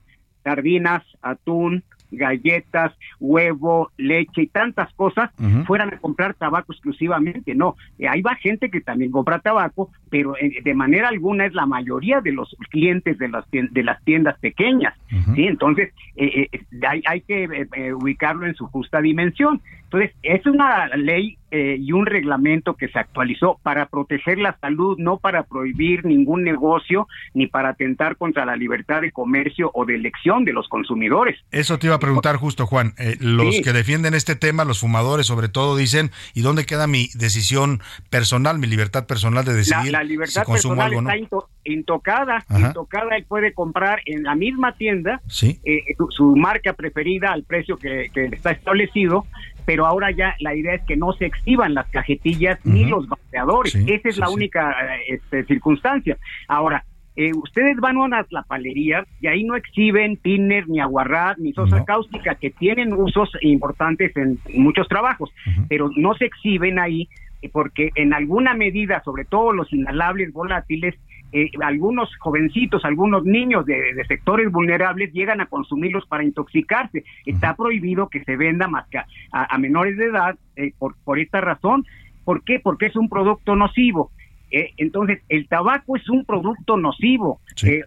sardinas, 0.43 1.03
atún, 1.21 1.83
galletas, 2.15 2.93
huevo, 3.19 3.91
leche 3.97 4.43
y 4.43 4.47
tantas 4.47 4.93
cosas 4.93 5.31
fueran 5.65 5.93
a 5.93 5.97
comprar 5.99 6.33
tabaco 6.33 6.73
exclusivamente. 6.73 7.55
No, 7.55 7.75
Eh, 7.97 8.07
ahí 8.07 8.21
va 8.21 8.35
gente 8.35 8.69
que 8.69 8.81
también 8.81 9.11
compra 9.11 9.39
tabaco, 9.39 9.89
pero 10.09 10.35
eh, 10.37 10.61
de 10.63 10.73
manera 10.73 11.07
alguna 11.09 11.45
es 11.45 11.53
la 11.53 11.65
mayoría 11.65 12.21
de 12.21 12.31
los 12.31 12.55
clientes 12.69 13.17
de 13.17 13.29
las 13.29 13.47
tiendas, 13.49 13.73
de 13.73 13.83
las 13.83 14.03
tiendas 14.03 14.37
pequeñas. 14.39 14.93
¿sí? 15.35 15.47
Entonces, 15.47 15.93
eh, 16.15 16.47
eh, 16.51 16.61
hay, 16.87 17.01
hay 17.05 17.21
que 17.21 17.43
eh, 17.43 17.93
ubicarlo 17.93 18.45
en 18.45 18.55
su 18.55 18.67
justa 18.67 19.01
dimensión. 19.01 19.61
Entonces, 19.83 20.11
es 20.23 20.45
una 20.45 20.87
ley 20.95 21.37
eh, 21.57 21.77
y 21.79 21.91
un 21.93 22.05
reglamento 22.05 22.73
que 22.75 22.89
se 22.89 22.99
actualizó 22.99 23.59
para 23.63 23.85
proteger 23.87 24.37
la 24.39 24.57
salud, 24.59 24.97
no 24.99 25.17
para 25.19 25.43
prohibir 25.43 26.03
ningún 26.03 26.43
negocio 26.43 27.07
ni 27.33 27.47
para 27.47 27.69
atentar 27.69 28.17
contra 28.17 28.43
la 28.45 28.57
libertad 28.57 29.01
de 29.01 29.11
comercio 29.13 29.71
o 29.73 29.85
de 29.85 29.95
elección 29.95 30.43
de 30.43 30.51
los 30.51 30.67
consumidores. 30.67 31.37
Eso 31.51 31.79
te 31.79 31.87
iba 31.87 31.95
a 31.95 31.99
preguntar 31.99 32.35
justo, 32.35 32.65
Juan. 32.65 32.93
Eh, 32.97 33.15
los 33.21 33.55
Sí. 33.55 33.61
que 33.61 33.71
defienden 33.71 34.13
este 34.15 34.35
tema, 34.35 34.65
los 34.65 34.79
fumadores 34.81 35.27
sobre 35.27 35.47
todo, 35.47 35.77
dicen, 35.77 36.11
¿y 36.33 36.41
dónde 36.41 36.65
queda 36.65 36.87
mi 36.87 37.07
decisión 37.15 37.79
personal, 38.09 38.59
mi 38.59 38.67
libertad 38.67 39.05
personal 39.07 39.45
de 39.45 39.51
La, 39.51 39.57
decidir 39.57 39.91
la 39.93 40.01
si 40.01 40.07
libertad 40.07 40.43
consumo 40.43 40.75
personal 40.75 40.87
algo 40.87 40.99
o 40.99 41.01
no? 41.03 41.09
está 41.09 41.17
into- 41.17 41.49
intocada, 41.63 42.43
Ajá. 42.49 42.67
intocada, 42.67 43.15
él 43.15 43.25
puede 43.27 43.53
comprar 43.53 44.01
en 44.05 44.23
la 44.23 44.35
misma 44.35 44.73
tienda 44.73 45.21
Sí. 45.27 45.59
eh, 45.63 45.79
su, 45.97 46.07
su 46.11 46.35
marca 46.35 46.73
preferida 46.73 47.31
al 47.31 47.43
precio 47.43 47.77
que, 47.77 48.09
que 48.13 48.25
está 48.25 48.51
establecido, 48.51 49.25
pero 49.65 49.85
ahora 49.85 50.11
ya 50.11 50.35
la 50.39 50.55
idea 50.55 50.75
es 50.75 50.83
que 50.83 50.95
no 50.95 51.13
se 51.13 51.25
exhiban 51.25 51.73
las 51.73 51.87
cajetillas 51.89 52.59
ni 52.63 52.85
los 52.85 53.07
vapeadores. 53.07 53.73
Sí, 53.73 53.85
Esa 53.87 54.09
es 54.09 54.15
sí, 54.15 54.21
la 54.21 54.29
única 54.29 54.75
este, 55.07 55.43
circunstancia. 55.45 56.17
Ahora, 56.47 56.83
eh, 57.15 57.31
ustedes 57.33 57.77
van 57.77 57.97
a 57.97 58.03
una 58.03 58.25
palería 58.47 59.05
y 59.21 59.27
ahí 59.27 59.43
no 59.43 59.55
exhiben 59.55 60.17
thinner, 60.17 60.67
ni 60.67 60.79
aguarrás, 60.79 61.37
ni 61.37 61.53
sosa 61.53 61.85
cáustica, 61.85 62.35
que 62.35 62.49
tienen 62.49 62.91
usos 62.93 63.29
importantes 63.41 64.15
en 64.17 64.37
muchos 64.53 64.87
trabajos, 64.89 65.31
pero 65.69 65.89
no 65.95 66.13
se 66.15 66.25
exhiben 66.25 66.77
ahí 66.77 67.07
porque 67.51 67.91
en 67.95 68.13
alguna 68.13 68.53
medida, 68.53 69.01
sobre 69.03 69.25
todo 69.25 69.51
los 69.51 69.71
inhalables 69.71 70.33
volátiles, 70.33 70.95
eh, 71.31 71.49
algunos 71.61 72.09
jovencitos, 72.17 72.85
algunos 72.85 73.25
niños 73.25 73.65
de, 73.65 73.93
de 73.93 74.05
sectores 74.05 74.51
vulnerables 74.51 75.11
llegan 75.13 75.41
a 75.41 75.47
consumirlos 75.47 76.05
para 76.07 76.23
intoxicarse. 76.23 77.03
Está 77.25 77.55
prohibido 77.55 78.09
que 78.09 78.23
se 78.23 78.37
venda 78.37 78.67
más 78.67 78.87
que 78.89 78.99
a, 79.31 79.57
menores 79.57 79.97
de 79.97 80.05
edad 80.05 80.35
eh, 80.55 80.73
por, 80.77 80.95
por 81.03 81.19
esta 81.19 81.41
razón. 81.41 81.85
¿Por 82.23 82.43
qué? 82.43 82.59
Porque 82.59 82.87
es 82.87 82.95
un 82.95 83.09
producto 83.09 83.55
nocivo. 83.55 84.11
Eh, 84.51 84.71
entonces, 84.77 85.21
el 85.29 85.47
tabaco 85.47 85.97
es 85.97 86.09
un 86.09 86.25
producto 86.25 86.77
nocivo. 86.77 87.41
Eh, 87.63 87.81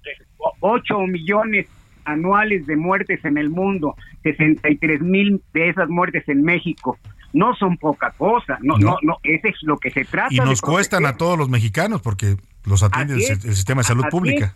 8 0.60 0.98
millones 1.06 1.66
anuales 2.04 2.66
de 2.66 2.76
muertes 2.76 3.24
en 3.24 3.38
el 3.38 3.50
mundo, 3.50 3.94
63 4.22 5.02
mil 5.02 5.42
de 5.52 5.68
esas 5.68 5.88
muertes 5.88 6.28
en 6.28 6.42
México. 6.42 6.98
No 7.32 7.54
son 7.56 7.76
poca 7.76 8.10
cosa, 8.12 8.58
no, 8.62 8.78
no, 8.78 8.96
no, 9.02 9.18
ese 9.22 9.48
es 9.48 9.56
lo 9.62 9.76
que 9.76 9.90
se 9.90 10.04
trata. 10.04 10.32
Y 10.32 10.38
de 10.38 10.46
nos 10.46 10.62
cuestan 10.62 11.04
a 11.04 11.18
todos 11.18 11.36
los 11.38 11.50
mexicanos 11.50 12.00
porque 12.00 12.36
los 12.68 12.82
atiende 12.82 13.14
el, 13.14 13.20
sistema 13.20 13.80
de 13.80 13.84
salud 13.84 14.04
pública. 14.10 14.54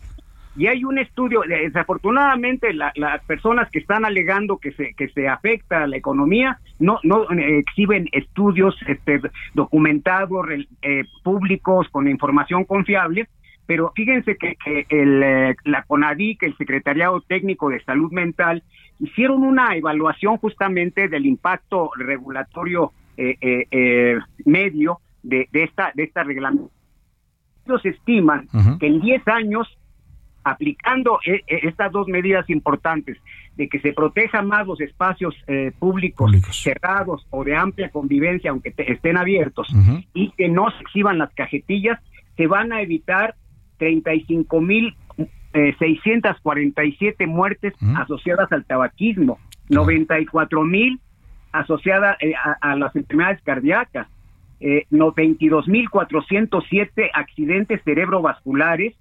Y 0.55 0.67
hay 0.67 0.85
un 0.85 0.99
estudio, 0.99 1.41
desafortunadamente 1.49 2.75
la- 2.75 2.93
las 2.95 3.25
personas 3.25 3.71
que 3.71 3.79
están 3.79 4.05
alegando 4.05 4.59
que 4.59 4.73
se 4.73 4.93
que 4.95 5.09
se 5.09 5.27
afecta 5.27 5.85
a 5.85 5.87
la 5.87 5.97
economía 5.97 6.59
no 6.79 6.99
no 7.05 7.23
eh, 7.31 7.59
exhiben 7.59 8.09
estudios 8.13 8.77
este, 8.87 9.21
documentados 9.55 10.47
eh, 10.83 11.05
públicos 11.23 11.89
con 11.91 12.07
información 12.07 12.65
confiable, 12.65 13.29
pero 13.67 13.93
fíjense 13.97 14.37
que, 14.37 14.57
que 14.63 14.85
el, 14.91 15.23
eh, 15.23 15.57
la 15.65 15.85
CONADIC, 15.85 16.43
el 16.43 16.57
Secretariado 16.59 17.23
Técnico 17.23 17.71
de 17.71 17.83
Salud 17.85 18.13
Mental, 18.13 18.63
hicieron 19.01 19.43
una 19.45 19.75
evaluación 19.75 20.37
justamente 20.37 21.09
del 21.09 21.25
impacto 21.25 21.91
regulatorio 21.97 22.93
eh, 23.17 23.37
eh, 23.41 23.67
eh, 23.71 24.19
medio 24.45 24.99
de, 25.23 25.49
de 25.51 25.63
esta 25.65 25.93
de 25.95 26.03
esta 26.05 26.25
reglamento. 26.25 26.71
Ellos 27.67 27.85
estiman 27.85 28.49
que 28.79 28.87
en 28.87 29.01
10 29.01 29.27
años 29.29 29.69
aplicando 30.45 31.21
eh, 31.25 31.41
eh, 31.47 31.61
estas 31.63 31.93
dos 31.93 32.09
medidas 32.09 32.49
importantes 32.51 33.17
de 33.57 33.69
que 33.69 33.79
se 33.81 33.93
proteja 33.93 34.43
más 34.43 34.67
los 34.67 34.81
espacios 34.81 35.35
eh, 35.47 35.71
públicos, 35.79 36.31
cerrados 36.65 37.25
o 37.31 37.45
de 37.45 37.55
amplia 37.55 37.91
convivencia, 37.91 38.51
aunque 38.51 38.73
te- 38.73 38.91
estén 38.93 39.17
abiertos, 39.17 39.69
y 40.15 40.31
que 40.33 40.49
no 40.49 40.71
se 40.73 40.81
exhiban 40.83 41.19
las 41.19 41.33
cajetillas, 41.35 42.01
se 42.37 42.47
van 42.49 42.73
a 42.73 42.81
evitar 42.83 43.37
35 43.79 44.61
mil 44.61 44.97
eh, 45.55 45.75
647 45.79 47.27
muertes 47.27 47.75
asociadas 47.97 48.51
al 48.53 48.65
tabaquismo, 48.65 49.39
94 49.69 50.65
mil 50.65 50.99
asociadas 51.53 52.17
eh, 52.21 52.33
a, 52.35 52.53
a 52.73 52.77
las 52.77 52.97
enfermedades 52.97 53.41
cardíacas, 53.43 54.09
eh, 54.65 54.87
no, 54.91 55.13
22.407 55.13 57.11
accidentes 57.13 57.83
cerebrovasculares 57.85 58.95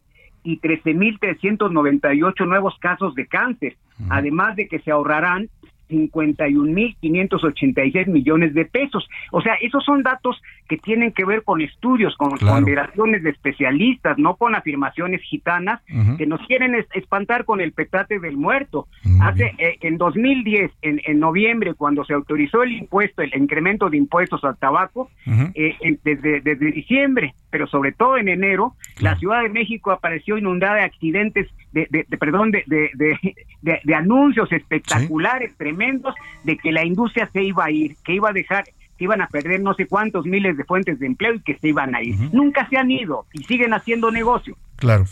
y 0.43 0.59
13.398 0.59 2.47
nuevos 2.47 2.76
casos 2.80 3.14
de 3.14 3.28
cáncer, 3.28 3.78
además 4.09 4.55
de 4.55 4.68
que 4.68 4.80
se 4.80 4.89
ahorrarán 4.89 5.49
51.586 5.91 8.07
millones 8.07 8.53
de 8.53 8.65
pesos. 8.65 9.07
O 9.31 9.41
sea, 9.41 9.55
esos 9.61 9.83
son 9.83 10.03
datos 10.03 10.41
que 10.67 10.77
tienen 10.77 11.11
que 11.11 11.25
ver 11.25 11.43
con 11.43 11.61
estudios, 11.61 12.15
con 12.17 12.31
Claro. 12.37 12.55
ponderaciones 12.55 13.23
de 13.23 13.31
especialistas, 13.31 14.17
no 14.17 14.35
con 14.35 14.55
afirmaciones 14.55 15.21
gitanas 15.21 15.81
que 16.17 16.25
nos 16.25 16.39
quieren 16.47 16.75
es- 16.75 16.87
espantar 16.93 17.45
con 17.45 17.61
el 17.61 17.71
petate 17.73 18.19
del 18.19 18.37
muerto. 18.37 18.87
Hace 19.21 19.53
eh, 19.57 19.77
en 19.81 19.97
2010, 19.97 20.71
en, 20.81 21.01
en 21.05 21.19
noviembre, 21.19 21.73
cuando 21.73 22.03
se 22.05 22.13
autorizó 22.13 22.63
el 22.63 22.71
impuesto, 22.73 23.21
el 23.21 23.33
incremento 23.35 23.89
de 23.89 23.97
impuestos 23.97 24.43
al 24.43 24.57
tabaco, 24.57 25.09
eh, 25.55 25.75
en- 25.81 25.99
desde, 26.03 26.41
desde 26.41 26.71
diciembre, 26.71 27.33
pero 27.49 27.67
sobre 27.67 27.91
todo 27.91 28.17
en 28.17 28.29
enero, 28.29 28.73
la 28.99 29.15
Ciudad 29.17 29.41
de 29.43 29.49
México 29.49 29.91
apareció 29.91 30.37
inundada 30.37 30.75
de 30.75 30.81
accidentes, 30.83 31.47
de, 31.72 31.88
de- 31.89 32.05
de- 32.07 32.17
perdón, 32.17 32.51
de, 32.51 32.63
de, 32.67 32.89
de- 32.95 33.36
de- 33.61 33.80
de 33.84 33.95
anuncios 33.95 34.51
espectaculares, 34.51 35.55
tremendos, 35.57 36.13
de 36.43 36.57
que 36.57 36.72
la 36.72 36.86
industria 36.86 37.30
se 37.32 37.43
iba 37.43 37.65
a 37.65 37.72
ir, 37.72 37.95
que 38.03 38.13
iba 38.13 38.30
a 38.30 38.34
dejar 38.34 38.63
que 38.97 39.05
iban 39.05 39.22
a 39.22 39.28
perder 39.28 39.61
no 39.61 39.74
sé 39.74 39.88
cuántos 39.88 40.26
miles 40.28 40.55
de 40.57 40.63
fuentes 40.63 40.99
de 40.99 41.07
empleo 41.07 41.34
y 41.34 41.39
que 41.39 41.55
se 41.57 41.69
iban 41.69 41.95
a 41.95 42.03
ir. 42.03 42.15
Nunca 42.34 42.69
se 42.69 42.78
han 42.78 42.91
ido 42.91 43.26
y 43.34 43.41
siguen 43.45 43.74
haciendo 43.74 44.11
negocio. 44.11 44.55
Claro. 44.76 45.05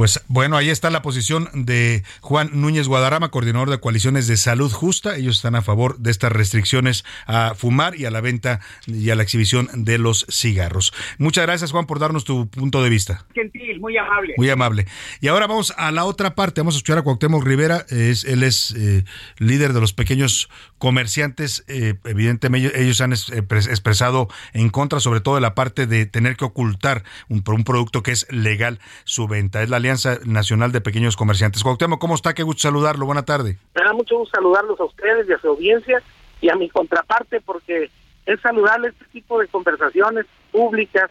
Pues 0.00 0.18
bueno, 0.28 0.56
ahí 0.56 0.70
está 0.70 0.88
la 0.88 1.02
posición 1.02 1.50
de 1.52 2.04
Juan 2.22 2.48
Núñez 2.54 2.88
Guadarrama, 2.88 3.30
coordinador 3.30 3.68
de 3.68 3.80
coaliciones 3.80 4.26
de 4.28 4.38
salud 4.38 4.72
justa. 4.72 5.14
Ellos 5.14 5.36
están 5.36 5.56
a 5.56 5.60
favor 5.60 5.98
de 5.98 6.10
estas 6.10 6.32
restricciones 6.32 7.04
a 7.26 7.52
fumar 7.54 7.94
y 8.00 8.06
a 8.06 8.10
la 8.10 8.22
venta 8.22 8.60
y 8.86 9.10
a 9.10 9.14
la 9.14 9.22
exhibición 9.22 9.68
de 9.74 9.98
los 9.98 10.24
cigarros. 10.30 10.94
Muchas 11.18 11.44
gracias, 11.44 11.70
Juan, 11.72 11.84
por 11.84 11.98
darnos 11.98 12.24
tu 12.24 12.48
punto 12.48 12.82
de 12.82 12.88
vista. 12.88 13.26
Gentil, 13.34 13.78
muy 13.78 13.98
amable. 13.98 14.32
Muy 14.38 14.48
amable. 14.48 14.86
Y 15.20 15.28
ahora 15.28 15.46
vamos 15.46 15.74
a 15.76 15.92
la 15.92 16.06
otra 16.06 16.34
parte. 16.34 16.62
Vamos 16.62 16.76
a 16.76 16.78
escuchar 16.78 16.96
a 16.96 17.02
Cuauhtémoc 17.02 17.44
Rivera. 17.44 17.84
Es, 17.90 18.24
él 18.24 18.42
es 18.42 18.70
eh, 18.78 19.04
líder 19.36 19.74
de 19.74 19.82
los 19.82 19.92
pequeños 19.92 20.48
comerciantes. 20.78 21.62
Eh, 21.68 21.96
evidentemente, 22.06 22.82
ellos, 22.82 23.02
han 23.02 23.12
es- 23.12 23.28
eh, 23.28 23.42
pres- 23.46 23.68
expresado 23.68 24.28
en 24.54 24.70
contra, 24.70 24.98
sobre 24.98 25.20
todo 25.20 25.34
de 25.34 25.42
la 25.42 25.54
parte 25.54 25.86
de 25.86 26.06
tener 26.06 26.36
que 26.38 26.46
ocultar 26.46 27.04
un, 27.28 27.44
un 27.46 27.64
producto 27.64 28.02
que 28.02 28.12
es 28.12 28.26
legal 28.30 28.80
su 29.04 29.28
venta. 29.28 29.62
Es 29.62 29.68
la 29.68 29.76
Alianza 29.76 29.89
Nacional 30.24 30.72
de 30.72 30.80
Pequeños 30.80 31.16
Comerciantes. 31.16 31.62
Cuauhtémoc, 31.62 32.00
¿cómo 32.00 32.14
está? 32.14 32.34
Qué 32.34 32.42
gusto 32.42 32.62
saludarlo. 32.62 33.06
Buena 33.06 33.24
tarde. 33.24 33.58
Me 33.74 33.84
da 33.84 33.92
mucho 33.92 34.18
gusto 34.18 34.36
saludarlos 34.36 34.78
a 34.80 34.84
ustedes 34.84 35.28
y 35.28 35.32
a 35.32 35.38
su 35.38 35.48
audiencia 35.48 36.02
y 36.40 36.48
a 36.48 36.56
mi 36.56 36.68
contraparte 36.68 37.40
porque 37.40 37.90
es 38.26 38.40
saludable 38.40 38.88
este 38.88 39.04
tipo 39.06 39.38
de 39.38 39.48
conversaciones 39.48 40.26
públicas 40.52 41.10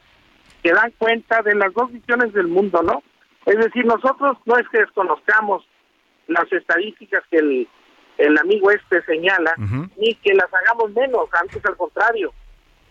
que 0.63 0.73
dan 0.73 0.91
cuenta 0.97 1.41
de 1.41 1.55
las 1.55 1.73
dos 1.73 1.91
visiones 1.91 2.33
del 2.33 2.47
mundo, 2.47 2.81
¿no? 2.83 3.03
Es 3.45 3.57
decir, 3.57 3.85
nosotros 3.85 4.37
no 4.45 4.57
es 4.57 4.67
que 4.69 4.79
desconozcamos 4.79 5.65
las 6.27 6.51
estadísticas 6.51 7.23
que 7.31 7.37
el, 7.37 7.67
el 8.17 8.37
amigo 8.37 8.69
este 8.71 9.01
señala, 9.03 9.53
ni 9.97 10.13
que 10.15 10.33
las 10.33 10.53
hagamos 10.53 10.91
menos, 10.91 11.29
antes 11.41 11.65
al 11.65 11.75
contrario, 11.77 12.33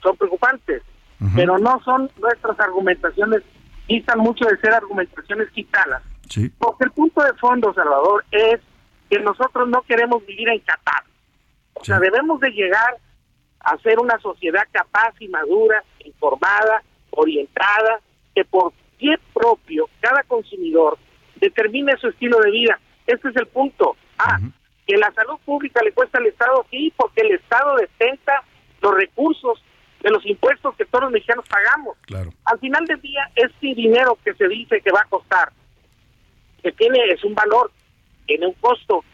son 0.03 0.17
preocupantes, 0.17 0.83
pero 1.35 1.59
no 1.59 1.81
son 1.85 2.11
nuestras 2.19 2.59
argumentaciones, 2.61 3.43
distan 3.89 4.19
mucho 4.21 4.45
de 4.45 4.59
ser 4.59 4.73
argumentaciones 4.75 5.49
gitanas. 5.51 6.03
Sí. 6.29 6.51
Porque 6.59 6.85
el 6.85 6.91
punto 6.91 7.23
de 7.23 7.33
fondo, 7.35 7.73
Salvador, 7.73 8.25
es 8.31 8.61
que 9.11 9.19
nosotros 9.21 9.69
no 9.69 9.83
queremos 9.83 10.25
vivir 10.27 10.49
en 10.51 10.61
Qatar. 10.61 11.03
O 11.75 11.85
sea, 11.85 11.99
debemos 11.99 12.41
de 12.41 12.51
llegar 12.51 12.99
a 13.61 13.77
ser 13.79 13.99
una 13.99 14.19
sociedad 14.19 14.65
capaz 14.71 15.15
y 15.21 15.29
madura, 15.29 15.83
informada, 16.05 16.83
orientada, 17.11 18.01
que 18.35 18.45
por 18.45 18.73
pie 18.99 19.19
propio 19.33 19.89
cada 20.01 20.23
consumidor 20.25 20.99
determine 21.37 21.97
su 21.99 22.09
estilo 22.09 22.39
de 22.41 22.51
vida. 22.51 22.79
Este 23.07 23.29
es 23.29 23.37
el 23.37 23.47
punto. 23.47 23.97
Ah, 24.19 24.39
que 24.87 24.97
la 24.97 25.13
salud 25.13 25.39
pública 25.45 25.83
le 25.83 25.93
cuesta 25.93 26.19
al 26.19 26.27
Estado, 26.27 26.67
sí, 26.71 26.93
porque 26.97 27.21
el 27.21 27.33
Estado 27.33 27.77
detenta 27.77 28.43
los 28.81 28.95
recursos 28.95 29.63
de 30.01 30.11
los 30.11 30.25
impuestos 30.27 30.75
que 30.77 30.85
todos 30.85 31.05
los 31.05 31.13
mexicanos 31.13 31.45
pagamos. 31.49 31.97
Claro. 32.03 32.31
Al 32.45 32.59
final 32.61 32.85
del 32.87 33.01
día, 33.01 33.29
este 33.35 33.75
dinero 33.75 34.17
que 34.25 34.33
se 34.35 34.47
dice 34.49 34.81
que 34.81 34.93
va 34.93 35.01
a 35.01 35.09
costar, 35.09 35.53
que 36.63 36.73
tiene 36.73 36.99
es 37.11 37.23
un 37.25 37.35
valor, 37.35 37.71
tiene 38.27 38.47
un 38.47 38.55
costo, 38.55 39.05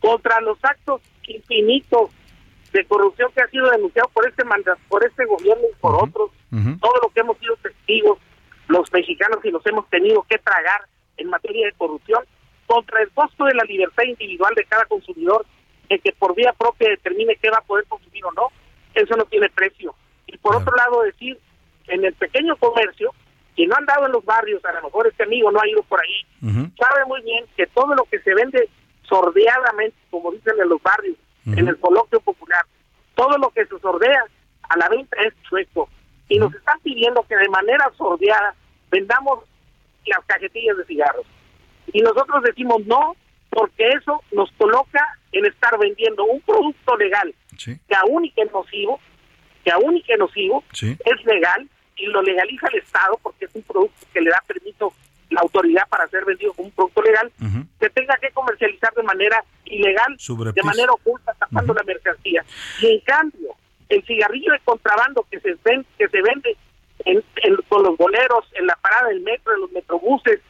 contra 0.00 0.40
los 0.42 0.58
actos 0.62 1.00
infinitos 1.26 2.10
de 2.72 2.84
corrupción 2.86 3.30
que 3.34 3.42
ha 3.42 3.48
sido 3.48 3.70
denunciado 3.70 4.08
por 4.10 4.28
este 4.28 4.44
manda- 4.44 4.76
por 4.88 5.04
este 5.06 5.24
gobierno 5.24 5.64
y 5.72 5.74
por 5.80 5.94
otros, 5.94 6.30
todo 6.80 6.92
lo 7.02 7.08
que 7.08 7.20
hemos 7.20 7.38
sido 7.38 7.56
testigos, 7.56 8.18
los 8.68 8.92
mexicanos 8.92 9.38
y 9.44 9.50
nos 9.50 9.64
hemos 9.66 9.88
tenido 9.90 10.22
que 10.28 10.38
tragar 10.38 10.82
en 11.16 11.28
materia 11.28 11.66
de 11.66 11.72
corrupción 11.72 12.24
contra 12.66 13.02
el 13.02 13.10
costo 13.10 13.44
de 13.44 13.54
la 13.54 13.64
libertad 13.64 14.04
individual 14.04 14.52
de 14.54 14.64
cada 14.64 14.84
consumidor, 14.86 15.46
el 15.88 16.00
que 16.00 16.12
por 16.12 16.34
vía 16.34 16.52
propia 16.52 16.88
determine 16.90 17.36
qué 17.36 17.50
va 17.50 17.58
a 17.58 17.62
poder 17.62 17.84
consumir 17.86 18.24
o 18.24 18.32
no, 18.32 18.48
eso 18.94 19.16
no 19.16 19.24
tiene 19.26 19.48
precio. 19.50 19.94
Y 20.26 20.36
por 20.38 20.56
otro 20.56 20.74
lado 20.76 21.02
decir, 21.02 21.38
en 21.88 22.04
el 22.04 22.14
pequeño 22.14 22.56
comercio, 22.56 23.12
quien 23.54 23.68
no 23.68 23.76
ha 23.76 23.78
andado 23.78 24.06
en 24.06 24.12
los 24.12 24.24
barrios, 24.24 24.64
a 24.64 24.72
lo 24.72 24.82
mejor 24.82 25.06
este 25.06 25.22
amigo 25.22 25.50
no 25.50 25.60
ha 25.60 25.68
ido 25.68 25.82
por 25.84 26.00
ahí, 26.00 26.26
sabe 26.76 27.04
muy 27.06 27.22
bien 27.22 27.44
que 27.56 27.66
todo 27.68 27.94
lo 27.94 28.04
que 28.04 28.18
se 28.20 28.34
vende 28.34 28.68
sordeadamente, 29.08 29.96
como 30.10 30.32
dicen 30.32 30.54
en 30.60 30.68
los 30.68 30.82
barrios, 30.82 31.16
en 31.46 31.68
el 31.68 31.78
coloquio 31.78 32.20
popular, 32.20 32.64
todo 33.14 33.36
lo 33.38 33.50
que 33.50 33.66
se 33.66 33.78
sordea 33.78 34.24
a 34.62 34.78
la 34.78 34.88
venta 34.88 35.16
es 35.22 35.34
chueco. 35.48 35.88
Y 36.28 36.38
nos 36.38 36.54
están 36.54 36.80
pidiendo 36.80 37.22
que 37.28 37.36
de 37.36 37.48
manera 37.50 37.90
sordeada 37.98 38.54
vendamos 38.90 39.40
las 40.06 40.24
cajetillas 40.24 40.76
de 40.78 40.84
cigarros. 40.84 41.26
Y 41.92 42.00
nosotros 42.00 42.42
decimos 42.42 42.84
no, 42.86 43.14
porque 43.50 43.88
eso 43.90 44.22
nos 44.32 44.50
coloca 44.52 45.00
en 45.32 45.46
estar 45.46 45.78
vendiendo 45.78 46.24
un 46.24 46.40
producto 46.40 46.96
legal 46.96 47.34
que 47.64 47.94
aún 47.94 48.24
y 48.24 48.30
que 48.30 48.42
es 48.42 48.52
nocivo, 48.52 49.00
que 49.64 49.70
aún 49.72 49.96
y 49.96 50.02
que 50.02 50.16
nocivo, 50.16 50.62
es 51.04 51.24
legal 51.24 51.68
y 51.96 52.06
lo 52.06 52.22
legaliza 52.22 52.68
el 52.68 52.78
Estado 52.80 53.18
porque 53.22 53.46
es 53.46 53.54
un 53.54 53.62
producto 53.62 54.06
que 54.12 54.20
le 54.20 54.30
da 54.30 54.42
permiso 54.46 54.92
la 55.30 55.40
autoridad 55.40 55.88
para 55.88 56.06
ser 56.08 56.24
vendido 56.24 56.52
como 56.52 56.68
un 56.68 56.74
producto 56.74 57.02
legal, 57.02 57.32
se 57.80 57.90
tenga 57.90 58.16
que 58.18 58.30
comercializar 58.30 58.92
de 58.94 59.02
manera 59.02 59.42
ilegal, 59.64 60.14
de 60.54 60.62
manera 60.62 60.92
oculta, 60.92 61.32
tapando 61.38 61.72
la 61.74 61.82
mercancía. 61.82 62.44
Y 62.80 62.86
en 62.86 63.00
cambio, 63.00 63.48
el 63.88 64.02
cigarrillo 64.04 64.52
de 64.52 64.60
contrabando 64.60 65.26
que 65.30 65.40
se, 65.40 65.56
ven, 65.64 65.84
que 65.98 66.08
se 66.08 66.20
vende 66.22 66.56
en, 67.04 67.22
en- 67.36 67.56
con 67.68 67.82
los 67.82 67.96
boleros, 67.96 68.44
en 68.54 68.66
la 68.66 68.76
parada 68.76 69.08
del 69.08 69.20
metro, 69.22 69.54
en 69.54 69.60
los 69.62 69.72
metrobuses, 69.72 70.40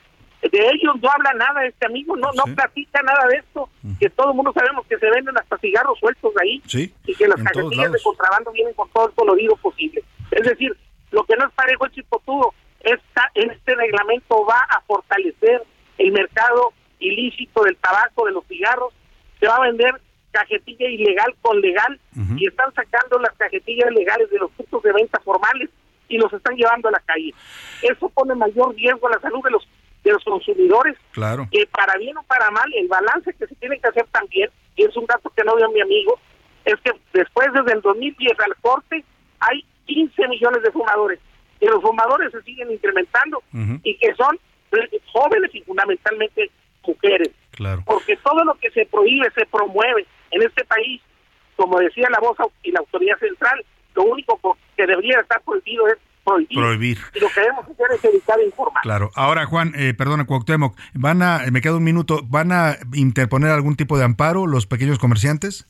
de 0.50 0.58
ellos 0.58 0.94
no 1.00 1.10
habla 1.10 1.32
nada 1.34 1.64
este 1.64 1.86
amigo, 1.86 2.16
no 2.16 2.30
no 2.32 2.44
platica 2.54 3.02
nada 3.02 3.26
de 3.28 3.36
esto, 3.38 3.68
que 3.98 4.10
todo 4.10 4.30
el 4.30 4.36
mundo 4.36 4.52
sabemos 4.52 4.86
que 4.86 4.98
se 4.98 5.10
venden 5.10 5.36
hasta 5.38 5.58
cigarros 5.58 5.98
sueltos 5.98 6.32
ahí 6.42 6.62
Sí, 6.66 6.92
y 7.06 7.14
que 7.14 7.28
las 7.28 7.42
cajetillas 7.42 7.92
de 7.92 8.00
contrabando 8.02 8.52
vienen 8.52 8.74
con 8.74 8.88
todo 8.90 9.08
el 9.08 9.14
colorido 9.14 9.56
posible. 9.56 10.02
Es 10.30 10.44
decir, 10.46 10.76
lo 11.10 11.24
que 11.24 11.36
no 11.36 11.46
es 11.46 11.52
parejo 11.54 11.86
es 11.86 11.92
chipotudo. 11.92 12.54
Esta, 12.80 13.30
este 13.34 13.74
reglamento 13.74 14.44
va 14.44 14.60
a 14.68 14.80
fortalecer 14.82 15.62
el 15.98 16.12
mercado 16.12 16.72
ilícito 16.98 17.62
del 17.62 17.76
tabaco, 17.76 18.26
de 18.26 18.32
los 18.32 18.46
cigarros. 18.46 18.92
Se 19.40 19.46
va 19.46 19.56
a 19.56 19.60
vender 19.60 19.92
cajetilla 20.32 20.88
ilegal 20.88 21.34
con 21.40 21.60
legal 21.60 22.00
y 22.36 22.48
están 22.48 22.74
sacando 22.74 23.18
las 23.20 23.32
cajetillas 23.36 23.90
legales 23.92 24.28
de 24.30 24.38
los 24.38 24.50
puntos 24.50 24.82
de 24.82 24.92
venta 24.92 25.20
formales 25.20 25.70
y 26.08 26.18
los 26.18 26.32
están 26.32 26.56
llevando 26.56 26.88
a 26.88 26.92
la 26.92 27.02
calle. 27.06 27.32
Eso 27.82 28.08
pone 28.08 28.34
mayor 28.34 28.74
riesgo 28.74 29.06
a 29.06 29.12
la 29.12 29.20
salud 29.20 29.42
de 29.44 29.50
los 29.52 29.66
de 30.04 30.12
los 30.12 30.22
consumidores 30.24 30.96
Claro. 31.12 31.48
que 31.50 31.66
para 31.66 31.96
bien 31.98 32.16
o 32.18 32.22
para 32.24 32.50
mal, 32.50 32.70
el 32.74 32.86
balance 32.88 33.32
que 33.34 33.46
se 33.46 33.54
tiene 33.56 33.78
que 33.80 33.88
hacer 33.88 34.06
también, 34.12 34.50
y 34.76 34.84
es 34.84 34.96
un 34.96 35.06
dato 35.06 35.30
que 35.34 35.42
no 35.44 35.56
dio 35.56 35.68
mi 35.70 35.80
amigo, 35.80 36.18
es 36.64 36.74
que 36.84 36.92
después 37.12 37.48
desde 37.52 37.72
el 37.72 37.80
2010 37.80 38.32
al 38.40 38.54
corte 38.60 39.04
hay 39.40 39.64
15 39.86 40.28
millones 40.28 40.62
de 40.62 40.70
fumadores, 40.70 41.18
y 41.60 41.66
los 41.66 41.80
fumadores 41.82 42.30
se 42.32 42.42
siguen 42.42 42.70
incrementando 42.70 43.42
y 43.82 43.96
que 43.96 44.14
son 44.14 44.38
jóvenes 45.12 45.54
y 45.54 45.62
fundamentalmente 45.62 46.50
mujeres. 46.86 47.30
Claro. 47.52 47.82
Porque 47.86 48.16
todo 48.18 48.44
lo 48.44 48.54
que 48.56 48.70
se 48.70 48.84
prohíbe, 48.86 49.30
se 49.34 49.46
promueve 49.46 50.04
en 50.32 50.42
este 50.42 50.64
país, 50.64 51.00
como 51.56 51.78
decía 51.78 52.08
la 52.10 52.18
voz 52.20 52.36
y 52.62 52.72
la 52.72 52.80
autoridad 52.80 53.16
central, 53.18 53.64
lo 53.94 54.02
único 54.04 54.36
co- 54.38 54.58
que 54.76 54.86
debería 54.86 55.20
estar 55.20 55.40
prohibido 55.42 55.86
es 55.88 55.96
prohibir. 56.24 56.58
Prohibir. 56.58 56.98
Y 57.14 57.20
lo 57.20 57.28
que 57.28 57.40
debemos 57.40 57.64
hacer 57.64 57.86
es 57.94 58.04
evitar 58.04 58.40
informar. 58.40 58.82
Claro. 58.82 59.10
Ahora, 59.14 59.46
Juan, 59.46 59.72
eh, 59.76 59.94
perdona, 59.94 60.26
Cuauhtémoc, 60.26 60.76
¿van 60.94 61.22
a, 61.22 61.42
me 61.50 61.60
queda 61.60 61.76
un 61.76 61.84
minuto, 61.84 62.20
¿van 62.24 62.52
a 62.52 62.76
interponer 62.94 63.50
algún 63.50 63.76
tipo 63.76 63.98
de 63.98 64.04
amparo 64.04 64.46
los 64.46 64.66
pequeños 64.66 64.98
comerciantes? 64.98 65.66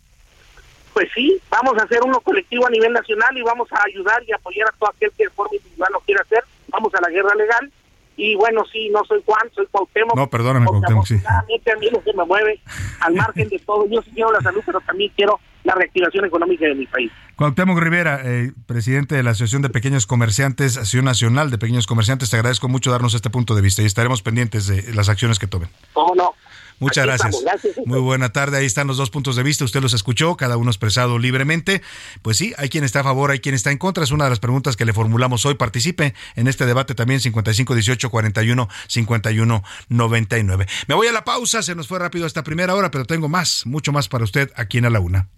Pues 0.93 1.09
sí, 1.13 1.41
vamos 1.51 1.75
a 1.81 1.85
hacer 1.85 1.99
uno 2.05 2.21
colectivo 2.21 2.67
a 2.67 2.71
nivel 2.71 2.93
nacional 2.93 3.37
y 3.37 3.43
vamos 3.43 3.69
a 3.73 3.83
ayudar 3.85 4.23
y 4.27 4.33
apoyar 4.33 4.69
a 4.69 4.73
todo 4.79 4.91
aquel 4.91 5.11
que 5.19 5.25
de 5.25 5.31
forma 5.31 5.57
individual 5.57 5.91
lo 5.93 6.01
quiera 6.01 6.23
hacer. 6.23 6.45
Vamos 6.69 6.95
a 6.95 7.01
la 7.01 7.09
guerra 7.09 7.35
legal. 7.35 7.73
Y 8.17 8.37
bueno, 8.37 8.63
sí, 8.73 8.89
no 8.91 9.05
soy 9.05 9.23
Juan, 9.27 9.51
soy 9.55 9.67
Cuauhtémoc. 9.71 10.17
No, 10.17 10.31
perdóname, 10.31 10.67
Cuauhtémoc, 10.67 11.07
sí. 11.07 11.21
a 11.27 11.43
mí 11.47 11.91
lo 11.91 12.03
que 12.03 12.13
me 12.13 12.25
mueve, 12.25 12.61
al 13.01 13.15
margen 13.15 13.49
de 13.49 13.59
todo, 13.59 13.87
yo 13.89 14.03
sí 14.03 14.11
quiero 14.15 14.33
la 14.33 14.41
salud, 14.41 14.63
pero 14.65 14.81
también 14.81 15.11
quiero 15.17 15.41
la 15.65 15.75
reactivación 15.75 16.25
económica 16.25 16.67
de 16.67 16.75
mi 16.75 16.87
país. 16.87 17.11
Cuauhtémoc 17.37 17.79
Rivera, 17.79 18.21
eh, 18.23 18.53
presidente 18.67 19.17
de 19.17 19.23
la 19.23 19.31
Asociación 19.31 19.63
de 19.63 19.71
Pequeños 19.71 20.07
Comerciantes, 20.07 20.77
Asociación 20.77 21.07
Nacional 21.07 21.51
de 21.51 21.59
Pequeños 21.59 21.87
Comerciantes, 21.87 22.31
te 22.31 22.37
agradezco 22.37 22.69
mucho 22.69 22.93
darnos 22.93 23.15
este 23.15 23.31
punto 23.31 23.55
de 23.55 23.63
vista 23.63 23.83
y 23.83 23.87
estaremos 23.87 24.23
pendientes 24.23 24.67
de 24.67 24.95
las 24.95 25.09
acciones 25.09 25.39
que 25.39 25.47
tomen. 25.47 25.69
¿Cómo 25.93 26.15
no? 26.15 26.35
Muchas 26.81 26.99
Aquí 27.05 27.09
gracias. 27.09 27.35
estamos, 27.35 27.63
gracias. 27.63 27.87
Muy 27.87 28.01
buena 28.01 28.31
tarde. 28.33 28.59
Ahí 28.59 28.67
están 28.67 28.87
los 28.87 28.97
dos 28.97 29.11
puntos 29.11 29.37
de 29.37 29.43
vista. 29.43 29.65
Usted 29.65 29.81
los 29.81 29.93
escuchó, 29.95 30.37
cada 30.37 30.57
uno 30.57 30.71
expresado 30.71 31.19
libremente. 31.19 31.83
Pues 32.23 32.37
sí, 32.37 32.53
hay 32.59 32.69
quien 32.69 32.85
está 32.85 33.01
a 33.01 33.05
favor, 33.05 33.31
hay 33.31 33.41
quien 33.41 33.55
está 33.55 33.71
en 33.71 33.79
contra. 33.79 34.05
Es 34.05 34.11
una 34.11 34.25
de 34.25 34.31
las 34.31 34.41
preguntas 34.41 34.77
que 34.77 34.85
le 34.85 34.93
formulamos 34.93 35.47
hoy. 35.47 35.55
Participe 35.55 36.15
en 36.37 36.49
este 36.49 36.67
debate 36.67 36.95
también 36.95 37.21
55 37.21 37.75
18 37.75 38.11
41 38.11 38.69
51 38.89 39.63
99. 39.89 40.67
Me 40.89 40.95
voy 40.95 41.07
a 41.07 41.13
la 41.13 41.25
pausa. 41.25 41.63
Se 41.63 41.75
nos 41.75 41.89
fue 41.89 41.99
rápido 41.99 42.27
esta 42.27 42.43
primera 42.43 42.75
hora, 42.75 42.91
pero 42.91 43.05
tengo 43.05 43.29
más, 43.29 43.67
mucho 43.67 43.93
más 43.93 44.09
para 44.09 44.25
usted 44.25 44.51
aquí 44.57 44.79
en 44.79 44.87
A 44.87 44.91
la 44.91 45.01
Una. 45.01 45.29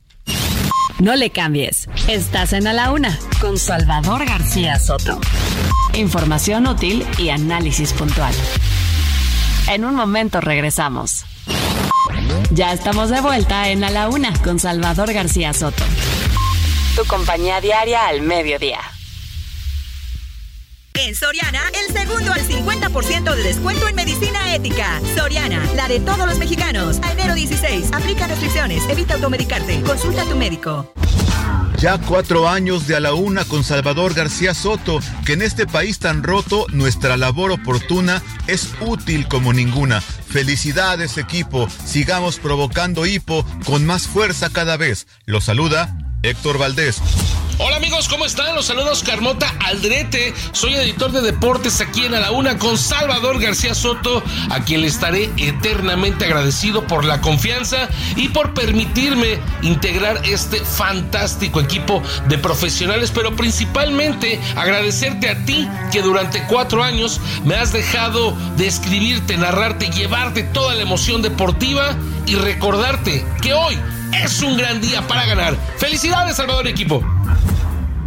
No 0.98 1.14
le 1.14 1.30
cambies. 1.30 1.88
Estás 2.08 2.54
en 2.54 2.66
A 2.66 2.72
la 2.72 2.90
Una 2.90 3.18
con 3.40 3.58
Salvador 3.58 4.24
García 4.24 4.78
Soto. 4.78 5.20
Información 5.94 6.66
útil 6.66 7.06
y 7.18 7.28
análisis 7.28 7.92
puntual. 7.92 8.34
En 9.68 9.84
un 9.84 9.94
momento 9.94 10.40
regresamos. 10.40 11.24
Ya 12.50 12.72
estamos 12.72 13.10
de 13.10 13.20
vuelta 13.20 13.68
en 13.68 13.82
A 13.82 13.90
la 13.90 14.08
Una 14.08 14.32
con 14.42 14.60
Salvador 14.60 15.12
García 15.12 15.52
Soto. 15.52 15.82
Tu 16.94 17.04
compañía 17.06 17.60
diaria 17.60 18.06
al 18.06 18.22
mediodía. 18.22 18.78
En 20.94 21.14
Soriana, 21.14 21.60
el 21.74 21.94
segundo 21.94 22.32
al 22.32 22.40
50% 22.40 23.34
de 23.34 23.42
descuento 23.42 23.86
en 23.88 23.96
medicina 23.96 24.54
ética. 24.54 25.00
Soriana, 25.14 25.62
la 25.74 25.88
de 25.88 26.00
todos 26.00 26.26
los 26.26 26.38
mexicanos. 26.38 26.98
A 27.02 27.12
enero 27.12 27.34
16, 27.34 27.92
aplica 27.92 28.26
restricciones, 28.28 28.82
evita 28.88 29.14
automedicarte, 29.14 29.82
consulta 29.82 30.22
a 30.22 30.24
tu 30.24 30.36
médico. 30.36 30.92
Ya 31.78 31.98
cuatro 31.98 32.48
años 32.48 32.86
de 32.86 32.96
a 32.96 33.00
la 33.00 33.12
una 33.12 33.44
con 33.44 33.62
Salvador 33.62 34.14
García 34.14 34.54
Soto, 34.54 35.00
que 35.26 35.34
en 35.34 35.42
este 35.42 35.66
país 35.66 35.98
tan 35.98 36.22
roto 36.22 36.66
nuestra 36.72 37.18
labor 37.18 37.50
oportuna 37.50 38.22
es 38.46 38.70
útil 38.80 39.28
como 39.28 39.52
ninguna. 39.52 40.00
Felicidades 40.00 41.18
equipo, 41.18 41.68
sigamos 41.84 42.38
provocando 42.38 43.04
hipo 43.04 43.44
con 43.66 43.84
más 43.84 44.06
fuerza 44.06 44.48
cada 44.50 44.78
vez. 44.78 45.06
Lo 45.26 45.42
saluda 45.42 46.05
Héctor 46.26 46.58
Valdés. 46.58 47.00
Hola 47.58 47.76
amigos, 47.76 48.08
¿cómo 48.08 48.26
están? 48.26 48.54
Los 48.54 48.66
saludos 48.66 49.02
Carmota 49.02 49.54
Aldrete. 49.64 50.34
Soy 50.52 50.74
editor 50.74 51.10
de 51.10 51.22
deportes 51.22 51.80
aquí 51.80 52.04
en 52.04 52.14
A 52.14 52.20
la 52.20 52.30
Una 52.30 52.58
con 52.58 52.76
Salvador 52.76 53.40
García 53.40 53.74
Soto, 53.74 54.22
a 54.50 54.60
quien 54.64 54.82
le 54.82 54.88
estaré 54.88 55.30
eternamente 55.38 56.26
agradecido 56.26 56.86
por 56.86 57.06
la 57.06 57.22
confianza 57.22 57.88
y 58.16 58.28
por 58.28 58.52
permitirme 58.52 59.38
integrar 59.62 60.20
este 60.26 60.58
fantástico 60.58 61.60
equipo 61.60 62.02
de 62.28 62.36
profesionales, 62.36 63.10
pero 63.14 63.34
principalmente 63.36 64.38
agradecerte 64.54 65.30
a 65.30 65.44
ti 65.46 65.66
que 65.92 66.02
durante 66.02 66.42
cuatro 66.48 66.82
años 66.82 67.20
me 67.44 67.54
has 67.54 67.72
dejado 67.72 68.36
de 68.58 68.66
escribirte, 68.66 69.38
narrarte, 69.38 69.88
llevarte 69.90 70.42
toda 70.42 70.74
la 70.74 70.82
emoción 70.82 71.22
deportiva 71.22 71.96
y 72.26 72.34
recordarte 72.34 73.24
que 73.40 73.54
hoy 73.54 73.78
es 74.22 74.42
un 74.42 74.56
gran 74.56 74.80
día 74.80 75.02
para 75.02 75.26
ganar. 75.26 75.56
Felicidades, 75.78 76.36
Salvador 76.36 76.66
equipo. 76.66 77.04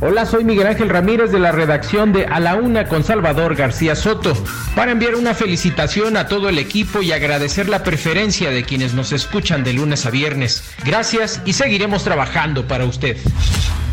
Hola, 0.02 0.26
soy 0.26 0.46
Miguel 0.46 0.68
Ángel 0.68 0.88
Ramírez 0.88 1.30
de 1.32 1.40
la 1.40 1.52
redacción 1.52 2.14
de 2.14 2.26
A 2.26 2.40
la 2.40 2.56
Una 2.56 2.88
con 2.88 3.04
Salvador 3.04 3.56
García 3.56 3.96
Soto, 3.96 4.34
para 4.74 4.92
enviar 4.92 5.16
una 5.16 5.34
felicitación 5.34 6.16
a 6.16 6.28
todo 6.28 6.48
el 6.48 6.58
equipo 6.58 7.02
y 7.02 7.12
agradecer 7.12 7.68
la 7.68 7.84
preferencia 7.84 8.50
de 8.50 8.64
quienes 8.64 8.94
nos 8.94 9.12
escuchan 9.12 9.66
de 9.66 9.74
lunes 9.74 10.06
a 10.06 10.10
viernes. 10.10 10.64
Gracias 10.86 11.42
y 11.44 11.52
seguiremos 11.52 12.06
trabajando 12.06 12.66
para 12.66 12.86
usted. 12.86 13.18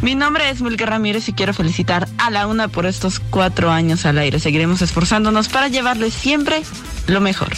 Mi 0.01 0.15
nombre 0.15 0.49
es 0.49 0.63
Milka 0.63 0.87
Ramírez 0.87 1.29
y 1.29 1.33
quiero 1.33 1.53
felicitar 1.55 2.07
a 2.19 2.31
la 2.31 2.47
una 2.47 2.69
por 2.69 2.87
estos 2.87 3.19
cuatro 3.19 3.73
años 3.73 4.07
al 4.07 4.19
aire. 4.19 4.39
Seguiremos 4.39 4.83
esforzándonos 4.83 5.49
para 5.49 5.67
llevarles 5.67 6.15
siempre 6.15 6.63
lo 7.09 7.21
mejor. 7.21 7.49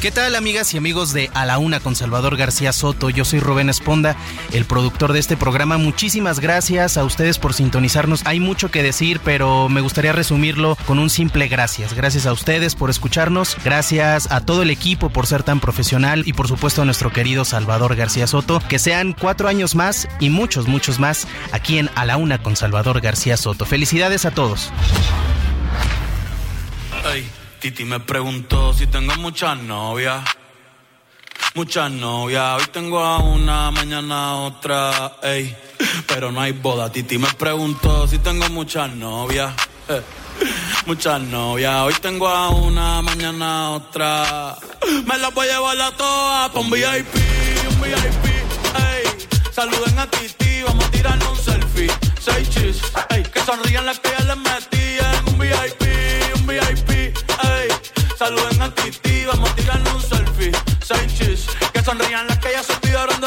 ¿Qué 0.00 0.12
tal 0.12 0.36
amigas 0.36 0.72
y 0.74 0.76
amigos 0.76 1.12
de 1.12 1.28
A 1.34 1.44
la 1.44 1.58
Una 1.58 1.80
con 1.80 1.96
Salvador 1.96 2.36
García 2.36 2.72
Soto? 2.72 3.10
Yo 3.10 3.24
soy 3.24 3.40
Rubén 3.40 3.68
Esponda, 3.68 4.16
el 4.52 4.64
productor 4.64 5.12
de 5.12 5.18
este 5.18 5.36
programa. 5.36 5.76
Muchísimas 5.76 6.38
gracias 6.38 6.96
a 6.96 7.02
ustedes 7.02 7.40
por 7.40 7.52
sintonizarnos. 7.52 8.22
Hay 8.24 8.38
mucho 8.38 8.70
que 8.70 8.84
decir, 8.84 9.20
pero 9.24 9.68
me 9.68 9.80
gustaría 9.80 10.12
resumirlo 10.12 10.78
con 10.86 11.00
un 11.00 11.10
simple 11.10 11.48
gracias. 11.48 11.94
Gracias 11.94 12.26
a 12.26 12.32
ustedes 12.32 12.76
por 12.76 12.90
escucharnos, 12.90 13.56
gracias 13.64 14.30
a 14.30 14.40
todo 14.40 14.62
el 14.62 14.70
equipo 14.70 15.10
por 15.10 15.26
ser 15.26 15.42
tan 15.42 15.58
profesional 15.58 16.22
y 16.26 16.32
por 16.32 16.46
supuesto 16.46 16.82
a 16.82 16.84
nuestro 16.84 17.12
querido 17.12 17.44
Salvador 17.44 17.96
García 17.96 18.28
Soto. 18.28 18.62
Que 18.68 18.78
sean 18.78 19.14
cuatro 19.14 19.48
años 19.48 19.74
más 19.74 20.06
y 20.20 20.30
muchos, 20.30 20.68
muchos 20.68 21.00
más 21.00 21.26
aquí 21.50 21.78
en 21.78 21.90
A 21.96 22.06
la 22.06 22.18
Una 22.18 22.40
con 22.40 22.54
Salvador 22.54 23.00
García 23.00 23.36
Soto. 23.36 23.66
Felicidades 23.66 24.26
a 24.26 24.30
todos. 24.30 24.70
Titi 27.68 27.84
me 27.84 28.00
preguntó 28.00 28.72
si 28.72 28.86
tengo 28.86 29.14
muchas 29.16 29.58
novias. 29.58 30.24
Muchas 31.54 31.90
novias, 31.90 32.58
hoy 32.62 32.66
tengo 32.72 32.98
a 32.98 33.18
una, 33.18 33.70
mañana 33.70 34.36
otra, 34.36 35.18
ey. 35.22 35.54
Pero 36.06 36.32
no 36.32 36.40
hay 36.40 36.52
boda. 36.52 36.90
Titi 36.90 37.18
me 37.18 37.28
preguntó 37.34 38.08
si 38.08 38.20
tengo 38.20 38.48
muchas 38.48 38.90
novias. 38.94 39.52
eh. 39.90 40.00
Muchas 40.86 41.20
novias, 41.20 41.82
hoy 41.82 41.92
tengo 42.00 42.26
a 42.26 42.48
una, 42.48 43.02
mañana 43.02 43.72
otra. 43.72 44.56
Me 45.04 45.18
las 45.18 45.34
voy 45.34 45.46
a 45.48 45.56
llevar 45.56 45.78
a 45.78 45.90
todas 45.94 46.48
pa' 46.48 46.60
un 46.60 46.70
VIP, 46.70 47.14
un 47.68 47.80
VIP, 47.82 48.24
ey. 48.78 49.28
Saluden 49.52 49.98
a 49.98 50.06
Titi, 50.10 50.62
vamos 50.62 50.86
a 50.86 50.90
tirarnos 50.90 51.38
un 51.38 51.44
selfie. 51.44 51.90
Seis 52.18 52.48
chis, 52.48 52.80
ey. 53.10 53.22
Que 53.24 53.40
sonrían 53.42 53.84
las 53.84 53.98
que 53.98 54.08
ya 54.18 54.24
les 54.24 54.36
metí 54.38 54.96
en 54.98 55.34
un 55.34 55.38
VIP, 55.38 55.82
un 56.34 56.46
VIP. 56.46 56.97
Saluden 58.18 58.60
a 58.60 58.74
Titi, 58.74 59.24
vamos 59.26 59.48
a 59.48 59.54
tirarnos 59.54 59.94
un 59.94 60.02
selfie. 60.02 60.50
Seis 60.84 61.14
chis, 61.14 61.46
que 61.72 61.80
sonrían 61.80 62.26
las 62.26 62.38
que 62.38 62.50
ya 62.50 62.64
se 62.64 62.74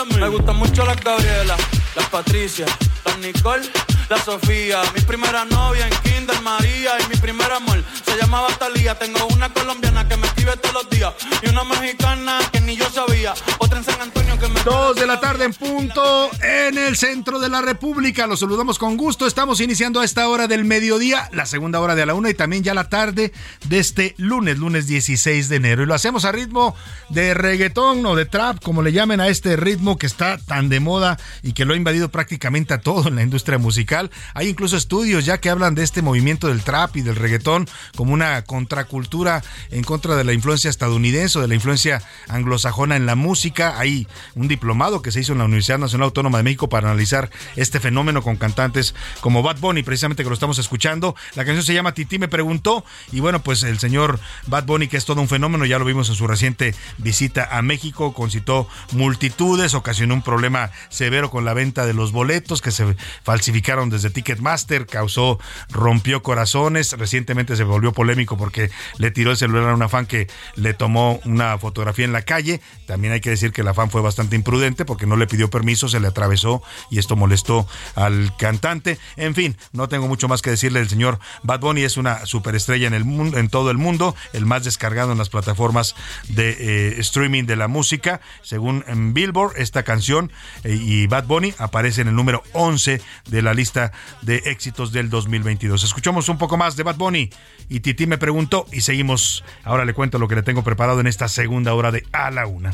mí. 0.05 0.15
Me 0.15 0.29
gustan 0.29 0.55
mucho 0.55 0.85
las 0.85 0.99
Gabriela, 1.01 1.55
las 1.95 2.09
Patricia, 2.09 2.65
las 3.05 3.17
Nicole, 3.19 3.67
la 4.09 4.17
Sofía. 4.23 4.81
Mi 4.95 5.01
primera 5.01 5.45
novia 5.45 5.87
en 5.87 5.93
Kinder 6.03 6.41
María 6.41 6.91
y 6.99 7.09
mi 7.09 7.15
primer 7.15 7.51
amor 7.51 7.83
se 8.05 8.17
llamaba 8.17 8.47
Talía. 8.57 8.97
Tengo 8.97 9.25
una 9.27 9.49
colombiana 9.53 10.07
que 10.07 10.17
me 10.17 10.27
escribe 10.27 10.55
todos 10.57 10.73
los 10.73 10.89
días 10.89 11.13
y 11.41 11.49
una 11.49 11.63
mexicana 11.63 12.39
que 12.51 12.61
ni 12.61 12.75
yo 12.75 12.89
sabía. 12.89 13.33
Otra 13.59 13.79
en 13.79 13.83
San 13.83 14.01
Antonio 14.01 14.37
que 14.39 14.47
me. 14.47 14.61
Dos 14.63 14.95
de 14.95 15.07
la 15.07 15.19
tarde 15.19 15.45
en 15.45 15.53
punto 15.53 16.29
en 16.41 16.77
el 16.77 16.95
centro 16.95 17.39
de 17.39 17.49
la 17.49 17.61
República. 17.61 18.27
Los 18.27 18.41
saludamos 18.41 18.77
con 18.77 18.97
gusto. 18.97 19.27
Estamos 19.27 19.61
iniciando 19.61 19.99
a 19.99 20.05
esta 20.05 20.27
hora 20.27 20.47
del 20.47 20.65
mediodía, 20.65 21.29
la 21.31 21.45
segunda 21.45 21.79
hora 21.79 21.95
de 21.95 22.05
la 22.05 22.13
una 22.13 22.29
y 22.29 22.33
también 22.33 22.63
ya 22.63 22.73
la 22.73 22.89
tarde 22.89 23.31
de 23.67 23.79
este 23.79 24.13
lunes, 24.17 24.57
lunes 24.57 24.87
16 24.87 25.49
de 25.49 25.55
enero. 25.55 25.83
Y 25.83 25.85
lo 25.85 25.93
hacemos 25.93 26.25
a 26.25 26.31
ritmo 26.31 26.75
de 27.09 27.33
reggaetón 27.33 28.05
o 28.05 28.15
de 28.15 28.25
trap, 28.25 28.61
como 28.61 28.81
le 28.81 28.91
llamen 28.91 29.19
a 29.19 29.27
este 29.27 29.55
ritmo 29.55 29.90
que 29.97 30.07
está 30.07 30.37
tan 30.37 30.69
de 30.69 30.79
moda 30.79 31.17
y 31.43 31.53
que 31.53 31.65
lo 31.65 31.73
ha 31.73 31.77
invadido 31.77 32.09
prácticamente 32.09 32.73
a 32.73 32.81
todo 32.81 33.07
en 33.07 33.15
la 33.15 33.23
industria 33.23 33.57
musical. 33.57 34.11
Hay 34.33 34.47
incluso 34.47 34.77
estudios 34.77 35.25
ya 35.25 35.39
que 35.39 35.49
hablan 35.49 35.75
de 35.75 35.83
este 35.83 36.01
movimiento 36.01 36.47
del 36.47 36.63
trap 36.63 36.97
y 36.97 37.01
del 37.01 37.15
reggaetón 37.15 37.67
como 37.95 38.13
una 38.13 38.41
contracultura 38.43 39.43
en 39.69 39.83
contra 39.83 40.15
de 40.15 40.23
la 40.23 40.33
influencia 40.33 40.69
estadounidense 40.69 41.39
o 41.39 41.41
de 41.41 41.47
la 41.47 41.55
influencia 41.55 42.01
anglosajona 42.27 42.95
en 42.95 43.05
la 43.05 43.15
música. 43.15 43.79
Hay 43.79 44.07
un 44.35 44.47
diplomado 44.47 45.01
que 45.01 45.11
se 45.11 45.21
hizo 45.21 45.33
en 45.33 45.39
la 45.39 45.45
Universidad 45.45 45.79
Nacional 45.79 46.05
Autónoma 46.05 46.37
de 46.37 46.43
México 46.43 46.69
para 46.69 46.89
analizar 46.89 47.29
este 47.55 47.79
fenómeno 47.79 48.21
con 48.21 48.37
cantantes 48.37 48.95
como 49.21 49.43
Bad 49.43 49.59
Bunny, 49.59 49.83
precisamente 49.83 50.23
que 50.23 50.29
lo 50.29 50.35
estamos 50.35 50.59
escuchando. 50.59 51.15
La 51.35 51.45
canción 51.45 51.65
se 51.65 51.73
llama 51.73 51.93
Titi 51.93 52.19
me 52.19 52.27
preguntó 52.27 52.83
y 53.11 53.19
bueno, 53.19 53.41
pues 53.41 53.63
el 53.63 53.79
señor 53.79 54.19
Bad 54.47 54.65
Bunny 54.65 54.87
que 54.87 54.97
es 54.97 55.05
todo 55.05 55.21
un 55.21 55.27
fenómeno, 55.27 55.65
ya 55.65 55.79
lo 55.79 55.85
vimos 55.85 56.09
en 56.09 56.15
su 56.15 56.27
reciente 56.27 56.75
visita 56.97 57.57
a 57.57 57.61
México, 57.61 58.13
concitó 58.13 58.67
multitudes, 58.91 59.73
ocasionó 59.81 60.13
un 60.13 60.21
problema 60.21 60.71
severo 60.89 61.29
con 61.29 61.45
la 61.45 61.53
venta 61.53 61.85
de 61.85 61.93
los 61.93 62.11
boletos 62.11 62.61
que 62.61 62.71
se 62.71 62.95
falsificaron 63.23 63.89
desde 63.89 64.09
Ticketmaster, 64.09 64.85
causó, 64.85 65.39
rompió 65.69 66.23
corazones, 66.23 66.93
recientemente 66.93 67.55
se 67.55 67.63
volvió 67.63 67.91
polémico 67.91 68.37
porque 68.37 68.71
le 68.97 69.11
tiró 69.11 69.31
el 69.31 69.37
celular 69.37 69.69
a 69.69 69.75
una 69.75 69.89
fan 69.89 70.05
que 70.05 70.27
le 70.55 70.73
tomó 70.73 71.19
una 71.25 71.57
fotografía 71.57 72.05
en 72.05 72.13
la 72.13 72.21
calle, 72.21 72.61
también 72.85 73.13
hay 73.13 73.21
que 73.21 73.29
decir 73.29 73.51
que 73.51 73.63
la 73.63 73.73
fan 73.73 73.89
fue 73.89 74.01
bastante 74.01 74.35
imprudente 74.35 74.85
porque 74.85 75.05
no 75.05 75.17
le 75.17 75.27
pidió 75.27 75.49
permiso, 75.49 75.89
se 75.89 75.99
le 75.99 76.07
atravesó 76.07 76.63
y 76.89 76.99
esto 76.99 77.15
molestó 77.15 77.67
al 77.95 78.35
cantante, 78.37 78.97
en 79.17 79.35
fin, 79.35 79.57
no 79.73 79.89
tengo 79.89 80.07
mucho 80.07 80.27
más 80.27 80.41
que 80.41 80.51
decirle, 80.51 80.79
el 80.79 80.89
señor 80.89 81.19
Bad 81.43 81.59
Bunny 81.59 81.83
es 81.83 81.97
una 81.97 82.25
superestrella 82.25 82.87
en 82.87 82.93
el 82.93 83.05
mundo, 83.05 83.37
en 83.37 83.49
todo 83.49 83.71
el 83.71 83.77
mundo, 83.77 84.15
el 84.33 84.45
más 84.45 84.63
descargado 84.63 85.11
en 85.11 85.17
las 85.17 85.29
plataformas 85.29 85.95
de 86.29 86.51
eh, 86.59 86.99
streaming 86.99 87.45
de 87.45 87.55
la 87.55 87.67
música, 87.67 88.21
según 88.41 88.83
en 88.87 89.13
Billboard, 89.13 89.57
esta 89.71 89.83
canción 89.83 90.33
eh, 90.65 90.75
y 90.75 91.07
Bad 91.07 91.27
Bunny 91.27 91.53
aparece 91.57 92.01
en 92.01 92.09
el 92.09 92.15
número 92.15 92.43
11 92.51 93.01
de 93.29 93.41
la 93.41 93.53
lista 93.53 93.93
de 94.21 94.35
éxitos 94.47 94.91
del 94.91 95.09
2022. 95.09 95.85
Escuchamos 95.85 96.27
un 96.27 96.37
poco 96.37 96.57
más 96.57 96.75
de 96.75 96.83
Bad 96.83 96.97
Bunny 96.97 97.29
y 97.69 97.79
Titi 97.79 98.05
me 98.05 98.17
preguntó 98.17 98.65
y 98.73 98.81
seguimos. 98.81 99.45
Ahora 99.63 99.85
le 99.85 99.93
cuento 99.93 100.19
lo 100.19 100.27
que 100.27 100.35
le 100.35 100.43
tengo 100.43 100.61
preparado 100.61 100.99
en 100.99 101.07
esta 101.07 101.29
segunda 101.29 101.73
hora 101.73 101.89
de 101.91 102.05
A 102.11 102.29
la 102.31 102.47
Una. 102.47 102.73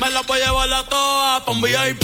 Me 0.00 0.10
la 0.10 0.22
voy 0.22 0.40
a 0.40 0.46
llevar 0.46 0.72
a 0.72 0.88
todas 0.88 1.42
pa' 1.42 1.52
un 1.52 1.60
VIP, 1.60 2.02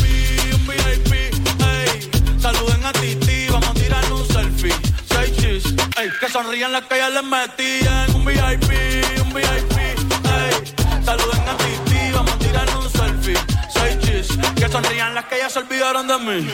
un 0.52 0.66
VIP, 0.66 1.12
ey. 1.14 2.10
Saluden 2.38 2.84
a 2.84 2.92
Titi, 2.92 3.46
vamos 3.48 3.68
a 3.70 3.74
tirar 3.74 4.12
un 4.12 4.26
selfie. 4.26 4.74
Seis 5.08 5.36
chis, 5.38 5.64
ey. 5.96 6.10
Que 6.20 6.28
sonrían 6.28 6.72
las 6.72 6.84
que 6.84 6.98
ya 6.98 7.08
les 7.08 7.24
metí 7.24 7.78
en 7.86 8.16
un 8.16 8.24
VIP, 8.26 8.70
un 9.22 9.32
VIP, 9.32 9.78
ey. 9.78 10.74
Saluden 11.06 11.48
a 11.48 11.56
Titi, 11.56 12.12
vamos 12.12 12.32
a 12.32 12.38
tirar 12.38 12.68
un 12.76 12.82
selfie. 12.82 12.93
Seis 13.84 14.03
que 14.56 14.68
sonrían 14.68 15.14
las 15.14 15.26
que 15.26 15.38
ya 15.38 15.48
se 15.48 15.58
olvidaron 15.58 16.06
de 16.06 16.18
mí. 16.18 16.48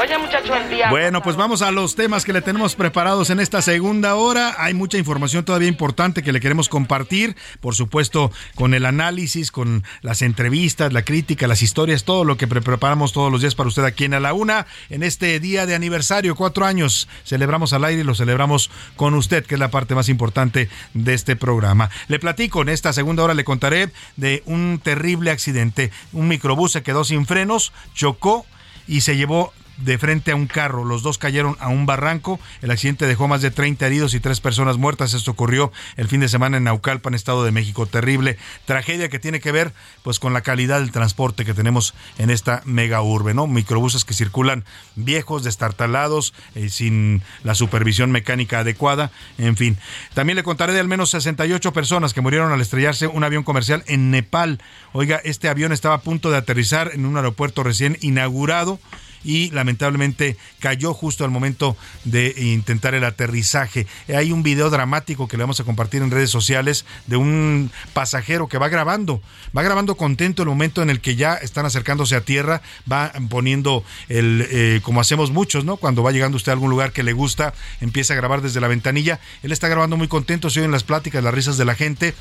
Oye, 0.00 0.16
muchacho, 0.18 0.54
el 0.54 0.70
día. 0.70 0.88
Bueno, 0.88 1.20
pues 1.20 1.34
vamos 1.34 1.62
a 1.62 1.72
los 1.72 1.96
temas 1.96 2.24
que 2.24 2.32
le 2.32 2.40
tenemos 2.40 2.76
preparados 2.76 3.28
en 3.28 3.40
esta 3.40 3.60
segunda 3.60 4.14
hora. 4.14 4.54
Hay 4.58 4.72
mucha 4.72 4.96
información 4.98 5.44
todavía 5.44 5.68
importante 5.68 6.22
que 6.22 6.32
le 6.32 6.40
queremos 6.40 6.68
compartir, 6.68 7.36
por 7.60 7.74
supuesto, 7.74 8.30
con 8.54 8.72
el 8.72 8.86
análisis, 8.86 9.50
con 9.50 9.82
las 10.00 10.22
entrevistas, 10.22 10.92
la 10.92 11.02
crítica, 11.02 11.48
las 11.48 11.62
historias, 11.62 12.04
todo 12.04 12.24
lo 12.24 12.36
que 12.36 12.46
pre- 12.46 12.62
preparamos 12.62 13.12
todos 13.12 13.32
los 13.32 13.40
días 13.40 13.56
para 13.56 13.68
usted 13.68 13.84
aquí 13.84 14.04
en 14.04 14.14
A 14.14 14.20
la 14.20 14.32
Una. 14.32 14.66
En 14.90 15.02
este 15.02 15.38
día 15.40 15.66
de 15.66 15.74
aniversario, 15.74 16.36
cuatro 16.36 16.64
años, 16.64 17.08
celebramos 17.24 17.72
al 17.72 17.84
aire 17.84 18.02
y 18.02 18.04
lo 18.04 18.14
celebramos 18.14 18.70
con 18.94 19.14
usted, 19.14 19.44
que 19.44 19.56
es 19.56 19.60
la 19.60 19.72
parte 19.72 19.96
más 19.96 20.08
importante 20.08 20.70
de 20.94 21.14
este 21.14 21.34
programa. 21.34 21.90
Le 22.06 22.20
platico, 22.20 22.62
en 22.62 22.68
esta 22.68 22.92
segunda 22.92 23.24
hora 23.24 23.34
le 23.34 23.44
contaré 23.44 23.90
de 24.16 24.44
un 24.46 24.80
terrible 24.82 25.32
accidente. 25.32 25.90
Un 26.12 26.28
microbús 26.40 26.72
se 26.72 26.82
quedó 26.82 27.04
sin 27.04 27.26
frenos, 27.26 27.70
chocó 27.92 28.46
y 28.88 29.02
se 29.02 29.14
llevó 29.14 29.52
de 29.80 29.98
frente 29.98 30.32
a 30.32 30.36
un 30.36 30.46
carro. 30.46 30.84
Los 30.84 31.02
dos 31.02 31.18
cayeron 31.18 31.56
a 31.60 31.68
un 31.68 31.86
barranco. 31.86 32.40
El 32.62 32.70
accidente 32.70 33.06
dejó 33.06 33.28
más 33.28 33.42
de 33.42 33.50
30 33.50 33.86
heridos 33.86 34.14
y 34.14 34.20
tres 34.20 34.40
personas 34.40 34.78
muertas. 34.78 35.14
Esto 35.14 35.30
ocurrió 35.30 35.72
el 35.96 36.08
fin 36.08 36.20
de 36.20 36.28
semana 36.28 36.56
en 36.56 36.64
Naucalpan, 36.64 37.14
Estado 37.14 37.44
de 37.44 37.52
México. 37.52 37.86
Terrible 37.86 38.36
tragedia 38.64 39.08
que 39.08 39.18
tiene 39.18 39.40
que 39.40 39.52
ver 39.52 39.72
pues 40.02 40.18
con 40.18 40.32
la 40.32 40.42
calidad 40.42 40.80
del 40.80 40.92
transporte 40.92 41.44
que 41.44 41.54
tenemos 41.54 41.94
en 42.18 42.30
esta 42.30 42.62
mega 42.64 43.02
urbe, 43.02 43.34
¿no? 43.34 43.46
Microbuses 43.46 44.04
que 44.04 44.14
circulan 44.14 44.64
viejos, 44.96 45.44
destartalados, 45.44 46.34
eh, 46.54 46.68
sin 46.68 47.22
la 47.44 47.54
supervisión 47.54 48.10
mecánica 48.10 48.60
adecuada, 48.60 49.10
en 49.38 49.56
fin. 49.56 49.78
También 50.14 50.36
le 50.36 50.42
contaré 50.42 50.72
de 50.72 50.80
al 50.80 50.88
menos 50.88 51.10
68 51.10 51.72
personas 51.72 52.14
que 52.14 52.20
murieron 52.20 52.52
al 52.52 52.60
estrellarse 52.60 53.06
un 53.06 53.24
avión 53.24 53.42
comercial 53.42 53.84
en 53.86 54.10
Nepal. 54.10 54.60
Oiga, 54.92 55.20
este 55.24 55.48
avión 55.48 55.72
estaba 55.72 55.96
a 55.96 56.00
punto 56.00 56.30
de 56.30 56.36
aterrizar 56.36 56.90
en 56.92 57.06
un 57.06 57.16
aeropuerto 57.16 57.62
recién 57.62 57.96
inaugurado 58.00 58.78
y 59.24 59.50
lamentablemente 59.50 60.36
cayó 60.58 60.94
justo 60.94 61.24
al 61.24 61.30
momento 61.30 61.76
de 62.04 62.34
intentar 62.38 62.94
el 62.94 63.04
aterrizaje. 63.04 63.86
Hay 64.08 64.32
un 64.32 64.42
video 64.42 64.70
dramático 64.70 65.28
que 65.28 65.36
le 65.36 65.42
vamos 65.42 65.60
a 65.60 65.64
compartir 65.64 66.02
en 66.02 66.10
redes 66.10 66.30
sociales 66.30 66.84
de 67.06 67.16
un 67.16 67.70
pasajero 67.92 68.48
que 68.48 68.58
va 68.58 68.68
grabando, 68.68 69.22
va 69.56 69.62
grabando 69.62 69.96
contento 69.96 70.42
el 70.42 70.48
momento 70.48 70.82
en 70.82 70.90
el 70.90 71.00
que 71.00 71.16
ya 71.16 71.34
están 71.34 71.66
acercándose 71.66 72.16
a 72.16 72.22
tierra, 72.22 72.62
va 72.90 73.12
poniendo 73.28 73.84
el, 74.08 74.46
eh, 74.50 74.80
como 74.82 75.00
hacemos 75.00 75.30
muchos, 75.30 75.64
¿no? 75.64 75.76
Cuando 75.76 76.02
va 76.02 76.12
llegando 76.12 76.36
usted 76.36 76.52
a 76.52 76.54
algún 76.54 76.70
lugar 76.70 76.92
que 76.92 77.02
le 77.02 77.12
gusta, 77.12 77.54
empieza 77.80 78.14
a 78.14 78.16
grabar 78.16 78.42
desde 78.42 78.60
la 78.60 78.68
ventanilla, 78.68 79.20
él 79.42 79.52
está 79.52 79.68
grabando 79.68 79.96
muy 79.96 80.08
contento, 80.08 80.50
se 80.50 80.60
oyen 80.60 80.70
las 80.70 80.84
pláticas, 80.84 81.22
las 81.22 81.34
risas 81.34 81.56
de 81.56 81.64
la 81.64 81.74
gente 81.74 82.14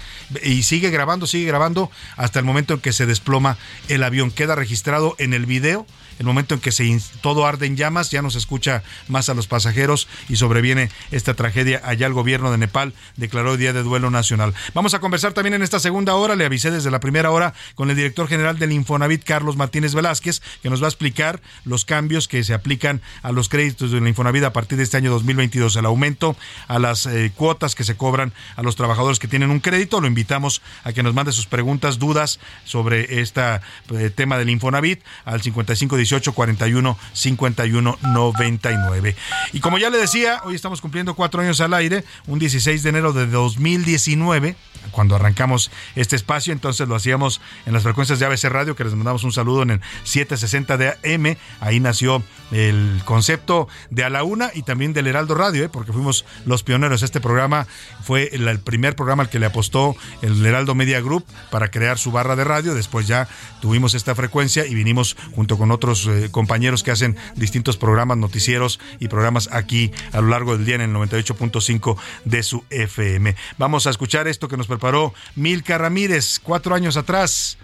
y 0.44 0.64
sigue 0.64 0.90
grabando, 0.90 1.28
sigue 1.28 1.46
grabando 1.46 1.92
hasta 2.18 2.40
el 2.40 2.46
momento 2.46 2.76
en 2.76 2.80
que 2.80 2.94
se 2.94 3.06
desploma 3.06 3.58
el 3.88 4.04
avión. 4.04 4.32
Queda 4.32 4.56
registrado 4.56 5.16
en 5.18 5.34
el 5.34 5.46
video 5.46 5.86
el 6.20 6.26
momento 6.26 6.54
en 6.54 6.60
que 6.60 6.72
se 6.72 6.86
todo 7.22 7.46
arde 7.46 7.66
en 7.66 7.76
llamas, 7.76 8.12
ya 8.12 8.22
no 8.22 8.30
se 8.30 8.38
escucha 8.38 8.84
más 9.08 9.30
a 9.30 9.34
los 9.34 9.48
pasajeros 9.48 10.08
y 10.28 10.36
sobreviene 10.36 10.90
esta 11.12 11.34
tragedia. 11.34 11.82
Allá 11.84 12.08
el 12.08 12.14
gobierno 12.14 12.52
de 12.52 12.58
Nepal 12.58 12.94
declaró 13.16 13.58
día 13.58 13.74
de 13.74 13.84
duelo 13.84 14.10
nacional. 14.10 14.54
Vamos 14.74 14.94
a 14.94 15.00
conversar 15.00 15.34
también 15.34 15.54
en 15.54 15.64
esta 15.64 15.80
segunda 15.80 16.16
hora, 16.16 16.36
le 16.36 16.46
avisé 16.46 16.72
desde 16.72 16.92
la 16.92 17.00
primera 17.00 17.32
hora 17.32 17.54
con 17.76 17.90
el 17.90 17.96
director 17.96 18.28
general 18.28 18.60
del 18.60 18.72
Infonavit, 18.72 19.24
Carlos 19.24 19.58
Martínez 19.58 19.94
Velázquez, 19.94 20.42
que 20.62 20.70
nos 20.70 20.82
va 20.82 20.86
a 20.86 20.90
explicar 20.90 21.42
los 21.66 21.86
cambios 21.86 22.28
que 22.28 22.44
se 22.44 22.54
aplican 22.54 23.02
a 23.22 23.32
los 23.32 23.50
créditos 23.50 23.92
del 23.92 24.08
Infonavit 24.08 24.44
a 24.44 24.54
partir 24.54 24.78
de 24.78 24.84
este 24.84 24.98
año 24.98 25.12
2022, 25.12 25.76
el 25.76 25.86
aumento 25.86 26.36
a 26.68 26.80
las 26.80 27.06
eh, 27.06 27.32
cuotas 27.36 27.76
que 27.76 27.84
se 27.84 27.98
cobran 27.98 28.34
a 28.56 28.64
los 28.64 28.76
trabajadores 28.76 29.20
que 29.20 29.28
tienen 29.28 29.52
un 29.52 29.60
crédito. 29.60 30.02
Lo 30.02 30.08
invitamos 30.08 30.62
a 30.84 30.94
que 30.94 31.04
nos 31.04 31.14
mande 31.14 31.32
sus 31.32 31.46
preguntas, 31.46 32.00
dudas 32.00 32.40
sobre 32.66 33.22
este 33.22 33.42
tema 34.16 34.38
del 34.38 34.50
Infonavit 34.50 35.02
al 35.26 35.42
55 35.42 35.98
18 35.98 36.34
41 36.34 36.79
51 37.14 37.98
99. 38.02 39.16
Y 39.54 39.60
como 39.60 39.78
ya 39.78 39.90
le 39.90 39.98
decía, 39.98 40.42
hoy 40.44 40.56
estamos 40.56 40.82
cumpliendo 40.82 41.16
cuatro 41.16 41.42
años 41.42 41.62
al 41.62 41.74
aire, 41.74 42.04
un 42.28 42.40
16 42.40 42.84
de 42.84 42.90
enero 42.90 43.14
de 43.14 43.28
2019, 43.28 44.56
cuando 44.92 45.16
arrancamos 45.16 45.72
este 45.96 46.16
espacio, 46.16 46.54
entonces 46.54 46.88
lo 46.88 46.96
hacíamos 46.96 47.42
en 47.66 47.74
las 47.74 47.84
frecuencias 47.84 48.20
de 48.20 48.26
ABC 48.26 48.46
Radio, 48.46 48.76
que 48.76 48.84
les 48.84 48.94
mandamos 48.94 49.24
un 49.24 49.32
saludo 49.32 49.64
en 49.64 49.72
el 49.72 49.82
760 50.04 50.78
de 50.78 50.90
AM, 50.90 51.38
ahí 51.60 51.80
nació 51.80 52.24
el 52.52 53.02
concepto 53.06 53.68
de 53.90 54.04
A 54.04 54.10
la 54.10 54.24
Una 54.24 54.52
y 54.54 54.64
también 54.64 54.94
del 54.94 55.08
Heraldo 55.08 55.36
Radio, 55.36 55.64
¿eh? 55.64 55.70
porque 55.70 55.94
fuimos 55.94 56.26
los 56.46 56.64
pioneros. 56.64 57.04
Este 57.04 57.22
programa 57.22 57.68
fue 58.04 58.30
el 58.34 58.60
primer 58.60 58.96
programa 58.96 59.24
al 59.24 59.30
que 59.30 59.40
le 59.40 59.46
apostó 59.46 59.96
el 60.22 60.44
Heraldo 60.46 60.76
Media 60.76 61.02
Group 61.02 61.26
para 61.52 61.70
crear 61.70 61.98
su 61.98 62.12
barra 62.12 62.36
de 62.36 62.44
radio. 62.44 62.74
Después 62.74 63.08
ya 63.08 63.28
tuvimos 63.62 63.94
esta 63.94 64.16
frecuencia 64.16 64.66
y 64.66 64.74
vinimos 64.74 65.16
junto 65.36 65.58
con 65.58 65.72
otros 65.72 66.08
eh, 66.08 66.30
compañeros 66.32 66.69
que 66.84 66.92
hacen 66.92 67.18
distintos 67.36 67.78
programas, 67.78 68.18
noticieros 68.18 68.80
y 69.00 69.08
programas 69.08 69.50
aquí 69.52 69.92
a 70.14 70.22
lo 70.22 70.28
largo 70.28 70.56
del 70.56 70.66
día 70.66 70.76
en 70.76 70.82
el 70.82 70.92
98.5 70.92 71.98
de 72.26 72.44
su 72.44 72.64
FM. 72.70 73.36
Vamos 73.58 73.88
a 73.88 73.90
escuchar 73.90 74.28
esto 74.28 74.48
que 74.48 74.58
nos 74.58 74.68
preparó 74.68 75.14
Milka 75.36 75.78
Ramírez 75.78 76.40
cuatro 76.40 76.76
años 76.76 76.96
atrás 76.96 77.58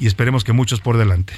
y 0.00 0.06
esperemos 0.06 0.44
que 0.44 0.52
muchos 0.52 0.80
por 0.80 0.96
delante. 0.96 1.34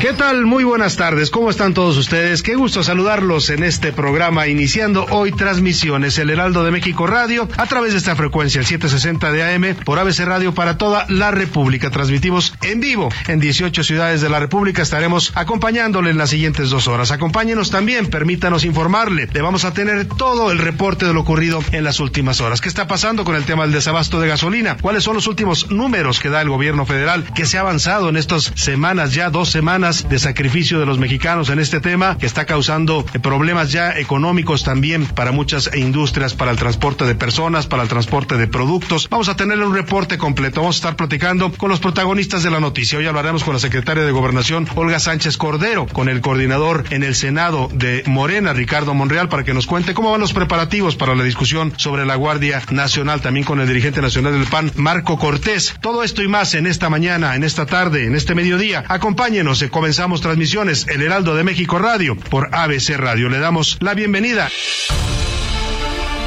¿Qué 0.00 0.14
tal? 0.14 0.46
Muy 0.46 0.64
buenas 0.64 0.96
tardes. 0.96 1.28
¿Cómo 1.28 1.50
están 1.50 1.74
todos 1.74 1.98
ustedes? 1.98 2.42
Qué 2.42 2.54
gusto 2.54 2.82
saludarlos 2.82 3.50
en 3.50 3.62
este 3.62 3.92
programa 3.92 4.48
iniciando 4.48 5.04
hoy 5.10 5.30
transmisiones 5.30 6.16
El 6.16 6.30
Heraldo 6.30 6.64
de 6.64 6.70
México 6.70 7.06
Radio 7.06 7.46
a 7.58 7.66
través 7.66 7.92
de 7.92 7.98
esta 7.98 8.16
frecuencia 8.16 8.60
el 8.60 8.66
760 8.66 9.30
de 9.30 9.42
AM 9.44 9.76
por 9.84 9.98
ABC 9.98 10.20
Radio 10.20 10.54
para 10.54 10.78
toda 10.78 11.04
la 11.10 11.32
República. 11.32 11.90
Transmitimos 11.90 12.54
en 12.62 12.80
vivo 12.80 13.10
en 13.28 13.40
18 13.40 13.84
ciudades 13.84 14.22
de 14.22 14.30
la 14.30 14.40
República. 14.40 14.80
Estaremos 14.80 15.32
acompañándole 15.34 16.08
en 16.08 16.16
las 16.16 16.30
siguientes 16.30 16.70
dos 16.70 16.88
horas. 16.88 17.10
Acompáñenos 17.10 17.70
también, 17.70 18.06
permítanos 18.06 18.64
informarle. 18.64 19.28
Le 19.30 19.42
vamos 19.42 19.66
a 19.66 19.74
tener 19.74 20.06
todo 20.06 20.50
el 20.50 20.60
reporte 20.60 21.04
de 21.04 21.12
lo 21.12 21.20
ocurrido 21.20 21.62
en 21.72 21.84
las 21.84 22.00
últimas 22.00 22.40
horas. 22.40 22.62
¿Qué 22.62 22.70
está 22.70 22.88
pasando 22.88 23.26
con 23.26 23.36
el 23.36 23.44
tema 23.44 23.64
del 23.64 23.72
desabasto 23.72 24.18
de 24.18 24.28
gasolina? 24.28 24.78
¿Cuáles 24.80 25.04
son 25.04 25.16
los 25.16 25.26
últimos 25.26 25.70
números 25.70 26.20
que 26.20 26.30
da 26.30 26.40
el 26.40 26.48
gobierno 26.48 26.86
federal? 26.86 27.26
¿Qué 27.34 27.44
se 27.44 27.58
ha 27.58 27.60
avanzado 27.60 28.08
en 28.08 28.16
estas 28.16 28.50
semanas, 28.54 29.12
ya 29.12 29.28
dos 29.28 29.50
semanas? 29.50 29.89
De 29.90 30.18
sacrificio 30.18 30.78
de 30.78 30.86
los 30.86 30.98
mexicanos 30.98 31.50
en 31.50 31.58
este 31.58 31.80
tema 31.80 32.16
que 32.16 32.26
está 32.26 32.46
causando 32.46 33.04
eh, 33.12 33.18
problemas 33.18 33.72
ya 33.72 33.98
económicos 33.98 34.62
también 34.62 35.04
para 35.04 35.32
muchas 35.32 35.70
industrias, 35.74 36.34
para 36.34 36.52
el 36.52 36.56
transporte 36.56 37.04
de 37.04 37.14
personas, 37.14 37.66
para 37.66 37.82
el 37.82 37.88
transporte 37.88 38.36
de 38.36 38.46
productos. 38.46 39.08
Vamos 39.10 39.28
a 39.28 39.36
tener 39.36 39.58
un 39.58 39.74
reporte 39.74 40.16
completo. 40.16 40.60
Vamos 40.60 40.76
a 40.76 40.78
estar 40.78 40.96
platicando 40.96 41.50
con 41.52 41.70
los 41.70 41.80
protagonistas 41.80 42.42
de 42.44 42.50
la 42.50 42.60
noticia. 42.60 42.98
Hoy 42.98 43.06
hablaremos 43.06 43.42
con 43.42 43.54
la 43.54 43.60
secretaria 43.60 44.04
de 44.04 44.12
Gobernación, 44.12 44.68
Olga 44.76 45.00
Sánchez 45.00 45.36
Cordero, 45.36 45.86
con 45.86 46.08
el 46.08 46.20
coordinador 46.20 46.84
en 46.90 47.02
el 47.02 47.16
Senado 47.16 47.68
de 47.72 48.04
Morena, 48.06 48.52
Ricardo 48.52 48.94
Monreal, 48.94 49.28
para 49.28 49.44
que 49.44 49.54
nos 49.54 49.66
cuente 49.66 49.94
cómo 49.94 50.12
van 50.12 50.20
los 50.20 50.32
preparativos 50.32 50.94
para 50.94 51.14
la 51.14 51.24
discusión 51.24 51.72
sobre 51.76 52.06
la 52.06 52.14
Guardia 52.14 52.62
Nacional, 52.70 53.20
también 53.20 53.44
con 53.44 53.60
el 53.60 53.66
dirigente 53.66 54.00
nacional 54.00 54.32
del 54.32 54.46
PAN, 54.46 54.70
Marco 54.76 55.18
Cortés. 55.18 55.74
Todo 55.80 56.04
esto 56.04 56.22
y 56.22 56.28
más 56.28 56.54
en 56.54 56.66
esta 56.66 56.88
mañana, 56.88 57.34
en 57.34 57.44
esta 57.44 57.66
tarde, 57.66 58.06
en 58.06 58.14
este 58.14 58.34
mediodía. 58.34 58.84
Acompáñenos, 58.88 59.62
comenzamos 59.80 60.20
transmisiones 60.20 60.86
El 60.88 61.00
Heraldo 61.00 61.34
de 61.34 61.42
México 61.42 61.78
Radio 61.78 62.14
por 62.14 62.54
ABC 62.54 62.98
Radio. 62.98 63.30
Le 63.30 63.38
damos 63.38 63.78
la 63.80 63.94
bienvenida. 63.94 64.50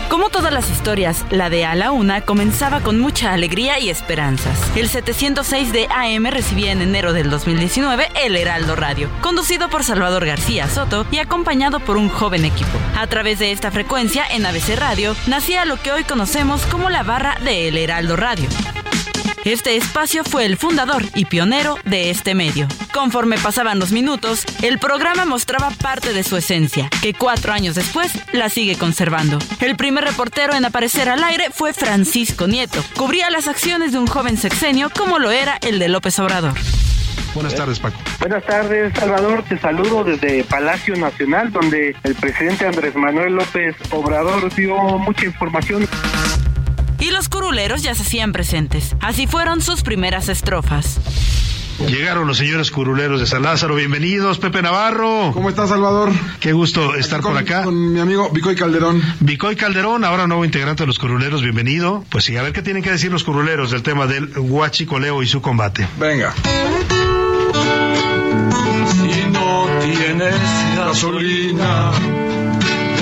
Como 0.09 0.29
todas 0.29 0.51
las 0.51 0.71
historias, 0.71 1.23
la 1.29 1.51
de 1.51 1.63
A 1.63 1.75
la 1.75 1.91
Una 1.91 2.21
comenzaba 2.21 2.79
con 2.79 2.99
mucha 2.99 3.31
alegría 3.31 3.77
y 3.77 3.91
esperanzas. 3.91 4.57
El 4.75 4.89
706 4.89 5.71
de 5.71 5.87
AM 5.91 6.25
recibía 6.31 6.71
en 6.71 6.81
enero 6.81 7.13
del 7.13 7.29
2019 7.29 8.07
el 8.25 8.35
Heraldo 8.35 8.75
Radio, 8.75 9.07
conducido 9.21 9.69
por 9.69 9.83
Salvador 9.83 10.25
García 10.25 10.67
Soto 10.67 11.05
y 11.11 11.19
acompañado 11.19 11.79
por 11.79 11.97
un 11.97 12.09
joven 12.09 12.45
equipo. 12.45 12.79
A 12.97 13.05
través 13.05 13.37
de 13.37 13.51
esta 13.51 13.69
frecuencia 13.69 14.25
en 14.31 14.47
ABC 14.47 14.75
Radio 14.79 15.15
nacía 15.27 15.65
lo 15.65 15.77
que 15.77 15.91
hoy 15.91 16.05
conocemos 16.05 16.65
como 16.65 16.89
la 16.89 17.03
barra 17.03 17.37
de 17.43 17.67
El 17.67 17.77
Heraldo 17.77 18.15
Radio. 18.15 18.49
Este 19.45 19.75
espacio 19.75 20.23
fue 20.23 20.45
el 20.45 20.55
fundador 20.55 21.03
y 21.15 21.25
pionero 21.25 21.75
de 21.83 22.09
este 22.09 22.33
medio. 22.33 22.65
Conforme 22.93 23.37
pasaban 23.37 23.77
los 23.77 23.91
minutos, 23.91 24.45
el 24.61 24.79
programa 24.79 25.25
mostraba 25.25 25.69
parte 25.69 26.13
de 26.13 26.23
su 26.23 26.37
esencia, 26.37 26.89
que 27.01 27.13
cuatro 27.13 27.51
años 27.51 27.75
después 27.75 28.13
la 28.31 28.49
sigue 28.49 28.77
conservando. 28.77 29.39
El 29.59 29.75
primer 29.75 30.05
reportero 30.05 30.53
en 30.53 30.63
aparecer 30.63 31.09
al 31.09 31.21
aire 31.25 31.49
fue 31.51 31.73
Francisco 31.73 32.47
Nieto. 32.47 32.81
Cubría 32.95 33.29
las 33.29 33.49
acciones 33.49 33.91
de 33.91 33.99
un 33.99 34.07
joven 34.07 34.37
sexenio 34.37 34.89
como 34.89 35.19
lo 35.19 35.29
era 35.31 35.57
el 35.61 35.77
de 35.77 35.89
López 35.89 36.17
Obrador. 36.19 36.53
Buenas 37.33 37.55
tardes, 37.55 37.79
Paco. 37.79 37.97
Buenas 38.19 38.45
tardes, 38.45 38.93
Salvador. 38.97 39.43
Te 39.43 39.57
saludo 39.57 40.03
desde 40.03 40.43
Palacio 40.43 40.95
Nacional, 40.95 41.51
donde 41.51 41.95
el 42.03 42.15
presidente 42.15 42.65
Andrés 42.65 42.95
Manuel 42.95 43.33
López 43.33 43.75
Obrador 43.89 44.53
dio 44.53 44.77
mucha 44.99 45.25
información 45.25 45.87
y 47.03 47.11
los 47.11 47.27
curuleros 47.27 47.83
ya 47.83 47.93
se 47.95 48.03
hacían 48.03 48.31
presentes. 48.31 48.95
Así 49.01 49.27
fueron 49.27 49.61
sus 49.61 49.81
primeras 49.81 50.29
estrofas. 50.29 51.01
Llegaron 51.85 52.27
los 52.27 52.37
señores 52.37 52.71
curuleros 52.71 53.19
de 53.19 53.25
San 53.25 53.41
Lázaro. 53.41 53.75
Bienvenidos, 53.75 54.37
Pepe 54.37 54.61
Navarro. 54.61 55.31
¿Cómo 55.33 55.49
estás, 55.49 55.67
Salvador? 55.67 56.13
Qué 56.39 56.53
gusto 56.53 56.95
estar 56.95 57.19
por 57.19 57.35
acá. 57.35 57.63
Con 57.63 57.91
mi 57.91 57.99
amigo 57.99 58.29
Vicoy 58.29 58.55
Calderón. 58.55 59.01
Vicoy 59.19 59.57
Calderón, 59.57 60.05
ahora 60.05 60.27
nuevo 60.27 60.45
integrante 60.45 60.83
de 60.83 60.87
los 60.87 60.97
curuleros. 60.97 61.41
Bienvenido. 61.41 62.05
Pues 62.09 62.23
sí, 62.23 62.37
a 62.37 62.41
ver 62.41 62.53
qué 62.53 62.61
tienen 62.61 62.81
que 62.81 62.91
decir 62.91 63.11
los 63.11 63.25
curuleros 63.25 63.71
del 63.71 63.83
tema 63.83 64.07
del 64.07 64.31
huachicoleo 64.37 65.21
y 65.23 65.27
su 65.27 65.41
combate. 65.41 65.85
Venga. 65.99 66.33
Si 68.91 69.29
no 69.29 69.67
tienes 69.81 70.35
gasolina, 70.77 71.91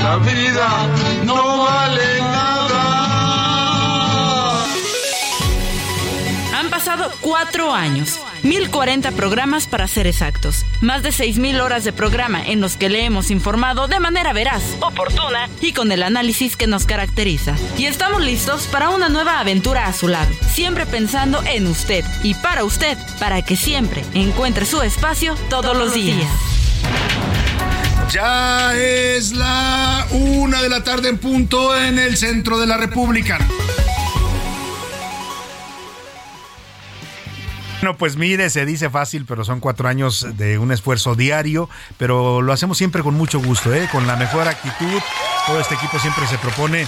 la 0.01 0.17
vida 0.17 0.87
no 1.23 1.65
vale 1.65 2.10
pasado 6.83 7.11
cuatro 7.21 7.75
años, 7.75 8.19
1040 8.41 9.11
programas 9.11 9.67
para 9.67 9.87
ser 9.87 10.07
exactos, 10.07 10.65
más 10.81 11.03
de 11.03 11.11
6000 11.11 11.61
horas 11.61 11.83
de 11.83 11.93
programa 11.93 12.43
en 12.43 12.59
los 12.59 12.75
que 12.75 12.89
le 12.89 13.05
hemos 13.05 13.29
informado 13.29 13.87
de 13.87 13.99
manera 13.99 14.33
veraz, 14.33 14.63
oportuna 14.79 15.47
y 15.61 15.73
con 15.73 15.91
el 15.91 16.01
análisis 16.01 16.55
que 16.55 16.65
nos 16.65 16.87
caracteriza. 16.87 17.53
Y 17.77 17.85
estamos 17.85 18.23
listos 18.23 18.65
para 18.65 18.89
una 18.89 19.09
nueva 19.09 19.39
aventura 19.39 19.85
a 19.85 19.93
su 19.93 20.07
lado, 20.07 20.31
siempre 20.51 20.87
pensando 20.87 21.43
en 21.45 21.67
usted 21.67 22.03
y 22.23 22.33
para 22.33 22.63
usted, 22.63 22.97
para 23.19 23.43
que 23.43 23.55
siempre 23.55 24.03
encuentre 24.15 24.65
su 24.65 24.81
espacio 24.81 25.35
todos, 25.51 25.77
los 25.77 25.93
días. 25.93 26.31
Ya 28.09 28.73
es 28.75 29.33
la 29.33 30.07
una 30.09 30.63
de 30.63 30.69
la 30.69 30.83
tarde 30.83 31.09
en 31.09 31.19
punto 31.19 31.77
en 31.77 31.99
el 31.99 32.17
centro 32.17 32.57
de 32.57 32.65
la 32.65 32.77
República. 32.77 33.37
Bueno, 37.81 37.97
pues 37.97 38.15
mire, 38.15 38.51
se 38.51 38.63
dice 38.63 38.91
fácil, 38.91 39.25
pero 39.25 39.43
son 39.43 39.59
cuatro 39.59 39.87
años 39.87 40.27
de 40.37 40.59
un 40.59 40.71
esfuerzo 40.71 41.15
diario, 41.15 41.67
pero 41.97 42.43
lo 42.43 42.53
hacemos 42.53 42.77
siempre 42.77 43.01
con 43.01 43.15
mucho 43.15 43.39
gusto, 43.39 43.73
¿eh? 43.73 43.89
con 43.91 44.05
la 44.05 44.15
mejor 44.17 44.47
actitud. 44.47 45.01
Todo 45.47 45.59
este 45.59 45.73
equipo 45.73 45.97
siempre 45.97 46.27
se 46.27 46.37
propone 46.37 46.85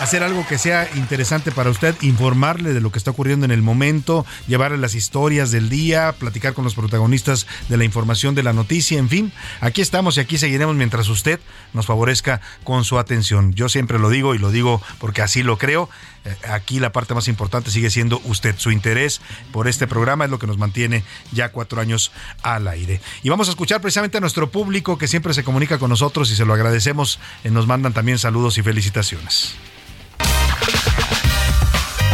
hacer 0.00 0.22
algo 0.22 0.46
que 0.46 0.58
sea 0.58 0.88
interesante 0.94 1.50
para 1.50 1.70
usted, 1.70 1.94
informarle 2.02 2.72
de 2.72 2.80
lo 2.80 2.92
que 2.92 2.98
está 2.98 3.10
ocurriendo 3.10 3.46
en 3.46 3.50
el 3.50 3.62
momento, 3.62 4.24
llevarle 4.46 4.78
las 4.78 4.94
historias 4.94 5.50
del 5.50 5.68
día, 5.68 6.12
platicar 6.12 6.54
con 6.54 6.64
los 6.64 6.74
protagonistas 6.74 7.48
de 7.68 7.76
la 7.76 7.84
información 7.84 8.34
de 8.34 8.44
la 8.44 8.52
noticia, 8.52 8.98
en 8.98 9.08
fin, 9.08 9.32
aquí 9.60 9.80
estamos 9.80 10.16
y 10.16 10.20
aquí 10.20 10.38
seguiremos 10.38 10.76
mientras 10.76 11.08
usted 11.08 11.40
nos 11.72 11.86
favorezca 11.86 12.40
con 12.64 12.84
su 12.84 12.98
atención. 12.98 13.54
Yo 13.54 13.68
siempre 13.68 13.98
lo 13.98 14.08
digo 14.08 14.34
y 14.34 14.38
lo 14.38 14.50
digo 14.50 14.80
porque 14.98 15.22
así 15.22 15.42
lo 15.42 15.58
creo. 15.58 15.88
Eh, 16.24 16.36
Aquí 16.50 16.78
la 16.80 16.92
parte 16.92 17.14
más 17.14 17.28
importante 17.28 17.70
sigue 17.70 17.90
siendo 17.90 18.20
usted. 18.24 18.54
Su 18.58 18.70
interés 18.70 19.20
por 19.52 19.68
este 19.68 19.86
programa 19.86 20.24
es 20.24 20.30
lo 20.30 20.38
que 20.38 20.46
nos 20.46 20.58
mantiene 20.58 21.04
ya 21.32 21.50
cuatro 21.50 21.80
años 21.80 22.12
al 22.42 22.68
aire. 22.68 23.00
Y 23.22 23.28
vamos 23.28 23.48
a 23.48 23.50
escuchar 23.50 23.80
precisamente 23.80 24.18
a 24.18 24.20
nuestro 24.20 24.50
público 24.50 24.98
que 24.98 25.08
siempre 25.08 25.34
se 25.34 25.44
comunica 25.44 25.78
con 25.78 25.90
nosotros 25.90 26.30
y 26.30 26.36
se 26.36 26.44
lo 26.44 26.54
agradecemos. 26.54 27.18
Eh, 27.44 27.50
Nos 27.50 27.66
mandan 27.66 27.92
también 27.92 28.18
saludos 28.18 28.58
y 28.58 28.62
felicitaciones. 28.62 29.54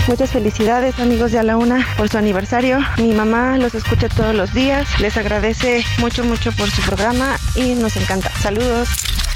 Muchas 0.09 0.31
felicidades 0.31 0.99
amigos 1.01 1.33
de 1.33 1.39
A 1.39 1.43
la 1.43 1.59
Una 1.59 1.87
por 1.99 2.09
su 2.09 2.17
aniversario. 2.17 2.79
Mi 2.97 3.13
mamá 3.13 3.59
los 3.59 3.75
escucha 3.75 4.09
todos 4.09 4.35
los 4.35 4.55
días. 4.55 4.89
Les 5.01 5.15
agradece 5.19 5.85
mucho, 5.99 6.25
mucho 6.25 6.51
por 6.53 6.71
su 6.71 6.81
programa 6.81 7.37
y 7.55 7.75
nos 7.75 7.95
encanta. 7.97 8.31
Saludos. 8.41 8.89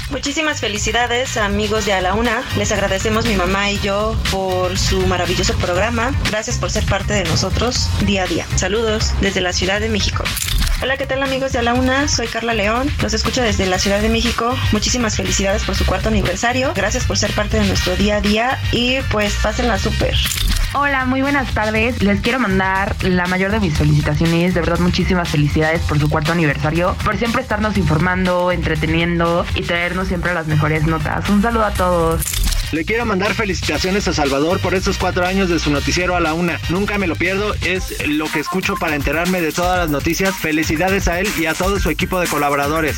Muchísimas 0.09 0.59
felicidades 0.59 1.37
amigos 1.37 1.85
de 1.85 1.93
A 1.93 2.01
la 2.01 2.13
Una. 2.13 2.43
Les 2.57 2.71
agradecemos 2.71 3.25
mi 3.25 3.35
mamá 3.35 3.71
y 3.71 3.79
yo 3.79 4.15
por 4.31 4.77
su 4.77 5.05
maravilloso 5.07 5.55
programa. 5.55 6.11
Gracias 6.29 6.57
por 6.57 6.69
ser 6.69 6.85
parte 6.85 7.13
de 7.13 7.23
nosotros 7.23 7.89
día 8.05 8.23
a 8.23 8.27
día. 8.27 8.45
Saludos 8.55 9.13
desde 9.21 9.41
la 9.41 9.53
Ciudad 9.53 9.79
de 9.79 9.89
México. 9.89 10.23
Hola, 10.81 10.97
¿qué 10.97 11.05
tal 11.05 11.23
amigos 11.23 11.53
de 11.53 11.59
A 11.59 11.61
la 11.61 11.73
Una? 11.73 12.07
Soy 12.07 12.27
Carla 12.27 12.53
León. 12.53 12.91
Los 13.01 13.13
escucho 13.13 13.41
desde 13.41 13.65
la 13.65 13.79
Ciudad 13.79 14.01
de 14.01 14.09
México. 14.09 14.53
Muchísimas 14.71 15.15
felicidades 15.15 15.63
por 15.63 15.75
su 15.75 15.85
cuarto 15.85 16.09
aniversario. 16.09 16.73
Gracias 16.75 17.05
por 17.05 17.17
ser 17.17 17.31
parte 17.31 17.59
de 17.59 17.65
nuestro 17.65 17.95
día 17.95 18.17
a 18.17 18.21
día 18.21 18.59
y 18.71 18.99
pues 19.11 19.33
pásenla 19.41 19.79
súper. 19.79 20.15
Hola, 20.75 21.05
muy 21.05 21.21
buenas 21.21 21.53
tardes. 21.53 22.01
Les 22.01 22.19
quiero 22.21 22.39
mandar 22.39 22.95
la 23.03 23.27
mayor 23.27 23.51
de 23.51 23.59
mis 23.59 23.77
felicitaciones. 23.77 24.55
De 24.55 24.59
verdad, 24.59 24.79
muchísimas 24.79 25.29
felicidades 25.29 25.81
por 25.83 25.99
su 25.99 26.09
cuarto 26.09 26.31
aniversario. 26.31 26.97
Por 27.05 27.15
siempre 27.15 27.43
estarnos 27.43 27.77
informando, 27.77 28.51
entreteniendo 28.51 29.45
y 29.53 29.61
traernos 29.93 30.07
siempre 30.07 30.33
las 30.33 30.47
mejores 30.47 30.87
notas. 30.87 31.29
Un 31.29 31.41
saludo 31.43 31.65
a 31.65 31.71
todos. 31.71 32.21
Le 32.71 32.83
quiero 32.83 33.05
mandar 33.05 33.35
felicitaciones 33.35 34.07
a 34.07 34.13
Salvador 34.13 34.59
por 34.59 34.73
estos 34.73 34.97
cuatro 34.97 35.23
años 35.23 35.49
de 35.49 35.59
su 35.59 35.69
noticiero 35.69 36.15
a 36.15 36.19
la 36.19 36.33
una. 36.33 36.59
Nunca 36.69 36.97
me 36.97 37.05
lo 37.05 37.15
pierdo, 37.15 37.53
es 37.61 38.07
lo 38.07 38.25
que 38.25 38.39
escucho 38.39 38.75
para 38.75 38.95
enterarme 38.95 39.39
de 39.39 39.51
todas 39.51 39.77
las 39.77 39.91
noticias. 39.91 40.35
Felicidades 40.35 41.07
a 41.07 41.19
él 41.19 41.27
y 41.39 41.45
a 41.45 41.53
todo 41.53 41.79
su 41.79 41.91
equipo 41.91 42.19
de 42.19 42.25
colaboradores. 42.25 42.97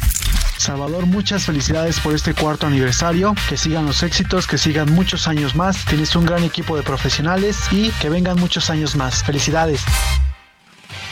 Salvador, 0.58 1.06
muchas 1.06 1.46
felicidades 1.46 2.00
por 2.00 2.16
este 2.16 2.34
cuarto 2.34 2.68
aniversario. 2.68 3.36
Que 3.50 3.58
sigan 3.58 3.86
los 3.86 4.02
éxitos, 4.02 4.48
que 4.48 4.58
sigan 4.58 4.89
muchos 4.93 5.28
años 5.28 5.54
más. 5.54 5.84
Tienes 5.84 6.16
un 6.16 6.26
gran 6.26 6.46
equipo 6.46 6.78
de 6.78 6.84
profesionales 6.84 7.58
y 7.72 7.89
que 8.00 8.10
vengan 8.10 8.39
muchos 8.39 8.70
años 8.70 8.96
más. 8.96 9.22
Felicidades. 9.22 9.82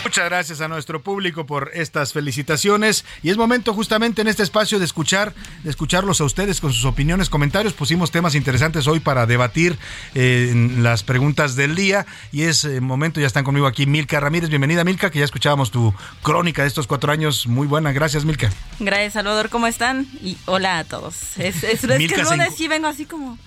Muchas 0.04 0.26
gracias 0.26 0.60
a 0.60 0.68
nuestro 0.68 1.02
público 1.02 1.46
por 1.46 1.72
estas 1.74 2.12
felicitaciones 2.12 3.06
y 3.24 3.30
es 3.30 3.38
momento 3.38 3.74
justamente 3.74 4.22
en 4.22 4.28
este 4.28 4.44
espacio 4.44 4.78
de 4.78 4.86
escuchar, 4.86 5.34
de 5.64 5.70
escucharlos 5.70 6.20
a 6.20 6.26
ustedes 6.26 6.60
con 6.60 6.74
sus 6.74 6.84
opiniones, 6.84 7.30
comentarios. 7.30 7.74
Pusimos 7.74 8.12
temas 8.12 8.36
interesantes 8.36 8.86
hoy 8.88 9.00
para 9.00 9.26
debatir 9.26 9.78
eh, 10.14 10.50
en 10.52 10.84
las 10.84 11.04
preguntas 11.04 11.56
del 11.56 11.76
día 11.76 12.06
y 12.34 12.44
es 12.44 12.66
eh, 12.66 12.82
momento, 12.82 13.22
ya 13.22 13.28
están 13.28 13.46
conmigo 13.46 13.66
aquí 13.66 13.86
Milka 13.86 14.20
Ramírez. 14.20 14.50
Bienvenida 14.50 14.84
Milka, 14.84 15.10
que 15.10 15.20
ya 15.20 15.26
escuchábamos 15.26 15.72
tu 15.72 15.94
crónica 16.22 16.64
de 16.64 16.68
estos 16.68 16.86
cuatro 16.86 17.12
años. 17.12 17.48
Muy 17.48 17.66
buena, 17.66 17.94
gracias 17.94 18.26
Milka. 18.26 18.52
Gracias 18.80 19.14
Salvador, 19.14 19.50
¿cómo 19.50 19.68
están? 19.68 20.06
Y 20.22 20.38
hola 20.46 20.80
a 20.80 20.84
todos. 20.84 21.38
Es, 21.38 21.64
es, 21.64 21.84
es 21.86 22.12
que 22.12 22.16
el 22.16 22.24
lunes 22.24 22.56
sí 22.58 22.68
vengo 22.68 22.88
así 22.88 23.06
como... 23.06 23.38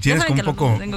Tienes 0.00 0.24
como 0.24 0.40
un 0.40 0.44
poco 0.44 0.78
en, 0.80 0.90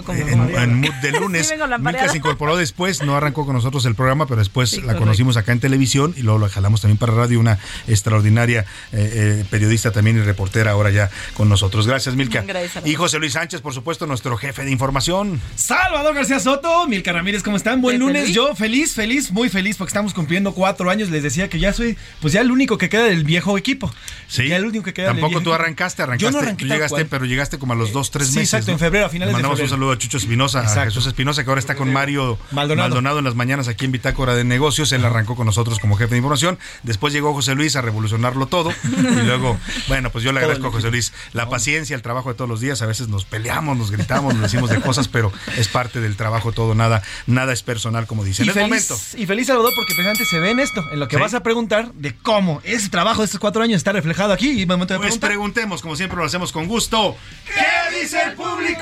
mood 0.81 0.93
de 1.01 1.11
lunes. 1.11 1.53
Milka 1.79 2.09
se 2.09 2.17
incorporó 2.17 2.57
después, 2.57 3.01
no 3.03 3.15
arrancó 3.15 3.45
con 3.45 3.55
nosotros 3.55 3.85
el 3.85 3.95
programa, 3.95 4.25
pero 4.25 4.39
después 4.39 4.83
la 4.83 4.95
conocimos 4.95 5.37
acá 5.37 5.51
en 5.51 5.59
televisión 5.59 6.13
y 6.17 6.21
luego 6.21 6.39
la 6.39 6.49
jalamos 6.49 6.81
también 6.81 6.97
para 6.97 7.13
radio, 7.13 7.39
una 7.39 7.59
extraordinaria 7.87 8.65
eh, 8.91 9.41
eh, 9.41 9.45
periodista 9.49 9.91
también 9.91 10.17
y 10.17 10.21
reportera 10.21 10.71
ahora 10.71 10.89
ya 10.91 11.09
con 11.33 11.49
nosotros. 11.49 11.87
Gracias, 11.87 12.15
Milka. 12.15 12.43
y 12.85 12.95
José 12.95 13.19
Luis 13.19 13.33
Sánchez, 13.33 13.61
por 13.61 13.73
supuesto, 13.73 14.05
nuestro 14.05 14.37
jefe 14.37 14.63
de 14.63 14.71
información. 14.71 15.41
Salvador 15.55 16.15
García 16.15 16.39
Soto, 16.39 16.87
Milka 16.87 17.11
Ramírez, 17.11 17.43
¿cómo 17.43 17.57
están? 17.57 17.81
Buen 17.81 17.99
lunes. 17.99 18.33
Yo 18.33 18.55
feliz, 18.55 18.93
feliz, 18.93 19.31
muy 19.31 19.49
feliz 19.49 19.77
porque 19.77 19.89
estamos 19.89 20.13
cumpliendo 20.13 20.53
cuatro 20.53 20.89
años. 20.89 21.09
Les 21.09 21.23
decía 21.23 21.49
que 21.49 21.59
ya 21.59 21.73
soy, 21.73 21.97
pues 22.21 22.33
ya 22.33 22.41
el 22.41 22.51
único 22.51 22.77
que 22.77 22.89
queda 22.89 23.03
del 23.03 23.23
viejo 23.23 23.57
equipo. 23.57 23.91
Sí. 24.27 24.47
Ya 24.47 24.57
el 24.57 24.65
único 24.65 24.83
que 24.83 24.93
queda 24.93 25.07
Tampoco 25.07 25.41
tú 25.41 25.53
arrancaste, 25.53 26.03
arrancaste. 26.03 26.25
Yo 26.25 26.31
no 26.31 26.39
arranqué 26.39 26.65
tú 26.65 26.71
llegaste, 26.71 27.05
pero 27.05 27.25
llegaste 27.25 27.57
como 27.57 27.73
a 27.73 27.75
los 27.75 27.91
dos, 27.91 28.11
tres 28.11 28.29
meses. 28.29 28.53
exacto, 28.53 28.71
en 28.71 28.79
febrero, 28.89 29.05
a 29.05 29.09
finales 29.09 29.35
de 29.35 29.41
febrero 29.41 29.63
un 29.63 29.69
saludo 29.69 29.91
a 29.91 29.97
Chucho 29.97 30.17
Espinosa, 30.17 30.61
a 30.61 30.85
Jesús 30.85 31.05
Espinosa, 31.05 31.43
que 31.43 31.49
ahora 31.49 31.59
está 31.59 31.75
con 31.75 31.91
Mario 31.91 32.37
Maldonado. 32.51 33.19
en 33.19 33.25
las 33.25 33.35
mañanas 33.35 33.67
aquí 33.67 33.85
en 33.85 33.91
Bitácora 33.91 34.35
de 34.35 34.43
Negocios. 34.43 34.91
Él 34.91 35.05
arrancó 35.05 35.35
con 35.35 35.45
nosotros 35.45 35.79
como 35.79 35.95
jefe 35.95 36.11
de 36.11 36.17
información. 36.17 36.57
Después 36.83 37.13
llegó 37.13 37.33
José 37.33 37.55
Luis 37.55 37.75
a 37.75 37.81
revolucionarlo 37.81 38.47
todo. 38.47 38.71
Y 38.83 39.25
luego, 39.25 39.57
bueno, 39.87 40.09
pues 40.09 40.23
yo 40.23 40.31
le 40.31 40.39
agradezco 40.39 40.67
a 40.67 40.71
José 40.71 40.91
Luis 40.91 41.13
la 41.33 41.49
paciencia, 41.49 41.95
el 41.95 42.01
trabajo 42.01 42.29
de 42.29 42.35
todos 42.35 42.49
los 42.49 42.61
días. 42.61 42.81
A 42.81 42.85
veces 42.85 43.07
nos 43.07 43.25
peleamos, 43.25 43.77
nos 43.77 43.91
gritamos, 43.91 44.33
nos 44.33 44.43
decimos 44.43 44.69
de 44.69 44.81
cosas, 44.81 45.07
pero 45.07 45.31
es 45.57 45.67
parte 45.67 45.99
del 45.99 46.15
trabajo 46.15 46.51
todo. 46.51 46.75
Nada, 46.75 47.03
nada 47.27 47.53
es 47.53 47.63
personal, 47.63 48.07
como 48.07 48.23
dicen. 48.23 48.45
Y 48.45 48.49
en 48.49 48.55
feliz, 48.55 48.69
momento. 48.69 48.97
Y 49.17 49.25
feliz 49.25 49.47
Salvador, 49.47 49.73
porque 49.75 49.93
precisamente 49.93 50.25
se 50.25 50.39
ve 50.39 50.51
en 50.51 50.59
esto, 50.59 50.83
en 50.91 50.99
lo 50.99 51.07
que 51.07 51.17
vas 51.17 51.33
a 51.33 51.43
preguntar 51.43 51.93
de 51.93 52.15
cómo 52.15 52.61
ese 52.63 52.89
trabajo 52.89 53.21
de 53.21 53.25
estos 53.25 53.39
cuatro 53.39 53.61
años 53.61 53.77
está 53.77 53.91
reflejado 53.91 54.33
aquí. 54.33 54.61
Y 54.61 54.65
momento 54.65 54.93
de 54.93 54.99
pues 54.99 55.17
preguntemos, 55.17 55.81
como 55.81 55.95
siempre 55.95 56.17
lo 56.17 56.25
hacemos 56.25 56.51
con 56.51 56.67
gusto. 56.67 57.15
¿Qué 57.45 57.99
dice 58.01 58.21
el 58.23 58.33
público? 58.33 58.78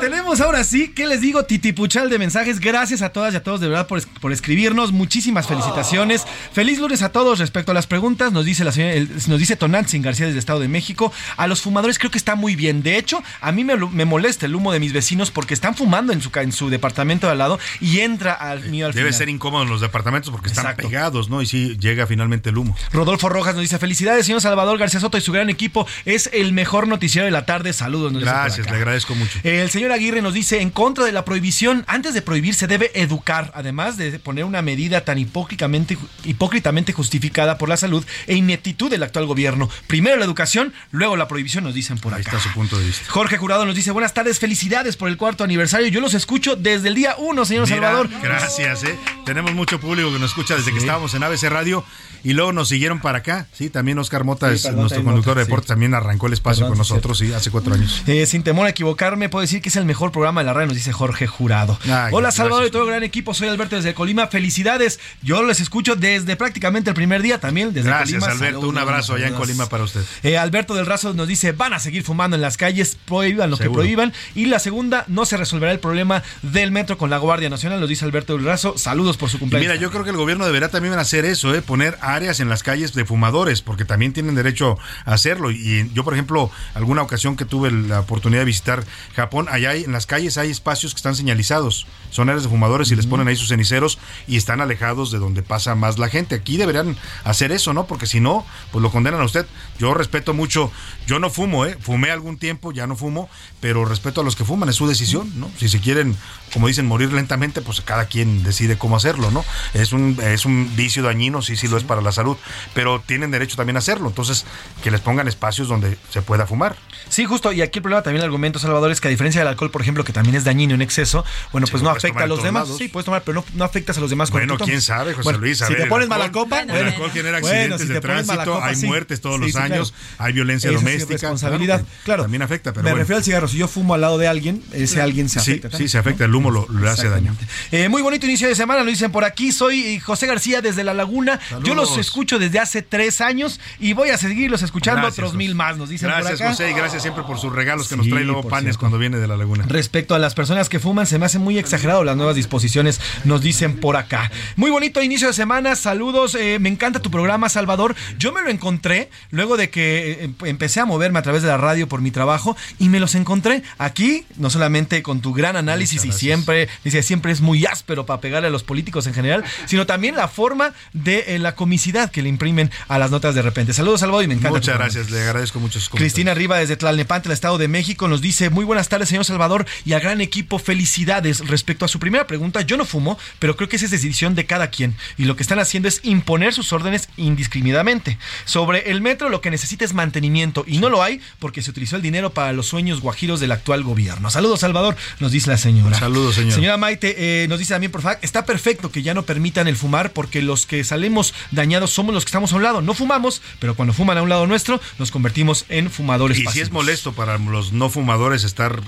Tenemos 0.00 0.40
ahora 0.40 0.62
sí, 0.64 0.88
¿qué 0.94 1.06
les 1.06 1.20
digo? 1.20 1.44
Titipuchal 1.44 2.08
de 2.08 2.18
mensajes. 2.18 2.60
Gracias 2.60 3.02
a 3.02 3.08
todas 3.10 3.34
y 3.34 3.36
a 3.36 3.42
todos 3.42 3.60
de 3.60 3.68
verdad 3.68 3.86
por, 3.86 4.06
por 4.20 4.32
escribirnos. 4.32 4.92
Muchísimas 4.92 5.46
felicitaciones. 5.46 6.24
Feliz 6.52 6.78
lunes 6.78 7.02
a 7.02 7.10
todos. 7.10 7.38
Respecto 7.38 7.72
a 7.72 7.74
las 7.74 7.86
preguntas, 7.86 8.32
nos 8.32 8.44
dice 8.44 8.64
la 8.64 8.72
señora, 8.72 8.92
el- 8.94 9.08
nos 9.26 9.38
dice 9.38 9.56
Tonantzin 9.56 10.02
García 10.02 10.26
desde 10.26 10.38
Estado 10.38 10.60
de 10.60 10.68
México. 10.68 11.12
A 11.36 11.46
los 11.46 11.62
fumadores 11.62 11.98
creo 11.98 12.10
que 12.10 12.18
está 12.18 12.36
muy 12.36 12.54
bien. 12.56 12.82
De 12.82 12.96
hecho, 12.96 13.22
a 13.40 13.50
mí 13.52 13.64
me, 13.64 13.76
me 13.76 14.04
molesta 14.04 14.46
el 14.46 14.54
humo 14.54 14.72
de 14.72 14.80
mis 14.80 14.92
vecinos 14.92 15.30
porque 15.30 15.54
están 15.54 15.74
fumando 15.74 16.12
en 16.12 16.20
su, 16.22 16.30
en 16.38 16.52
su 16.52 16.70
departamento 16.70 17.26
de 17.26 17.32
al 17.32 17.38
lado 17.38 17.58
y 17.80 18.00
entra 18.00 18.32
al 18.32 18.64
mío 18.70 18.86
al 18.86 18.92
Debe 18.92 19.08
final. 19.08 19.18
ser 19.18 19.28
incómodo 19.28 19.64
en 19.64 19.68
los 19.68 19.80
departamentos 19.80 20.30
porque 20.30 20.48
están 20.48 20.66
Exacto. 20.66 20.88
pegados, 20.88 21.28
¿no? 21.28 21.42
Y 21.42 21.46
sí 21.46 21.76
llega 21.80 22.06
finalmente 22.06 22.50
el 22.50 22.58
humo. 22.58 22.76
Rodolfo 22.92 23.28
Rojas 23.28 23.54
nos 23.54 23.62
dice 23.62 23.78
felicidades, 23.78 24.24
señor 24.26 24.40
Salvador 24.40 24.78
García 24.78 25.00
Soto 25.00 25.18
y 25.18 25.20
su 25.20 25.32
gran 25.32 25.50
equipo. 25.50 25.86
Es 26.04 26.30
el 26.32 26.52
mejor 26.52 26.86
noticiero 26.88 27.24
de 27.24 27.30
la 27.32 27.44
tarde. 27.46 27.72
Saludos. 27.72 28.12
nos 28.12 28.22
Gracias, 28.22 28.70
le 28.70 28.76
agradezco 28.76 29.14
mucho. 29.14 29.27
El 29.42 29.70
señor 29.70 29.92
Aguirre 29.92 30.22
nos 30.22 30.34
dice, 30.34 30.60
en 30.60 30.70
contra 30.70 31.04
de 31.04 31.12
la 31.12 31.24
prohibición, 31.24 31.84
antes 31.86 32.14
de 32.14 32.22
prohibir 32.22 32.54
se 32.54 32.66
debe 32.66 32.90
educar, 32.94 33.50
además 33.54 33.96
de 33.96 34.18
poner 34.18 34.44
una 34.44 34.62
medida 34.62 35.04
tan 35.04 35.18
hipócritamente, 35.18 35.96
hipócritamente 36.24 36.92
justificada 36.92 37.58
por 37.58 37.68
la 37.68 37.76
salud 37.76 38.04
e 38.26 38.34
ineptitud 38.34 38.90
del 38.90 39.02
actual 39.02 39.26
gobierno. 39.26 39.68
Primero 39.86 40.16
la 40.16 40.24
educación, 40.24 40.72
luego 40.90 41.16
la 41.16 41.28
prohibición, 41.28 41.64
nos 41.64 41.74
dicen 41.74 41.98
por 41.98 42.14
Ahí 42.14 42.22
acá. 42.22 42.36
está 42.36 42.48
su 42.48 42.54
punto 42.54 42.78
de 42.78 42.86
vista. 42.86 43.04
Jorge 43.08 43.36
Jurado 43.38 43.64
nos 43.66 43.74
dice, 43.74 43.90
buenas 43.90 44.14
tardes, 44.14 44.38
felicidades 44.38 44.96
por 44.96 45.08
el 45.08 45.16
cuarto 45.16 45.44
aniversario. 45.44 45.88
Yo 45.88 46.00
los 46.00 46.14
escucho 46.14 46.56
desde 46.56 46.88
el 46.88 46.94
día 46.94 47.14
uno, 47.18 47.44
señor 47.44 47.64
Mira, 47.68 47.76
Salvador. 47.76 48.08
Gracias, 48.22 48.84
¿eh? 48.84 48.98
Tenemos 49.24 49.52
mucho 49.54 49.80
público 49.80 50.12
que 50.12 50.18
nos 50.18 50.30
escucha 50.30 50.56
desde 50.56 50.72
que 50.72 50.78
estábamos 50.78 51.14
en 51.14 51.22
ABC 51.22 51.44
Radio 51.44 51.84
y 52.24 52.32
luego 52.32 52.52
nos 52.52 52.68
siguieron 52.68 53.00
para 53.00 53.18
acá. 53.18 53.46
Sí, 53.52 53.70
también 53.70 53.98
Oscar 53.98 54.24
Mota 54.24 54.48
Sí, 54.50 54.54
es 54.56 54.62
perdón, 54.62 54.80
nuestro 54.80 55.02
conductor 55.04 55.30
Mota, 55.32 55.40
de 55.40 55.44
sí. 55.44 55.48
deportes, 55.48 55.68
también 55.68 55.94
arrancó 55.94 56.26
el 56.26 56.32
espacio 56.34 56.60
Perdón, 56.60 56.70
con 56.72 56.78
nosotros, 56.78 57.18
sí, 57.18 57.32
hace 57.32 57.50
cuatro 57.50 57.74
años. 57.74 58.02
Eh, 58.06 58.26
sin 58.26 58.42
temor 58.42 58.66
a 58.66 58.70
equivocarme, 58.70 59.28
puedo 59.28 59.40
decir 59.42 59.60
que 59.62 59.68
es 59.68 59.76
el 59.76 59.84
mejor 59.84 60.12
programa 60.12 60.40
de 60.40 60.46
la 60.46 60.52
radio, 60.54 60.66
nos 60.68 60.76
dice 60.76 60.92
Jorge 60.92 61.26
Jurado. 61.26 61.78
Ay, 61.84 62.10
Hola. 62.12 62.30
Salvador 62.30 62.66
y 62.66 62.70
todo 62.70 62.82
el 62.84 62.88
gran 62.90 63.02
equipo, 63.02 63.34
soy 63.34 63.48
Alberto 63.48 63.76
desde 63.76 63.94
Colima, 63.94 64.26
felicidades. 64.28 65.00
Yo 65.22 65.42
les 65.42 65.60
escucho 65.60 65.96
desde 65.96 66.36
prácticamente 66.36 66.90
el 66.90 66.94
primer 66.94 67.22
día 67.22 67.40
también, 67.40 67.72
desde 67.72 67.88
Gracias, 67.88 68.20
Colima. 68.24 68.32
Alberto. 68.46 68.68
Un 68.68 68.78
abrazo 68.78 69.14
allá 69.14 69.28
en. 69.28 69.34
Colima 69.34 69.68
para 69.68 69.84
usted. 69.84 70.02
Eh, 70.22 70.36
Alberto 70.38 70.74
del 70.74 70.86
Razo 70.86 71.14
nos 71.14 71.28
dice, 71.28 71.52
van 71.52 71.72
a 71.72 71.78
seguir 71.78 72.02
fumando 72.02 72.34
en 72.36 72.40
las 72.42 72.56
calles, 72.56 72.96
prohíban 73.04 73.50
lo 73.50 73.56
Seguro. 73.56 73.72
que 73.82 73.84
prohíban. 73.86 74.12
Y 74.34 74.46
la 74.46 74.58
segunda, 74.58 75.04
no 75.08 75.24
se 75.26 75.36
resolverá 75.36 75.72
el 75.72 75.78
problema 75.80 76.22
del 76.42 76.70
metro 76.72 76.98
con 76.98 77.10
la 77.10 77.18
Guardia 77.18 77.48
Nacional, 77.50 77.80
nos 77.80 77.88
dice 77.88 78.04
Alberto 78.04 78.34
del 78.36 78.44
Razo. 78.44 78.76
Saludos 78.76 79.16
por 79.16 79.30
su 79.30 79.36
Y 79.36 79.40
cumpleaños. 79.40 79.68
mira, 79.72 79.80
yo 79.80 79.90
creo 79.90 80.04
que 80.04 80.10
el 80.10 80.16
gobierno 80.16 80.44
deberá 80.46 80.68
también 80.68 80.94
hacer 80.94 81.24
eso, 81.24 81.54
¿eh? 81.54 81.62
poner 81.62 81.96
áreas 82.14 82.40
en 82.40 82.48
las 82.48 82.62
calles 82.62 82.94
de 82.94 83.04
fumadores, 83.04 83.62
porque 83.62 83.84
también 83.84 84.12
tienen 84.12 84.34
derecho 84.34 84.78
a 85.04 85.14
hacerlo. 85.14 85.50
Y 85.50 85.90
yo, 85.94 86.04
por 86.04 86.14
ejemplo, 86.14 86.50
alguna 86.74 87.02
ocasión 87.02 87.36
que 87.36 87.44
tuve 87.44 87.70
la 87.70 88.00
oportunidad 88.00 88.40
de 88.42 88.46
visitar 88.46 88.84
Japón, 89.14 89.46
allá 89.50 89.70
hay- 89.70 89.84
en 89.84 89.92
las 89.92 90.06
calles 90.06 90.38
hay 90.38 90.50
espacios 90.50 90.92
que 90.94 90.98
están 90.98 91.14
señalizados, 91.14 91.86
son 92.10 92.28
áreas 92.28 92.42
de 92.44 92.48
fumadores 92.48 92.90
y 92.90 92.96
les 92.96 93.06
ponen 93.06 93.28
ahí 93.28 93.36
sus 93.36 93.48
ceniceros 93.48 93.98
y 94.26 94.36
están 94.36 94.60
alejados 94.60 95.10
de 95.10 95.18
donde 95.18 95.42
pasa 95.42 95.74
más 95.74 95.98
la 95.98 96.08
gente. 96.08 96.34
Aquí 96.34 96.56
deberían 96.56 96.96
hacer 97.24 97.52
eso, 97.52 97.72
¿no? 97.74 97.86
Porque 97.86 98.06
si 98.06 98.20
no, 98.20 98.44
pues 98.72 98.82
lo 98.82 98.90
condenan 98.90 99.20
a 99.20 99.24
usted. 99.24 99.46
Yo 99.78 99.94
respeto 99.94 100.34
mucho, 100.34 100.70
yo 101.06 101.18
no 101.18 101.30
fumo, 101.30 101.66
¿eh? 101.66 101.76
Fumé 101.80 102.10
algún 102.10 102.38
tiempo, 102.38 102.72
ya 102.72 102.86
no 102.86 102.96
fumo, 102.96 103.28
pero 103.60 103.84
respeto 103.84 104.20
a 104.20 104.24
los 104.24 104.36
que 104.36 104.44
fuman, 104.44 104.68
es 104.68 104.76
su 104.76 104.86
decisión, 104.86 105.30
¿no? 105.38 105.50
Si 105.58 105.68
se 105.68 105.80
quieren, 105.80 106.16
como 106.52 106.68
dicen, 106.68 106.86
morir 106.86 107.12
lentamente, 107.12 107.60
pues 107.60 107.80
cada 107.80 108.06
quien 108.06 108.42
decide 108.42 108.78
cómo 108.78 108.96
hacerlo, 108.96 109.30
¿no? 109.30 109.44
Es 109.74 109.92
un, 109.92 110.18
es 110.22 110.44
un 110.44 110.70
vicio 110.76 111.02
dañino, 111.02 111.42
sí, 111.42 111.56
sí 111.56 111.68
lo 111.68 111.76
es 111.76 111.84
para 111.84 111.97
la 112.02 112.12
salud, 112.12 112.36
pero 112.74 113.02
tienen 113.04 113.30
derecho 113.30 113.56
también 113.56 113.76
a 113.76 113.78
hacerlo, 113.80 114.08
entonces 114.08 114.44
que 114.82 114.90
les 114.90 115.00
pongan 115.00 115.28
espacios 115.28 115.68
donde 115.68 115.96
se 116.10 116.22
pueda 116.22 116.46
fumar. 116.46 116.76
Sí, 117.08 117.24
justo, 117.24 117.52
y 117.52 117.62
aquí 117.62 117.78
el 117.78 117.82
problema 117.82 118.02
también 118.02 118.20
el 118.22 118.26
argumento, 118.26 118.58
Salvador, 118.58 118.90
es 118.90 119.00
que 119.00 119.08
a 119.08 119.10
diferencia 119.10 119.40
del 119.40 119.48
alcohol, 119.48 119.70
por 119.70 119.82
ejemplo, 119.82 120.04
que 120.04 120.12
también 120.12 120.34
es 120.36 120.44
dañino 120.44 120.74
en 120.74 120.82
exceso, 120.82 121.24
bueno, 121.52 121.66
Sí, 121.66 121.70
pues 121.72 121.82
no 121.82 121.90
afecta 121.90 122.24
a 122.24 122.26
los 122.26 122.42
demás. 122.42 122.64
lados. 122.64 122.78
Sí, 122.78 122.88
puedes 122.88 123.04
tomar, 123.04 123.22
pero 123.22 123.40
no, 123.40 123.44
no 123.54 123.64
afectas 123.64 123.96
a 123.98 124.00
los 124.00 124.10
demás. 124.10 124.30
Bueno, 124.30 124.56
quién 124.58 124.80
sabe, 124.82 125.12
José 125.12 125.24
Bueno, 125.24 125.38
Luis. 125.40 125.60
A 125.62 125.66
si 125.66 125.72
ver, 125.72 125.78
te 125.78 125.82
el 125.84 125.88
pones 125.88 126.08
mala 126.08 126.30
copa, 126.32 126.60
El 126.60 126.68
bueno, 126.68 126.88
alcohol 126.90 127.10
genera 127.12 127.40
bueno, 127.40 127.46
accidentes 127.56 127.86
si 127.86 127.92
de 127.92 128.00
tránsito, 128.00 128.44
copa, 128.44 128.66
hay 128.66 128.76
sí. 128.76 128.86
muertes 128.86 129.20
todos 129.20 129.36
Sí, 129.36 129.42
los 129.42 129.52
claro. 129.52 129.74
años, 129.74 129.94
hay 130.18 130.32
violencia 130.32 130.70
doméstica. 130.70 131.12
responsabilidad, 131.12 131.84
claro. 132.04 132.22
También 132.24 132.42
afecta, 132.42 132.72
pero 132.72 132.84
Me 132.84 132.94
refiero 132.94 133.18
al 133.18 133.24
cigarro. 133.24 133.48
Si 133.48 133.56
yo 133.58 133.68
fumo 133.68 133.94
al 133.94 134.00
lado 134.00 134.18
de 134.18 134.28
alguien, 134.28 134.62
ese 134.72 135.00
alguien 135.00 135.28
se 135.28 135.38
afecta. 135.38 135.76
sí, 135.76 135.88
se 135.88 135.98
afecta, 135.98 136.24
el 136.24 136.34
humo 136.34 136.50
lo, 136.50 136.66
lo 136.68 136.90
hace 136.90 137.08
daño. 137.08 137.34
Eh, 137.72 137.88
muy 137.88 138.02
bonito 138.02 138.26
inicio 138.26 138.48
de 138.48 138.54
semana, 138.54 138.82
lo 138.82 138.90
dicen 138.90 139.10
por 139.12 139.24
aquí. 139.24 139.52
Soy 139.52 139.80
eh, 139.96 140.00
José 140.00 140.26
García 140.26 140.60
desde 140.62 140.84
La 140.84 140.94
Laguna. 140.94 141.38
Yo 141.64 141.74
los 141.74 141.87
Saludos. 141.90 142.06
escucho 142.06 142.38
desde 142.38 142.58
hace 142.58 142.82
tres 142.82 143.20
años 143.20 143.60
y 143.78 143.92
voy 143.92 144.10
a 144.10 144.18
seguirlos 144.18 144.62
escuchando 144.62 145.00
Gracias, 145.02 145.18
otros 145.18 145.30
José. 145.32 145.38
mil 145.38 145.54
más, 145.54 145.76
nos 145.76 145.88
dicen 145.88 146.08
Gracias, 146.08 146.32
por 146.38 146.42
acá. 146.42 146.50
José, 146.50 146.70
y 146.70 146.74
gracias 146.74 147.02
siempre 147.02 147.22
por 147.24 147.38
sus 147.38 147.52
regalos 147.52 147.88
que 147.88 147.96
nos 147.96 148.08
trae 148.08 148.24
luego 148.24 148.42
panes 148.42 148.64
cierto. 148.64 148.80
cuando 148.80 148.98
viene 148.98 149.18
de 149.18 149.26
la 149.26 149.36
laguna. 149.36 149.64
Respecto 149.68 150.14
a 150.14 150.18
las 150.18 150.34
personas 150.34 150.68
que 150.68 150.78
fuman, 150.80 151.06
se 151.06 151.18
me 151.18 151.26
hace 151.26 151.38
muy 151.38 151.58
exagerado 151.58 152.04
las 152.04 152.16
nuevas 152.16 152.36
disposiciones, 152.36 153.00
nos 153.24 153.40
dicen 153.42 153.76
por 153.80 153.96
acá. 153.96 154.30
Muy 154.56 154.70
bonito 154.70 155.02
inicio 155.02 155.28
de 155.28 155.34
semana, 155.34 155.76
saludos, 155.76 156.34
eh, 156.34 156.58
me 156.60 156.68
encanta 156.68 157.00
tu 157.00 157.10
programa, 157.10 157.48
Salvador. 157.48 157.94
Yo 158.18 158.32
me 158.32 158.42
lo 158.42 158.50
encontré 158.50 159.10
luego 159.30 159.56
de 159.56 159.70
que 159.70 160.10
eh, 160.12 160.24
em- 160.24 160.34
empecé 160.44 160.80
a 160.80 160.84
moverme 160.86 161.18
a 161.18 161.22
través 161.22 161.42
de 161.42 161.48
la 161.48 161.56
radio 161.56 161.88
por 161.88 162.00
mi 162.00 162.10
trabajo 162.10 162.56
y 162.78 162.88
me 162.88 163.00
los 163.00 163.14
encontré 163.14 163.62
aquí, 163.78 164.24
no 164.36 164.50
solamente 164.50 165.02
con 165.02 165.20
tu 165.20 165.32
gran 165.32 165.56
análisis 165.56 166.04
y 166.04 166.12
siempre, 166.12 166.68
dice, 166.84 167.02
siempre 167.02 167.32
es 167.32 167.40
muy 167.40 167.64
áspero 167.66 168.06
para 168.06 168.20
pegarle 168.20 168.48
a 168.48 168.50
los 168.50 168.62
políticos 168.64 169.06
en 169.06 169.14
general, 169.14 169.44
sino 169.66 169.86
también 169.86 170.16
la 170.16 170.28
forma 170.28 170.72
de 170.92 171.24
eh, 171.34 171.38
la 171.38 171.54
comicidad 171.78 172.10
que 172.10 172.22
le 172.22 172.28
imprimen 172.28 172.72
a 172.88 172.98
las 172.98 173.12
notas 173.12 173.36
de 173.36 173.42
repente. 173.42 173.72
Saludos, 173.72 174.00
Salvador, 174.00 174.24
y 174.24 174.26
me 174.26 174.34
encanta. 174.34 174.58
Muchas 174.58 174.76
gracias, 174.76 175.10
le 175.10 175.22
agradezco 175.22 175.60
mucho 175.60 175.78
sus. 175.78 175.90
Cristina 175.90 176.34
Riva 176.34 176.58
desde 176.58 176.76
Tlalnepante, 176.76 177.28
el 177.28 177.34
Estado 177.34 177.56
de 177.56 177.68
México, 177.68 178.08
nos 178.08 178.20
dice, 178.20 178.50
muy 178.50 178.64
buenas 178.64 178.88
tardes, 178.88 179.08
señor 179.08 179.24
Salvador, 179.24 179.64
y 179.84 179.92
al 179.92 180.00
gran 180.00 180.20
equipo, 180.20 180.58
felicidades. 180.58 181.46
Respecto 181.46 181.84
a 181.84 181.88
su 181.88 182.00
primera 182.00 182.26
pregunta, 182.26 182.62
yo 182.62 182.76
no 182.76 182.84
fumo, 182.84 183.16
pero 183.38 183.56
creo 183.56 183.68
que 183.68 183.76
esa 183.76 183.84
es 183.84 183.92
decisión 183.92 184.34
de 184.34 184.44
cada 184.44 184.70
quien. 184.70 184.96
Y 185.18 185.26
lo 185.26 185.36
que 185.36 185.44
están 185.44 185.60
haciendo 185.60 185.86
es 185.86 186.00
imponer 186.02 186.52
sus 186.52 186.72
órdenes 186.72 187.10
indiscriminadamente. 187.16 188.18
Sobre 188.44 188.90
el 188.90 189.00
metro, 189.00 189.28
lo 189.28 189.40
que 189.40 189.52
necesita 189.52 189.84
es 189.84 189.94
mantenimiento, 189.94 190.64
y 190.66 190.78
no 190.78 190.88
lo 190.88 191.04
hay 191.04 191.20
porque 191.38 191.62
se 191.62 191.70
utilizó 191.70 191.94
el 191.94 192.02
dinero 192.02 192.30
para 192.30 192.52
los 192.52 192.66
sueños 192.66 193.00
guajiros 193.00 193.38
del 193.38 193.52
actual 193.52 193.84
gobierno. 193.84 194.30
Saludos, 194.30 194.58
Salvador, 194.58 194.96
nos 195.20 195.30
dice 195.30 195.48
la 195.48 195.58
señora. 195.58 195.96
Saludos, 195.96 196.34
señora. 196.34 196.56
Señora 196.56 196.76
Maite, 196.76 197.44
eh, 197.44 197.46
nos 197.46 197.60
dice 197.60 197.74
también, 197.74 197.92
por 197.92 198.02
favor, 198.02 198.18
está 198.22 198.44
perfecto 198.44 198.90
que 198.90 199.02
ya 199.02 199.14
no 199.14 199.22
permitan 199.22 199.68
el 199.68 199.76
fumar 199.76 200.12
porque 200.12 200.42
los 200.42 200.66
que 200.66 200.82
salimos 200.82 201.34
dañados 201.52 201.67
somos 201.86 202.14
los 202.14 202.24
que 202.24 202.28
estamos 202.28 202.52
a 202.52 202.56
un 202.56 202.62
lado. 202.62 202.82
No 202.82 202.94
fumamos, 202.94 203.42
pero 203.58 203.74
cuando 203.74 203.92
fuman 203.92 204.18
a 204.18 204.22
un 204.22 204.28
lado 204.28 204.46
nuestro, 204.46 204.80
nos 204.98 205.10
convertimos 205.10 205.64
en 205.68 205.90
fumadores 205.90 206.38
Y 206.38 206.46
si 206.46 206.60
es 206.60 206.70
molesto 206.70 207.12
para 207.12 207.38
los 207.38 207.72
no 207.72 207.90
fumadores 207.90 208.44
estar 208.44 208.80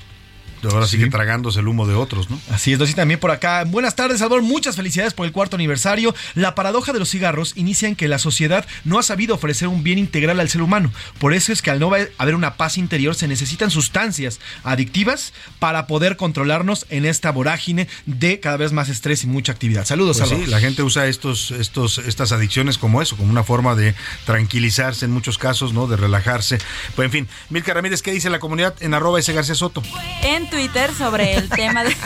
ahora 0.69 0.87
sigue 0.87 1.09
tragándose 1.09 1.61
el 1.61 1.69
humo 1.69 1.87
de 1.87 1.95
otros, 1.95 2.29
¿no? 2.31 2.41
Así 2.51 2.73
es, 2.73 2.79
Dosi, 2.79 2.95
también 2.95 3.19
por 3.21 3.31
acá. 3.31 3.65
Buenas 3.65 3.95
tardes, 3.97 4.19
Salvador. 4.19 4.43
Muchas 4.43 4.77
felicidades 4.77 5.15
por 5.15 5.27
el 5.27 5.33
cuarto 5.33 5.57
aniversario. 5.57 6.15
La 6.35 6.55
paradoja 6.55 6.93
de 6.93 6.99
los 6.99 7.11
cigarros 7.11 7.53
inicia 7.57 7.89
en 7.89 7.97
que 7.97 8.09
la 8.09 8.19
sociedad 8.19 8.67
no 8.85 8.99
ha 8.99 9.03
sabido 9.03 9.35
ofrecer 9.35 9.69
un 9.69 9.83
bien 9.83 9.99
integral 9.99 10.39
al 10.41 10.49
ser 10.49 10.63
humano. 10.63 10.93
Por 11.19 11.33
eso 11.35 11.53
es 11.53 11.63
que 11.63 11.71
al 11.71 11.81
no 11.81 11.91
haber 12.19 12.35
una 12.35 12.55
paz 12.57 12.77
interior 12.79 13.15
se 13.15 13.29
necesitan 13.29 13.71
sustancias 13.71 14.39
adictivas 14.65 15.33
para 15.59 15.87
poder 15.87 16.17
controlarnos 16.17 16.87
en 16.91 17.05
esta 17.07 17.31
vorágine 17.33 17.89
de 18.07 18.41
cada 18.41 18.57
vez 18.57 18.73
más 18.73 18.89
estrés 18.89 19.25
y 19.25 19.27
mucha 19.27 19.53
actividad. 19.53 19.85
Saludos, 19.87 20.19
Pues 20.19 20.29
Salvador. 20.29 20.47
sí, 20.47 20.51
la 20.51 20.61
gente 20.61 20.83
usa 20.83 21.07
estos, 21.07 21.51
estos, 21.53 21.99
estas 21.99 22.33
adicciones 22.33 22.79
como 22.79 23.01
eso, 23.03 23.17
como 23.17 23.31
una 23.31 23.45
forma 23.45 23.75
de 23.75 23.95
tranquilizarse 24.27 25.05
en 25.07 25.11
muchos 25.13 25.39
casos, 25.39 25.73
¿no? 25.73 25.87
De 25.87 25.97
relajarse. 25.97 26.59
Pues 26.97 27.07
en 27.07 27.13
fin, 27.13 27.29
Milka 27.49 27.75
Ramírez, 27.75 28.03
¿qué 28.03 28.13
dice 28.13 28.31
la 28.31 28.39
comunidad 28.39 28.75
en 28.81 28.95
arroba 28.95 29.19
ese 29.19 29.33
García 29.33 29.55
Soto? 29.55 29.83
En 30.23 30.50
Twitter 30.51 30.93
sobre 30.95 31.35
el 31.35 31.49
tema 31.49 31.85
de... 31.85 31.97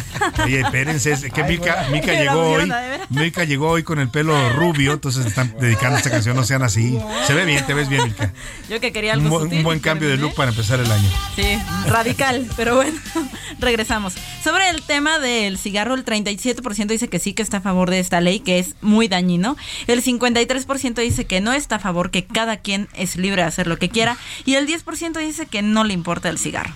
Oye, 0.44 0.60
espérense, 0.60 1.12
es 1.12 1.22
que 1.32 1.42
Ay. 1.42 1.48
Milka 1.50 1.86
Qué 2.02 2.16
llegó 2.16 2.50
hoy. 2.52 2.72
Milka 3.10 3.44
llegó 3.44 3.68
hoy 3.70 3.82
con 3.82 3.98
el 3.98 4.08
pelo 4.08 4.50
rubio, 4.52 4.92
entonces 4.92 5.26
están 5.26 5.54
dedicando 5.58 5.96
esta 5.98 6.10
canción, 6.10 6.36
no 6.36 6.44
sean 6.44 6.62
así. 6.62 6.98
Se 7.26 7.34
ve 7.34 7.44
bien, 7.44 7.64
te 7.66 7.74
ves 7.74 7.88
bien, 7.88 8.04
Milka. 8.04 8.32
Yo 8.68 8.80
que 8.80 8.92
quería 8.92 9.14
Un, 9.14 9.24
algo 9.24 9.38
bu- 9.40 9.42
sutil, 9.44 9.58
un 9.58 9.64
buen 9.64 9.80
cambio 9.80 10.08
de 10.08 10.16
look 10.16 10.34
para 10.34 10.50
empezar 10.50 10.78
el 10.80 10.90
año. 10.90 11.08
Sí, 11.36 11.58
radical, 11.88 12.46
pero 12.56 12.76
bueno, 12.76 12.98
regresamos. 13.58 14.14
Sobre 14.42 14.68
el 14.68 14.82
tema 14.82 15.18
del 15.18 15.58
cigarro, 15.58 15.94
el 15.94 16.04
37% 16.04 16.86
dice 16.86 17.08
que 17.08 17.18
sí, 17.18 17.32
que 17.32 17.42
está 17.42 17.58
a 17.58 17.60
favor 17.62 17.90
de 17.90 17.98
esta 17.98 18.20
ley, 18.20 18.40
que 18.40 18.58
es 18.58 18.74
muy 18.82 19.08
dañino. 19.08 19.56
El 19.86 20.02
53% 20.02 20.94
dice 21.00 21.24
que 21.24 21.40
no 21.40 21.52
está 21.52 21.76
a 21.76 21.78
favor, 21.78 22.10
que 22.10 22.24
cada 22.24 22.58
quien 22.58 22.88
es 22.94 23.16
libre 23.16 23.42
de 23.42 23.48
hacer 23.48 23.66
lo 23.66 23.78
que 23.78 23.88
quiera. 23.88 24.16
Y 24.44 24.54
el 24.56 24.66
10% 24.66 25.18
dice 25.18 25.46
que 25.46 25.62
no 25.62 25.84
le 25.84 25.94
importa 25.94 26.28
el 26.28 26.38
cigarro. 26.38 26.72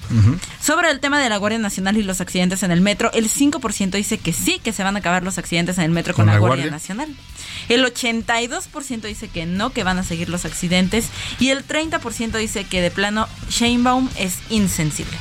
Sobre 0.63 0.91
el 0.91 1.01
tema 1.01 1.21
de 1.21 1.29
la 1.29 1.37
Guardia 1.37 1.58
Nacional 1.59 1.97
y 1.97 2.03
los 2.03 2.21
accidentes 2.21 2.63
en 2.63 2.71
el 2.71 2.81
metro, 2.81 3.11
el 3.13 3.29
5% 3.29 3.91
dice 3.91 4.19
que 4.19 4.33
sí, 4.33 4.61
que 4.63 4.73
se 4.73 4.83
van 4.83 4.97
a 4.97 5.01
acabar 5.01 5.23
los 5.23 5.39
accidentes 5.39 5.79
en 5.79 5.85
el 5.85 5.91
metro 5.91 6.15
con, 6.15 6.25
¿Con 6.25 6.27
la, 6.27 6.33
la 6.35 6.39
Guardia, 6.39 6.65
Guardia? 6.65 6.71
Nacional. 6.71 7.15
El 7.69 7.85
82% 7.85 9.03
dice 9.03 9.29
que 9.29 9.47
no, 9.47 9.71
que 9.71 9.85
van 9.85 9.99
a 9.99 10.03
seguir 10.03 10.29
los 10.29 10.45
accidentes. 10.45 11.09
Y 11.39 11.51
el 11.51 11.67
30% 11.67 12.39
dice 12.39 12.65
que 12.65 12.81
de 12.81 12.91
plano 12.91 13.29
Sheinbaum 13.51 14.09
es 14.17 14.39
insensible. 14.51 15.17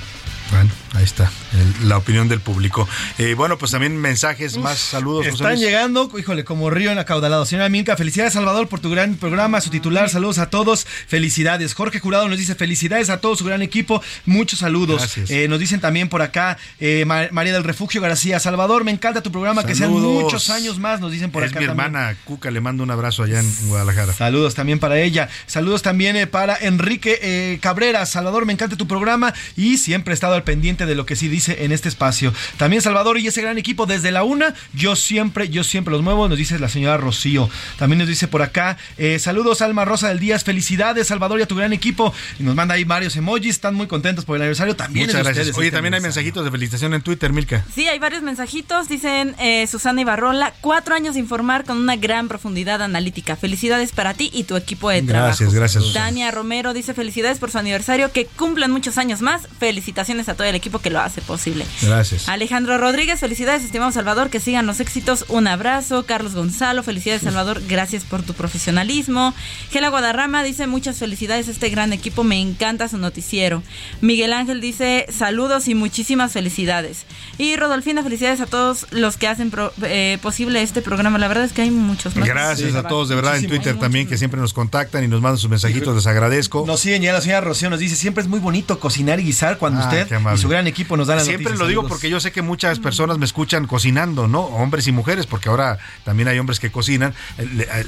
Bueno, 0.52 0.70
ahí 0.98 1.03
está, 1.03 1.32
el- 1.53 1.88
la 1.90 1.98
opinión 1.98 2.28
del 2.28 2.40
público. 2.41 2.88
Eh, 3.18 3.34
bueno, 3.36 3.57
pues 3.57 3.72
también 3.72 3.95
mensajes, 3.98 4.57
más 4.57 4.80
saludos. 4.80 5.26
José 5.26 5.36
Están 5.36 5.53
Luis. 5.53 5.61
llegando, 5.65 6.11
híjole, 6.18 6.44
como 6.44 6.69
río 6.69 6.91
en 6.91 6.98
acaudalado. 6.99 7.45
Señora 7.45 7.69
Milka, 7.69 7.95
felicidades 7.95 8.34
Salvador 8.34 8.68
por 8.68 8.80
tu 8.80 8.90
gran 8.90 9.15
programa, 9.15 9.61
su 9.61 9.69
titular, 9.69 10.10
saludos 10.10 10.38
a 10.40 10.49
todos, 10.49 10.86
felicidades. 11.07 11.74
Jorge 11.74 11.99
Jurado 11.99 12.28
nos 12.28 12.38
dice 12.38 12.56
felicidades 12.56 13.10
a 13.10 13.22
todo 13.22 13.36
su 13.36 13.45
gran 13.45 13.61
equipo, 13.61 14.02
muchos 14.26 14.60
saludos. 14.60 14.99
Gracias. 15.02 15.30
Eh, 15.30 15.48
nos 15.48 15.60
dicen 15.60 15.80
también 15.80 16.10
por 16.10 16.22
acá, 16.22 16.57
eh, 16.80 17.03
Ma- 17.06 17.28
María 17.32 17.53
del 17.53 17.64
Refugio 17.64 18.02
García, 18.02 18.40
Salvador, 18.40 18.84
me 18.84 18.91
encanta 18.91 19.22
tu 19.22 19.32
programa, 19.32 19.64
que 19.65 19.76
sean 19.76 19.91
muchos 19.91 20.49
años 20.49 20.80
más, 20.80 20.99
nos 20.99 21.11
dicen 21.11 21.32
por 21.32 21.44
es 21.44 21.52
acá. 21.52 21.60
mi 21.60 21.68
también. 21.68 21.86
hermana 21.88 22.18
Cuca, 22.26 22.49
le 22.52 22.60
mando 22.61 22.84
un 22.84 22.90
abrazo 22.91 23.24
allá 23.24 23.40
en 23.40 23.68
Guadalajara. 23.68 24.14
Saludos 24.14 24.56
también 24.56 24.80
para 24.80 24.99
ella. 24.99 25.30
Saludos 25.45 25.82
también 25.84 26.15
eh, 26.15 26.26
para 26.28 26.57
Enrique 26.60 27.60
Cabrera. 27.61 28.06
Salvador, 28.06 28.45
me 28.45 28.53
encanta 28.53 28.76
tu 28.78 28.88
programa 28.88 29.34
y 29.56 29.78
siempre 29.78 30.14
he 30.14 30.15
estado 30.15 30.34
al 30.34 30.44
pendiente 30.44 30.86
de 30.88 30.96
lo 30.96 31.06
que 31.06 31.16
sí 31.16 31.28
dice 31.28 31.64
en 31.64 31.72
este 31.72 31.90
espacio. 31.90 32.34
También 32.58 32.82
Salvador 32.82 33.20
y 33.20 33.28
ese 33.28 33.42
gran 33.42 33.58
equipo 33.58 33.86
desde 33.86 34.12
la 34.12 34.24
una, 34.24 34.54
yo 34.74 34.96
siempre, 34.96 35.50
yo 35.50 35.64
siempre 35.64 35.92
los 35.92 36.02
muevo, 36.02 36.28
nos 36.28 36.38
dice 36.38 36.58
la 36.60 36.70
señora 36.70 36.98
Rocío. 36.98 37.50
También 37.78 38.00
nos 38.00 38.08
dice 38.08 38.28
por 38.28 38.42
acá, 38.42 38.78
eh, 38.98 39.20
saludos 39.20 39.62
Alma 39.62 39.86
Rosa 39.86 40.10
del 40.10 40.20
Díaz, 40.20 40.44
felicidades 40.44 41.08
Salvador 41.08 41.40
y 41.40 41.44
a 41.44 41.48
tu 41.48 41.56
gran 41.56 41.74
equipo. 41.74 42.14
Y 42.40 42.44
nos 42.44 42.56
manda 42.56 42.76
ahí 42.76 42.84
varios 42.84 43.16
emojis, 43.16 43.52
están 43.52 43.76
muy 43.76 43.88
contentos 43.88 44.26
por 44.26 44.36
el 44.36 44.42
aniversario. 44.44 44.76
También 44.76 45.08
Muchas 45.08 45.24
gracias. 45.24 45.48
ustedes 45.48 45.58
Oye, 45.58 45.72
también 45.72 45.94
hay 45.94 46.02
mensajitos 46.02 46.44
de 46.44 46.52
felicitación 46.52 46.94
en 46.94 47.02
Twitter, 47.02 47.34
Milka. 47.34 47.66
Sí, 47.74 47.88
hay 47.88 48.00
varios 48.00 48.22
mensajitos. 48.24 48.90
Dicen 48.90 49.36
eh, 49.40 49.68
Susana 49.68 50.02
Ibarrola, 50.02 50.54
cuatro 50.62 50.96
años 50.96 51.16
de 51.16 51.20
informar 51.20 51.66
con 51.66 51.78
una 51.78 51.96
gran 51.96 52.28
profundidad 52.28 52.82
analítica. 52.82 53.36
Felicidades 53.36 53.92
para 53.92 54.14
ti 54.14 54.30
y 54.34 54.44
tu 54.44 54.56
equipo 54.56 54.90
de 54.90 55.02
trabajo. 55.02 55.28
Gracias, 55.28 55.54
gracias. 55.54 55.94
Tania 55.94 56.32
Romero 56.32 56.74
dice 56.74 56.94
felicidades 56.94 57.40
por 57.40 57.52
su 57.52 57.58
aniversario, 57.58 58.12
que 58.12 58.26
cumplan 58.26 58.72
muchos 58.72 58.98
años 58.98 59.22
más. 59.22 59.48
Felicitaciones 59.60 60.30
a 60.30 60.36
todo 60.36 60.48
el 60.48 60.56
equipo 60.56 60.77
que 60.82 60.90
lo 60.90 60.99
hace 60.99 61.22
posible. 61.22 61.66
Gracias. 61.82 62.28
Alejandro 62.30 62.78
Rodríguez, 62.78 63.20
felicidades, 63.20 63.64
estimado 63.64 63.91
Salvador, 63.91 64.30
que 64.30 64.40
sigan 64.40 64.66
los 64.66 64.80
éxitos. 64.80 65.26
Un 65.30 65.48
abrazo. 65.48 66.06
Carlos 66.06 66.34
Gonzalo, 66.36 66.84
felicidades, 66.84 67.22
Salvador, 67.24 67.62
gracias 67.68 68.04
por 68.04 68.24
tu 68.24 68.34
profesionalismo. 68.34 69.34
Gela 69.72 69.90
Guadarrama 69.90 70.44
dice 70.44 70.68
muchas 70.68 70.98
felicidades 70.98 71.48
a 71.48 71.52
este 71.52 71.70
gran 71.70 71.94
equipo, 71.94 72.24
me 72.24 72.40
encanta 72.41 72.88
su 72.88 72.98
noticiero. 72.98 73.64
Miguel 74.02 74.34
Ángel 74.34 74.62
dice 74.62 75.06
saludos 75.10 75.68
y 75.68 75.76
muchísimas 75.76 76.32
felicidades. 76.34 77.06
Y 77.38 77.56
Rodolfina, 77.56 78.04
felicidades 78.04 78.41
a 78.41 78.45
todos 78.45 78.88
los 78.91 79.18
que 79.18 79.28
hacen 79.28 79.52
pro- 79.52 79.72
eh, 79.84 80.18
posible 80.22 80.62
este 80.62 80.82
programa. 80.82 81.18
La 81.18 81.28
verdad 81.28 81.44
es 81.45 81.54
que 81.54 81.62
hay 81.64 81.72
muchos 81.72 82.16
más. 82.16 82.28
Gracias 82.28 82.76
a 82.76 82.84
todos, 82.88 83.10
de 83.10 83.16
verdad, 83.16 83.38
en. 83.38 83.48
Twitter 83.48 83.78
también, 83.80 84.08
que 84.08 84.18
siempre 84.18 84.40
nos 84.41 84.54
contactan 84.54 85.04
y 85.04 85.08
nos 85.08 85.22
mandan 85.22 85.38
sus 85.38 85.49
mensajitos, 85.49 85.95
les 85.95 86.06
agradezco. 86.08 86.66
Nos 86.68 86.82
siguen 86.82 87.02
ya 87.02 87.14
la 87.14 87.22
señora 87.22 87.41
Rocío 87.41 87.70
nos 87.70 87.80
dice, 87.80 87.95
siempre 87.95 88.22
es 88.22 88.28
muy 88.28 88.40
bonito 88.40 88.80
cocinar 88.80 89.20
y 89.20 89.24
guisar 89.24 89.58
cuando 89.58 89.80
Ah, 89.82 89.84
usted 89.86 90.08
qué 90.08 90.16
amable. 90.16 90.38
y 90.38 90.41
su 90.41 90.49
gran 90.49 90.57
equipo 90.66 90.98
nos 90.98 91.06
dan 91.08 91.18
las 91.18 91.26
Siempre 91.26 91.44
noticias. 91.44 91.60
lo 91.60 91.68
digo 91.68 91.88
porque 91.88 92.10
yo 92.10 92.20
sé 92.20 92.32
que 92.32 92.42
muchas 92.42 92.80
personas 92.80 93.20
me 93.20 93.26
escuchan 93.26 93.68
cocinando, 93.68 94.28
¿no? 94.28 94.40
Hombres 94.42 94.88
y 94.88 94.92
mujeres, 94.92 95.28
porque 95.28 95.50
ahora 95.50 95.78
también 96.06 96.28
hay 96.30 96.40
hombres 96.40 96.60
que 96.60 96.72
cocinan, 96.72 97.14
eh, 97.38 97.46
le- 97.54 97.64
eh, 97.66 97.86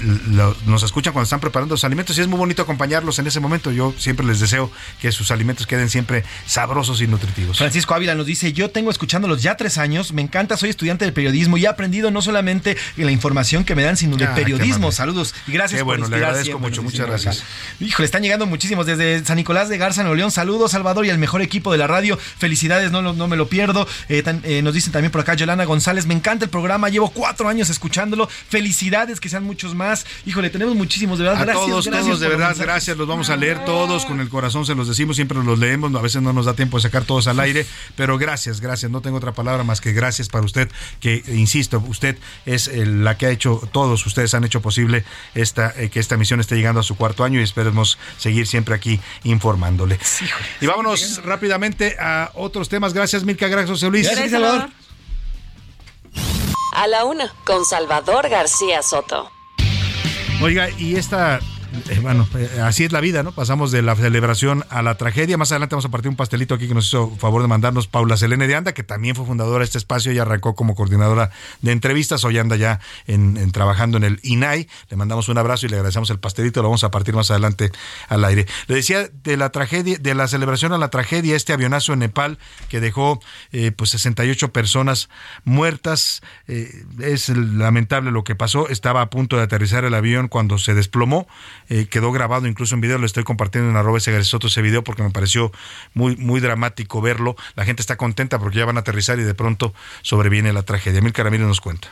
nos 0.68 0.84
escuchan 0.84 1.14
cuando 1.14 1.24
están 1.24 1.40
preparando 1.40 1.74
los 1.74 1.84
alimentos 1.84 2.18
y 2.18 2.22
es 2.22 2.28
muy 2.28 2.38
bonito 2.38 2.62
acompañarlos 2.62 3.18
en 3.18 3.26
ese 3.28 3.40
momento. 3.40 3.72
Yo 3.72 3.94
siempre 3.98 4.26
les 4.28 4.40
deseo 4.40 4.70
que 5.02 5.12
sus 5.12 5.32
alimentos 5.32 5.66
queden 5.66 5.90
siempre 5.90 6.24
sabrosos 6.46 7.02
y 7.02 7.08
nutritivos. 7.08 7.58
Francisco 7.58 7.94
Ávila 7.96 8.14
nos 8.14 8.26
dice, 8.26 8.54
yo 8.54 8.70
tengo 8.70 8.91
escuchándolos 8.91 9.41
ya 9.41 9.56
tres 9.58 9.78
años, 9.78 10.12
me 10.14 10.22
encanta, 10.22 10.58
soy 10.58 10.70
estudiante 10.70 11.06
de 11.06 11.12
periodismo 11.12 11.58
y 11.58 11.64
he 11.64 11.68
aprendido 11.68 12.12
no 12.12 12.22
solamente 12.22 12.76
en 12.98 13.06
la 13.06 13.12
información 13.12 13.64
que 13.64 13.76
me 13.76 13.84
dan, 13.84 13.96
sino 13.98 14.18
de 14.18 14.26
Ah, 14.26 14.36
periodismo. 14.36 14.91
Saludos 14.91 15.34
y 15.48 15.54
gracias 15.54 15.80
Qué 15.80 15.86
por 15.86 15.94
bueno, 15.98 16.02
le 16.04 16.08
inspirar 16.08 16.30
agradezco 16.32 16.60
mucho, 16.60 16.84
muchas 16.84 17.00
por 17.06 17.16
acá. 17.16 17.22
gracias. 17.24 17.44
Híjole, 17.80 18.06
están 18.06 18.22
llegando 18.24 18.46
muchísimos 18.46 18.86
desde 18.86 19.24
San 19.24 19.38
Nicolás 19.38 19.70
de 19.70 19.78
Garza, 19.78 20.02
Nuevo 20.02 20.16
León. 20.16 20.32
Saludos, 20.32 20.72
Salvador 20.72 21.06
y 21.06 21.10
al 21.10 21.18
mejor 21.20 21.41
equipo 21.41 21.72
de 21.72 21.78
la 21.78 21.88
radio. 21.88 22.18
Felicidades, 22.18 22.59
no, 22.91 23.02
lo- 23.02 23.14
no 23.14 23.27
me 23.27 23.38
lo 23.38 23.48
pierdo. 23.48 23.88
Eh, 24.10 24.22
tan- 24.23 24.41
eh, 24.44 24.61
nos 24.61 24.73
dicen 24.73 24.91
también 24.91 25.11
por 25.11 25.22
acá, 25.22 25.34
Yolanda 25.36 25.65
González, 25.65 26.06
me 26.06 26.14
encanta 26.14 26.45
el 26.45 26.52
programa, 26.52 26.90
llevo 26.90 27.10
cuatro 27.10 27.48
años 27.48 27.69
escuchándolo. 27.69 28.27
Felicidades, 28.27 29.19
que 29.19 29.30
sean 29.30 29.44
muchos 29.44 29.76
más. 29.76 30.06
Híjole, 30.26 30.49
tenemos 30.49 30.76
muchísimos, 30.76 31.18
de 31.19 31.26
verdad. 31.26 31.41
A 31.41 31.45
gracias, 31.45 31.65
todos, 31.68 31.86
gracias 31.86 32.06
todos, 32.07 32.19
de 32.19 32.27
verdad, 32.27 32.48
mensajes. 32.48 32.65
gracias. 32.65 32.98
Los 32.98 33.07
vamos 33.07 33.30
a 33.30 33.36
leer 33.38 33.64
todos 33.65 34.06
con 34.06 34.19
el 34.19 34.30
corazón, 34.30 34.65
se 34.65 34.76
los 34.76 34.88
decimos, 34.88 35.15
siempre 35.15 35.38
los 35.44 35.60
leemos. 35.60 35.94
A 35.95 36.02
veces 36.02 36.22
no 36.22 36.34
nos 36.34 36.45
da 36.45 36.53
tiempo 36.53 36.77
de 36.77 36.84
sacar 36.84 37.03
todos 37.06 37.27
al 37.27 37.40
aire, 37.40 37.65
pero 37.95 38.18
gracias, 38.18 38.60
gracias. 38.61 38.91
No 38.91 39.02
tengo 39.02 39.18
otra 39.18 39.31
palabra 39.34 39.64
más 39.64 39.81
que 39.81 39.94
gracias 39.94 40.27
para 40.30 40.44
usted, 40.45 40.69
que 40.99 41.23
insisto, 41.27 41.84
usted 41.88 42.18
es 42.45 42.68
eh, 42.68 42.86
la 42.86 43.18
que 43.18 43.26
ha 43.27 43.30
hecho, 43.30 43.61
todos 43.72 44.06
ustedes 44.06 44.34
han 44.34 44.44
hecho 44.44 44.61
posible 44.61 45.03
esta, 45.36 45.73
eh, 45.77 45.90
que 45.90 45.99
esta 45.99 46.18
misión 46.18 46.40
esté 46.40 46.56
llegando 46.56 46.80
a 46.80 46.84
su 46.84 46.95
cuarto 46.95 47.23
año 47.23 47.40
y 47.40 47.44
esperemos 47.44 47.98
seguir 48.18 48.48
siempre 48.48 48.76
aquí 48.76 48.99
informándole. 49.23 49.99
Y 50.61 50.65
vámonos 50.65 51.22
rápidamente 51.23 51.95
a 51.99 52.31
otros 52.50 52.70
temas. 52.70 52.94
Gracias, 52.94 53.24
Milka. 53.24 53.48
Gracias, 53.48 53.72
José 53.72 53.90
Luis. 53.90 54.06
Gracias, 54.06 54.32
Salvador. 54.32 54.70
A 56.76 56.88
la 56.88 57.06
una, 57.06 57.34
con 57.46 57.66
Salvador 57.66 58.30
García 58.30 58.82
Soto. 58.82 59.32
Oiga, 60.42 60.70
y 60.78 60.96
esta, 60.96 61.40
bueno, 62.01 62.27
eh, 62.35 62.61
así 62.64 62.84
es 62.84 62.91
la 62.91 62.99
vida, 62.99 63.23
¿no? 63.23 63.31
Pasamos 63.31 63.72
de 63.72 63.81
la 63.81 63.95
celebración 63.95 64.65
a 64.69 64.81
la 64.81 64.95
tragedia. 64.95 65.38
Más 65.38 65.51
adelante 65.51 65.76
vamos 65.76 65.85
a 65.85 65.89
partir 65.89 66.10
un 66.10 66.15
pastelito 66.15 66.56
aquí 66.56 66.68
que 66.68 66.73
nos 66.73 66.88
hizo 66.88 67.10
favor 67.18 67.41
de 67.41 67.47
mandarnos 67.47 67.88
Paula 67.88 68.18
Selene 68.18 68.47
de 68.47 68.56
Anda, 68.56 68.73
que 68.73 68.84
también 68.84 69.15
fue 69.15 69.26
fundadora 69.26 69.60
de 69.60 69.65
este 69.65 69.77
espacio 69.77 70.11
y 70.11 70.19
arrancó 70.19 70.56
como 70.56 70.76
coordinadora 70.76 71.31
de 71.61 71.72
entrevistas. 71.72 72.23
Hoy 72.23 72.38
anda 72.38 72.56
ya 72.56 72.80
en, 73.07 73.38
en 73.38 73.51
trabajando 73.51 73.97
en 73.97 74.03
el 74.03 74.19
INAI. 74.23 74.68
Le 74.89 74.97
mandamos 74.97 75.30
un 75.30 75.38
abrazo 75.38 75.65
y 75.65 75.69
le 75.69 75.76
agradecemos 75.76 76.10
el 76.10 76.19
pastelito. 76.19 76.61
Lo 76.61 76.69
vamos 76.69 76.84
a 76.84 76.91
partir 76.91 77.15
más 77.15 77.31
adelante 77.31 77.72
al 78.07 78.23
aire. 78.26 78.45
Le 78.68 78.76
decía 78.76 79.10
de 79.23 79.38
la 79.38 79.49
tragedia, 79.49 79.97
de 79.99 80.15
la 80.15 80.27
celebración 80.27 80.73
a 80.73 80.77
la 80.77 80.89
tragedia, 80.89 81.35
este 81.35 81.53
avionazo 81.53 81.93
en 81.93 81.99
Nepal 81.99 82.38
que 82.69 82.80
dejó 82.80 83.19
eh, 83.51 83.72
pues 83.72 83.91
68 83.91 84.51
personas 84.51 85.10
muertas. 85.43 86.22
Eh, 86.47 86.85
es 86.99 87.30
lamentable 87.30 88.11
lo 88.11 88.23
que 88.23 88.35
pasó. 88.35 88.69
Estaba 88.69 89.01
a 89.01 89.10
punto 89.10 89.38
de 89.38 89.43
aterrizar 89.43 89.85
el 89.85 89.93
avión 89.93 90.27
cuando 90.27 90.57
se 90.57 90.73
desplomó. 90.73 91.27
Eh, 91.70 91.88
quedó 91.88 92.12
grabado 92.12 92.48
incluso 92.48 92.76
en 92.76 92.82
video, 92.82 92.98
lo 92.98 93.06
estoy 93.06 93.24
compartiendo 93.24 93.70
en 93.70 93.78
arroba 93.78 93.98
ese 93.98 94.24
Soto 94.24 94.48
ese 94.48 94.62
video 94.62 94.84
porque 94.84 95.04
me 95.04 95.12
pareció 95.12 95.52
muy, 95.94 96.16
muy 96.18 96.40
dramático 96.40 97.02
verlo. 97.02 97.36
La 97.56 97.66
gente 97.66 97.82
está 97.82 97.96
contenta 97.96 98.40
porque 98.40 98.58
ya 98.58 98.66
van 98.66 98.78
a 98.78 98.82
aterrizar 98.82 99.20
y 99.20 99.24
de 99.24 99.34
pronto 99.34 99.74
sobreviene 100.02 100.52
la 100.54 100.64
tragedia. 100.64 101.02
Mil 101.02 101.14
Caramiro 101.14 101.48
nos 101.48 101.62
cuenta. 101.62 101.90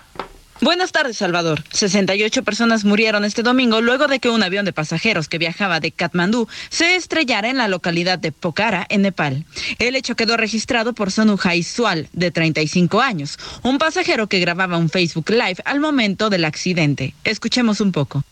Buenas 0.59 0.91
tardes, 0.91 1.17
Salvador. 1.17 1.63
68 1.71 2.43
personas 2.43 2.83
murieron 2.83 3.23
este 3.25 3.43
domingo 3.43 3.79
luego 3.79 4.07
de 4.07 4.19
que 4.19 4.29
un 4.29 4.41
avión 4.41 4.65
de 4.65 4.73
pasajeros 4.73 5.27
que 5.27 5.37
viajaba 5.37 5.79
de 5.79 5.91
Katmandú 5.91 6.47
se 6.69 6.95
estrellara 6.95 7.49
en 7.49 7.57
la 7.57 7.67
localidad 7.67 8.17
de 8.17 8.31
Pokhara, 8.31 8.85
en 8.89 9.03
Nepal. 9.03 9.45
El 9.77 9.95
hecho 9.95 10.15
quedó 10.15 10.35
registrado 10.35 10.93
por 10.93 11.11
Sonu 11.11 11.37
Sual, 11.63 12.09
de 12.11 12.31
35 12.31 13.01
años, 13.01 13.37
un 13.61 13.77
pasajero 13.77 14.27
que 14.27 14.39
grababa 14.39 14.77
un 14.77 14.89
Facebook 14.89 15.29
Live 15.29 15.57
al 15.63 15.79
momento 15.79 16.31
del 16.31 16.43
accidente. 16.43 17.13
Escuchemos 17.23 17.79
un 17.79 17.91
poco. 17.91 18.23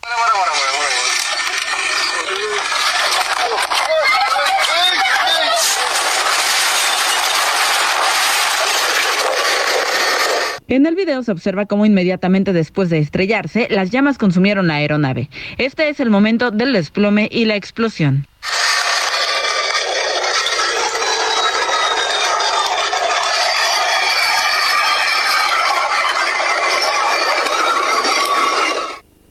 En 10.68 10.84
el 10.84 10.96
video 10.96 11.22
se 11.22 11.30
observa 11.30 11.66
cómo 11.66 11.86
inmediatamente 11.86 12.52
después 12.52 12.90
de 12.90 12.98
estrellarse, 12.98 13.68
las 13.70 13.90
llamas 13.90 14.18
consumieron 14.18 14.66
la 14.66 14.74
aeronave. 14.74 15.30
Este 15.58 15.88
es 15.88 16.00
el 16.00 16.10
momento 16.10 16.50
del 16.50 16.72
desplome 16.72 17.28
y 17.30 17.44
la 17.44 17.54
explosión. 17.54 18.26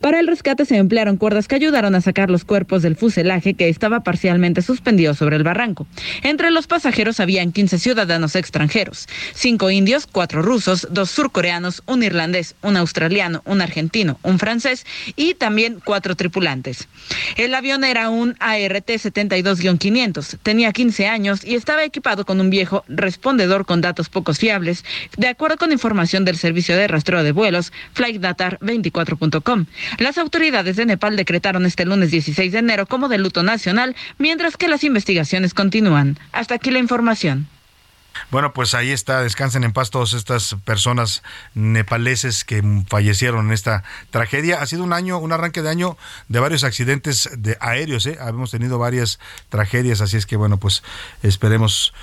Para 0.05 0.19
el 0.19 0.27
rescate 0.27 0.65
se 0.65 0.77
emplearon 0.77 1.17
cuerdas 1.17 1.47
que 1.47 1.55
ayudaron 1.55 1.95
a 1.95 2.01
sacar 2.01 2.29
los 2.29 2.45
cuerpos 2.45 2.83
del 2.83 2.95
fuselaje 2.95 3.55
que 3.55 3.69
estaba 3.69 4.01
parcialmente 4.01 4.61
suspendido 4.61 5.15
sobre 5.15 5.35
el 5.35 5.41
barranco. 5.41 5.87
Entre 6.21 6.51
los 6.51 6.67
pasajeros 6.67 7.19
habían 7.19 7.51
15 7.51 7.79
ciudadanos 7.79 8.35
extranjeros, 8.35 9.07
cinco 9.33 9.71
indios, 9.71 10.05
cuatro 10.05 10.43
rusos, 10.43 10.87
dos 10.91 11.09
surcoreanos, 11.09 11.81
un 11.87 12.03
irlandés, 12.03 12.53
un 12.61 12.77
australiano, 12.77 13.41
un 13.45 13.61
argentino, 13.61 14.19
un 14.21 14.37
francés 14.37 14.85
y 15.15 15.33
también 15.33 15.81
cuatro 15.83 16.15
tripulantes. 16.15 16.87
El 17.35 17.55
avión 17.55 17.83
era 17.83 18.11
un 18.11 18.35
ART-72-500, 18.35 20.37
tenía 20.43 20.71
15 20.71 21.07
años 21.07 21.43
y 21.43 21.55
estaba 21.55 21.83
equipado 21.83 22.27
con 22.27 22.39
un 22.39 22.51
viejo 22.51 22.83
respondedor 22.87 23.65
con 23.65 23.81
datos 23.81 24.09
pocos 24.09 24.37
fiables, 24.37 24.85
de 25.17 25.29
acuerdo 25.29 25.57
con 25.57 25.71
información 25.71 26.25
del 26.25 26.37
servicio 26.37 26.77
de 26.77 26.87
rastreo 26.87 27.23
de 27.23 27.31
vuelos 27.31 27.73
FlightDatar24.com. 27.95 29.65
Las 29.97 30.17
autoridades 30.17 30.75
de 30.75 30.85
Nepal 30.85 31.15
decretaron 31.15 31.65
este 31.65 31.85
lunes 31.85 32.11
16 32.11 32.51
de 32.51 32.59
enero 32.59 32.85
como 32.85 33.07
de 33.07 33.17
luto 33.17 33.43
nacional, 33.43 33.95
mientras 34.17 34.57
que 34.57 34.67
las 34.67 34.83
investigaciones 34.83 35.53
continúan. 35.53 36.19
Hasta 36.31 36.55
aquí 36.55 36.71
la 36.71 36.79
información. 36.79 37.47
Bueno, 38.31 38.53
pues 38.53 38.73
ahí 38.73 38.91
está, 38.91 39.21
descansen 39.21 39.63
en 39.63 39.73
paz 39.73 39.89
todas 39.89 40.13
estas 40.13 40.55
personas 40.65 41.21
nepaleses 41.53 42.43
que 42.43 42.63
fallecieron 42.87 43.47
en 43.47 43.51
esta 43.51 43.83
tragedia. 44.09 44.61
Ha 44.61 44.65
sido 44.65 44.83
un 44.83 44.93
año, 44.93 45.17
un 45.19 45.31
arranque 45.31 45.61
de 45.61 45.69
año 45.69 45.97
de 46.27 46.39
varios 46.39 46.63
accidentes 46.63 47.29
de 47.37 47.57
aéreos, 47.59 48.05
¿eh? 48.05 48.17
Hemos 48.25 48.51
tenido 48.51 48.79
varias 48.79 49.19
tragedias, 49.49 50.01
así 50.01 50.17
es 50.17 50.25
que 50.25 50.37
bueno, 50.37 50.57
pues 50.57 50.83
esperemos 51.23 51.93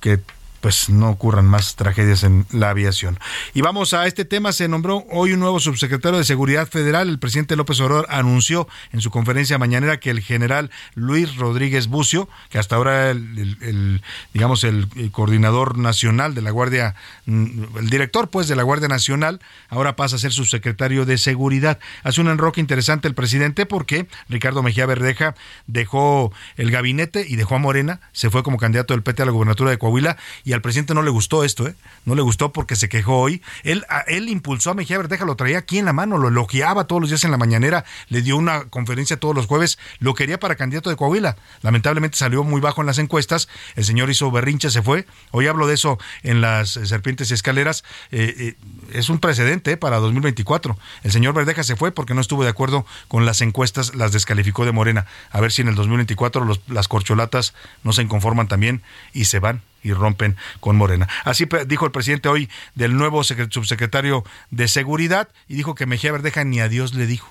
que 0.00 0.20
pues 0.62 0.88
no 0.88 1.10
ocurran 1.10 1.44
más 1.44 1.74
tragedias 1.74 2.22
en 2.22 2.46
la 2.52 2.70
aviación. 2.70 3.18
Y 3.52 3.62
vamos 3.62 3.94
a 3.94 4.06
este 4.06 4.24
tema, 4.24 4.52
se 4.52 4.68
nombró 4.68 5.04
hoy 5.10 5.32
un 5.32 5.40
nuevo 5.40 5.58
subsecretario 5.58 6.18
de 6.18 6.24
Seguridad 6.24 6.68
Federal. 6.68 7.08
El 7.08 7.18
presidente 7.18 7.56
López 7.56 7.80
Obrador 7.80 8.06
anunció 8.08 8.68
en 8.92 9.00
su 9.00 9.10
conferencia 9.10 9.58
mañanera 9.58 9.98
que 9.98 10.10
el 10.10 10.20
general 10.20 10.70
Luis 10.94 11.36
Rodríguez 11.36 11.88
Bucio, 11.88 12.28
que 12.48 12.60
hasta 12.60 12.76
ahora 12.76 13.10
el, 13.10 14.02
digamos 14.32 14.62
el, 14.62 14.88
coordinador 15.10 15.78
nacional 15.78 16.36
de 16.36 16.42
la 16.42 16.52
Guardia, 16.52 16.94
mm, 17.26 17.78
el 17.78 17.90
director 17.90 18.30
pues 18.30 18.46
de 18.46 18.54
la 18.54 18.62
Guardia 18.62 18.86
Nacional, 18.86 19.40
ahora 19.68 19.96
pasa 19.96 20.14
a 20.14 20.20
ser 20.20 20.30
subsecretario 20.30 21.04
de 21.06 21.18
Seguridad. 21.18 21.80
Hace 22.04 22.20
un 22.20 22.28
enroque 22.28 22.60
interesante 22.60 23.08
el 23.08 23.14
presidente 23.14 23.66
porque 23.66 24.06
Ricardo 24.28 24.62
Mejía 24.62 24.86
Verdeja 24.86 25.34
dejó 25.66 26.32
el 26.56 26.70
gabinete 26.70 27.26
y 27.28 27.34
dejó 27.34 27.56
a 27.56 27.58
Morena, 27.58 28.00
se 28.12 28.30
fue 28.30 28.44
como 28.44 28.58
candidato 28.58 28.94
del 28.94 29.02
PT 29.02 29.22
a 29.22 29.26
la 29.26 29.32
gubernatura 29.32 29.70
de 29.70 29.78
Coahuila 29.78 30.16
y 30.52 30.54
al 30.54 30.60
presidente 30.60 30.92
no 30.92 31.00
le 31.00 31.08
gustó 31.08 31.44
esto, 31.44 31.66
¿eh? 31.66 31.74
No 32.04 32.14
le 32.14 32.20
gustó 32.20 32.52
porque 32.52 32.76
se 32.76 32.90
quejó 32.90 33.16
hoy. 33.20 33.40
Él, 33.62 33.86
él 34.06 34.28
impulsó 34.28 34.72
a 34.72 34.74
Mejía 34.74 34.98
Verdeja, 34.98 35.24
lo 35.24 35.34
traía 35.34 35.56
aquí 35.56 35.78
en 35.78 35.86
la 35.86 35.94
mano, 35.94 36.18
lo 36.18 36.28
elogiaba 36.28 36.86
todos 36.86 37.00
los 37.00 37.08
días 37.08 37.24
en 37.24 37.30
la 37.30 37.38
mañanera, 37.38 37.86
le 38.10 38.20
dio 38.20 38.36
una 38.36 38.64
conferencia 38.66 39.18
todos 39.18 39.34
los 39.34 39.46
jueves, 39.46 39.78
lo 39.98 40.12
quería 40.12 40.38
para 40.38 40.56
candidato 40.56 40.90
de 40.90 40.96
Coahuila. 40.96 41.38
Lamentablemente 41.62 42.18
salió 42.18 42.44
muy 42.44 42.60
bajo 42.60 42.82
en 42.82 42.86
las 42.86 42.98
encuestas, 42.98 43.48
el 43.76 43.86
señor 43.86 44.10
hizo 44.10 44.30
berrinche, 44.30 44.68
se 44.68 44.82
fue. 44.82 45.06
Hoy 45.30 45.46
hablo 45.46 45.66
de 45.66 45.72
eso 45.72 45.98
en 46.22 46.42
las 46.42 46.72
serpientes 46.72 47.30
y 47.30 47.34
escaleras. 47.34 47.82
Eh, 48.10 48.34
eh, 48.36 48.54
es 48.92 49.08
un 49.08 49.20
precedente 49.20 49.78
para 49.78 50.00
2024. 50.00 50.76
El 51.02 51.12
señor 51.12 51.32
Verdeja 51.32 51.64
se 51.64 51.76
fue 51.76 51.92
porque 51.92 52.12
no 52.12 52.20
estuvo 52.20 52.44
de 52.44 52.50
acuerdo 52.50 52.84
con 53.08 53.24
las 53.24 53.40
encuestas, 53.40 53.94
las 53.94 54.12
descalificó 54.12 54.66
de 54.66 54.72
Morena. 54.72 55.06
A 55.30 55.40
ver 55.40 55.50
si 55.50 55.62
en 55.62 55.68
el 55.68 55.76
2024 55.76 56.46
las 56.66 56.88
corcholatas 56.88 57.54
no 57.84 57.94
se 57.94 58.02
inconforman 58.02 58.48
también 58.48 58.82
y 59.14 59.24
se 59.24 59.38
van 59.38 59.62
y 59.82 59.92
rompen 59.92 60.36
con 60.60 60.76
Morena. 60.76 61.08
Así 61.24 61.46
dijo 61.66 61.86
el 61.86 61.92
presidente 61.92 62.28
hoy 62.28 62.48
del 62.74 62.96
nuevo 62.96 63.22
subsecretario 63.24 64.24
de 64.50 64.68
Seguridad 64.68 65.28
y 65.48 65.54
dijo 65.54 65.74
que 65.74 65.86
Mejía 65.86 66.12
Verdeja 66.12 66.44
ni 66.44 66.60
a 66.60 66.68
Dios 66.68 66.94
le 66.94 67.06
dijo. 67.06 67.28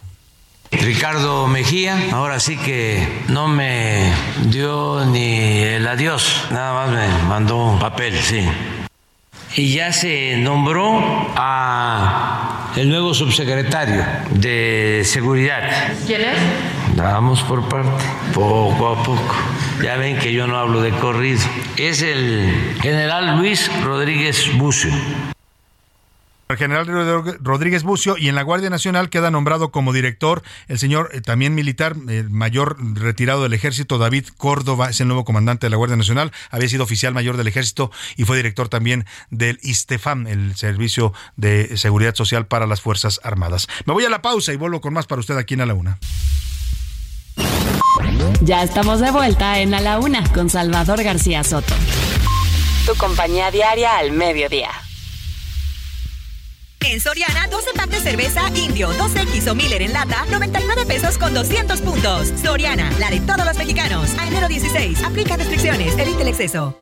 Ricardo 0.72 1.48
Mejía, 1.48 1.98
ahora 2.14 2.40
sí 2.40 2.56
que 2.58 3.06
no 3.28 3.48
me 3.50 4.14
dio 4.46 5.06
ni 5.06 5.60
el 5.64 5.86
adiós, 5.86 6.48
nada 6.50 6.74
más 6.74 6.92
me 6.92 7.28
mandó 7.28 7.58
un 7.58 7.80
papel, 7.80 8.18
sí. 8.18 8.48
Y 9.56 9.74
ya 9.74 9.92
se 9.92 10.38
nombró 10.38 10.98
a 11.36 12.72
el 12.78 12.90
nuevo 12.90 13.14
subsecretario 13.14 14.06
de 14.30 15.02
Seguridad. 15.04 15.94
¿Quién 16.08 16.22
es? 16.22 16.38
Vamos 16.96 17.42
por 17.44 17.68
parte, 17.68 18.04
poco 18.34 18.88
a 18.88 19.04
poco. 19.04 19.36
Ya 19.84 19.98
ven 19.98 20.20
que 20.20 20.34
yo 20.34 20.48
no 20.48 20.58
hablo 20.58 20.82
de 20.82 20.92
corrido. 20.92 21.40
Es 21.78 22.02
el 22.02 22.78
general 22.82 23.38
Luis 23.38 23.72
Rodríguez 23.84 24.58
Bucio. 24.58 24.92
El 26.50 26.58
general 26.58 26.86
Rodríguez 27.40 27.84
Bucio 27.84 28.18
y 28.18 28.28
en 28.28 28.36
la 28.36 28.44
Guardia 28.44 28.70
Nacional 28.70 29.10
queda 29.10 29.32
nombrado 29.32 29.72
como 29.72 29.94
director 29.94 30.44
el 30.68 30.80
señor 30.80 31.10
eh, 31.14 31.22
también 31.22 31.56
militar, 31.56 31.96
el 32.10 32.30
mayor 32.30 32.76
retirado 32.96 33.44
del 33.44 33.54
ejército, 33.54 33.98
David 33.98 34.28
Córdoba, 34.36 34.90
es 34.90 35.00
el 35.00 35.08
nuevo 35.08 35.24
comandante 35.24 35.68
de 35.68 35.70
la 35.70 35.78
Guardia 35.78 35.96
Nacional, 35.96 36.34
había 36.50 36.68
sido 36.68 36.84
oficial 36.84 37.14
mayor 37.14 37.38
del 37.38 37.48
ejército 37.48 37.90
y 38.18 38.26
fue 38.26 38.36
director 38.36 38.68
también 38.68 39.06
del 39.30 39.60
ISTEFAM, 39.64 40.28
el 40.28 40.58
Servicio 40.58 41.14
de 41.38 41.78
Seguridad 41.78 42.16
Social 42.16 42.46
para 42.48 42.68
las 42.68 42.82
Fuerzas 42.82 43.22
Armadas. 43.24 43.70
Me 43.86 43.94
voy 43.94 44.04
a 44.04 44.10
la 44.10 44.22
pausa 44.22 44.52
y 44.52 44.58
vuelvo 44.58 44.82
con 44.82 44.94
más 44.94 45.08
para 45.08 45.22
usted 45.22 45.38
aquí 45.38 45.54
en 45.54 45.62
A 45.62 45.66
la 45.66 45.74
Una. 45.74 46.00
Ya 48.42 48.64
estamos 48.64 49.00
de 49.00 49.12
vuelta 49.12 49.60
en 49.60 49.74
A 49.74 49.82
la 49.82 50.00
Una 50.00 50.24
con 50.34 50.50
Salvador 50.50 51.04
García 51.04 51.44
Soto. 51.44 51.74
Tu 52.86 52.96
compañía 52.96 53.52
diaria 53.52 53.98
al 53.98 54.12
mediodía. 54.12 54.70
En 56.82 57.00
Soriana, 57.00 57.48
12 57.48 57.70
packs 57.76 57.92
de 57.92 58.00
cerveza 58.00 58.42
Indio, 58.56 58.90
2X 58.94 59.48
o 59.50 59.56
Miller 59.56 59.84
en 59.84 59.94
lata, 59.94 60.26
99 60.30 60.86
pesos 60.86 61.18
con 61.18 61.34
200 61.34 61.80
puntos. 61.82 62.34
Soriana, 62.44 62.92
la 63.00 63.10
de 63.10 63.20
todos 63.22 63.46
los 63.46 63.56
mexicanos. 63.58 64.10
A 64.20 64.28
enero 64.28 64.48
16, 64.48 65.04
aplica 65.04 65.38
restricciones, 65.38 65.98
evite 65.98 66.24
el 66.24 66.30
exceso. 66.30 66.82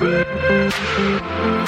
Thank 0.00 1.58
you. 1.58 1.63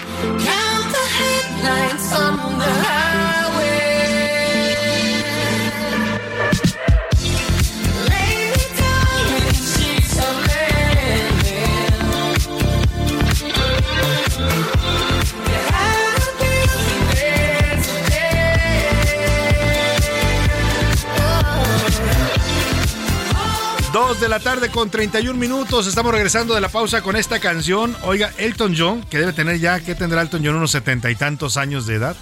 De 24.21 24.29
la 24.29 24.41
tarde 24.41 24.71
con 24.71 24.91
31 24.91 25.39
minutos. 25.39 25.87
Estamos 25.87 26.13
regresando 26.13 26.55
de 26.55 26.61
la 26.61 26.69
pausa 26.69 27.03
con 27.03 27.17
esta 27.17 27.39
canción. 27.39 27.97
Oiga, 28.03 28.33
Elton 28.39 28.75
John, 28.77 29.03
que 29.03 29.19
debe 29.19 29.33
tener 29.33 29.59
ya, 29.59 29.81
¿qué 29.81 29.95
tendrá 29.95 30.23
Elton 30.23 30.43
John? 30.45 30.57
Unos 30.57 30.71
setenta 30.71 31.11
y 31.11 31.17
tantos 31.17 31.57
años 31.57 31.87
de 31.87 31.97
edad. 31.97 32.17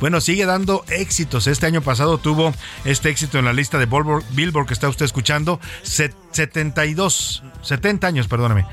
Bueno, 0.00 0.20
sigue 0.20 0.46
dando 0.46 0.84
éxitos. 0.88 1.46
Este 1.46 1.66
año 1.66 1.80
pasado 1.80 2.18
tuvo 2.18 2.54
este 2.84 3.08
éxito 3.08 3.38
en 3.38 3.44
la 3.44 3.52
lista 3.52 3.78
de 3.78 3.86
Billboard, 3.86 4.66
que 4.66 4.74
está 4.74 4.88
usted 4.88 5.04
escuchando. 5.04 5.60
72, 5.82 7.42
70 7.62 8.06
años, 8.06 8.28
perdóname. 8.28 8.66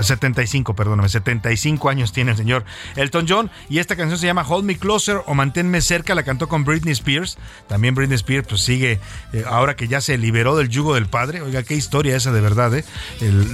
75, 0.00 0.74
perdóname, 0.74 1.08
75 1.08 1.88
años 1.88 2.12
tiene 2.12 2.32
el 2.32 2.36
señor 2.36 2.64
Elton 2.96 3.26
John. 3.28 3.50
Y 3.68 3.78
esta 3.78 3.96
canción 3.96 4.18
se 4.18 4.26
llama 4.26 4.44
Hold 4.48 4.64
Me 4.64 4.76
Closer 4.78 5.22
o 5.26 5.34
Manténme 5.34 5.80
Cerca, 5.80 6.14
la 6.14 6.22
cantó 6.22 6.48
con 6.48 6.64
Britney 6.64 6.92
Spears. 6.92 7.38
También 7.68 7.94
Britney 7.94 8.16
Spears 8.16 8.46
pues 8.48 8.62
sigue, 8.62 9.00
eh, 9.32 9.44
ahora 9.46 9.76
que 9.76 9.88
ya 9.88 10.00
se 10.00 10.18
liberó 10.18 10.56
del 10.56 10.68
yugo 10.68 10.94
del 10.94 11.06
padre. 11.06 11.42
Oiga, 11.42 11.62
qué 11.62 11.74
historia 11.74 12.16
esa 12.16 12.32
de 12.32 12.40
verdad, 12.40 12.74
¿eh? 12.74 12.84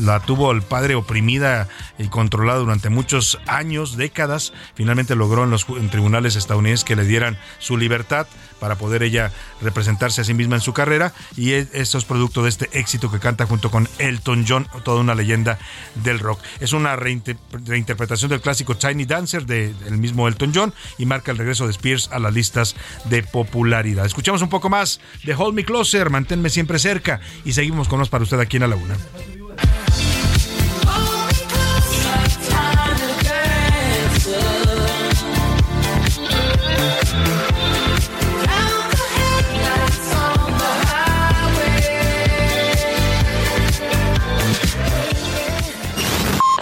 la 0.01 0.21
tuvo 0.21 0.53
el 0.53 0.63
padre 0.63 0.95
oprimida 0.95 1.69
y 1.99 2.09
controlada 2.09 2.59
durante 2.59 2.89
muchos 2.89 3.39
años, 3.47 3.97
décadas. 3.97 4.53
Finalmente 4.75 5.15
logró 5.15 5.45
en 5.45 5.51
los 5.51 5.67
tribunales 5.91 6.37
estadounidenses 6.37 6.85
que 6.85 6.97
le 6.97 7.05
dieran 7.05 7.39
su 7.59 7.77
libertad 7.77 8.27
para 8.61 8.77
poder 8.77 9.03
ella 9.03 9.33
representarse 9.63 10.21
a 10.21 10.25
sí 10.25 10.35
misma 10.35 10.57
en 10.57 10.63
su 10.63 10.73
carrera 10.73 11.13
y 11.37 11.53
esto 11.53 11.99
es 11.99 12.05
producto 12.05 12.43
de 12.43 12.49
este 12.49 12.69
éxito 12.73 13.11
que 13.11 13.21
canta 13.21 13.47
junto 13.47 13.71
con 13.71 13.89
Elton 13.99 14.45
John, 14.49 14.67
toda 14.85 15.01
una 15.01 15.15
leyenda 15.15 15.59
del 15.95 16.19
rock. 16.19 16.28
Es 16.61 16.73
una 16.73 16.97
reinterpretación 16.97 18.31
del 18.31 18.41
clásico 18.41 18.77
Tiny 18.77 19.05
Dancer 19.05 19.47
del 19.47 19.99
mismo 19.99 20.29
Elton 20.29 20.53
John 20.55 20.75
y 20.99 21.07
marca 21.07 21.31
el 21.31 21.39
regreso 21.39 21.67
de 21.67 21.73
Spears 21.73 22.11
a 22.13 22.19
las 22.19 22.35
listas 22.35 22.77
de 23.05 23.23
popularidad. 23.23 24.05
Escuchamos 24.05 24.43
un 24.43 24.49
poco 24.49 24.69
más 24.69 25.01
de 25.25 25.35
Hold 25.35 25.55
Me 25.55 25.65
Closer, 25.65 26.11
manténme 26.11 26.51
siempre 26.51 26.79
cerca 26.79 27.21
y 27.45 27.53
seguimos 27.53 27.89
con 27.89 27.99
más 27.99 28.09
para 28.09 28.25
usted 28.25 28.41
aquí 28.41 28.57
en 28.57 28.63
la 28.63 28.69
Laguna. 28.69 28.97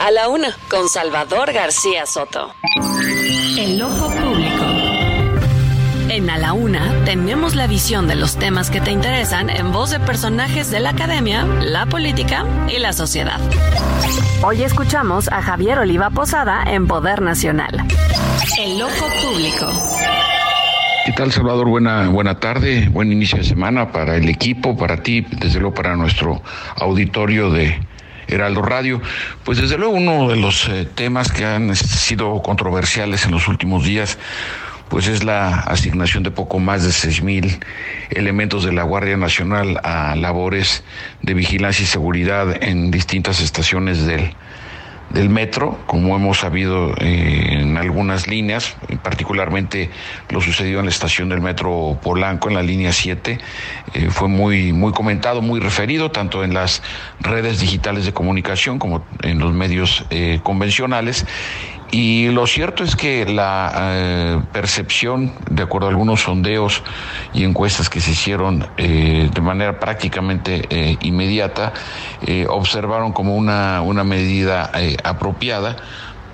A 0.06 0.12
la 0.12 0.28
una, 0.28 0.56
con 0.70 0.88
Salvador 0.88 1.52
García 1.52 2.06
Soto. 2.06 2.54
El 3.58 3.82
ojo 3.82 4.08
público. 4.08 4.64
En 6.08 6.30
A 6.30 6.38
la 6.38 6.52
Una 6.52 7.04
tenemos 7.04 7.56
la 7.56 7.66
visión 7.66 8.06
de 8.06 8.14
los 8.14 8.36
temas 8.36 8.70
que 8.70 8.80
te 8.80 8.92
interesan 8.92 9.50
en 9.50 9.72
voz 9.72 9.90
de 9.90 9.98
personajes 9.98 10.70
de 10.70 10.78
la 10.78 10.90
academia, 10.90 11.44
la 11.44 11.86
política 11.86 12.46
y 12.68 12.78
la 12.78 12.92
sociedad. 12.92 13.40
Hoy 14.44 14.62
escuchamos 14.62 15.26
a 15.26 15.42
Javier 15.42 15.80
Oliva 15.80 16.10
Posada 16.10 16.62
en 16.72 16.86
Poder 16.86 17.20
Nacional. 17.20 17.84
El 18.60 18.80
ojo 18.80 19.06
público. 19.24 19.72
¿Qué 21.04 21.12
tal, 21.14 21.32
Salvador? 21.32 21.68
Buena, 21.68 22.10
buena 22.10 22.38
tarde, 22.38 22.88
buen 22.92 23.10
inicio 23.10 23.38
de 23.38 23.44
semana 23.44 23.90
para 23.90 24.14
el 24.14 24.28
equipo, 24.28 24.76
para 24.76 25.02
ti, 25.02 25.22
desde 25.22 25.58
luego 25.58 25.74
para 25.74 25.96
nuestro 25.96 26.42
auditorio 26.76 27.50
de 27.50 27.80
Heraldo 28.28 28.62
Radio. 28.62 29.00
Pues 29.44 29.58
desde 29.58 29.78
luego 29.78 29.94
uno 29.94 30.28
de 30.28 30.36
los 30.36 30.68
eh, 30.68 30.88
temas 30.94 31.30
que 31.30 31.44
han 31.44 31.74
sido 31.76 32.42
controversiales 32.42 33.24
en 33.24 33.32
los 33.32 33.48
últimos 33.48 33.84
días 33.84 34.18
pues 34.88 35.08
es 35.08 35.24
la 35.24 35.48
asignación 35.60 36.22
de 36.22 36.30
poco 36.30 36.60
más 36.60 36.84
de 36.84 36.92
seis 36.92 37.20
mil 37.20 37.58
elementos 38.10 38.64
de 38.64 38.72
la 38.72 38.84
Guardia 38.84 39.16
Nacional 39.16 39.80
a 39.82 40.14
labores 40.14 40.84
de 41.22 41.34
vigilancia 41.34 41.82
y 41.82 41.86
seguridad 41.86 42.62
en 42.62 42.92
distintas 42.92 43.40
estaciones 43.40 44.06
del, 44.06 44.34
del 45.10 45.28
metro, 45.30 45.78
como 45.86 46.16
hemos 46.16 46.38
sabido 46.38 46.92
eh, 46.98 47.58
en 47.60 47.76
algunas 47.76 48.26
líneas, 48.26 48.76
particularmente 49.02 49.90
lo 50.30 50.40
sucedió 50.40 50.80
en 50.80 50.86
la 50.86 50.90
estación 50.90 51.28
del 51.28 51.40
metro 51.40 51.98
Polanco, 52.02 52.48
en 52.48 52.54
la 52.54 52.62
línea 52.62 52.92
7, 52.92 53.38
eh, 53.94 54.08
fue 54.10 54.28
muy, 54.28 54.72
muy 54.72 54.92
comentado, 54.92 55.42
muy 55.42 55.60
referido, 55.60 56.10
tanto 56.10 56.44
en 56.44 56.54
las 56.54 56.82
redes 57.20 57.60
digitales 57.60 58.04
de 58.04 58.12
comunicación 58.12 58.78
como 58.78 59.06
en 59.22 59.38
los 59.38 59.52
medios 59.52 60.04
eh, 60.10 60.40
convencionales. 60.42 61.26
Y 61.90 62.28
lo 62.30 62.46
cierto 62.46 62.82
es 62.82 62.96
que 62.96 63.24
la 63.26 63.72
eh, 63.76 64.40
percepción, 64.52 65.32
de 65.48 65.62
acuerdo 65.62 65.86
a 65.86 65.90
algunos 65.90 66.22
sondeos 66.22 66.82
y 67.32 67.44
encuestas 67.44 67.88
que 67.88 68.00
se 68.00 68.10
hicieron 68.10 68.66
eh, 68.76 69.30
de 69.32 69.40
manera 69.40 69.78
prácticamente 69.78 70.66
eh, 70.68 70.96
inmediata, 71.00 71.72
observaron 72.48 73.12
como 73.12 73.36
una, 73.36 73.82
una 73.82 74.02
medida 74.02 74.70
apropiada 75.04 75.76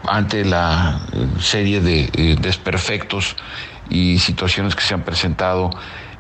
ante 0.09 0.45
la 0.45 1.03
serie 1.39 1.81
de 1.81 2.37
desperfectos 2.41 3.37
y 3.91 4.19
situaciones 4.19 4.75
que 4.75 4.83
se 4.83 4.95
han 4.95 5.03
presentado 5.03 5.71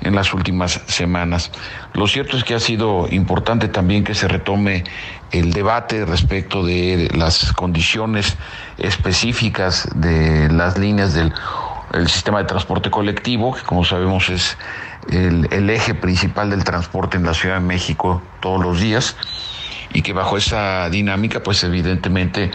en 0.03 0.15
las 0.15 0.35
últimas 0.35 0.81
semanas. 0.87 1.51
Lo 1.95 2.07
cierto 2.07 2.37
es 2.37 2.45
que 2.45 2.55
ha 2.55 2.61
sido 2.61 3.09
importante 3.11 3.69
también 3.69 4.05
que 4.05 4.15
se 4.15 4.29
retome 4.29 4.85
el 5.33 5.53
debate 5.53 6.05
respecto 6.05 6.65
de 6.65 7.11
las 7.15 7.53
condiciones 7.53 8.37
específicas 8.79 9.89
de 9.95 10.51
las 10.51 10.79
líneas 10.79 11.15
del 11.15 11.33
sistema 12.07 12.39
de 12.39 12.45
transporte 12.45 12.91
colectivo, 12.91 13.55
que 13.55 13.63
como 13.63 13.85
sabemos 13.85 14.29
es 14.29 14.57
el, 15.11 15.49
el 15.51 15.71
eje 15.71 15.95
principal 15.95 16.51
del 16.51 16.65
transporte 16.65 17.17
en 17.17 17.25
la 17.25 17.35
Ciudad 17.35 17.57
de 17.57 17.67
México 17.67 18.23
todos 18.41 18.63
los 18.63 18.81
días 18.81 19.17
y 19.95 20.03
que 20.03 20.13
bajo 20.13 20.37
esa 20.37 20.89
dinámica, 20.91 21.43
pues 21.43 21.63
evidentemente 21.65 22.51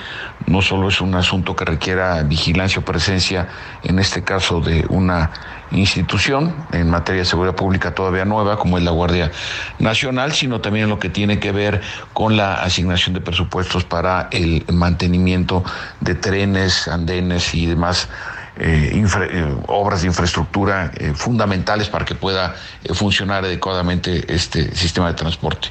no 0.48 0.62
solo 0.62 0.88
es 0.88 1.02
un 1.02 1.14
asunto 1.14 1.56
que 1.56 1.66
requiera 1.66 2.24
vigilancia 2.24 2.80
o 2.80 2.86
presencia, 2.86 3.50
en 3.84 4.00
este 4.00 4.24
caso 4.24 4.62
de 4.62 4.86
una 4.90 5.32
institución 5.72 6.56
en 6.72 6.90
materia 6.90 7.22
de 7.22 7.26
seguridad 7.26 7.56
pública 7.56 7.94
todavía 7.94 8.24
nueva, 8.24 8.58
como 8.58 8.78
es 8.78 8.84
la 8.84 8.92
Guardia 8.92 9.32
Nacional, 9.80 10.32
sino 10.32 10.62
también 10.62 10.90
lo 10.90 11.00
que 11.00 11.10
tiene 11.10 11.40
que 11.40 11.52
ver 11.52 11.82
con 12.14 12.38
la 12.38 12.56
asignación 12.56 13.14
de 13.14 13.22
presupuestos 13.22 13.84
para 13.84 14.30
el 14.32 14.64
mantenimiento 14.72 15.64
de 16.00 16.16
trenes, 16.16 16.88
andenes 16.88 17.54
y 17.54 17.66
demás 17.66 18.10
eh, 18.60 18.92
eh, 18.94 19.56
obras 19.68 20.02
de 20.02 20.08
infraestructura 20.08 20.92
eh, 20.98 21.14
fundamentales 21.14 21.90
para 21.90 22.06
que 22.06 22.16
pueda 22.16 22.56
funcionar 22.94 23.46
adecuadamente 23.46 24.34
este 24.34 24.76
sistema 24.76 25.08
de 25.08 25.14
transporte. 25.14 25.70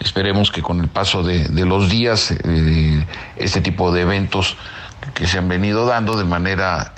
Esperemos 0.00 0.50
que 0.50 0.62
con 0.62 0.80
el 0.80 0.88
paso 0.88 1.22
de, 1.22 1.48
los 1.66 1.90
días 1.90 2.34
este 3.36 3.60
tipo 3.60 3.92
de 3.92 4.02
eventos 4.02 4.56
que 5.14 5.26
se 5.26 5.38
han 5.38 5.48
venido 5.48 5.86
dando 5.86 6.16
de 6.16 6.24
manera 6.24 6.92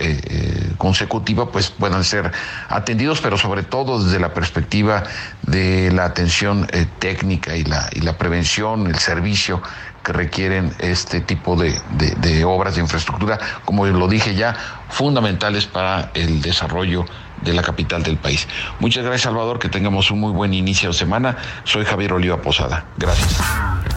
consecutiva 0.79 1.51
pues 1.51 1.71
puedan 1.71 2.05
ser 2.05 2.31
atendidos 2.69 3.21
pero 3.21 3.37
sobre 3.37 3.63
todo 3.63 4.03
desde 4.03 4.19
la 4.21 4.33
perspectiva 4.35 5.05
de 5.43 5.91
la 5.93 6.05
atención 6.05 6.67
técnica 6.99 7.57
y 7.57 7.65
la, 7.65 7.89
y 7.93 8.01
la 8.01 8.17
prevención 8.17 8.87
el 8.87 8.99
servicio 8.99 9.63
que 10.05 10.13
requieren 10.13 10.73
este 10.79 11.21
tipo 11.21 11.57
de, 11.57 12.45
obras 12.45 12.77
de 12.77 12.83
infraestructura, 12.83 13.39
como 13.65 13.87
lo 13.87 14.07
dije 14.07 14.35
ya, 14.35 14.55
fundamentales 14.89 15.67
para 15.67 16.11
el 16.15 16.43
desarrollo 16.43 17.07
de 17.45 17.53
la 17.53 17.63
capital 17.63 18.03
del 18.03 18.17
país. 18.17 18.47
Muchas 18.81 19.05
gracias, 19.05 19.23
Salvador, 19.23 19.59
que 19.59 19.69
tengamos 19.69 20.11
un 20.11 20.21
muy 20.21 20.33
buen 20.33 20.55
inicio 20.55 20.91
de 20.91 20.95
semana. 20.95 21.37
Soy 21.65 21.85
Javier 21.85 22.13
Oliva 22.13 22.41
Posada. 22.41 22.87
Gracias. 22.97 23.41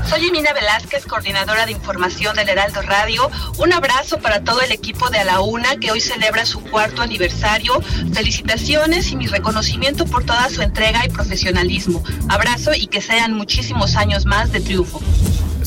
Soy 0.09 0.25
Emina 0.27 0.53
Velázquez, 0.53 1.05
coordinadora 1.05 1.65
de 1.65 1.73
información 1.73 2.35
del 2.35 2.49
Heraldo 2.49 2.81
Radio. 2.81 3.29
Un 3.57 3.73
abrazo 3.73 4.19
para 4.19 4.43
todo 4.43 4.61
el 4.61 4.71
equipo 4.71 5.09
de 5.09 5.19
A 5.19 5.23
la 5.25 5.41
Una, 5.41 5.75
que 5.77 5.91
hoy 5.91 5.99
celebra 5.99 6.45
su 6.45 6.61
cuarto 6.61 7.01
aniversario. 7.01 7.81
Felicitaciones 8.13 9.11
y 9.11 9.17
mi 9.17 9.27
reconocimiento 9.27 10.05
por 10.05 10.23
toda 10.23 10.49
su 10.49 10.61
entrega 10.61 11.05
y 11.05 11.09
profesionalismo. 11.09 12.03
Abrazo 12.29 12.73
y 12.73 12.87
que 12.87 13.01
sean 13.01 13.33
muchísimos 13.33 13.95
años 13.95 14.25
más 14.25 14.51
de 14.51 14.61
triunfo. 14.61 15.01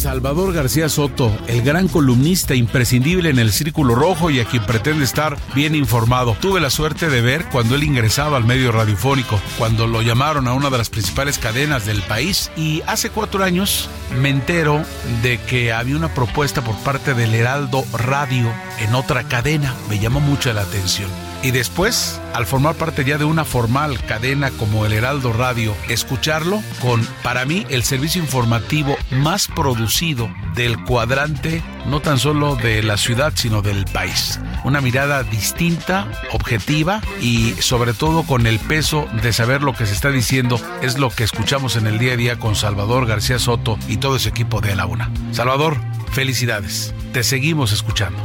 Salvador 0.00 0.54
García 0.54 0.88
Soto, 0.88 1.30
el 1.46 1.60
gran 1.60 1.86
columnista 1.86 2.54
imprescindible 2.54 3.28
en 3.28 3.38
el 3.38 3.52
Círculo 3.52 3.94
Rojo 3.94 4.30
y 4.30 4.40
a 4.40 4.46
quien 4.46 4.64
pretende 4.64 5.04
estar 5.04 5.36
bien 5.54 5.74
informado. 5.74 6.34
Tuve 6.40 6.58
la 6.58 6.70
suerte 6.70 7.10
de 7.10 7.20
ver 7.20 7.44
cuando 7.52 7.69
él 7.74 7.84
ingresaba 7.84 8.36
al 8.36 8.44
medio 8.44 8.72
radiofónico, 8.72 9.40
cuando 9.58 9.86
lo 9.86 10.02
llamaron 10.02 10.48
a 10.48 10.52
una 10.52 10.70
de 10.70 10.78
las 10.78 10.90
principales 10.90 11.38
cadenas 11.38 11.86
del 11.86 12.02
país 12.02 12.50
y 12.56 12.82
hace 12.86 13.10
cuatro 13.10 13.44
años 13.44 13.88
me 14.20 14.28
entero 14.28 14.82
de 15.22 15.38
que 15.38 15.72
había 15.72 15.96
una 15.96 16.14
propuesta 16.14 16.62
por 16.62 16.76
parte 16.78 17.14
del 17.14 17.34
Heraldo 17.34 17.84
Radio 17.92 18.52
en 18.78 18.94
otra 18.94 19.24
cadena. 19.24 19.74
Me 19.88 19.98
llamó 19.98 20.20
mucho 20.20 20.52
la 20.52 20.62
atención 20.62 21.10
y 21.42 21.52
después, 21.52 22.20
al 22.34 22.44
formar 22.44 22.74
parte 22.74 23.04
ya 23.04 23.16
de 23.16 23.24
una 23.24 23.44
formal 23.44 23.98
cadena 24.04 24.50
como 24.50 24.84
el 24.84 24.92
Heraldo 24.92 25.32
Radio, 25.32 25.74
escucharlo 25.88 26.62
con, 26.82 27.06
para 27.22 27.46
mí, 27.46 27.66
el 27.70 27.82
servicio 27.82 28.20
informativo 28.22 28.96
más 29.10 29.48
producido 29.48 30.30
del 30.54 30.82
cuadrante, 30.84 31.62
no 31.86 32.00
tan 32.00 32.18
solo 32.18 32.56
de 32.56 32.82
la 32.82 32.98
ciudad, 32.98 33.32
sino 33.36 33.62
del 33.62 33.86
país. 33.86 34.38
Una 34.64 34.80
mirada 34.80 35.22
distinta, 35.22 36.06
objetiva 36.32 37.00
y 37.20 37.54
sobre 37.60 37.94
todo 37.94 38.24
con 38.24 38.46
el 38.46 38.58
peso 38.58 39.08
de 39.22 39.32
saber 39.32 39.62
lo 39.62 39.74
que 39.74 39.86
se 39.86 39.94
está 39.94 40.10
diciendo 40.10 40.60
es 40.82 40.98
lo 40.98 41.10
que 41.10 41.24
escuchamos 41.24 41.76
en 41.76 41.86
el 41.86 41.98
día 41.98 42.12
a 42.12 42.16
día 42.16 42.38
con 42.38 42.54
Salvador 42.54 43.06
García 43.06 43.38
Soto 43.38 43.78
y 43.88 43.96
todo 43.96 44.16
ese 44.16 44.28
equipo 44.28 44.60
de 44.60 44.76
La 44.76 44.86
Una. 44.86 45.10
Salvador, 45.32 45.76
felicidades. 46.12 46.94
Te 47.12 47.22
seguimos 47.22 47.72
escuchando. 47.72 48.18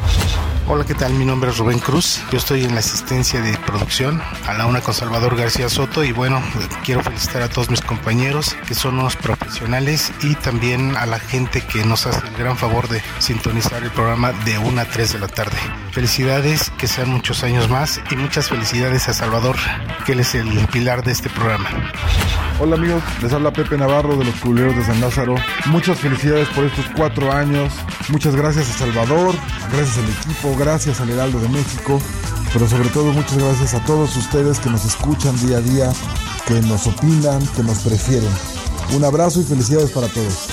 Hola, 0.67 0.83
¿qué 0.83 0.95
tal? 0.95 1.13
Mi 1.13 1.25
nombre 1.25 1.51
es 1.51 1.57
Rubén 1.57 1.77
Cruz. 1.77 2.21
Yo 2.31 2.39
estoy 2.39 2.63
en 2.63 2.73
la 2.73 2.79
asistencia 2.79 3.39
de 3.39 3.55
producción 3.59 4.21
a 4.47 4.53
la 4.55 4.65
una 4.65 4.81
con 4.81 4.95
Salvador 4.95 5.35
García 5.35 5.69
Soto 5.69 6.03
y 6.03 6.11
bueno, 6.11 6.41
quiero 6.83 7.03
felicitar 7.03 7.43
a 7.43 7.49
todos 7.49 7.69
mis 7.69 7.81
compañeros 7.81 8.55
que 8.67 8.73
son 8.73 8.99
unos 8.99 9.15
profesionales 9.15 9.44
y 10.21 10.35
también 10.35 10.95
a 10.97 11.05
la 11.05 11.19
gente 11.19 11.61
que 11.61 11.83
nos 11.85 12.05
hace 12.07 12.27
el 12.27 12.35
gran 12.35 12.57
favor 12.57 12.87
de 12.87 13.01
sintonizar 13.19 13.83
el 13.83 13.91
programa 13.91 14.31
de 14.43 14.57
una 14.57 14.81
a 14.81 14.85
3 14.85 15.13
de 15.13 15.19
la 15.19 15.27
tarde. 15.27 15.57
Felicidades, 15.91 16.71
que 16.77 16.87
sean 16.87 17.09
muchos 17.09 17.43
años 17.43 17.69
más 17.69 18.01
y 18.11 18.15
muchas 18.15 18.49
felicidades 18.49 19.07
a 19.07 19.13
Salvador, 19.13 19.55
que 20.05 20.13
él 20.13 20.19
es 20.19 20.35
el 20.35 20.49
pilar 20.67 21.03
de 21.03 21.11
este 21.11 21.29
programa. 21.29 21.69
Hola 22.59 22.75
amigos, 22.75 23.03
les 23.21 23.33
habla 23.33 23.51
Pepe 23.51 23.77
Navarro 23.77 24.15
de 24.17 24.25
los 24.25 24.35
Culeros 24.35 24.75
de 24.75 24.83
San 24.83 24.99
Lázaro. 24.99 25.35
Muchas 25.67 25.99
felicidades 25.99 26.47
por 26.49 26.65
estos 26.65 26.85
cuatro 26.95 27.31
años. 27.31 27.73
Muchas 28.09 28.35
gracias 28.35 28.69
a 28.69 28.73
Salvador, 28.73 29.35
gracias 29.71 29.97
al 29.97 30.09
equipo, 30.09 30.55
gracias 30.57 31.01
al 31.01 31.09
Heraldo 31.09 31.39
de 31.39 31.49
México, 31.49 32.01
pero 32.51 32.67
sobre 32.67 32.89
todo 32.89 33.11
muchas 33.13 33.37
gracias 33.37 33.73
a 33.73 33.83
todos 33.85 34.15
ustedes 34.17 34.59
que 34.59 34.69
nos 34.69 34.85
escuchan 34.85 35.35
día 35.45 35.57
a 35.57 35.61
día, 35.61 35.93
que 36.47 36.61
nos 36.61 36.87
opinan, 36.87 37.45
que 37.55 37.63
nos 37.63 37.79
prefieren. 37.79 38.64
Un 38.93 39.03
abrazo 39.03 39.41
y 39.41 39.43
felicidades 39.43 39.91
para 39.91 40.07
todos. 40.07 40.47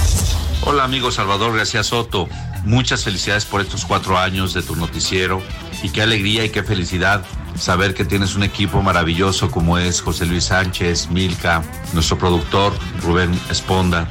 Hola 0.65 0.85
amigo 0.85 1.11
Salvador 1.11 1.57
García 1.57 1.83
Soto, 1.83 2.29
muchas 2.65 3.05
felicidades 3.05 3.45
por 3.45 3.61
estos 3.61 3.85
cuatro 3.85 4.19
años 4.19 4.55
de 4.55 4.63
tu 4.63 4.77
noticiero 4.77 5.43
y 5.83 5.91
qué 5.91 6.03
alegría 6.03 6.45
y 6.45 6.51
qué 6.51 6.63
felicidad 6.63 7.23
saber 7.59 7.95
que 7.95 8.05
tienes 8.05 8.35
un 8.37 8.43
equipo 8.45 8.81
maravilloso 8.81 9.51
como 9.51 9.77
es 9.79 10.01
José 10.01 10.25
Luis 10.27 10.45
Sánchez, 10.45 11.11
Milka, 11.11 11.63
nuestro 11.93 12.17
productor 12.17 12.73
Rubén 13.03 13.39
Esponda 13.51 14.09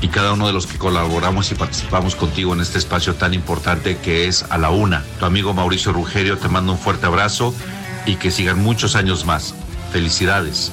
y 0.00 0.08
cada 0.08 0.32
uno 0.32 0.46
de 0.46 0.52
los 0.52 0.66
que 0.66 0.78
colaboramos 0.78 1.52
y 1.52 1.54
participamos 1.54 2.16
contigo 2.16 2.54
en 2.54 2.60
este 2.60 2.78
espacio 2.78 3.14
tan 3.14 3.34
importante 3.34 3.98
que 3.98 4.26
es 4.26 4.44
A 4.48 4.56
la 4.56 4.70
Una. 4.70 5.04
Tu 5.18 5.26
amigo 5.26 5.52
Mauricio 5.52 5.92
Rugerio 5.92 6.38
te 6.38 6.48
manda 6.48 6.72
un 6.72 6.78
fuerte 6.78 7.06
abrazo 7.06 7.54
y 8.06 8.16
que 8.16 8.30
sigan 8.30 8.62
muchos 8.62 8.96
años 8.96 9.26
más. 9.26 9.54
Felicidades. 9.92 10.72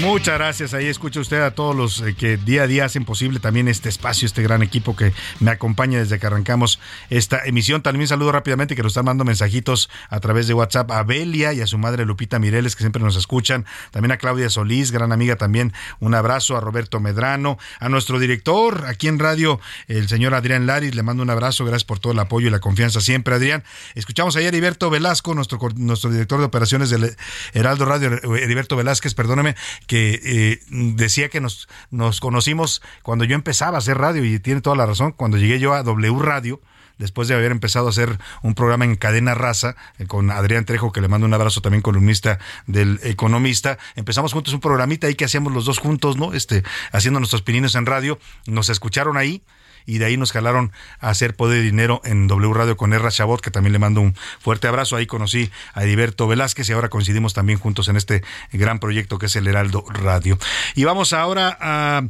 Muchas 0.00 0.34
gracias. 0.34 0.74
Ahí 0.74 0.86
escucha 0.86 1.20
usted 1.20 1.40
a 1.40 1.52
todos 1.52 1.74
los 1.74 2.00
eh, 2.00 2.14
que 2.14 2.36
día 2.36 2.64
a 2.64 2.66
día 2.66 2.84
hacen 2.84 3.04
posible 3.04 3.38
también 3.38 3.68
este 3.68 3.88
espacio, 3.88 4.26
este 4.26 4.42
gran 4.42 4.60
equipo 4.62 4.96
que 4.96 5.12
me 5.38 5.52
acompaña 5.52 6.00
desde 6.00 6.18
que 6.18 6.26
arrancamos 6.26 6.80
esta 7.10 7.44
emisión. 7.44 7.80
También 7.80 8.08
saludo 8.08 8.32
rápidamente 8.32 8.74
que 8.74 8.82
nos 8.82 8.90
están 8.90 9.04
mandando 9.04 9.24
mensajitos 9.24 9.88
a 10.10 10.18
través 10.18 10.48
de 10.48 10.54
WhatsApp 10.54 10.90
a 10.90 11.04
Belia 11.04 11.52
y 11.52 11.60
a 11.60 11.66
su 11.68 11.78
madre 11.78 12.04
Lupita 12.04 12.40
Mireles, 12.40 12.74
que 12.74 12.82
siempre 12.82 13.02
nos 13.02 13.14
escuchan. 13.16 13.66
También 13.92 14.10
a 14.10 14.16
Claudia 14.16 14.50
Solís, 14.50 14.90
gran 14.90 15.12
amiga 15.12 15.36
también. 15.36 15.72
Un 16.00 16.14
abrazo 16.14 16.56
a 16.56 16.60
Roberto 16.60 16.98
Medrano, 16.98 17.56
a 17.78 17.88
nuestro 17.88 18.18
director 18.18 18.86
aquí 18.88 19.06
en 19.06 19.20
radio, 19.20 19.60
el 19.86 20.08
señor 20.08 20.34
Adrián 20.34 20.66
Laris. 20.66 20.96
Le 20.96 21.04
mando 21.04 21.22
un 21.22 21.30
abrazo. 21.30 21.64
Gracias 21.64 21.84
por 21.84 22.00
todo 22.00 22.12
el 22.12 22.18
apoyo 22.18 22.48
y 22.48 22.50
la 22.50 22.60
confianza 22.60 23.00
siempre, 23.00 23.36
Adrián. 23.36 23.62
Escuchamos 23.94 24.34
ayer 24.34 24.46
a 24.46 24.48
Heriberto 24.48 24.90
Velasco, 24.90 25.34
nuestro, 25.34 25.58
nuestro 25.76 26.10
director 26.10 26.40
de 26.40 26.46
operaciones 26.46 26.90
del 26.90 27.16
Heraldo 27.52 27.84
Radio, 27.84 28.10
Heriberto 28.34 28.76
Velázquez, 28.76 29.14
perdóneme 29.14 29.54
que 29.86 30.20
eh, 30.22 30.60
decía 30.70 31.28
que 31.28 31.40
nos, 31.40 31.68
nos 31.90 32.20
conocimos 32.20 32.82
cuando 33.02 33.24
yo 33.24 33.34
empezaba 33.34 33.76
a 33.76 33.78
hacer 33.78 33.98
radio 33.98 34.24
y 34.24 34.38
tiene 34.38 34.60
toda 34.60 34.76
la 34.76 34.86
razón, 34.86 35.12
cuando 35.12 35.36
llegué 35.36 35.58
yo 35.58 35.74
a 35.74 35.82
W 35.82 36.18
Radio, 36.20 36.60
después 36.98 37.28
de 37.28 37.34
haber 37.34 37.50
empezado 37.50 37.86
a 37.86 37.90
hacer 37.90 38.18
un 38.42 38.54
programa 38.54 38.84
en 38.84 38.96
cadena 38.96 39.34
raza 39.34 39.76
eh, 39.98 40.06
con 40.06 40.30
Adrián 40.30 40.64
Trejo, 40.64 40.92
que 40.92 41.00
le 41.00 41.08
mando 41.08 41.26
un 41.26 41.34
abrazo 41.34 41.60
también 41.60 41.82
columnista 41.82 42.38
del 42.66 43.00
Economista. 43.02 43.78
Empezamos 43.96 44.32
juntos 44.32 44.54
un 44.54 44.60
programita 44.60 45.06
ahí 45.06 45.14
que 45.14 45.24
hacíamos 45.24 45.52
los 45.52 45.64
dos 45.64 45.78
juntos, 45.78 46.16
¿no? 46.16 46.32
Este, 46.32 46.62
haciendo 46.92 47.20
nuestros 47.20 47.42
pininos 47.42 47.74
en 47.74 47.86
radio. 47.86 48.18
Nos 48.46 48.68
escucharon 48.68 49.16
ahí 49.16 49.42
y 49.86 49.98
de 49.98 50.06
ahí 50.06 50.16
nos 50.16 50.32
jalaron 50.32 50.72
a 51.00 51.10
hacer 51.10 51.34
Poder 51.34 51.58
de 51.58 51.62
Dinero 51.62 52.00
en 52.04 52.26
W 52.26 52.52
Radio 52.52 52.76
con 52.76 52.92
Erra 52.92 53.10
Chabot, 53.10 53.40
que 53.40 53.50
también 53.50 53.72
le 53.72 53.78
mando 53.78 54.00
un 54.00 54.14
fuerte 54.40 54.66
abrazo. 54.66 54.96
Ahí 54.96 55.06
conocí 55.06 55.50
a 55.72 55.82
Heriberto 55.82 56.26
Velázquez 56.26 56.68
y 56.68 56.72
ahora 56.72 56.88
coincidimos 56.88 57.34
también 57.34 57.58
juntos 57.58 57.88
en 57.88 57.96
este 57.96 58.22
gran 58.52 58.78
proyecto 58.78 59.18
que 59.18 59.26
es 59.26 59.36
el 59.36 59.46
Heraldo 59.46 59.84
Radio. 59.88 60.38
Y 60.74 60.84
vamos 60.84 61.12
ahora 61.12 61.56
a 61.60 62.02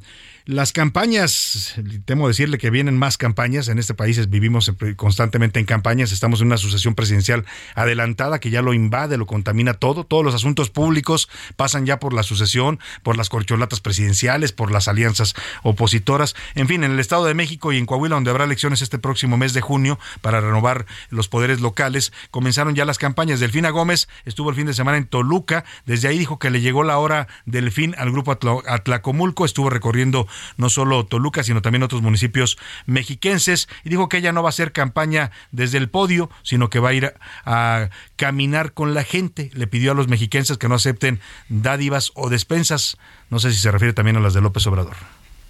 las 0.47 0.73
campañas, 0.73 1.75
temo 2.05 2.29
decirle 2.29 2.59
que 2.59 2.69
vienen 2.69 2.99
más 2.99 3.17
campañas. 3.17 3.69
En 3.69 3.79
este 3.79 3.95
país 3.95 4.29
vivimos 4.29 4.71
constantemente 4.97 5.59
en 5.59 5.65
campañas. 5.65 6.13
Estamos 6.13 6.43
en 6.43 6.49
una 6.49 6.59
sucesión 6.59 6.95
presidencial 6.95 7.47
adelantada 7.75 8.39
que 8.41 8.51
ya 8.51 8.61
lo 8.61 8.75
invade, 8.75 9.17
lo 9.17 9.25
contamina 9.25 9.73
todo. 9.73 10.05
Todos 10.05 10.23
los 10.23 10.35
asuntos 10.35 10.69
públicos 10.69 11.31
pasan 11.57 11.87
ya 11.87 11.99
por 11.99 12.13
la 12.13 12.23
sucesión, 12.23 12.79
por 13.03 13.17
las 13.17 13.31
corcholatas 13.31 13.81
presidenciales, 13.81 14.53
por 14.53 14.71
las 14.71 14.87
alianzas 14.87 15.35
opositoras. 15.63 16.37
En 16.55 16.69
fin, 16.69 16.85
en 16.85 16.93
el 16.93 17.01
Estado 17.01 17.25
de 17.25 17.33
México 17.33 17.73
y 17.73 17.79
en 17.79 17.87
Coahuila, 17.87 18.17
donde 18.17 18.31
habrá 18.31 18.45
elecciones 18.45 18.83
este 18.83 18.99
próximo 18.99 19.39
mes 19.39 19.55
de 19.55 19.63
junio 19.63 19.99
para 20.21 20.43
renovar 20.43 20.85
los 21.09 21.29
poderes 21.29 21.63
locales, 21.63 22.13
comenzaron 22.31 22.75
ya 22.75 22.85
las 22.85 22.99
campañas. 22.99 23.41
Delfina 23.41 23.71
Gómez 23.71 24.09
estuvo 24.27 24.51
el 24.51 24.57
fin 24.57 24.67
de 24.67 24.75
semana 24.75 24.99
en 24.99 25.07
Toluca. 25.07 25.65
Desde 25.87 26.09
ahí 26.09 26.19
dijo 26.19 26.39
que 26.39 26.51
le 26.51 26.61
llegó 26.61 26.83
la 26.83 26.99
hora 26.99 27.29
del 27.47 27.73
fin 27.73 27.95
al 27.97 28.13
grupo 28.13 28.39
Atlacomulco. 28.67 29.47
Estuvo 29.47 29.71
recorriendo 29.71 30.29
no 30.57 30.71
solo 30.71 31.07
Toluca, 31.07 31.43
sino 31.43 31.63
también 31.63 31.83
otros 31.83 32.03
municipios 32.03 32.59
mexiquenses, 32.87 33.69
y 33.85 33.91
dijo 33.91 34.09
que 34.09 34.19
ella 34.19 34.33
no 34.33 34.43
va 34.43 34.49
a 34.49 34.51
hacer 34.51 34.73
campaña 34.73 35.31
desde 35.53 35.79
el 35.79 35.89
podio, 35.89 36.31
sino 36.43 36.71
que 36.71 36.81
va 36.81 36.91
a 36.91 36.95
ir 36.95 37.15
a, 37.45 37.89
caminar 38.17 38.73
con 38.73 38.95
la 38.95 39.05
gente. 39.05 39.51
Le 39.55 39.67
pidió 39.67 39.93
a 39.93 39.95
los 39.95 40.09
mexiquenses 40.09 40.59
que 40.59 40.69
no 40.69 40.77
acepten 40.77 41.21
dádivas 41.49 42.13
o 42.15 42.31
despensas. 42.31 42.97
No 43.31 43.39
sé 43.39 43.53
si 43.53 43.59
se 43.59 43.71
refiere 43.71 43.93
también 43.93 44.17
a 44.17 44.21
las 44.21 44.35
de 44.35 44.41
López 44.41 44.67
Obrador 44.67 44.97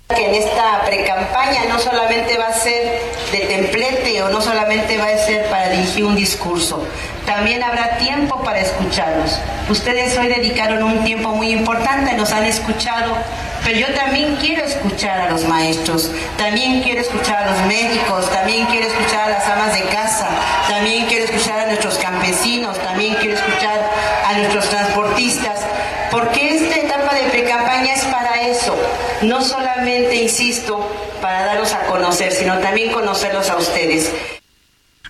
que 0.09 0.27
en 0.27 0.35
esta 0.35 0.83
precampaña 0.85 1.65
no 1.69 1.79
solamente 1.79 2.37
va 2.37 2.49
a 2.49 2.53
ser 2.53 3.01
de 3.33 3.39
templete 3.39 4.23
o 4.23 4.29
no 4.29 4.41
solamente 4.41 4.99
va 4.99 5.07
a 5.07 5.17
ser 5.17 5.49
para 5.49 5.71
dirigir 5.71 6.05
un 6.05 6.15
discurso, 6.15 6.87
también 7.25 7.63
habrá 7.63 7.97
tiempo 7.97 8.43
para 8.43 8.61
escucharlos. 8.61 9.39
Ustedes 9.69 10.17
hoy 10.19 10.29
dedicaron 10.29 10.83
un 10.83 11.05
tiempo 11.05 11.31
muy 11.31 11.51
importante, 11.51 12.13
nos 12.15 12.33
han 12.33 12.45
escuchado, 12.45 13.17
pero 13.65 13.79
yo 13.79 13.87
también 13.95 14.37
quiero 14.37 14.63
escuchar 14.63 15.21
a 15.23 15.31
los 15.31 15.49
maestros, 15.49 16.11
también 16.37 16.83
quiero 16.83 17.01
escuchar 17.01 17.49
a 17.49 17.51
los 17.51 17.67
médicos, 17.67 18.31
también 18.31 18.67
quiero 18.67 18.87
escuchar 18.87 19.29
a 19.29 19.31
las 19.31 19.49
amas 19.49 19.73
de 19.73 19.85
casa, 19.89 20.29
también 20.69 21.07
quiero 21.07 21.25
escuchar 21.25 21.61
a 21.61 21.67
nuestros 21.67 21.97
campesinos, 21.97 22.79
también 22.79 23.15
quiero 23.15 23.35
escuchar 23.37 23.81
a 24.27 24.35
nuestros 24.35 24.69
transportistas, 24.69 25.61
porque 26.11 26.57
esta 26.57 26.77
etapa 26.79 27.15
de 27.15 27.31
precampaña 27.31 27.95
es 27.95 28.05
para 28.05 28.43
eso, 28.43 28.77
no 29.23 29.43
solamente, 29.43 30.17
insisto, 30.17 30.87
para 31.23 31.47
darlos 31.47 31.73
a 31.73 31.87
conocer, 31.87 32.33
sino 32.33 32.59
también 32.59 32.93
conocerlos 32.93 33.49
a 33.49 33.57
ustedes. 33.57 34.13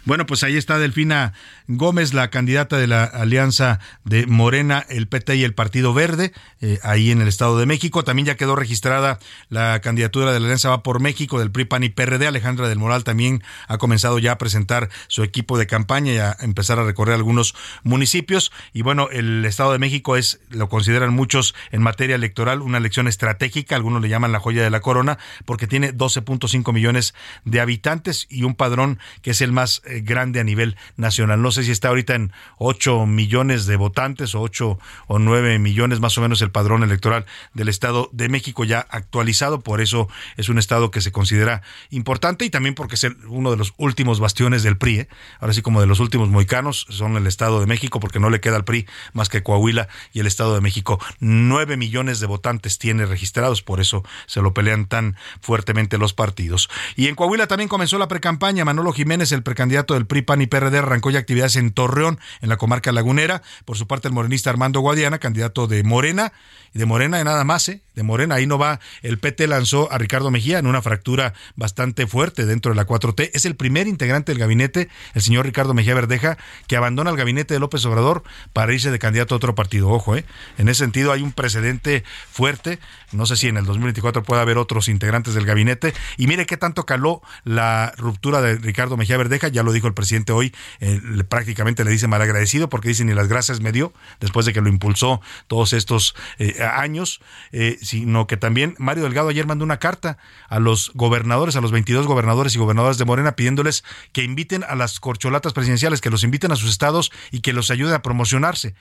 Bueno, 0.04 0.26
pues 0.26 0.42
ahí 0.42 0.56
está 0.56 0.78
Delfina 0.78 1.32
Gómez, 1.66 2.12
la 2.12 2.28
candidata 2.28 2.76
de 2.76 2.86
la 2.86 3.04
alianza 3.04 3.80
de 4.04 4.26
Morena, 4.26 4.84
el 4.90 5.08
PT 5.08 5.36
y 5.36 5.44
el 5.44 5.54
Partido 5.54 5.94
Verde, 5.94 6.32
eh, 6.60 6.78
ahí 6.82 7.10
en 7.10 7.22
el 7.22 7.28
Estado 7.28 7.58
de 7.58 7.64
México. 7.64 8.04
También 8.04 8.26
ya 8.26 8.36
quedó 8.36 8.54
registrada 8.54 9.18
la 9.48 9.80
candidatura 9.80 10.32
de 10.32 10.40
la 10.40 10.44
Alianza 10.44 10.68
Va 10.68 10.82
por 10.82 11.00
México 11.00 11.38
del 11.38 11.50
PRI, 11.50 11.64
PAN 11.64 11.84
y 11.84 11.88
PRD. 11.88 12.26
Alejandra 12.26 12.68
del 12.68 12.78
Moral 12.78 13.02
también 13.02 13.42
ha 13.66 13.78
comenzado 13.78 14.18
ya 14.18 14.32
a 14.32 14.38
presentar 14.38 14.90
su 15.08 15.22
equipo 15.22 15.56
de 15.56 15.66
campaña 15.66 16.12
y 16.12 16.18
a 16.18 16.36
empezar 16.40 16.78
a 16.78 16.84
recorrer 16.84 17.14
algunos 17.14 17.54
municipios. 17.82 18.52
Y 18.74 18.82
bueno, 18.82 19.08
el 19.10 19.44
Estado 19.46 19.72
de 19.72 19.78
México 19.78 20.16
es, 20.16 20.40
lo 20.50 20.68
consideran 20.68 21.14
muchos 21.14 21.54
en 21.70 21.80
materia 21.80 22.16
electoral, 22.16 22.60
una 22.60 22.76
elección 22.76 23.08
estratégica. 23.08 23.74
Algunos 23.74 24.02
le 24.02 24.10
llaman 24.10 24.32
la 24.32 24.40
joya 24.40 24.62
de 24.62 24.70
la 24.70 24.80
corona 24.80 25.18
porque 25.46 25.66
tiene 25.66 25.94
12.5 25.94 26.74
millones 26.74 27.14
de 27.46 27.60
habitantes 27.60 28.26
y 28.28 28.42
un 28.42 28.54
padrón 28.54 28.98
que 29.22 29.30
es 29.30 29.40
el 29.40 29.52
más 29.52 29.80
eh, 29.86 30.02
grande 30.04 30.40
a 30.40 30.44
nivel 30.44 30.76
nacional. 30.96 31.40
Sé 31.54 31.64
si 31.64 31.70
está 31.70 31.88
ahorita 31.88 32.14
en 32.14 32.32
8 32.58 33.06
millones 33.06 33.64
de 33.64 33.76
votantes 33.76 34.34
o 34.34 34.42
8 34.42 34.78
o 35.06 35.18
9 35.18 35.58
millones 35.58 36.00
más 36.00 36.18
o 36.18 36.20
menos 36.20 36.42
el 36.42 36.50
padrón 36.50 36.82
electoral 36.82 37.24
del 37.54 37.70
Estado 37.70 38.10
de 38.12 38.28
México 38.28 38.64
ya 38.64 38.80
actualizado, 38.80 39.60
por 39.60 39.80
eso 39.80 40.08
es 40.36 40.50
un 40.50 40.58
estado 40.58 40.90
que 40.90 41.00
se 41.00 41.12
considera 41.12 41.62
importante 41.88 42.44
y 42.44 42.50
también 42.50 42.74
porque 42.74 42.96
es 42.96 43.06
uno 43.28 43.50
de 43.50 43.56
los 43.56 43.72
últimos 43.78 44.20
bastiones 44.20 44.62
del 44.62 44.76
PRI, 44.76 45.00
¿eh? 45.00 45.08
ahora 45.40 45.54
sí 45.54 45.62
como 45.62 45.80
de 45.80 45.86
los 45.86 46.00
últimos 46.00 46.28
moicanos 46.28 46.86
son 46.90 47.16
el 47.16 47.26
Estado 47.26 47.60
de 47.60 47.66
México 47.66 48.00
porque 48.00 48.20
no 48.20 48.28
le 48.28 48.40
queda 48.40 48.56
al 48.56 48.64
PRI 48.64 48.86
más 49.12 49.28
que 49.28 49.42
Coahuila 49.42 49.88
y 50.12 50.20
el 50.20 50.26
Estado 50.26 50.54
de 50.54 50.60
México. 50.60 50.98
9 51.20 51.76
millones 51.76 52.20
de 52.20 52.26
votantes 52.26 52.78
tiene 52.78 53.06
registrados, 53.06 53.62
por 53.62 53.80
eso 53.80 54.04
se 54.26 54.42
lo 54.42 54.54
pelean 54.54 54.86
tan 54.86 55.16
fuertemente 55.40 55.98
los 55.98 56.12
partidos. 56.12 56.68
Y 56.96 57.08
en 57.08 57.14
Coahuila 57.14 57.46
también 57.46 57.68
comenzó 57.68 57.98
la 57.98 58.08
precampaña. 58.08 58.64
Manolo 58.64 58.92
Jiménez, 58.92 59.32
el 59.32 59.42
precandidato 59.42 59.94
del 59.94 60.06
PRI, 60.06 60.22
PAN 60.22 60.42
y 60.42 60.46
PRD, 60.46 60.78
arrancó 60.78 61.10
ya 61.10 61.24
en 61.56 61.72
Torreón, 61.72 62.18
en 62.40 62.48
la 62.48 62.56
comarca 62.56 62.92
lagunera. 62.92 63.42
Por 63.64 63.76
su 63.76 63.86
parte, 63.86 64.08
el 64.08 64.14
morenista 64.14 64.50
Armando 64.50 64.80
Guadiana, 64.80 65.18
candidato 65.18 65.66
de 65.66 65.82
Morena, 65.84 66.32
de 66.74 66.86
Morena 66.86 67.18
de 67.18 67.24
nada 67.24 67.44
más, 67.44 67.68
¿eh? 67.68 67.80
de 67.94 68.02
Morena, 68.02 68.34
ahí 68.34 68.46
no 68.46 68.58
va. 68.58 68.80
El 69.02 69.18
PT 69.18 69.46
lanzó 69.46 69.90
a 69.92 69.98
Ricardo 69.98 70.30
Mejía 70.30 70.58
en 70.58 70.66
una 70.66 70.82
fractura 70.82 71.32
bastante 71.54 72.06
fuerte 72.06 72.44
dentro 72.44 72.72
de 72.72 72.76
la 72.76 72.86
4T. 72.86 73.30
Es 73.32 73.44
el 73.44 73.54
primer 73.54 73.86
integrante 73.86 74.32
del 74.32 74.40
gabinete, 74.40 74.88
el 75.14 75.22
señor 75.22 75.46
Ricardo 75.46 75.74
Mejía 75.74 75.94
Verdeja, 75.94 76.36
que 76.66 76.76
abandona 76.76 77.10
el 77.10 77.16
gabinete 77.16 77.54
de 77.54 77.60
López 77.60 77.84
Obrador 77.86 78.24
para 78.52 78.72
irse 78.72 78.90
de 78.90 78.98
candidato 78.98 79.34
a 79.34 79.36
otro 79.36 79.54
partido. 79.54 79.90
Ojo, 79.90 80.16
¿eh? 80.16 80.24
en 80.58 80.68
ese 80.68 80.80
sentido 80.80 81.12
hay 81.12 81.22
un 81.22 81.32
precedente 81.32 82.02
fuerte. 82.30 82.80
No 83.12 83.26
sé 83.26 83.36
si 83.36 83.46
en 83.46 83.56
el 83.56 83.64
2024 83.64 84.24
puede 84.24 84.42
haber 84.42 84.58
otros 84.58 84.88
integrantes 84.88 85.34
del 85.34 85.46
gabinete. 85.46 85.94
Y 86.16 86.26
mire 86.26 86.46
qué 86.46 86.56
tanto 86.56 86.86
caló 86.86 87.22
la 87.44 87.92
ruptura 87.96 88.40
de 88.40 88.56
Ricardo 88.56 88.96
Mejía 88.96 89.16
Verdeja, 89.16 89.48
ya 89.48 89.62
lo 89.62 89.72
dijo 89.72 89.86
el 89.86 89.94
presidente 89.94 90.32
hoy, 90.32 90.52
eh, 90.80 91.00
prácticamente 91.28 91.84
le 91.84 91.92
dice 91.92 92.08
malagradecido 92.08 92.68
porque 92.68 92.88
dice 92.88 93.04
ni 93.04 93.14
las 93.14 93.28
gracias 93.28 93.60
me 93.60 93.70
dio 93.70 93.92
después 94.20 94.46
de 94.46 94.52
que 94.52 94.60
lo 94.60 94.68
impulsó 94.68 95.20
todos 95.46 95.72
estos 95.72 96.14
eh, 96.38 96.63
años, 96.64 97.20
eh, 97.52 97.78
sino 97.82 98.26
que 98.26 98.36
también 98.36 98.74
Mario 98.78 99.04
Delgado 99.04 99.28
ayer 99.28 99.46
mandó 99.46 99.64
una 99.64 99.78
carta 99.78 100.18
a 100.48 100.58
los 100.58 100.92
gobernadores, 100.94 101.56
a 101.56 101.60
los 101.60 101.72
22 101.72 102.06
gobernadores 102.06 102.54
y 102.54 102.58
gobernadoras 102.58 102.98
de 102.98 103.04
Morena 103.04 103.36
pidiéndoles 103.36 103.84
que 104.12 104.22
inviten 104.22 104.64
a 104.64 104.74
las 104.74 105.00
corcholatas 105.00 105.52
presidenciales, 105.52 106.00
que 106.00 106.10
los 106.10 106.24
inviten 106.24 106.52
a 106.52 106.56
sus 106.56 106.70
estados 106.70 107.12
y 107.30 107.40
que 107.40 107.52
los 107.52 107.70
ayuden 107.70 107.94
a 107.94 108.02
promocionarse. 108.02 108.74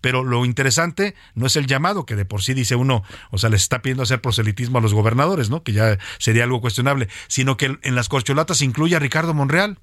Pero 0.00 0.24
lo 0.24 0.44
interesante 0.44 1.14
no 1.34 1.46
es 1.46 1.56
el 1.56 1.66
llamado, 1.66 2.06
que 2.06 2.16
de 2.16 2.24
por 2.24 2.42
sí 2.42 2.54
dice 2.54 2.76
uno, 2.76 3.02
o 3.30 3.38
sea, 3.38 3.50
les 3.50 3.62
está 3.62 3.82
pidiendo 3.82 4.02
hacer 4.02 4.20
proselitismo 4.20 4.78
a 4.78 4.80
los 4.80 4.94
gobernadores, 4.94 5.50
¿no? 5.50 5.62
Que 5.62 5.72
ya 5.72 5.98
sería 6.18 6.44
algo 6.44 6.60
cuestionable, 6.60 7.08
sino 7.28 7.56
que 7.56 7.78
en 7.82 7.94
las 7.94 8.08
corcholatas 8.08 8.62
incluye 8.62 8.96
a 8.96 8.98
Ricardo 8.98 9.34
Monreal. 9.34 9.78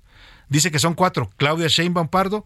Dice 0.49 0.71
que 0.71 0.79
son 0.79 0.93
cuatro, 0.93 1.29
Claudia 1.37 1.67
Sheinbaum 1.67 2.07
Pardo, 2.07 2.45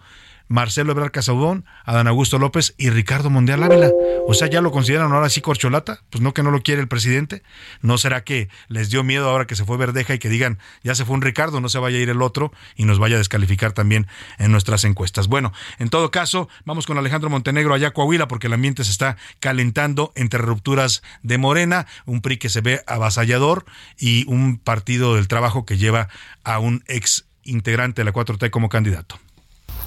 Marcelo 0.51 0.91
Ebrard 0.91 1.11
Casaubón, 1.11 1.63
Adán 1.85 2.07
Augusto 2.07 2.37
López 2.37 2.75
y 2.77 2.89
Ricardo 2.89 3.29
Mondial 3.29 3.63
Ávila. 3.63 3.89
O 4.27 4.33
sea, 4.33 4.49
¿ya 4.49 4.59
lo 4.59 4.71
consideran 4.71 5.13
ahora 5.13 5.29
sí 5.29 5.39
corcholata? 5.39 6.01
Pues 6.09 6.21
no 6.21 6.33
que 6.33 6.43
no 6.43 6.51
lo 6.51 6.61
quiere 6.61 6.81
el 6.81 6.89
presidente. 6.89 7.41
¿No 7.81 7.97
será 7.97 8.25
que 8.25 8.49
les 8.67 8.89
dio 8.89 9.01
miedo 9.05 9.29
ahora 9.29 9.47
que 9.47 9.55
se 9.55 9.63
fue 9.63 9.77
Verdeja 9.77 10.13
y 10.13 10.19
que 10.19 10.27
digan, 10.27 10.59
ya 10.83 10.93
se 10.93 11.05
fue 11.05 11.15
un 11.15 11.21
Ricardo, 11.21 11.61
no 11.61 11.69
se 11.69 11.79
vaya 11.79 11.99
a 11.99 12.01
ir 12.01 12.09
el 12.09 12.21
otro 12.21 12.51
y 12.75 12.83
nos 12.83 12.99
vaya 12.99 13.15
a 13.15 13.19
descalificar 13.19 13.71
también 13.71 14.07
en 14.39 14.51
nuestras 14.51 14.83
encuestas? 14.83 15.29
Bueno, 15.29 15.53
en 15.79 15.87
todo 15.87 16.11
caso, 16.11 16.49
vamos 16.65 16.85
con 16.85 16.97
Alejandro 16.97 17.29
Montenegro 17.29 17.73
allá 17.73 17.87
a 17.87 17.91
Coahuila 17.91 18.27
porque 18.27 18.47
el 18.47 18.53
ambiente 18.53 18.83
se 18.83 18.91
está 18.91 19.15
calentando 19.39 20.11
entre 20.15 20.41
rupturas 20.41 21.01
de 21.23 21.37
Morena, 21.37 21.87
un 22.05 22.19
PRI 22.19 22.35
que 22.35 22.49
se 22.49 22.59
ve 22.59 22.83
avasallador 22.87 23.63
y 23.97 24.25
un 24.27 24.57
partido 24.57 25.15
del 25.15 25.29
trabajo 25.29 25.65
que 25.65 25.77
lleva 25.77 26.09
a 26.43 26.59
un 26.59 26.83
ex 26.87 27.23
integrante 27.43 28.01
de 28.01 28.05
la 28.05 28.11
4T 28.11 28.49
como 28.49 28.67
candidato. 28.67 29.17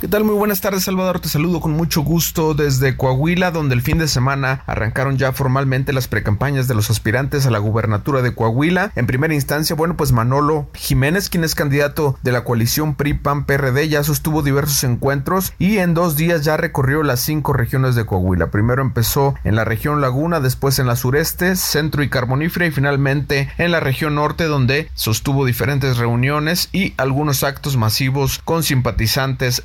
¿Qué 0.05 0.09
tal? 0.09 0.23
Muy 0.23 0.35
buenas 0.35 0.61
tardes, 0.61 0.85
Salvador. 0.85 1.19
Te 1.19 1.31
saludo 1.31 1.63
con 1.63 1.73
mucho 1.73 2.03
gusto 2.03 2.53
desde 2.53 2.95
Coahuila, 2.95 3.51
donde 3.51 3.75
el 3.75 3.81
fin 3.81 3.97
de 3.97 4.07
semana 4.07 4.63
arrancaron 4.67 5.17
ya 5.17 5.33
formalmente 5.33 5.95
las 5.95 6.09
precampañas 6.09 6.69
de 6.69 6.75
los 6.75 6.91
aspirantes 6.91 7.47
a 7.47 7.51
la 7.51 7.59
gubernatura 7.59 8.21
de 8.21 8.35
Coahuila. 8.35 8.93
En 8.97 9.07
primera 9.07 9.33
instancia, 9.33 9.75
bueno, 9.75 9.97
pues 9.97 10.13
Manolo 10.13 10.69
Jiménez, 10.75 11.31
quien 11.31 11.43
es 11.43 11.55
candidato 11.55 12.19
de 12.23 12.33
la 12.33 12.45
coalición 12.45 12.97
PRI-PAN-PRD, 12.97 13.89
ya 13.89 14.05
sostuvo 14.05 14.43
diversos 14.43 14.85
encuentros 14.85 15.55
y 15.59 15.79
en 15.79 15.95
dos 15.95 16.17
días 16.17 16.45
ya 16.45 16.59
recorrió 16.59 17.03
las 17.03 17.21
cinco 17.21 17.55
regiones 17.55 17.95
de 17.95 18.05
Coahuila. 18.05 18.51
Primero 18.51 18.83
empezó 18.83 19.37
en 19.43 19.57
la 19.57 19.65
región 19.65 20.03
Laguna, 20.03 20.41
después 20.41 20.79
en 20.79 20.87
la 20.87 20.97
sureste, 20.97 21.57
centro 21.57 22.03
y 22.03 22.11
carbonífera 22.11 22.67
y 22.67 22.73
finalmente 22.73 23.49
en 23.57 23.71
la 23.71 23.81
región 23.81 24.17
norte, 24.17 24.45
donde 24.45 24.91
sostuvo 24.93 25.47
diferentes 25.47 25.97
reuniones 25.97 26.69
y 26.73 26.93
algunos 26.99 27.43
actos 27.43 27.79
masivos 27.79 28.43
con 28.45 28.63
simpatizantes 28.63 29.63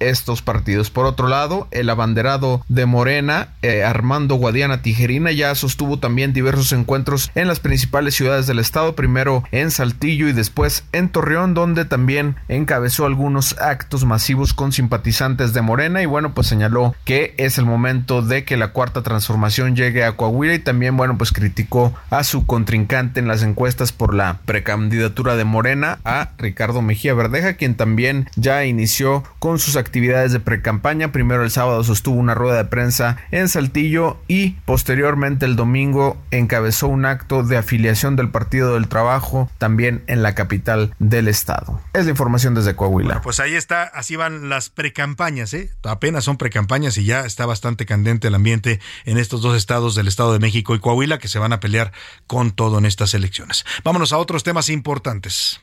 estos 0.00 0.42
partidos. 0.42 0.90
Por 0.90 1.06
otro 1.06 1.28
lado, 1.28 1.68
el 1.70 1.90
abanderado 1.90 2.64
de 2.68 2.86
Morena, 2.86 3.48
eh, 3.62 3.84
Armando 3.84 4.36
Guadiana 4.36 4.82
Tijerina, 4.82 5.32
ya 5.32 5.54
sostuvo 5.54 5.98
también 5.98 6.32
diversos 6.32 6.72
encuentros 6.72 7.30
en 7.34 7.48
las 7.48 7.60
principales 7.60 8.14
ciudades 8.14 8.46
del 8.46 8.58
estado, 8.58 8.94
primero 8.94 9.44
en 9.52 9.70
Saltillo 9.70 10.28
y 10.28 10.32
después 10.32 10.84
en 10.92 11.08
Torreón, 11.08 11.54
donde 11.54 11.84
también 11.84 12.36
encabezó 12.48 13.06
algunos 13.06 13.56
actos 13.58 14.04
masivos 14.04 14.52
con 14.52 14.72
simpatizantes 14.72 15.52
de 15.52 15.62
Morena 15.62 16.02
y 16.02 16.06
bueno, 16.06 16.34
pues 16.34 16.46
señaló 16.46 16.94
que 17.04 17.34
es 17.38 17.58
el 17.58 17.66
momento 17.66 18.22
de 18.22 18.44
que 18.44 18.56
la 18.56 18.68
cuarta 18.68 19.02
transformación 19.02 19.76
llegue 19.76 20.04
a 20.04 20.16
Coahuila 20.16 20.54
y 20.54 20.58
también 20.58 20.96
bueno, 20.96 21.16
pues 21.16 21.32
criticó 21.32 21.94
a 22.10 22.24
su 22.24 22.46
contrincante 22.46 23.20
en 23.20 23.28
las 23.28 23.42
encuestas 23.42 23.92
por 23.92 24.14
la 24.14 24.38
precandidatura 24.44 25.36
de 25.36 25.44
Morena 25.44 25.98
a 26.04 26.30
Ricardo 26.38 26.82
Mejía 26.82 27.14
Verdeja, 27.14 27.54
quien 27.54 27.74
también 27.74 28.28
ya 28.36 28.64
inició 28.64 29.22
con 29.38 29.58
sus 29.60 29.76
actividades 29.76 30.32
de 30.32 30.40
precampaña. 30.40 31.12
Primero 31.12 31.44
el 31.44 31.50
sábado 31.50 31.84
sostuvo 31.84 32.16
una 32.16 32.34
rueda 32.34 32.56
de 32.56 32.64
prensa 32.64 33.18
en 33.30 33.48
Saltillo 33.48 34.18
y 34.26 34.50
posteriormente 34.64 35.46
el 35.46 35.56
domingo 35.56 36.16
encabezó 36.30 36.88
un 36.88 37.04
acto 37.04 37.42
de 37.42 37.56
afiliación 37.56 38.16
del 38.16 38.30
Partido 38.30 38.74
del 38.74 38.88
Trabajo 38.88 39.50
también 39.58 40.02
en 40.06 40.22
la 40.22 40.34
capital 40.34 40.94
del 40.98 41.28
estado. 41.28 41.80
Es 41.92 42.04
la 42.04 42.10
información 42.10 42.54
desde 42.54 42.74
Coahuila. 42.74 43.20
pues 43.22 43.40
ahí 43.40 43.54
está, 43.54 43.84
así 43.84 44.16
van 44.16 44.48
las 44.48 44.70
precampañas, 44.70 45.52
¿eh? 45.54 45.70
Apenas 45.84 46.24
son 46.24 46.36
precampañas 46.36 46.96
y 46.96 47.04
ya 47.04 47.20
está 47.20 47.46
bastante 47.46 47.86
candente 47.86 48.28
el 48.28 48.34
ambiente 48.34 48.80
en 49.04 49.18
estos 49.18 49.42
dos 49.42 49.56
estados 49.56 49.94
del 49.94 50.08
Estado 50.08 50.32
de 50.32 50.38
México 50.38 50.74
y 50.74 50.80
Coahuila 50.80 51.18
que 51.18 51.28
se 51.28 51.38
van 51.38 51.52
a 51.52 51.60
pelear 51.60 51.92
con 52.26 52.50
todo 52.50 52.78
en 52.78 52.86
estas 52.86 53.14
elecciones. 53.14 53.64
Vámonos 53.84 54.12
a 54.12 54.18
otros 54.18 54.42
temas 54.42 54.68
importantes. 54.68 55.60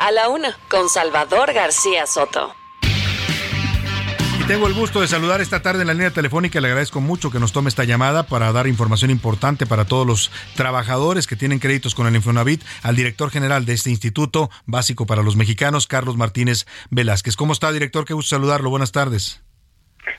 A 0.00 0.10
la 0.10 0.28
una, 0.28 0.56
con 0.68 0.88
Salvador 0.88 1.52
García 1.52 2.06
Soto. 2.06 2.54
Tengo 4.48 4.66
el 4.66 4.74
gusto 4.74 5.00
de 5.00 5.08
saludar 5.08 5.40
esta 5.40 5.62
tarde 5.62 5.82
en 5.82 5.86
la 5.86 5.94
línea 5.94 6.10
telefónica. 6.10 6.60
Le 6.60 6.68
agradezco 6.68 7.00
mucho 7.00 7.30
que 7.30 7.38
nos 7.38 7.52
tome 7.52 7.68
esta 7.68 7.84
llamada 7.84 8.24
para 8.24 8.52
dar 8.52 8.66
información 8.66 9.10
importante 9.10 9.66
para 9.66 9.86
todos 9.86 10.06
los 10.06 10.30
trabajadores 10.56 11.26
que 11.26 11.36
tienen 11.36 11.58
créditos 11.58 11.94
con 11.94 12.06
el 12.06 12.16
Infonavit 12.16 12.62
al 12.82 12.96
director 12.96 13.30
general 13.30 13.64
de 13.64 13.74
este 13.74 13.90
Instituto 13.90 14.50
Básico 14.66 15.06
para 15.06 15.22
los 15.22 15.36
Mexicanos, 15.36 15.86
Carlos 15.86 16.16
Martínez 16.16 16.66
Velázquez. 16.90 17.36
¿Cómo 17.36 17.52
está, 17.52 17.72
director? 17.72 18.04
Qué 18.04 18.14
gusto 18.14 18.36
saludarlo. 18.36 18.68
Buenas 18.68 18.92
tardes. 18.92 19.40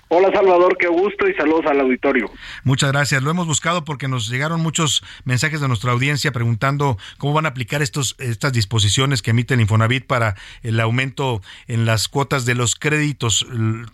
Hola 0.08 0.32
Salvador, 0.32 0.78
qué 0.78 0.88
gusto 0.88 1.28
y 1.28 1.34
saludos 1.34 1.66
al 1.66 1.80
auditorio. 1.80 2.30
Muchas 2.64 2.92
gracias. 2.92 3.24
Lo 3.24 3.32
hemos 3.32 3.48
buscado 3.48 3.84
porque 3.84 4.08
nos 4.08 4.30
llegaron 4.30 4.62
muchos 4.62 5.04
mensajes 5.26 5.60
de 5.60 5.68
nuestra 5.68 5.92
audiencia 5.92 6.32
preguntando 6.32 6.98
cómo 7.18 7.34
van 7.34 7.46
a 7.46 7.50
aplicar 7.50 7.82
estos, 7.82 8.16
estas 8.20 8.54
disposiciones 8.54 9.22
que 9.22 9.32
emite 9.32 9.56
el 9.56 9.62
Infonavit 9.62 10.06
para 10.06 10.36
el 10.62 10.80
aumento 10.80 11.42
en 11.68 11.86
las 11.86 12.08
cuotas 12.08 12.46
de 12.46 12.56
los 12.56 12.76
créditos. 12.76 13.48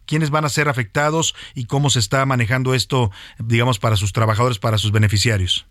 ¿Quiénes 0.06 0.30
van 0.30 0.46
a 0.46 0.50
ser 0.50 0.68
afectados 0.68 1.36
y 1.56 1.66
cómo 1.66 1.90
se 1.90 2.00
está 2.00 2.26
manejando 2.26 2.74
esto, 2.74 3.12
digamos, 3.38 3.80
para 3.80 3.96
sus 3.96 4.14
trabajadores, 4.14 4.60
para 4.60 4.78
sus 4.78 4.92
beneficiarios? 4.92 5.66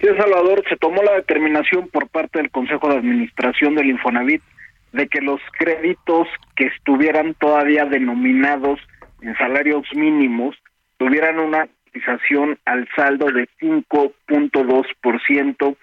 Sí, 0.00 0.06
Salvador, 0.16 0.64
se 0.68 0.76
tomó 0.76 1.02
la 1.02 1.14
determinación 1.14 1.88
por 1.88 2.08
parte 2.08 2.38
del 2.38 2.50
Consejo 2.50 2.88
de 2.88 2.98
Administración 2.98 3.74
del 3.74 3.90
Infonavit 3.90 4.42
de 4.92 5.08
que 5.08 5.20
los 5.20 5.40
créditos 5.58 6.28
que 6.56 6.66
estuvieran 6.66 7.34
todavía 7.34 7.84
denominados 7.84 8.80
en 9.20 9.36
salarios 9.36 9.84
mínimos 9.94 10.56
tuvieran 10.96 11.38
una 11.38 11.68
cotización 11.84 12.58
al 12.64 12.88
saldo 12.94 13.26
de 13.26 13.48
5.2%, 13.60 15.76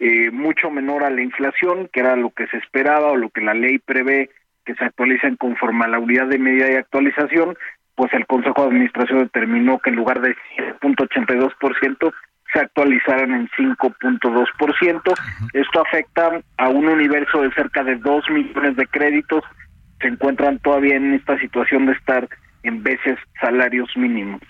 eh, 0.00 0.30
mucho 0.30 0.70
menor 0.70 1.04
a 1.04 1.10
la 1.10 1.22
inflación, 1.22 1.88
que 1.92 2.00
era 2.00 2.16
lo 2.16 2.30
que 2.30 2.46
se 2.48 2.56
esperaba 2.58 3.08
o 3.08 3.16
lo 3.16 3.30
que 3.30 3.42
la 3.42 3.54
ley 3.54 3.78
prevé 3.78 4.30
que 4.64 4.74
se 4.74 4.84
actualicen 4.84 5.36
conforme 5.36 5.84
a 5.84 5.88
la 5.88 5.98
unidad 5.98 6.26
de 6.26 6.38
medida 6.38 6.66
de 6.66 6.78
actualización, 6.78 7.56
pues 7.94 8.12
el 8.14 8.26
Consejo 8.26 8.62
de 8.62 8.68
Administración 8.68 9.20
determinó 9.20 9.78
que 9.78 9.90
en 9.90 9.96
lugar 9.96 10.20
de 10.20 10.34
7.82% 10.80 12.12
se 12.52 12.60
actualizaran 12.60 13.32
en 13.32 13.48
5.2%. 13.50 15.02
Esto 15.52 15.80
afecta 15.80 16.40
a 16.56 16.68
un 16.68 16.88
universo 16.88 17.42
de 17.42 17.52
cerca 17.52 17.84
de 17.84 17.96
2 17.96 18.30
millones 18.30 18.76
de 18.76 18.86
créditos 18.86 19.44
se 20.00 20.08
encuentran 20.08 20.58
todavía 20.58 20.96
en 20.96 21.14
esta 21.14 21.38
situación 21.38 21.86
de 21.86 21.92
estar 21.92 22.28
en 22.62 22.82
veces 22.82 23.18
salarios 23.40 23.88
mínimos. 23.96 24.40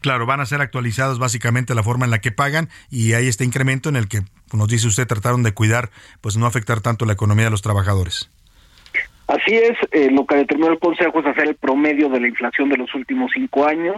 Claro, 0.00 0.26
van 0.26 0.40
a 0.40 0.46
ser 0.46 0.60
actualizados 0.60 1.18
básicamente 1.18 1.74
la 1.74 1.82
forma 1.82 2.04
en 2.04 2.10
la 2.10 2.20
que 2.20 2.30
pagan 2.30 2.68
y 2.90 3.14
hay 3.14 3.26
este 3.26 3.44
incremento 3.44 3.88
en 3.88 3.96
el 3.96 4.08
que, 4.08 4.20
nos 4.52 4.68
dice 4.68 4.86
usted, 4.86 5.06
trataron 5.06 5.42
de 5.42 5.52
cuidar, 5.52 5.90
pues 6.20 6.36
no 6.36 6.46
afectar 6.46 6.80
tanto 6.80 7.04
la 7.04 7.14
economía 7.14 7.46
de 7.46 7.50
los 7.50 7.62
trabajadores. 7.62 8.30
Así 9.26 9.54
es, 9.54 9.76
eh, 9.92 10.08
lo 10.10 10.24
que 10.24 10.36
determinó 10.36 10.72
el 10.72 10.78
Consejo 10.78 11.20
es 11.20 11.26
hacer 11.26 11.48
el 11.48 11.56
promedio 11.56 12.08
de 12.08 12.20
la 12.20 12.28
inflación 12.28 12.68
de 12.70 12.78
los 12.78 12.94
últimos 12.94 13.30
cinco 13.34 13.66
años, 13.66 13.96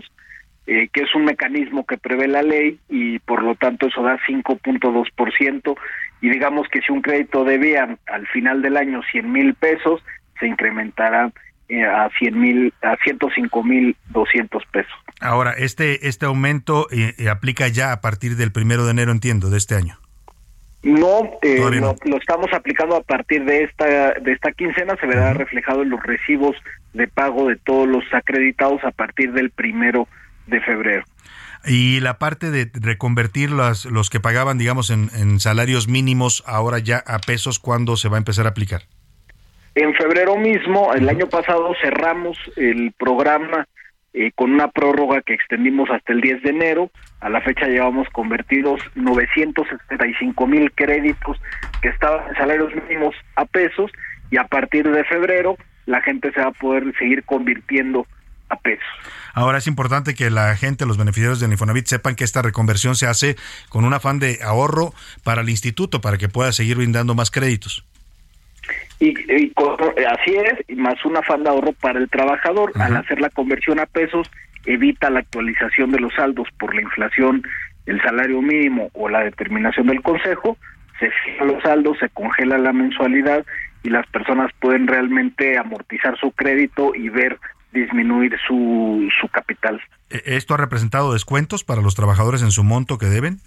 eh, 0.67 0.89
que 0.93 1.03
es 1.03 1.15
un 1.15 1.25
mecanismo 1.25 1.85
que 1.85 1.99
prevé 1.99 2.29
la 2.29 2.43
ley 2.43 2.79
y 2.89 3.19
por 3.21 3.43
lo 3.43 3.55
tanto 3.55 3.89
eso 3.89 4.03
da 4.03 4.19
5.2% 4.27 5.77
y 6.21 6.31
digamos 6.31 6.69
que 6.69 6.81
si 6.81 6.93
un 6.93 7.03
crédito 7.03 7.45
debía 7.45 7.97
al 8.07 8.27
final 8.29 8.63
del 8.63 8.77
año 8.77 9.01
100 9.11 9.33
mil 9.33 9.55
pesos, 9.55 10.03
se 10.39 10.47
incrementará 10.47 11.33
eh, 11.69 11.85
a 11.85 12.11
100 12.19 12.41
mil, 12.41 12.75
a 12.83 12.97
105 13.03 13.63
mil 13.65 13.97
200 14.11 14.63
pesos. 14.67 14.93
Ahora, 15.21 15.53
este, 15.53 16.09
este 16.09 16.27
aumento 16.27 16.89
eh, 16.91 17.15
eh, 17.19 17.29
aplica 17.29 17.69
ya 17.69 17.93
a 17.93 18.01
partir 18.01 18.37
del 18.37 18.53
primero 18.53 18.85
de 18.85 18.91
enero, 18.91 19.13
entiendo, 19.13 19.51
de 19.51 19.59
este 19.59 19.77
año. 19.77 19.99
No, 20.83 21.39
eh, 21.43 21.59
lo, 21.59 21.95
lo, 22.05 22.17
estamos 22.17 22.51
aplicando 22.55 22.97
a 22.97 23.03
partir 23.03 23.45
de 23.45 23.65
esta 23.65 24.15
de 24.15 24.33
esta 24.33 24.51
quincena, 24.53 24.97
se 24.99 25.07
verá 25.07 25.35
reflejado 25.35 25.83
en 25.83 25.91
los 25.91 26.03
recibos 26.03 26.57
de 26.95 27.07
pago 27.07 27.49
de 27.49 27.57
todos 27.57 27.87
los 27.87 28.03
acreditados 28.13 28.83
a 28.85 28.91
partir 28.91 29.33
del 29.33 29.51
primero 29.51 30.09
de 30.51 30.61
febrero. 30.61 31.05
Y 31.65 32.01
la 32.01 32.19
parte 32.19 32.51
de 32.51 32.71
reconvertir 32.75 33.51
los, 33.51 33.85
los 33.85 34.09
que 34.11 34.19
pagaban, 34.19 34.59
digamos, 34.59 34.91
en, 34.91 35.11
en 35.15 35.41
salarios 35.41 35.89
mínimos, 35.89 36.43
ahora 36.47 36.79
ya 36.79 37.03
a 37.07 37.19
pesos, 37.19 37.59
¿cuándo 37.59 37.97
se 37.97 38.09
va 38.09 38.17
a 38.17 38.19
empezar 38.19 38.47
a 38.47 38.51
aplicar? 38.51 38.83
En 39.75 39.95
febrero 39.95 40.37
mismo, 40.37 40.95
el 40.95 41.09
año 41.09 41.29
pasado, 41.29 41.75
cerramos 41.83 42.37
el 42.57 42.93
programa 42.99 43.67
eh, 44.13 44.33
con 44.35 44.53
una 44.53 44.67
prórroga 44.67 45.23
que 45.23 45.35
extendimos 45.35 45.89
hasta 45.89 46.13
el 46.13 46.21
10 46.21 46.43
de 46.43 46.51
enero. 46.51 46.91
A 47.21 47.29
la 47.29 47.41
fecha 47.43 47.67
llevamos 47.67 48.09
convertidos 48.09 48.81
975 48.97 50.47
mil 50.49 50.73
créditos 50.73 51.41
que 51.81 51.91
estaban 51.91 52.29
en 52.29 52.35
salarios 52.35 52.75
mínimos 52.75 53.15
a 53.37 53.45
pesos 53.45 53.93
y 54.33 54.37
a 54.37 54.45
partir 54.45 54.91
de 54.91 55.05
febrero 55.05 55.57
la 55.87 56.01
gente 56.03 56.33
se 56.33 56.41
va 56.41 56.49
a 56.49 56.53
poder 56.53 56.93
seguir 56.99 57.23
convirtiendo 57.23 58.05
a 58.51 58.57
pesos. 58.57 58.85
Ahora 59.33 59.59
es 59.59 59.67
importante 59.67 60.15
que 60.15 60.31
la 60.31 60.55
gente, 60.57 60.87
los 60.87 60.99
beneficiarios 60.99 61.41
del 61.41 61.53
Infonavit 61.53 61.87
sepan 61.87 62.17
que 62.17 62.25
esta 62.25 62.43
reconversión 62.43 62.97
se 62.97 63.07
hace 63.07 63.37
con 63.69 63.85
un 63.85 63.95
afán 63.95 64.19
de 64.19 64.39
ahorro 64.43 64.93
para 65.25 65.43
el 65.43 65.49
instituto, 65.49 66.01
para 66.01 66.19
que 66.19 66.29
pueda 66.29 66.53
seguir 66.53 66.77
brindando 66.77 67.15
más 67.15 67.31
créditos. 67.31 67.85
Y, 68.99 69.15
así 70.07 70.37
es, 70.37 70.77
más 70.77 71.03
un 71.05 71.17
afán 71.17 71.43
de 71.43 71.51
ahorro 71.51 71.73
para 71.73 71.99
el 71.99 72.11
trabajador. 72.11 72.73
Al 72.75 72.97
hacer 72.97 73.21
la 73.21 73.31
conversión 73.31 73.81
a 73.81 73.87
pesos, 73.87 74.31
evita 74.67 75.11
la 75.11 75.21
actualización 75.21 75.91
de 75.91 76.01
los 76.01 76.13
saldos 76.15 76.49
por 76.59 76.75
la 76.75 76.83
inflación, 76.83 77.43
el 77.87 78.01
salario 78.03 78.43
mínimo 78.43 78.91
o 78.93 79.09
la 79.09 79.21
determinación 79.21 79.87
del 79.87 80.03
Consejo, 80.03 80.59
se 80.99 81.11
fijan 81.11 81.49
los 81.49 81.63
saldos, 81.63 81.99
se 81.99 82.11
congela 82.11 82.59
la 82.59 82.73
mensualidad 82.73 83.45
y 83.83 83.89
las 83.89 84.07
personas 84.09 84.53
pueden 84.61 84.87
realmente 84.87 85.57
amortizar 85.57 86.19
su 86.19 86.31
crédito 86.33 86.93
y 86.95 87.09
ver 87.09 87.39
disminuir 87.73 88.37
su, 88.47 89.09
su 89.21 89.29
capital. 89.29 89.81
¿Esto 90.11 90.55
ha 90.55 90.57
representado 90.57 91.13
descuentos 91.13 91.65
para 91.65 91.83
los 91.83 91.95
trabajadores 91.95 92.43
en 92.43 92.51
su 92.51 92.65
monto 92.65 92.99
que 92.99 93.07
deben? 93.07 93.39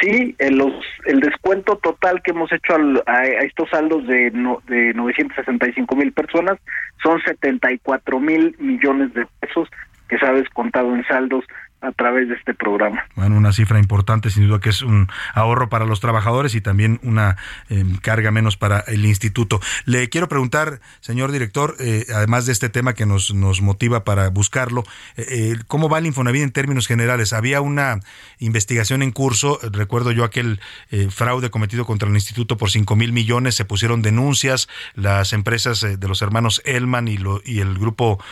Sí, 0.00 0.34
el, 0.38 0.56
los, 0.56 0.72
el 1.04 1.20
descuento 1.20 1.76
total 1.76 2.20
que 2.22 2.32
hemos 2.32 2.50
hecho 2.52 2.74
al, 2.74 3.02
a, 3.06 3.18
a, 3.18 3.24
estos 3.24 3.70
saldos 3.70 4.06
de, 4.06 4.30
no, 4.32 4.60
de 4.66 4.92
965 4.94 5.94
mil 5.94 6.12
personas 6.12 6.58
son 7.02 7.20
74 7.20 8.18
mil 8.18 8.56
millones 8.58 9.14
de 9.14 9.26
pesos 9.40 9.68
que 10.08 10.18
se 10.18 10.26
ha 10.26 10.32
descontado 10.32 10.94
en 10.94 11.04
saldos 11.06 11.44
a 11.80 11.92
través 11.92 12.28
de 12.28 12.34
este 12.34 12.54
programa. 12.54 13.04
Bueno, 13.14 13.36
una 13.36 13.52
cifra 13.52 13.78
importante, 13.78 14.30
sin 14.30 14.48
duda 14.48 14.60
que 14.60 14.70
es 14.70 14.82
un 14.82 15.08
ahorro 15.34 15.68
para 15.68 15.84
los 15.84 16.00
trabajadores 16.00 16.54
y 16.54 16.60
también 16.60 16.98
una 17.02 17.36
eh, 17.68 17.84
carga 18.02 18.30
menos 18.30 18.56
para 18.56 18.80
el 18.80 19.04
instituto. 19.04 19.60
Le 19.84 20.08
quiero 20.08 20.28
preguntar, 20.28 20.80
señor 21.00 21.32
director, 21.32 21.76
eh, 21.78 22.06
además 22.14 22.46
de 22.46 22.52
este 22.52 22.68
tema 22.68 22.94
que 22.94 23.06
nos, 23.06 23.34
nos 23.34 23.60
motiva 23.60 24.04
para 24.04 24.30
buscarlo, 24.30 24.84
eh, 25.16 25.56
¿cómo 25.66 25.88
va 25.88 25.98
el 25.98 26.06
Infonavit 26.06 26.42
en 26.42 26.50
términos 26.50 26.86
generales? 26.86 27.32
Había 27.32 27.60
una 27.60 28.00
investigación 28.38 29.02
en 29.02 29.12
curso, 29.12 29.58
recuerdo 29.70 30.12
yo 30.12 30.24
aquel 30.24 30.60
eh, 30.90 31.08
fraude 31.10 31.50
cometido 31.50 31.84
contra 31.84 32.08
el 32.08 32.14
instituto 32.14 32.56
por 32.56 32.70
5 32.70 32.96
mil 32.96 33.12
millones, 33.12 33.54
se 33.54 33.64
pusieron 33.64 34.02
denuncias, 34.02 34.68
las 34.94 35.32
empresas 35.32 35.80
de 35.80 36.08
los 36.08 36.22
hermanos 36.22 36.62
Elman 36.64 37.08
y, 37.08 37.18
lo, 37.18 37.42
y 37.44 37.60
el 37.60 37.78
grupo 37.78 38.22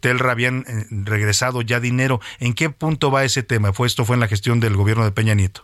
Telra 0.00 0.32
habían 0.32 0.64
regresado 0.90 1.62
ya 1.62 1.80
dinero. 1.80 2.20
¿En 2.38 2.54
qué 2.54 2.73
punto 2.74 3.10
va 3.10 3.24
ese 3.24 3.42
tema? 3.42 3.72
¿Fue 3.72 3.86
esto 3.86 4.04
fue 4.04 4.16
en 4.16 4.20
la 4.20 4.28
gestión 4.28 4.60
del 4.60 4.76
gobierno 4.76 5.04
de 5.04 5.12
Peña 5.12 5.34
Nieto? 5.34 5.62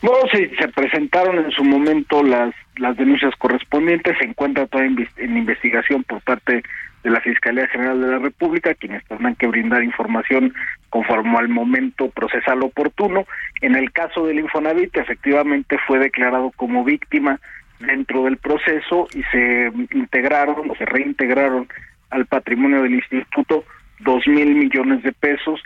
Bueno, 0.00 0.26
sí, 0.32 0.50
se 0.58 0.68
presentaron 0.68 1.38
en 1.44 1.50
su 1.52 1.62
momento 1.62 2.22
las 2.22 2.52
las 2.76 2.96
denuncias 2.96 3.34
correspondientes, 3.36 4.16
se 4.18 4.24
encuentra 4.24 4.66
toda 4.66 4.84
en 4.84 5.36
investigación 5.36 6.04
por 6.04 6.20
parte 6.22 6.62
de 7.02 7.10
la 7.10 7.20
Fiscalía 7.20 7.66
General 7.68 8.00
de 8.00 8.06
la 8.06 8.18
República, 8.18 8.74
quienes 8.74 9.04
tendrán 9.06 9.34
que 9.34 9.46
brindar 9.46 9.82
información 9.82 10.54
conforme 10.88 11.36
al 11.36 11.48
momento 11.48 12.08
procesal 12.10 12.62
oportuno. 12.62 13.26
En 13.60 13.74
el 13.74 13.92
caso 13.92 14.26
del 14.26 14.38
Infonavit, 14.38 14.96
efectivamente 14.96 15.76
fue 15.86 15.98
declarado 15.98 16.52
como 16.56 16.84
víctima 16.84 17.40
dentro 17.80 18.24
del 18.24 18.36
proceso 18.36 19.08
y 19.14 19.22
se 19.24 19.72
integraron 19.92 20.70
o 20.70 20.74
se 20.76 20.84
reintegraron 20.84 21.68
al 22.10 22.26
patrimonio 22.26 22.82
del 22.82 22.94
instituto 22.94 23.64
dos 24.00 24.26
mil 24.26 24.54
millones 24.54 25.02
de 25.02 25.12
pesos 25.12 25.60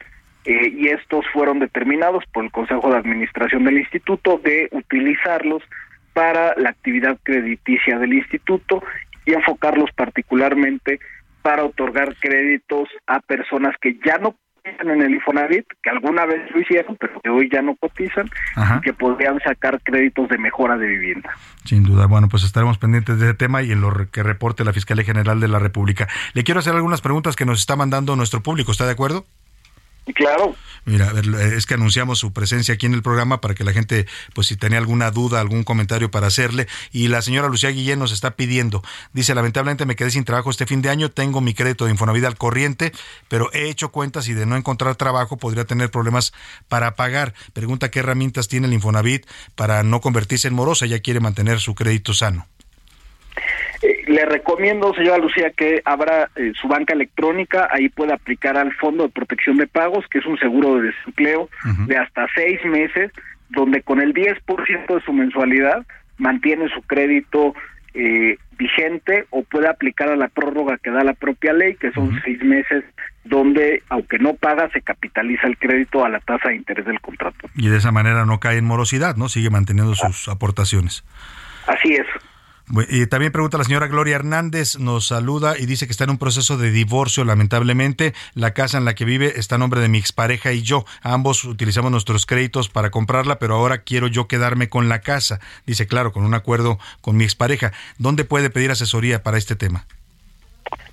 eh, 0.44 0.69
y 0.69 0.89
estos 0.89 1.24
fueron 1.32 1.59
determinados 1.59 2.24
por 2.32 2.44
el 2.44 2.53
Consejo 2.53 2.90
de 2.90 2.98
Administración 2.98 3.65
del 3.65 3.78
Instituto 3.78 4.40
de 4.43 4.69
utilizarlos 4.73 5.62
para 6.12 6.55
la 6.57 6.70
actividad 6.70 7.19
crediticia 7.23 7.98
del 7.98 8.15
instituto 8.15 8.82
y 9.27 9.35
enfocarlos 9.35 9.90
particularmente 9.94 10.98
para 11.43 11.65
otorgar 11.65 12.15
créditos 12.16 12.89
a 13.07 13.20
personas 13.20 13.74
que 13.81 13.98
ya 14.05 14.19
no 14.19 14.35
cotizan 14.66 14.90
en 14.90 15.02
el 15.02 15.14
Infonavit, 15.14 15.66
que 15.82 15.90
alguna 15.90 16.26
vez 16.26 16.51
lo 16.52 16.60
hicieron, 16.60 16.97
pero 16.97 17.20
que 17.20 17.30
hoy 17.30 17.48
ya 17.52 17.62
no 17.62 17.76
cotizan, 17.76 18.28
y 18.56 18.80
que 18.80 18.93
podrían 18.93 19.38
sacar 19.40 19.80
créditos 19.82 20.28
de 20.28 20.38
mejora 20.38 20.76
de 20.76 20.86
vivienda. 20.86 21.30
Sin 21.64 21.84
duda, 21.84 22.06
bueno, 22.06 22.28
pues 22.28 22.44
estaremos 22.44 22.78
pendientes 22.78 23.18
de 23.18 23.26
ese 23.26 23.34
tema 23.34 23.62
y 23.62 23.72
en 23.72 23.80
lo 23.80 23.93
que 24.10 24.22
reporte 24.22 24.64
la 24.64 24.72
Fiscalía 24.72 25.05
General 25.05 25.40
de 25.40 25.48
la 25.48 25.59
República. 25.59 26.09
Le 26.34 26.44
quiero 26.44 26.60
hacer 26.60 26.74
algunas 26.74 27.01
preguntas 27.01 27.36
que 27.36 27.44
nos 27.44 27.60
está 27.60 27.76
mandando 27.76 28.16
nuestro 28.16 28.43
público, 28.43 28.72
¿está 28.72 28.86
de 28.86 28.93
acuerdo? 28.93 29.26
Claro. 30.14 30.54
Mira, 30.84 31.12
es 31.56 31.66
que 31.66 31.74
anunciamos 31.74 32.20
su 32.20 32.32
presencia 32.32 32.74
aquí 32.74 32.86
en 32.86 32.94
el 32.94 33.02
programa 33.02 33.40
para 33.40 33.54
que 33.54 33.64
la 33.64 33.72
gente, 33.72 34.06
pues 34.34 34.46
si 34.46 34.56
tenía 34.56 34.78
alguna 34.78 35.10
duda, 35.10 35.40
algún 35.40 35.64
comentario 35.64 36.12
para 36.12 36.28
hacerle. 36.28 36.68
Y 36.92 37.08
la 37.08 37.22
señora 37.22 37.48
Lucía 37.48 37.70
Guillén 37.70 37.98
nos 37.98 38.12
está 38.12 38.36
pidiendo, 38.36 38.84
dice, 39.12 39.34
lamentablemente 39.34 39.84
me 39.84 39.96
quedé 39.96 40.12
sin 40.12 40.24
trabajo 40.24 40.50
este 40.50 40.64
fin 40.64 40.82
de 40.82 40.90
año, 40.90 41.10
tengo 41.10 41.40
mi 41.40 41.54
crédito 41.54 41.86
de 41.86 41.90
Infonavit 41.90 42.24
al 42.24 42.36
corriente, 42.36 42.92
pero 43.28 43.52
he 43.52 43.68
hecho 43.68 43.90
cuentas 43.90 44.28
y 44.28 44.34
de 44.34 44.46
no 44.46 44.56
encontrar 44.56 44.94
trabajo 44.94 45.38
podría 45.38 45.64
tener 45.64 45.90
problemas 45.90 46.32
para 46.68 46.94
pagar. 46.94 47.34
Pregunta 47.52 47.90
qué 47.90 47.98
herramientas 47.98 48.46
tiene 48.46 48.68
el 48.68 48.72
Infonavit 48.72 49.26
para 49.56 49.82
no 49.82 50.00
convertirse 50.00 50.46
en 50.46 50.54
morosa, 50.54 50.86
ya 50.86 51.00
quiere 51.00 51.18
mantener 51.18 51.58
su 51.58 51.74
crédito 51.74 52.14
sano. 52.14 52.46
Eh, 53.82 54.05
le 54.07 54.24
recomiendo, 54.24 54.94
señora 54.94 55.19
Lucía, 55.19 55.51
que 55.51 55.82
abra 55.85 56.31
eh, 56.36 56.53
su 56.61 56.69
banca 56.69 56.94
electrónica, 56.94 57.69
ahí 57.70 57.89
puede 57.89 58.12
aplicar 58.12 58.57
al 58.57 58.73
Fondo 58.74 59.05
de 59.05 59.11
Protección 59.11 59.57
de 59.59 59.66
Pagos, 59.66 60.07
que 60.11 60.19
es 60.19 60.27
un 60.27 60.39
seguro 60.39 60.77
de 60.77 60.89
desempleo 60.89 61.43
uh 61.43 61.69
-huh. 61.69 61.86
de 61.86 61.98
hasta 61.98 62.27
seis 62.35 62.65
meses, 62.65 63.12
donde 63.51 63.82
con 63.82 64.01
el 64.01 64.15
10% 64.15 64.94
de 64.94 65.01
su 65.03 65.12
mensualidad 65.12 65.86
mantiene 66.19 66.69
su 66.69 66.82
crédito 66.82 67.55
eh, 67.94 68.39
vigente 68.59 69.27
o 69.31 69.43
puede 69.43 69.69
aplicar 69.69 70.09
a 70.09 70.16
la 70.16 70.28
prórroga 70.28 70.78
que 70.78 70.90
da 70.90 71.05
la 71.05 71.15
propia 71.15 71.53
ley, 71.53 71.77
que 71.77 71.93
son 71.93 72.09
uh 72.09 72.12
-huh. 72.12 72.23
seis 72.24 72.43
meses, 72.43 72.85
donde 73.24 73.82
aunque 73.89 74.19
no 74.19 74.35
paga, 74.35 74.70
se 74.70 74.81
capitaliza 74.81 75.47
el 75.47 75.59
crédito 75.59 76.05
a 76.05 76.09
la 76.09 76.20
tasa 76.20 76.48
de 76.48 76.57
interés 76.57 76.86
del 76.86 77.01
contrato. 77.01 77.48
Y 77.55 77.69
de 77.69 77.77
esa 77.77 77.93
manera 77.93 78.24
no 78.24 78.40
cae 78.40 78.59
en 78.59 78.65
morosidad, 78.65 79.16
¿no? 79.16 79.28
Sigue 79.28 79.51
manteniendo 79.51 79.94
sus 79.94 80.28
aportaciones. 80.28 81.05
Así 81.66 81.94
es. 81.94 82.07
Y 82.88 83.06
también 83.06 83.30
pregunta 83.30 83.59
la 83.59 83.64
señora 83.64 83.86
Gloria 83.86 84.16
Hernández, 84.16 84.78
nos 84.80 85.06
saluda 85.06 85.55
y 85.56 85.66
dice 85.66 85.86
que 85.86 85.93
está 85.93 86.02
en 86.02 86.10
un 86.10 86.18
proceso 86.18 86.59
de 86.59 86.72
divorcio, 86.72 87.24
lamentablemente. 87.24 88.12
La 88.34 88.55
casa 88.55 88.76
en 88.76 88.84
la 88.84 88.94
que 88.94 89.05
vive 89.05 89.38
está 89.38 89.55
a 89.55 89.59
nombre 89.59 89.80
de 89.80 89.88
mi 89.88 89.98
expareja 89.98 90.52
y 90.52 90.62
yo. 90.62 90.84
Ambos 91.02 91.44
utilizamos 91.44 91.93
nuestros 91.93 92.26
créditos 92.26 92.68
para 92.68 92.90
comprarla, 92.90 93.38
pero 93.38 93.55
ahora 93.55 93.78
quiero 93.78 94.09
yo 94.09 94.26
quedarme 94.26 94.68
con 94.68 94.88
la 94.88 95.01
casa. 95.01 95.38
Dice, 95.64 95.86
claro, 95.86 96.10
con 96.12 96.24
un 96.24 96.34
acuerdo 96.34 96.78
con 97.01 97.16
mi 97.16 97.22
expareja. 97.22 97.72
¿Dónde 97.98 98.24
puede 98.24 98.51
pedir 98.51 98.72
asesoría 98.72 99.22
para 99.22 99.38
este 99.38 99.55
tema? 99.55 99.86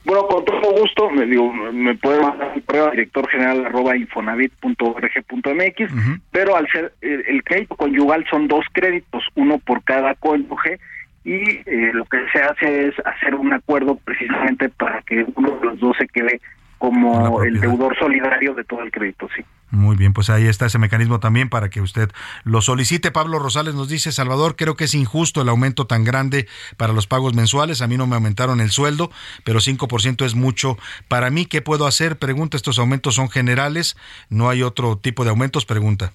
Bueno, 0.06 0.28
con 0.28 0.46
todo 0.46 0.72
gusto, 0.80 1.10
me, 1.10 1.26
digo, 1.26 1.52
me 1.52 1.96
puede 1.96 2.22
mandar 2.22 2.52
un 2.54 2.62
correo 2.62 2.88
a 2.88 2.92
director 2.92 3.28
general 3.30 3.66
arroba 3.66 3.98
infonavit.org.mx, 3.98 5.42
uh 5.42 5.96
-huh. 5.96 6.22
pero 6.30 6.56
al 6.56 6.68
ser 6.70 6.94
el, 7.02 7.24
el 7.26 7.44
crédito 7.44 7.76
conyugal 7.76 8.26
son 8.30 8.48
dos 8.48 8.66
créditos, 8.74 9.24
uno 9.36 9.58
por 9.60 9.84
cada 9.84 10.14
cónyuge, 10.16 10.80
y 11.24 11.36
eh, 11.66 11.92
lo 11.94 12.06
que 12.06 12.18
se 12.32 12.42
hace 12.42 12.88
es 12.88 12.96
hacer 13.06 13.36
un 13.36 13.54
acuerdo 13.54 13.98
precisamente 14.04 14.70
para 14.70 15.02
que 15.02 15.26
uno 15.36 15.52
de 15.52 15.66
los 15.66 15.80
dos 15.80 15.96
se 15.98 16.08
quede 16.08 16.42
como 16.78 17.42
el 17.44 17.62
deudor 17.62 17.98
solidario 17.98 18.54
de 18.54 18.66
todo 18.66 18.82
el 18.82 18.92
crédito, 18.92 19.30
sí. 19.34 19.42
Muy 19.72 19.96
bien, 19.96 20.12
pues 20.12 20.30
ahí 20.30 20.48
está 20.48 20.66
ese 20.66 20.78
mecanismo 20.78 21.22
también 21.22 21.48
para 21.48 21.70
que 21.70 21.80
usted 21.80 22.12
lo 22.44 22.62
solicite. 22.62 23.10
Pablo 23.10 23.40
Rosales 23.40 23.74
nos 23.74 23.88
dice, 23.88 24.12
Salvador, 24.12 24.58
creo 24.58 24.76
que 24.76 24.84
es 24.84 24.94
injusto 24.94 25.42
el 25.42 25.48
aumento 25.48 25.88
tan 25.88 26.04
grande 26.04 26.46
para 26.76 26.92
los 26.92 27.08
pagos 27.08 27.34
mensuales. 27.34 27.82
A 27.82 27.88
mí 27.88 27.96
no 27.96 28.06
me 28.06 28.16
aumentaron 28.16 28.60
el 28.60 28.70
sueldo, 28.70 29.12
pero 29.46 29.62
5% 29.62 30.26
es 30.26 30.36
mucho 30.36 30.78
para 31.08 31.32
mí. 31.32 31.46
¿Qué 31.46 31.62
puedo 31.62 31.88
hacer? 31.88 32.18
Pregunta, 32.18 32.58
¿estos 32.58 32.78
aumentos 32.78 33.16
son 33.16 33.30
generales? 33.30 33.96
¿No 34.30 34.50
hay 34.50 34.62
otro 34.62 34.98
tipo 34.98 35.24
de 35.24 35.30
aumentos? 35.30 35.66
Pregunta. 35.66 36.12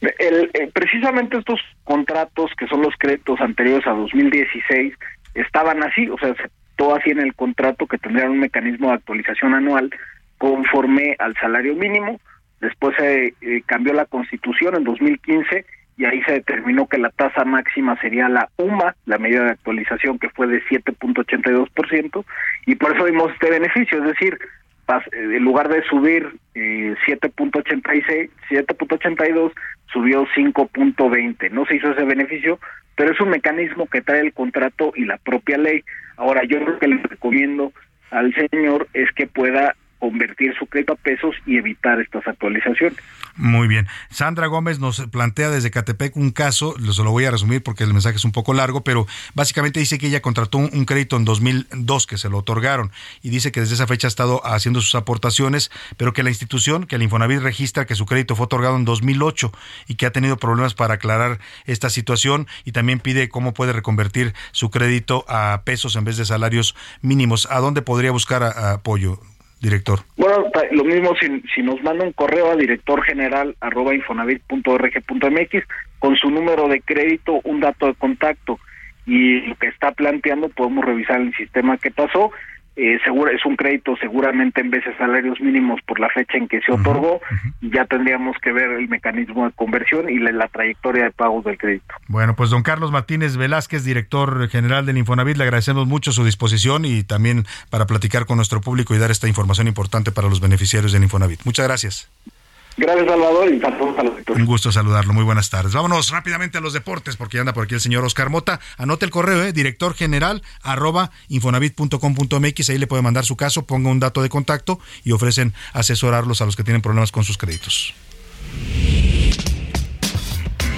El, 0.00 0.50
eh, 0.54 0.70
precisamente 0.72 1.36
estos 1.36 1.60
contratos 1.84 2.50
que 2.56 2.66
son 2.66 2.82
los 2.82 2.94
créditos 2.98 3.40
anteriores 3.40 3.86
a 3.86 3.90
2016 3.90 4.94
estaban 5.34 5.82
así, 5.82 6.08
o 6.08 6.18
sea, 6.18 6.34
todo 6.76 6.96
así 6.96 7.10
en 7.10 7.20
el 7.20 7.34
contrato 7.34 7.86
que 7.86 7.98
tendrían 7.98 8.30
un 8.30 8.40
mecanismo 8.40 8.88
de 8.88 8.94
actualización 8.94 9.54
anual 9.54 9.90
conforme 10.38 11.16
al 11.18 11.34
salario 11.36 11.74
mínimo. 11.74 12.18
Después 12.60 12.96
se 12.96 13.34
eh, 13.40 13.62
cambió 13.66 13.92
la 13.92 14.06
constitución 14.06 14.74
en 14.76 14.84
2015 14.84 15.66
y 16.00 16.06
ahí 16.06 16.22
se 16.22 16.32
determinó 16.32 16.86
que 16.86 16.96
la 16.96 17.10
tasa 17.10 17.44
máxima 17.44 18.00
sería 18.00 18.26
la 18.30 18.48
UMA, 18.56 18.96
la 19.04 19.18
medida 19.18 19.44
de 19.44 19.50
actualización 19.50 20.18
que 20.18 20.30
fue 20.30 20.46
de 20.46 20.62
7.82%, 20.64 22.24
y 22.64 22.74
por 22.76 22.96
eso 22.96 23.04
vimos 23.04 23.30
este 23.32 23.50
beneficio, 23.50 23.98
es 23.98 24.04
decir, 24.04 24.38
en 25.12 25.44
lugar 25.44 25.68
de 25.68 25.82
subir 25.84 26.28
eh, 26.54 26.94
7.86, 27.06 28.30
7.82, 28.50 29.52
subió 29.92 30.26
5.20. 30.26 31.50
No 31.50 31.66
se 31.66 31.76
hizo 31.76 31.90
ese 31.90 32.04
beneficio, 32.04 32.58
pero 32.96 33.12
es 33.12 33.20
un 33.20 33.30
mecanismo 33.30 33.86
que 33.86 34.02
trae 34.02 34.20
el 34.20 34.32
contrato 34.32 34.92
y 34.94 35.04
la 35.04 35.18
propia 35.18 35.58
ley. 35.58 35.82
Ahora, 36.16 36.42
yo 36.44 36.60
lo 36.60 36.78
que 36.78 36.88
le 36.88 36.98
recomiendo 36.98 37.72
al 38.10 38.34
señor 38.34 38.88
es 38.92 39.10
que 39.12 39.26
pueda 39.26 39.74
convertir 40.00 40.54
su 40.58 40.66
crédito 40.66 40.94
a 40.94 40.96
pesos 40.96 41.36
y 41.46 41.58
evitar 41.58 42.00
estas 42.00 42.26
actualizaciones. 42.26 42.98
Muy 43.36 43.68
bien. 43.68 43.86
Sandra 44.10 44.48
Gómez 44.48 44.80
nos 44.80 45.00
plantea 45.08 45.50
desde 45.50 45.70
Catepec 45.70 46.16
un 46.16 46.30
caso, 46.30 46.74
se 46.78 47.04
lo 47.04 47.12
voy 47.12 47.26
a 47.26 47.30
resumir 47.30 47.62
porque 47.62 47.84
el 47.84 47.92
mensaje 47.92 48.16
es 48.16 48.24
un 48.24 48.32
poco 48.32 48.54
largo, 48.54 48.82
pero 48.82 49.06
básicamente 49.34 49.78
dice 49.78 49.98
que 49.98 50.08
ella 50.08 50.20
contrató 50.20 50.58
un, 50.58 50.84
crédito 50.84 51.16
en 51.16 51.24
2002 51.24 52.06
que 52.06 52.18
se 52.18 52.28
lo 52.28 52.38
otorgaron 52.38 52.90
y 53.22 53.30
dice 53.30 53.52
que 53.52 53.60
desde 53.60 53.74
esa 53.74 53.86
fecha 53.86 54.08
ha 54.08 54.08
estado 54.08 54.44
haciendo 54.44 54.80
sus 54.80 54.94
aportaciones, 54.94 55.70
pero 55.96 56.12
que 56.12 56.22
la 56.22 56.30
institución, 56.30 56.86
que 56.86 56.96
el 56.96 57.02
Infonavit 57.02 57.40
registra 57.40 57.86
que 57.86 57.94
su 57.94 58.06
crédito 58.06 58.34
fue 58.34 58.44
otorgado 58.44 58.76
en 58.76 58.84
2008 58.84 59.52
y 59.86 59.94
que 59.94 60.06
ha 60.06 60.12
tenido 60.12 60.36
problemas 60.36 60.74
para 60.74 60.94
aclarar 60.94 61.38
esta 61.66 61.90
situación 61.90 62.46
y 62.64 62.72
también 62.72 63.00
pide 63.00 63.28
cómo 63.28 63.54
puede 63.54 63.72
reconvertir 63.72 64.34
su 64.52 64.70
crédito 64.70 65.24
a 65.28 65.62
pesos 65.64 65.94
en 65.96 66.04
vez 66.04 66.16
de 66.16 66.24
salarios 66.24 66.74
mínimos. 67.02 67.46
¿A 67.50 67.60
dónde 67.60 67.82
podría 67.82 68.10
buscar 68.10 68.42
apoyo? 68.42 69.20
Director? 69.60 70.00
Bueno, 70.16 70.46
lo 70.72 70.84
mismo 70.84 71.14
si, 71.20 71.62
nos 71.62 71.82
manda 71.82 72.04
un 72.04 72.12
correo 72.12 72.50
a 72.50 72.56
director 72.56 73.02
general 73.02 73.54
arroba 73.60 73.94
infonavit.org.mx 73.94 75.64
con 75.98 76.16
su 76.16 76.30
número 76.30 76.68
de 76.68 76.80
crédito, 76.80 77.40
un 77.44 77.60
dato 77.60 77.86
de 77.86 77.94
contacto 77.94 78.58
y 79.06 79.40
lo 79.40 79.54
que 79.56 79.68
está 79.68 79.92
planteando 79.92 80.48
podemos 80.48 80.84
revisar 80.84 81.20
el 81.20 81.34
sistema 81.34 81.76
que 81.76 81.90
pasó 81.90 82.32
eh, 82.76 82.98
seguro, 83.04 83.30
es 83.30 83.44
un 83.44 83.56
crédito 83.56 83.96
seguramente 84.00 84.60
en 84.60 84.70
veces 84.70 84.94
salarios 84.96 85.40
mínimos 85.40 85.80
por 85.86 85.98
la 85.98 86.08
fecha 86.08 86.38
en 86.38 86.48
que 86.48 86.60
se 86.60 86.72
otorgó 86.72 87.20
y 87.60 87.70
ya 87.70 87.84
tendríamos 87.84 88.36
que 88.40 88.52
ver 88.52 88.70
el 88.70 88.88
mecanismo 88.88 89.46
de 89.46 89.52
conversión 89.52 90.08
y 90.08 90.18
la, 90.18 90.48
trayectoria 90.48 91.04
de 91.04 91.10
pagos 91.10 91.44
del 91.44 91.58
crédito. 91.58 91.94
Bueno, 92.08 92.34
pues 92.36 92.50
don 92.50 92.62
Carlos 92.62 92.90
Martínez 92.90 93.36
Velázquez, 93.36 93.84
director 93.84 94.48
general 94.48 94.86
del 94.86 94.98
Infonavit, 94.98 95.36
le 95.36 95.44
agradecemos 95.44 95.86
mucho 95.86 96.12
su 96.12 96.24
disposición 96.24 96.84
y 96.84 97.02
también 97.02 97.44
para 97.70 97.86
platicar 97.86 98.24
con 98.24 98.36
nuestro 98.36 98.60
público 98.60 98.94
y 98.94 98.98
dar 98.98 99.10
esta 99.10 99.28
información 99.28 99.66
importante 99.66 100.12
para 100.12 100.28
los 100.28 100.40
beneficiarios 100.40 100.92
del 100.92 101.02
Infonavit. 101.02 101.40
Muchas 101.44 101.66
gracias. 101.66 102.10
Gracias, 102.76 103.06
Salvador, 103.08 103.52
y 103.52 103.60
saludos 103.60 103.98
a 103.98 104.02
los 104.04 104.14
Un 104.28 104.46
gusto 104.46 104.72
saludarlo. 104.72 105.12
Muy 105.12 105.24
buenas 105.24 105.50
tardes. 105.50 105.72
Vámonos 105.72 106.10
rápidamente 106.10 106.58
a 106.58 106.60
los 106.60 106.72
deportes, 106.72 107.16
porque 107.16 107.36
ya 107.36 107.40
anda 107.40 107.52
por 107.52 107.64
aquí 107.64 107.74
el 107.74 107.80
señor 107.80 108.04
Oscar 108.04 108.30
Mota. 108.30 108.60
Anote 108.78 109.04
el 109.04 109.10
correo, 109.10 109.42
¿eh? 109.42 109.52
director 109.52 109.94
general, 109.94 110.42
arroba 110.62 111.10
infonavit.com.mx. 111.28 112.70
Ahí 112.70 112.78
le 112.78 112.86
puede 112.86 113.02
mandar 113.02 113.24
su 113.24 113.36
caso, 113.36 113.66
ponga 113.66 113.90
un 113.90 114.00
dato 114.00 114.22
de 114.22 114.28
contacto 114.28 114.80
y 115.04 115.12
ofrecen 115.12 115.54
asesorarlos 115.72 116.40
a 116.40 116.46
los 116.46 116.56
que 116.56 116.64
tienen 116.64 116.82
problemas 116.82 117.12
con 117.12 117.24
sus 117.24 117.36
créditos. 117.36 117.94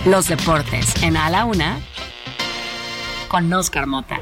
Los 0.05 0.29
deportes 0.29 1.01
en 1.03 1.17
A 1.17 1.31
la 1.31 1.45
Una 1.45 1.79
con 3.29 3.53
Oscar 3.53 3.87
Mota. 3.87 4.19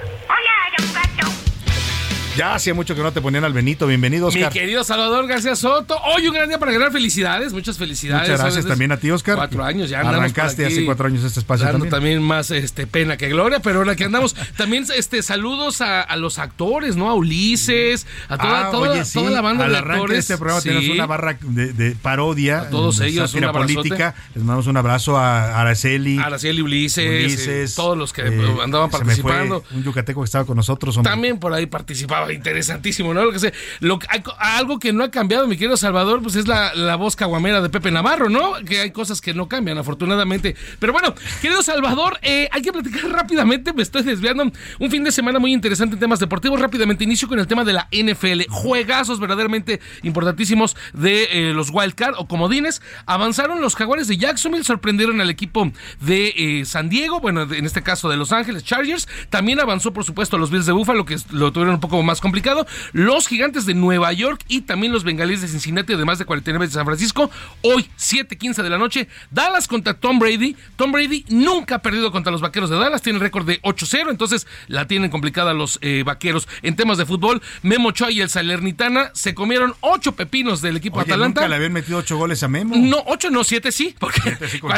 Ya 2.37 2.55
hacía 2.55 2.75
mucho 2.75 2.95
que 2.95 3.03
no 3.03 3.13
te 3.13 3.21
ponían 3.21 3.45
al 3.45 3.53
Benito. 3.53 3.89
Bienvenido, 3.89 4.29
Oscar. 4.29 4.53
Mi 4.53 4.61
querido 4.61 4.85
Salvador 4.85 5.27
García 5.27 5.57
Soto. 5.57 5.99
Hoy 6.01 6.29
un 6.29 6.35
gran 6.35 6.49
día 6.49 6.59
para 6.61 6.71
ganar 6.71 6.93
felicidades. 6.93 7.53
Muchas 7.53 7.77
felicidades. 7.77 8.29
Muchas 8.29 8.41
gracias 8.41 8.67
también 8.67 8.93
a 8.93 8.99
ti, 8.99 9.11
Oscar. 9.11 9.35
Cuatro 9.35 9.65
años 9.65 9.91
ya 9.91 10.01
Arrancaste 10.01 10.65
hace 10.65 10.85
cuatro 10.85 11.09
años 11.09 11.25
este 11.25 11.41
espacio 11.41 11.67
dando 11.67 11.87
también. 11.87 12.23
más 12.23 12.53
este, 12.53 12.87
pena 12.87 13.17
que 13.17 13.29
gloria, 13.29 13.59
pero 13.59 13.79
ahora 13.79 13.97
que 13.97 14.05
andamos. 14.05 14.37
también 14.57 14.87
este, 14.97 15.23
saludos 15.23 15.81
a, 15.81 16.17
los 16.17 16.39
actores, 16.39 16.97
¿no? 16.97 17.11
A 17.11 17.15
Ulises, 17.15 18.07
a 18.29 18.39
toda, 18.39 18.69
ah, 18.69 18.71
toda, 18.71 19.05
toda 19.05 19.31
la 19.31 19.41
banda 19.41 19.65
Al 19.65 19.73
de 19.73 19.79
actores. 19.79 20.15
de 20.15 20.19
este 20.21 20.37
programa 20.37 20.63
tenemos 20.63 20.89
una 20.89 21.07
barra 21.07 21.37
de, 21.41 21.97
parodia. 22.01 22.63
A 22.63 22.71
todos 22.71 23.01
ellos, 23.01 23.35
una 23.35 23.53
política. 23.53 24.15
Les 24.35 24.45
mandamos 24.45 24.69
un 24.69 24.77
abrazo 24.77 25.17
a 25.17 25.61
Araceli. 25.61 26.19
Araceli 26.19 26.63
Ulises. 26.63 27.25
Ulises 27.25 27.75
todos 27.75 27.99
los 27.99 28.13
que 28.13 28.23
eh, 28.23 28.57
andaban 28.63 28.89
participando. 28.89 29.65
un 29.73 29.83
yucateco 29.83 30.21
que 30.21 30.27
estaba 30.27 30.45
con 30.45 30.57
nosotros. 30.57 30.97
También 31.03 31.39
por 31.39 31.53
ahí 31.53 31.67
participaba. 31.67 32.20
Interesantísimo 32.31 33.15
lo 33.15 33.33
que 33.33 33.39
sé. 33.39 33.53
Lo, 33.81 33.99
algo 34.39 34.79
que 34.79 34.93
no 34.93 35.05
ha 35.05 35.11
cambiado, 35.11 35.47
mi 35.47 35.57
querido 35.57 35.77
Salvador, 35.77 36.23
pues 36.23 36.37
es 36.37 36.47
la, 36.47 36.75
la 36.75 36.97
voz 36.97 37.17
caguamera 37.17 37.61
de 37.61 37.69
Pepe 37.69 37.91
Navarro, 37.91 38.29
¿no? 38.29 38.55
Que 38.67 38.81
hay 38.81 38.91
cosas 38.91 39.21
que 39.21 39.35
no 39.35 39.49
cambian, 39.49 39.79
afortunadamente. 39.79 40.57
Pero 40.79 40.93
bueno, 40.93 41.15
querido 41.41 41.63
Salvador, 41.63 42.19
eh, 42.23 42.49
hay 42.53 42.63
que 42.63 42.73
platicar 42.73 43.05
rápidamente, 43.11 43.73
me 43.73 43.83
estoy 43.83 44.03
desviando. 44.03 44.51
Un 44.79 44.91
fin 44.91 45.05
de 45.05 45.13
semana 45.13 45.39
muy 45.39 45.53
interesante 45.53 45.95
en 45.95 46.01
temas 46.01 46.19
deportivos. 46.19 46.61
Rápidamente 46.61 47.05
inicio 47.05 47.29
con 47.29 47.39
el 47.39 47.47
tema 47.47 47.65
de 47.65 47.73
la 47.73 47.89
NFL. 47.93 48.43
Juegazos 48.49 49.21
verdaderamente 49.21 49.81
importantísimos 50.03 50.77
de 50.93 51.29
eh, 51.31 51.53
los 51.55 51.71
Wildcard 51.71 52.15
o 52.19 52.27
comodines. 52.27 52.83
Avanzaron 53.07 53.61
los 53.61 53.77
Jaguares 53.77 54.09
de 54.09 54.17
Jacksonville, 54.17 54.65
sorprendieron 54.65 55.21
al 55.21 55.31
equipo 55.31 55.71
de 56.01 56.35
eh, 56.37 56.65
San 56.65 56.89
Diego, 56.89 57.21
bueno, 57.21 57.43
en 57.43 57.65
este 57.65 57.83
caso 57.83 58.09
de 58.09 58.17
Los 58.17 58.33
Ángeles 58.33 58.65
Chargers. 58.65 59.09
También 59.29 59.61
avanzó, 59.61 59.93
por 59.93 60.05
supuesto, 60.05 60.39
los 60.39 60.51
Bills 60.51 60.67
de 60.67 60.73
Buffalo, 60.73 61.05
que 61.05 61.17
lo 61.31 61.53
tuvieron 61.53 61.75
un 61.75 61.81
poco 61.81 62.03
más 62.03 62.10
complicado 62.19 62.67
los 62.93 63.29
Gigantes 63.29 63.67
de 63.67 63.75
Nueva 63.75 64.13
York 64.13 64.43
y 64.49 64.63
también 64.63 64.93
los 64.93 65.05
Bengalíes 65.05 65.43
de 65.43 65.49
Cincinnati, 65.49 65.93
además 65.93 66.19
de 66.19 66.25
49 66.25 66.67
de 66.67 66.73
San 66.73 66.87
Francisco. 66.87 67.31
Hoy, 67.63 67.89
7:15 67.99 68.63
de 68.63 68.71
la 68.71 68.79
noche, 68.79 69.07
Dallas 69.31 69.69
contra 69.69 69.95
Tom 69.95 70.19
Brady. 70.19 70.57
Tom 70.77 70.93
Brady 70.93 71.25
nunca 71.29 71.77
ha 71.77 71.83
perdido 71.83 72.11
contra 72.11 72.33
los 72.33 72.41
Vaqueros 72.41 72.71
de 72.71 72.77
Dallas, 72.77 73.03
tiene 73.03 73.19
récord 73.19 73.47
de 73.47 73.61
8-0, 73.63 74.11
entonces 74.11 74.47
la 74.67 74.87
tienen 74.87 75.11
complicada 75.11 75.53
los 75.53 75.79
eh, 75.83 76.03
Vaqueros. 76.05 76.49
En 76.63 76.75
temas 76.77 76.99
de 76.99 77.07
fútbol, 77.07 77.43
Memo 77.63 77.91
Choa 77.93 78.11
y 78.11 78.21
el 78.21 78.31
Salernitana 78.31 79.11
se 79.13 79.35
comieron 79.35 79.75
8 79.81 80.13
pepinos 80.13 80.63
del 80.63 80.77
equipo 80.77 81.01
Atalanta. 81.01 81.43
¿Nunca 81.43 81.49
le 81.49 81.57
habían 81.57 81.73
metido 81.73 81.99
8 81.99 82.17
goles 82.17 82.43
a 82.43 82.49
Memo? 82.49 82.75
No, 82.77 83.03
8 83.07 83.31
no, 83.31 83.45
7 83.45 83.71
sí, 83.73 83.95
porque 83.99 84.21
con, 84.61 84.71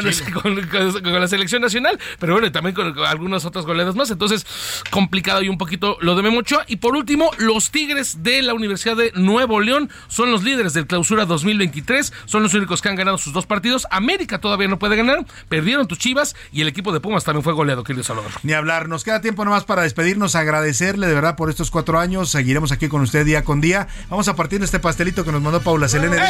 con, 1.02 1.20
la 1.20 1.28
selección 1.28 1.62
nacional, 1.62 1.98
pero 2.18 2.34
bueno, 2.34 2.50
también 2.50 2.74
con 2.74 2.98
algunas 3.06 3.44
otras 3.44 3.64
goleadas 3.64 3.94
más, 3.94 4.10
entonces 4.10 4.46
complicado 4.90 5.42
y 5.42 5.48
un 5.48 5.58
poquito 5.58 5.96
lo 6.00 6.14
de 6.14 6.22
Memo 6.22 6.40
Ochoa. 6.40 6.64
Y 6.66 6.76
por 6.76 6.96
último, 6.96 7.21
los 7.38 7.70
Tigres 7.70 8.22
de 8.22 8.42
la 8.42 8.54
Universidad 8.54 8.96
de 8.96 9.12
Nuevo 9.14 9.60
León. 9.60 9.90
Son 10.08 10.30
los 10.30 10.42
líderes 10.42 10.72
del 10.72 10.86
clausura 10.86 11.24
2023, 11.26 12.12
son 12.26 12.42
los 12.42 12.54
únicos 12.54 12.82
que 12.82 12.88
han 12.88 12.96
ganado 12.96 13.18
sus 13.18 13.32
dos 13.32 13.46
partidos. 13.46 13.86
América 13.90 14.38
todavía 14.38 14.68
no 14.68 14.78
puede 14.78 14.96
ganar, 14.96 15.24
perdieron 15.48 15.86
tus 15.86 15.98
chivas 15.98 16.34
y 16.52 16.62
el 16.62 16.68
equipo 16.68 16.92
de 16.92 17.00
Pumas 17.00 17.24
también 17.24 17.44
fue 17.44 17.52
goleado, 17.52 17.84
querido 17.84 18.04
Salvador. 18.04 18.30
Ni 18.42 18.52
hablar, 18.52 18.88
nos 18.88 19.04
queda 19.04 19.20
tiempo 19.20 19.44
nomás 19.44 19.64
para 19.64 19.82
despedirnos, 19.82 20.34
agradecerle 20.34 21.06
de 21.06 21.14
verdad 21.14 21.36
por 21.36 21.50
estos 21.50 21.70
cuatro 21.70 21.98
años, 21.98 22.30
seguiremos 22.30 22.72
aquí 22.72 22.88
con 22.88 23.02
usted 23.02 23.24
día 23.24 23.44
con 23.44 23.60
día. 23.60 23.88
Vamos 24.08 24.28
a 24.28 24.36
partir 24.36 24.58
de 24.58 24.66
este 24.66 24.78
pastelito 24.78 25.24
que 25.24 25.32
nos 25.32 25.42
mandó 25.42 25.60
Paula 25.60 25.88
Selene 25.88 26.16
de 26.16 26.22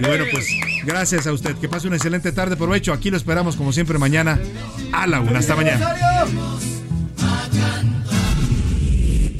Y 0.00 0.06
bueno, 0.06 0.24
pues 0.30 0.48
gracias 0.84 1.26
a 1.26 1.32
usted, 1.32 1.56
que 1.56 1.68
pase 1.68 1.86
una 1.86 1.96
excelente 1.96 2.32
tarde, 2.32 2.56
provecho, 2.56 2.92
aquí 2.92 3.10
lo 3.10 3.16
esperamos 3.16 3.56
como 3.56 3.72
siempre 3.72 3.98
mañana 3.98 4.38
a 4.92 5.06
la 5.06 5.20
una, 5.20 5.38
hasta 5.38 5.54
mañana 5.54 5.94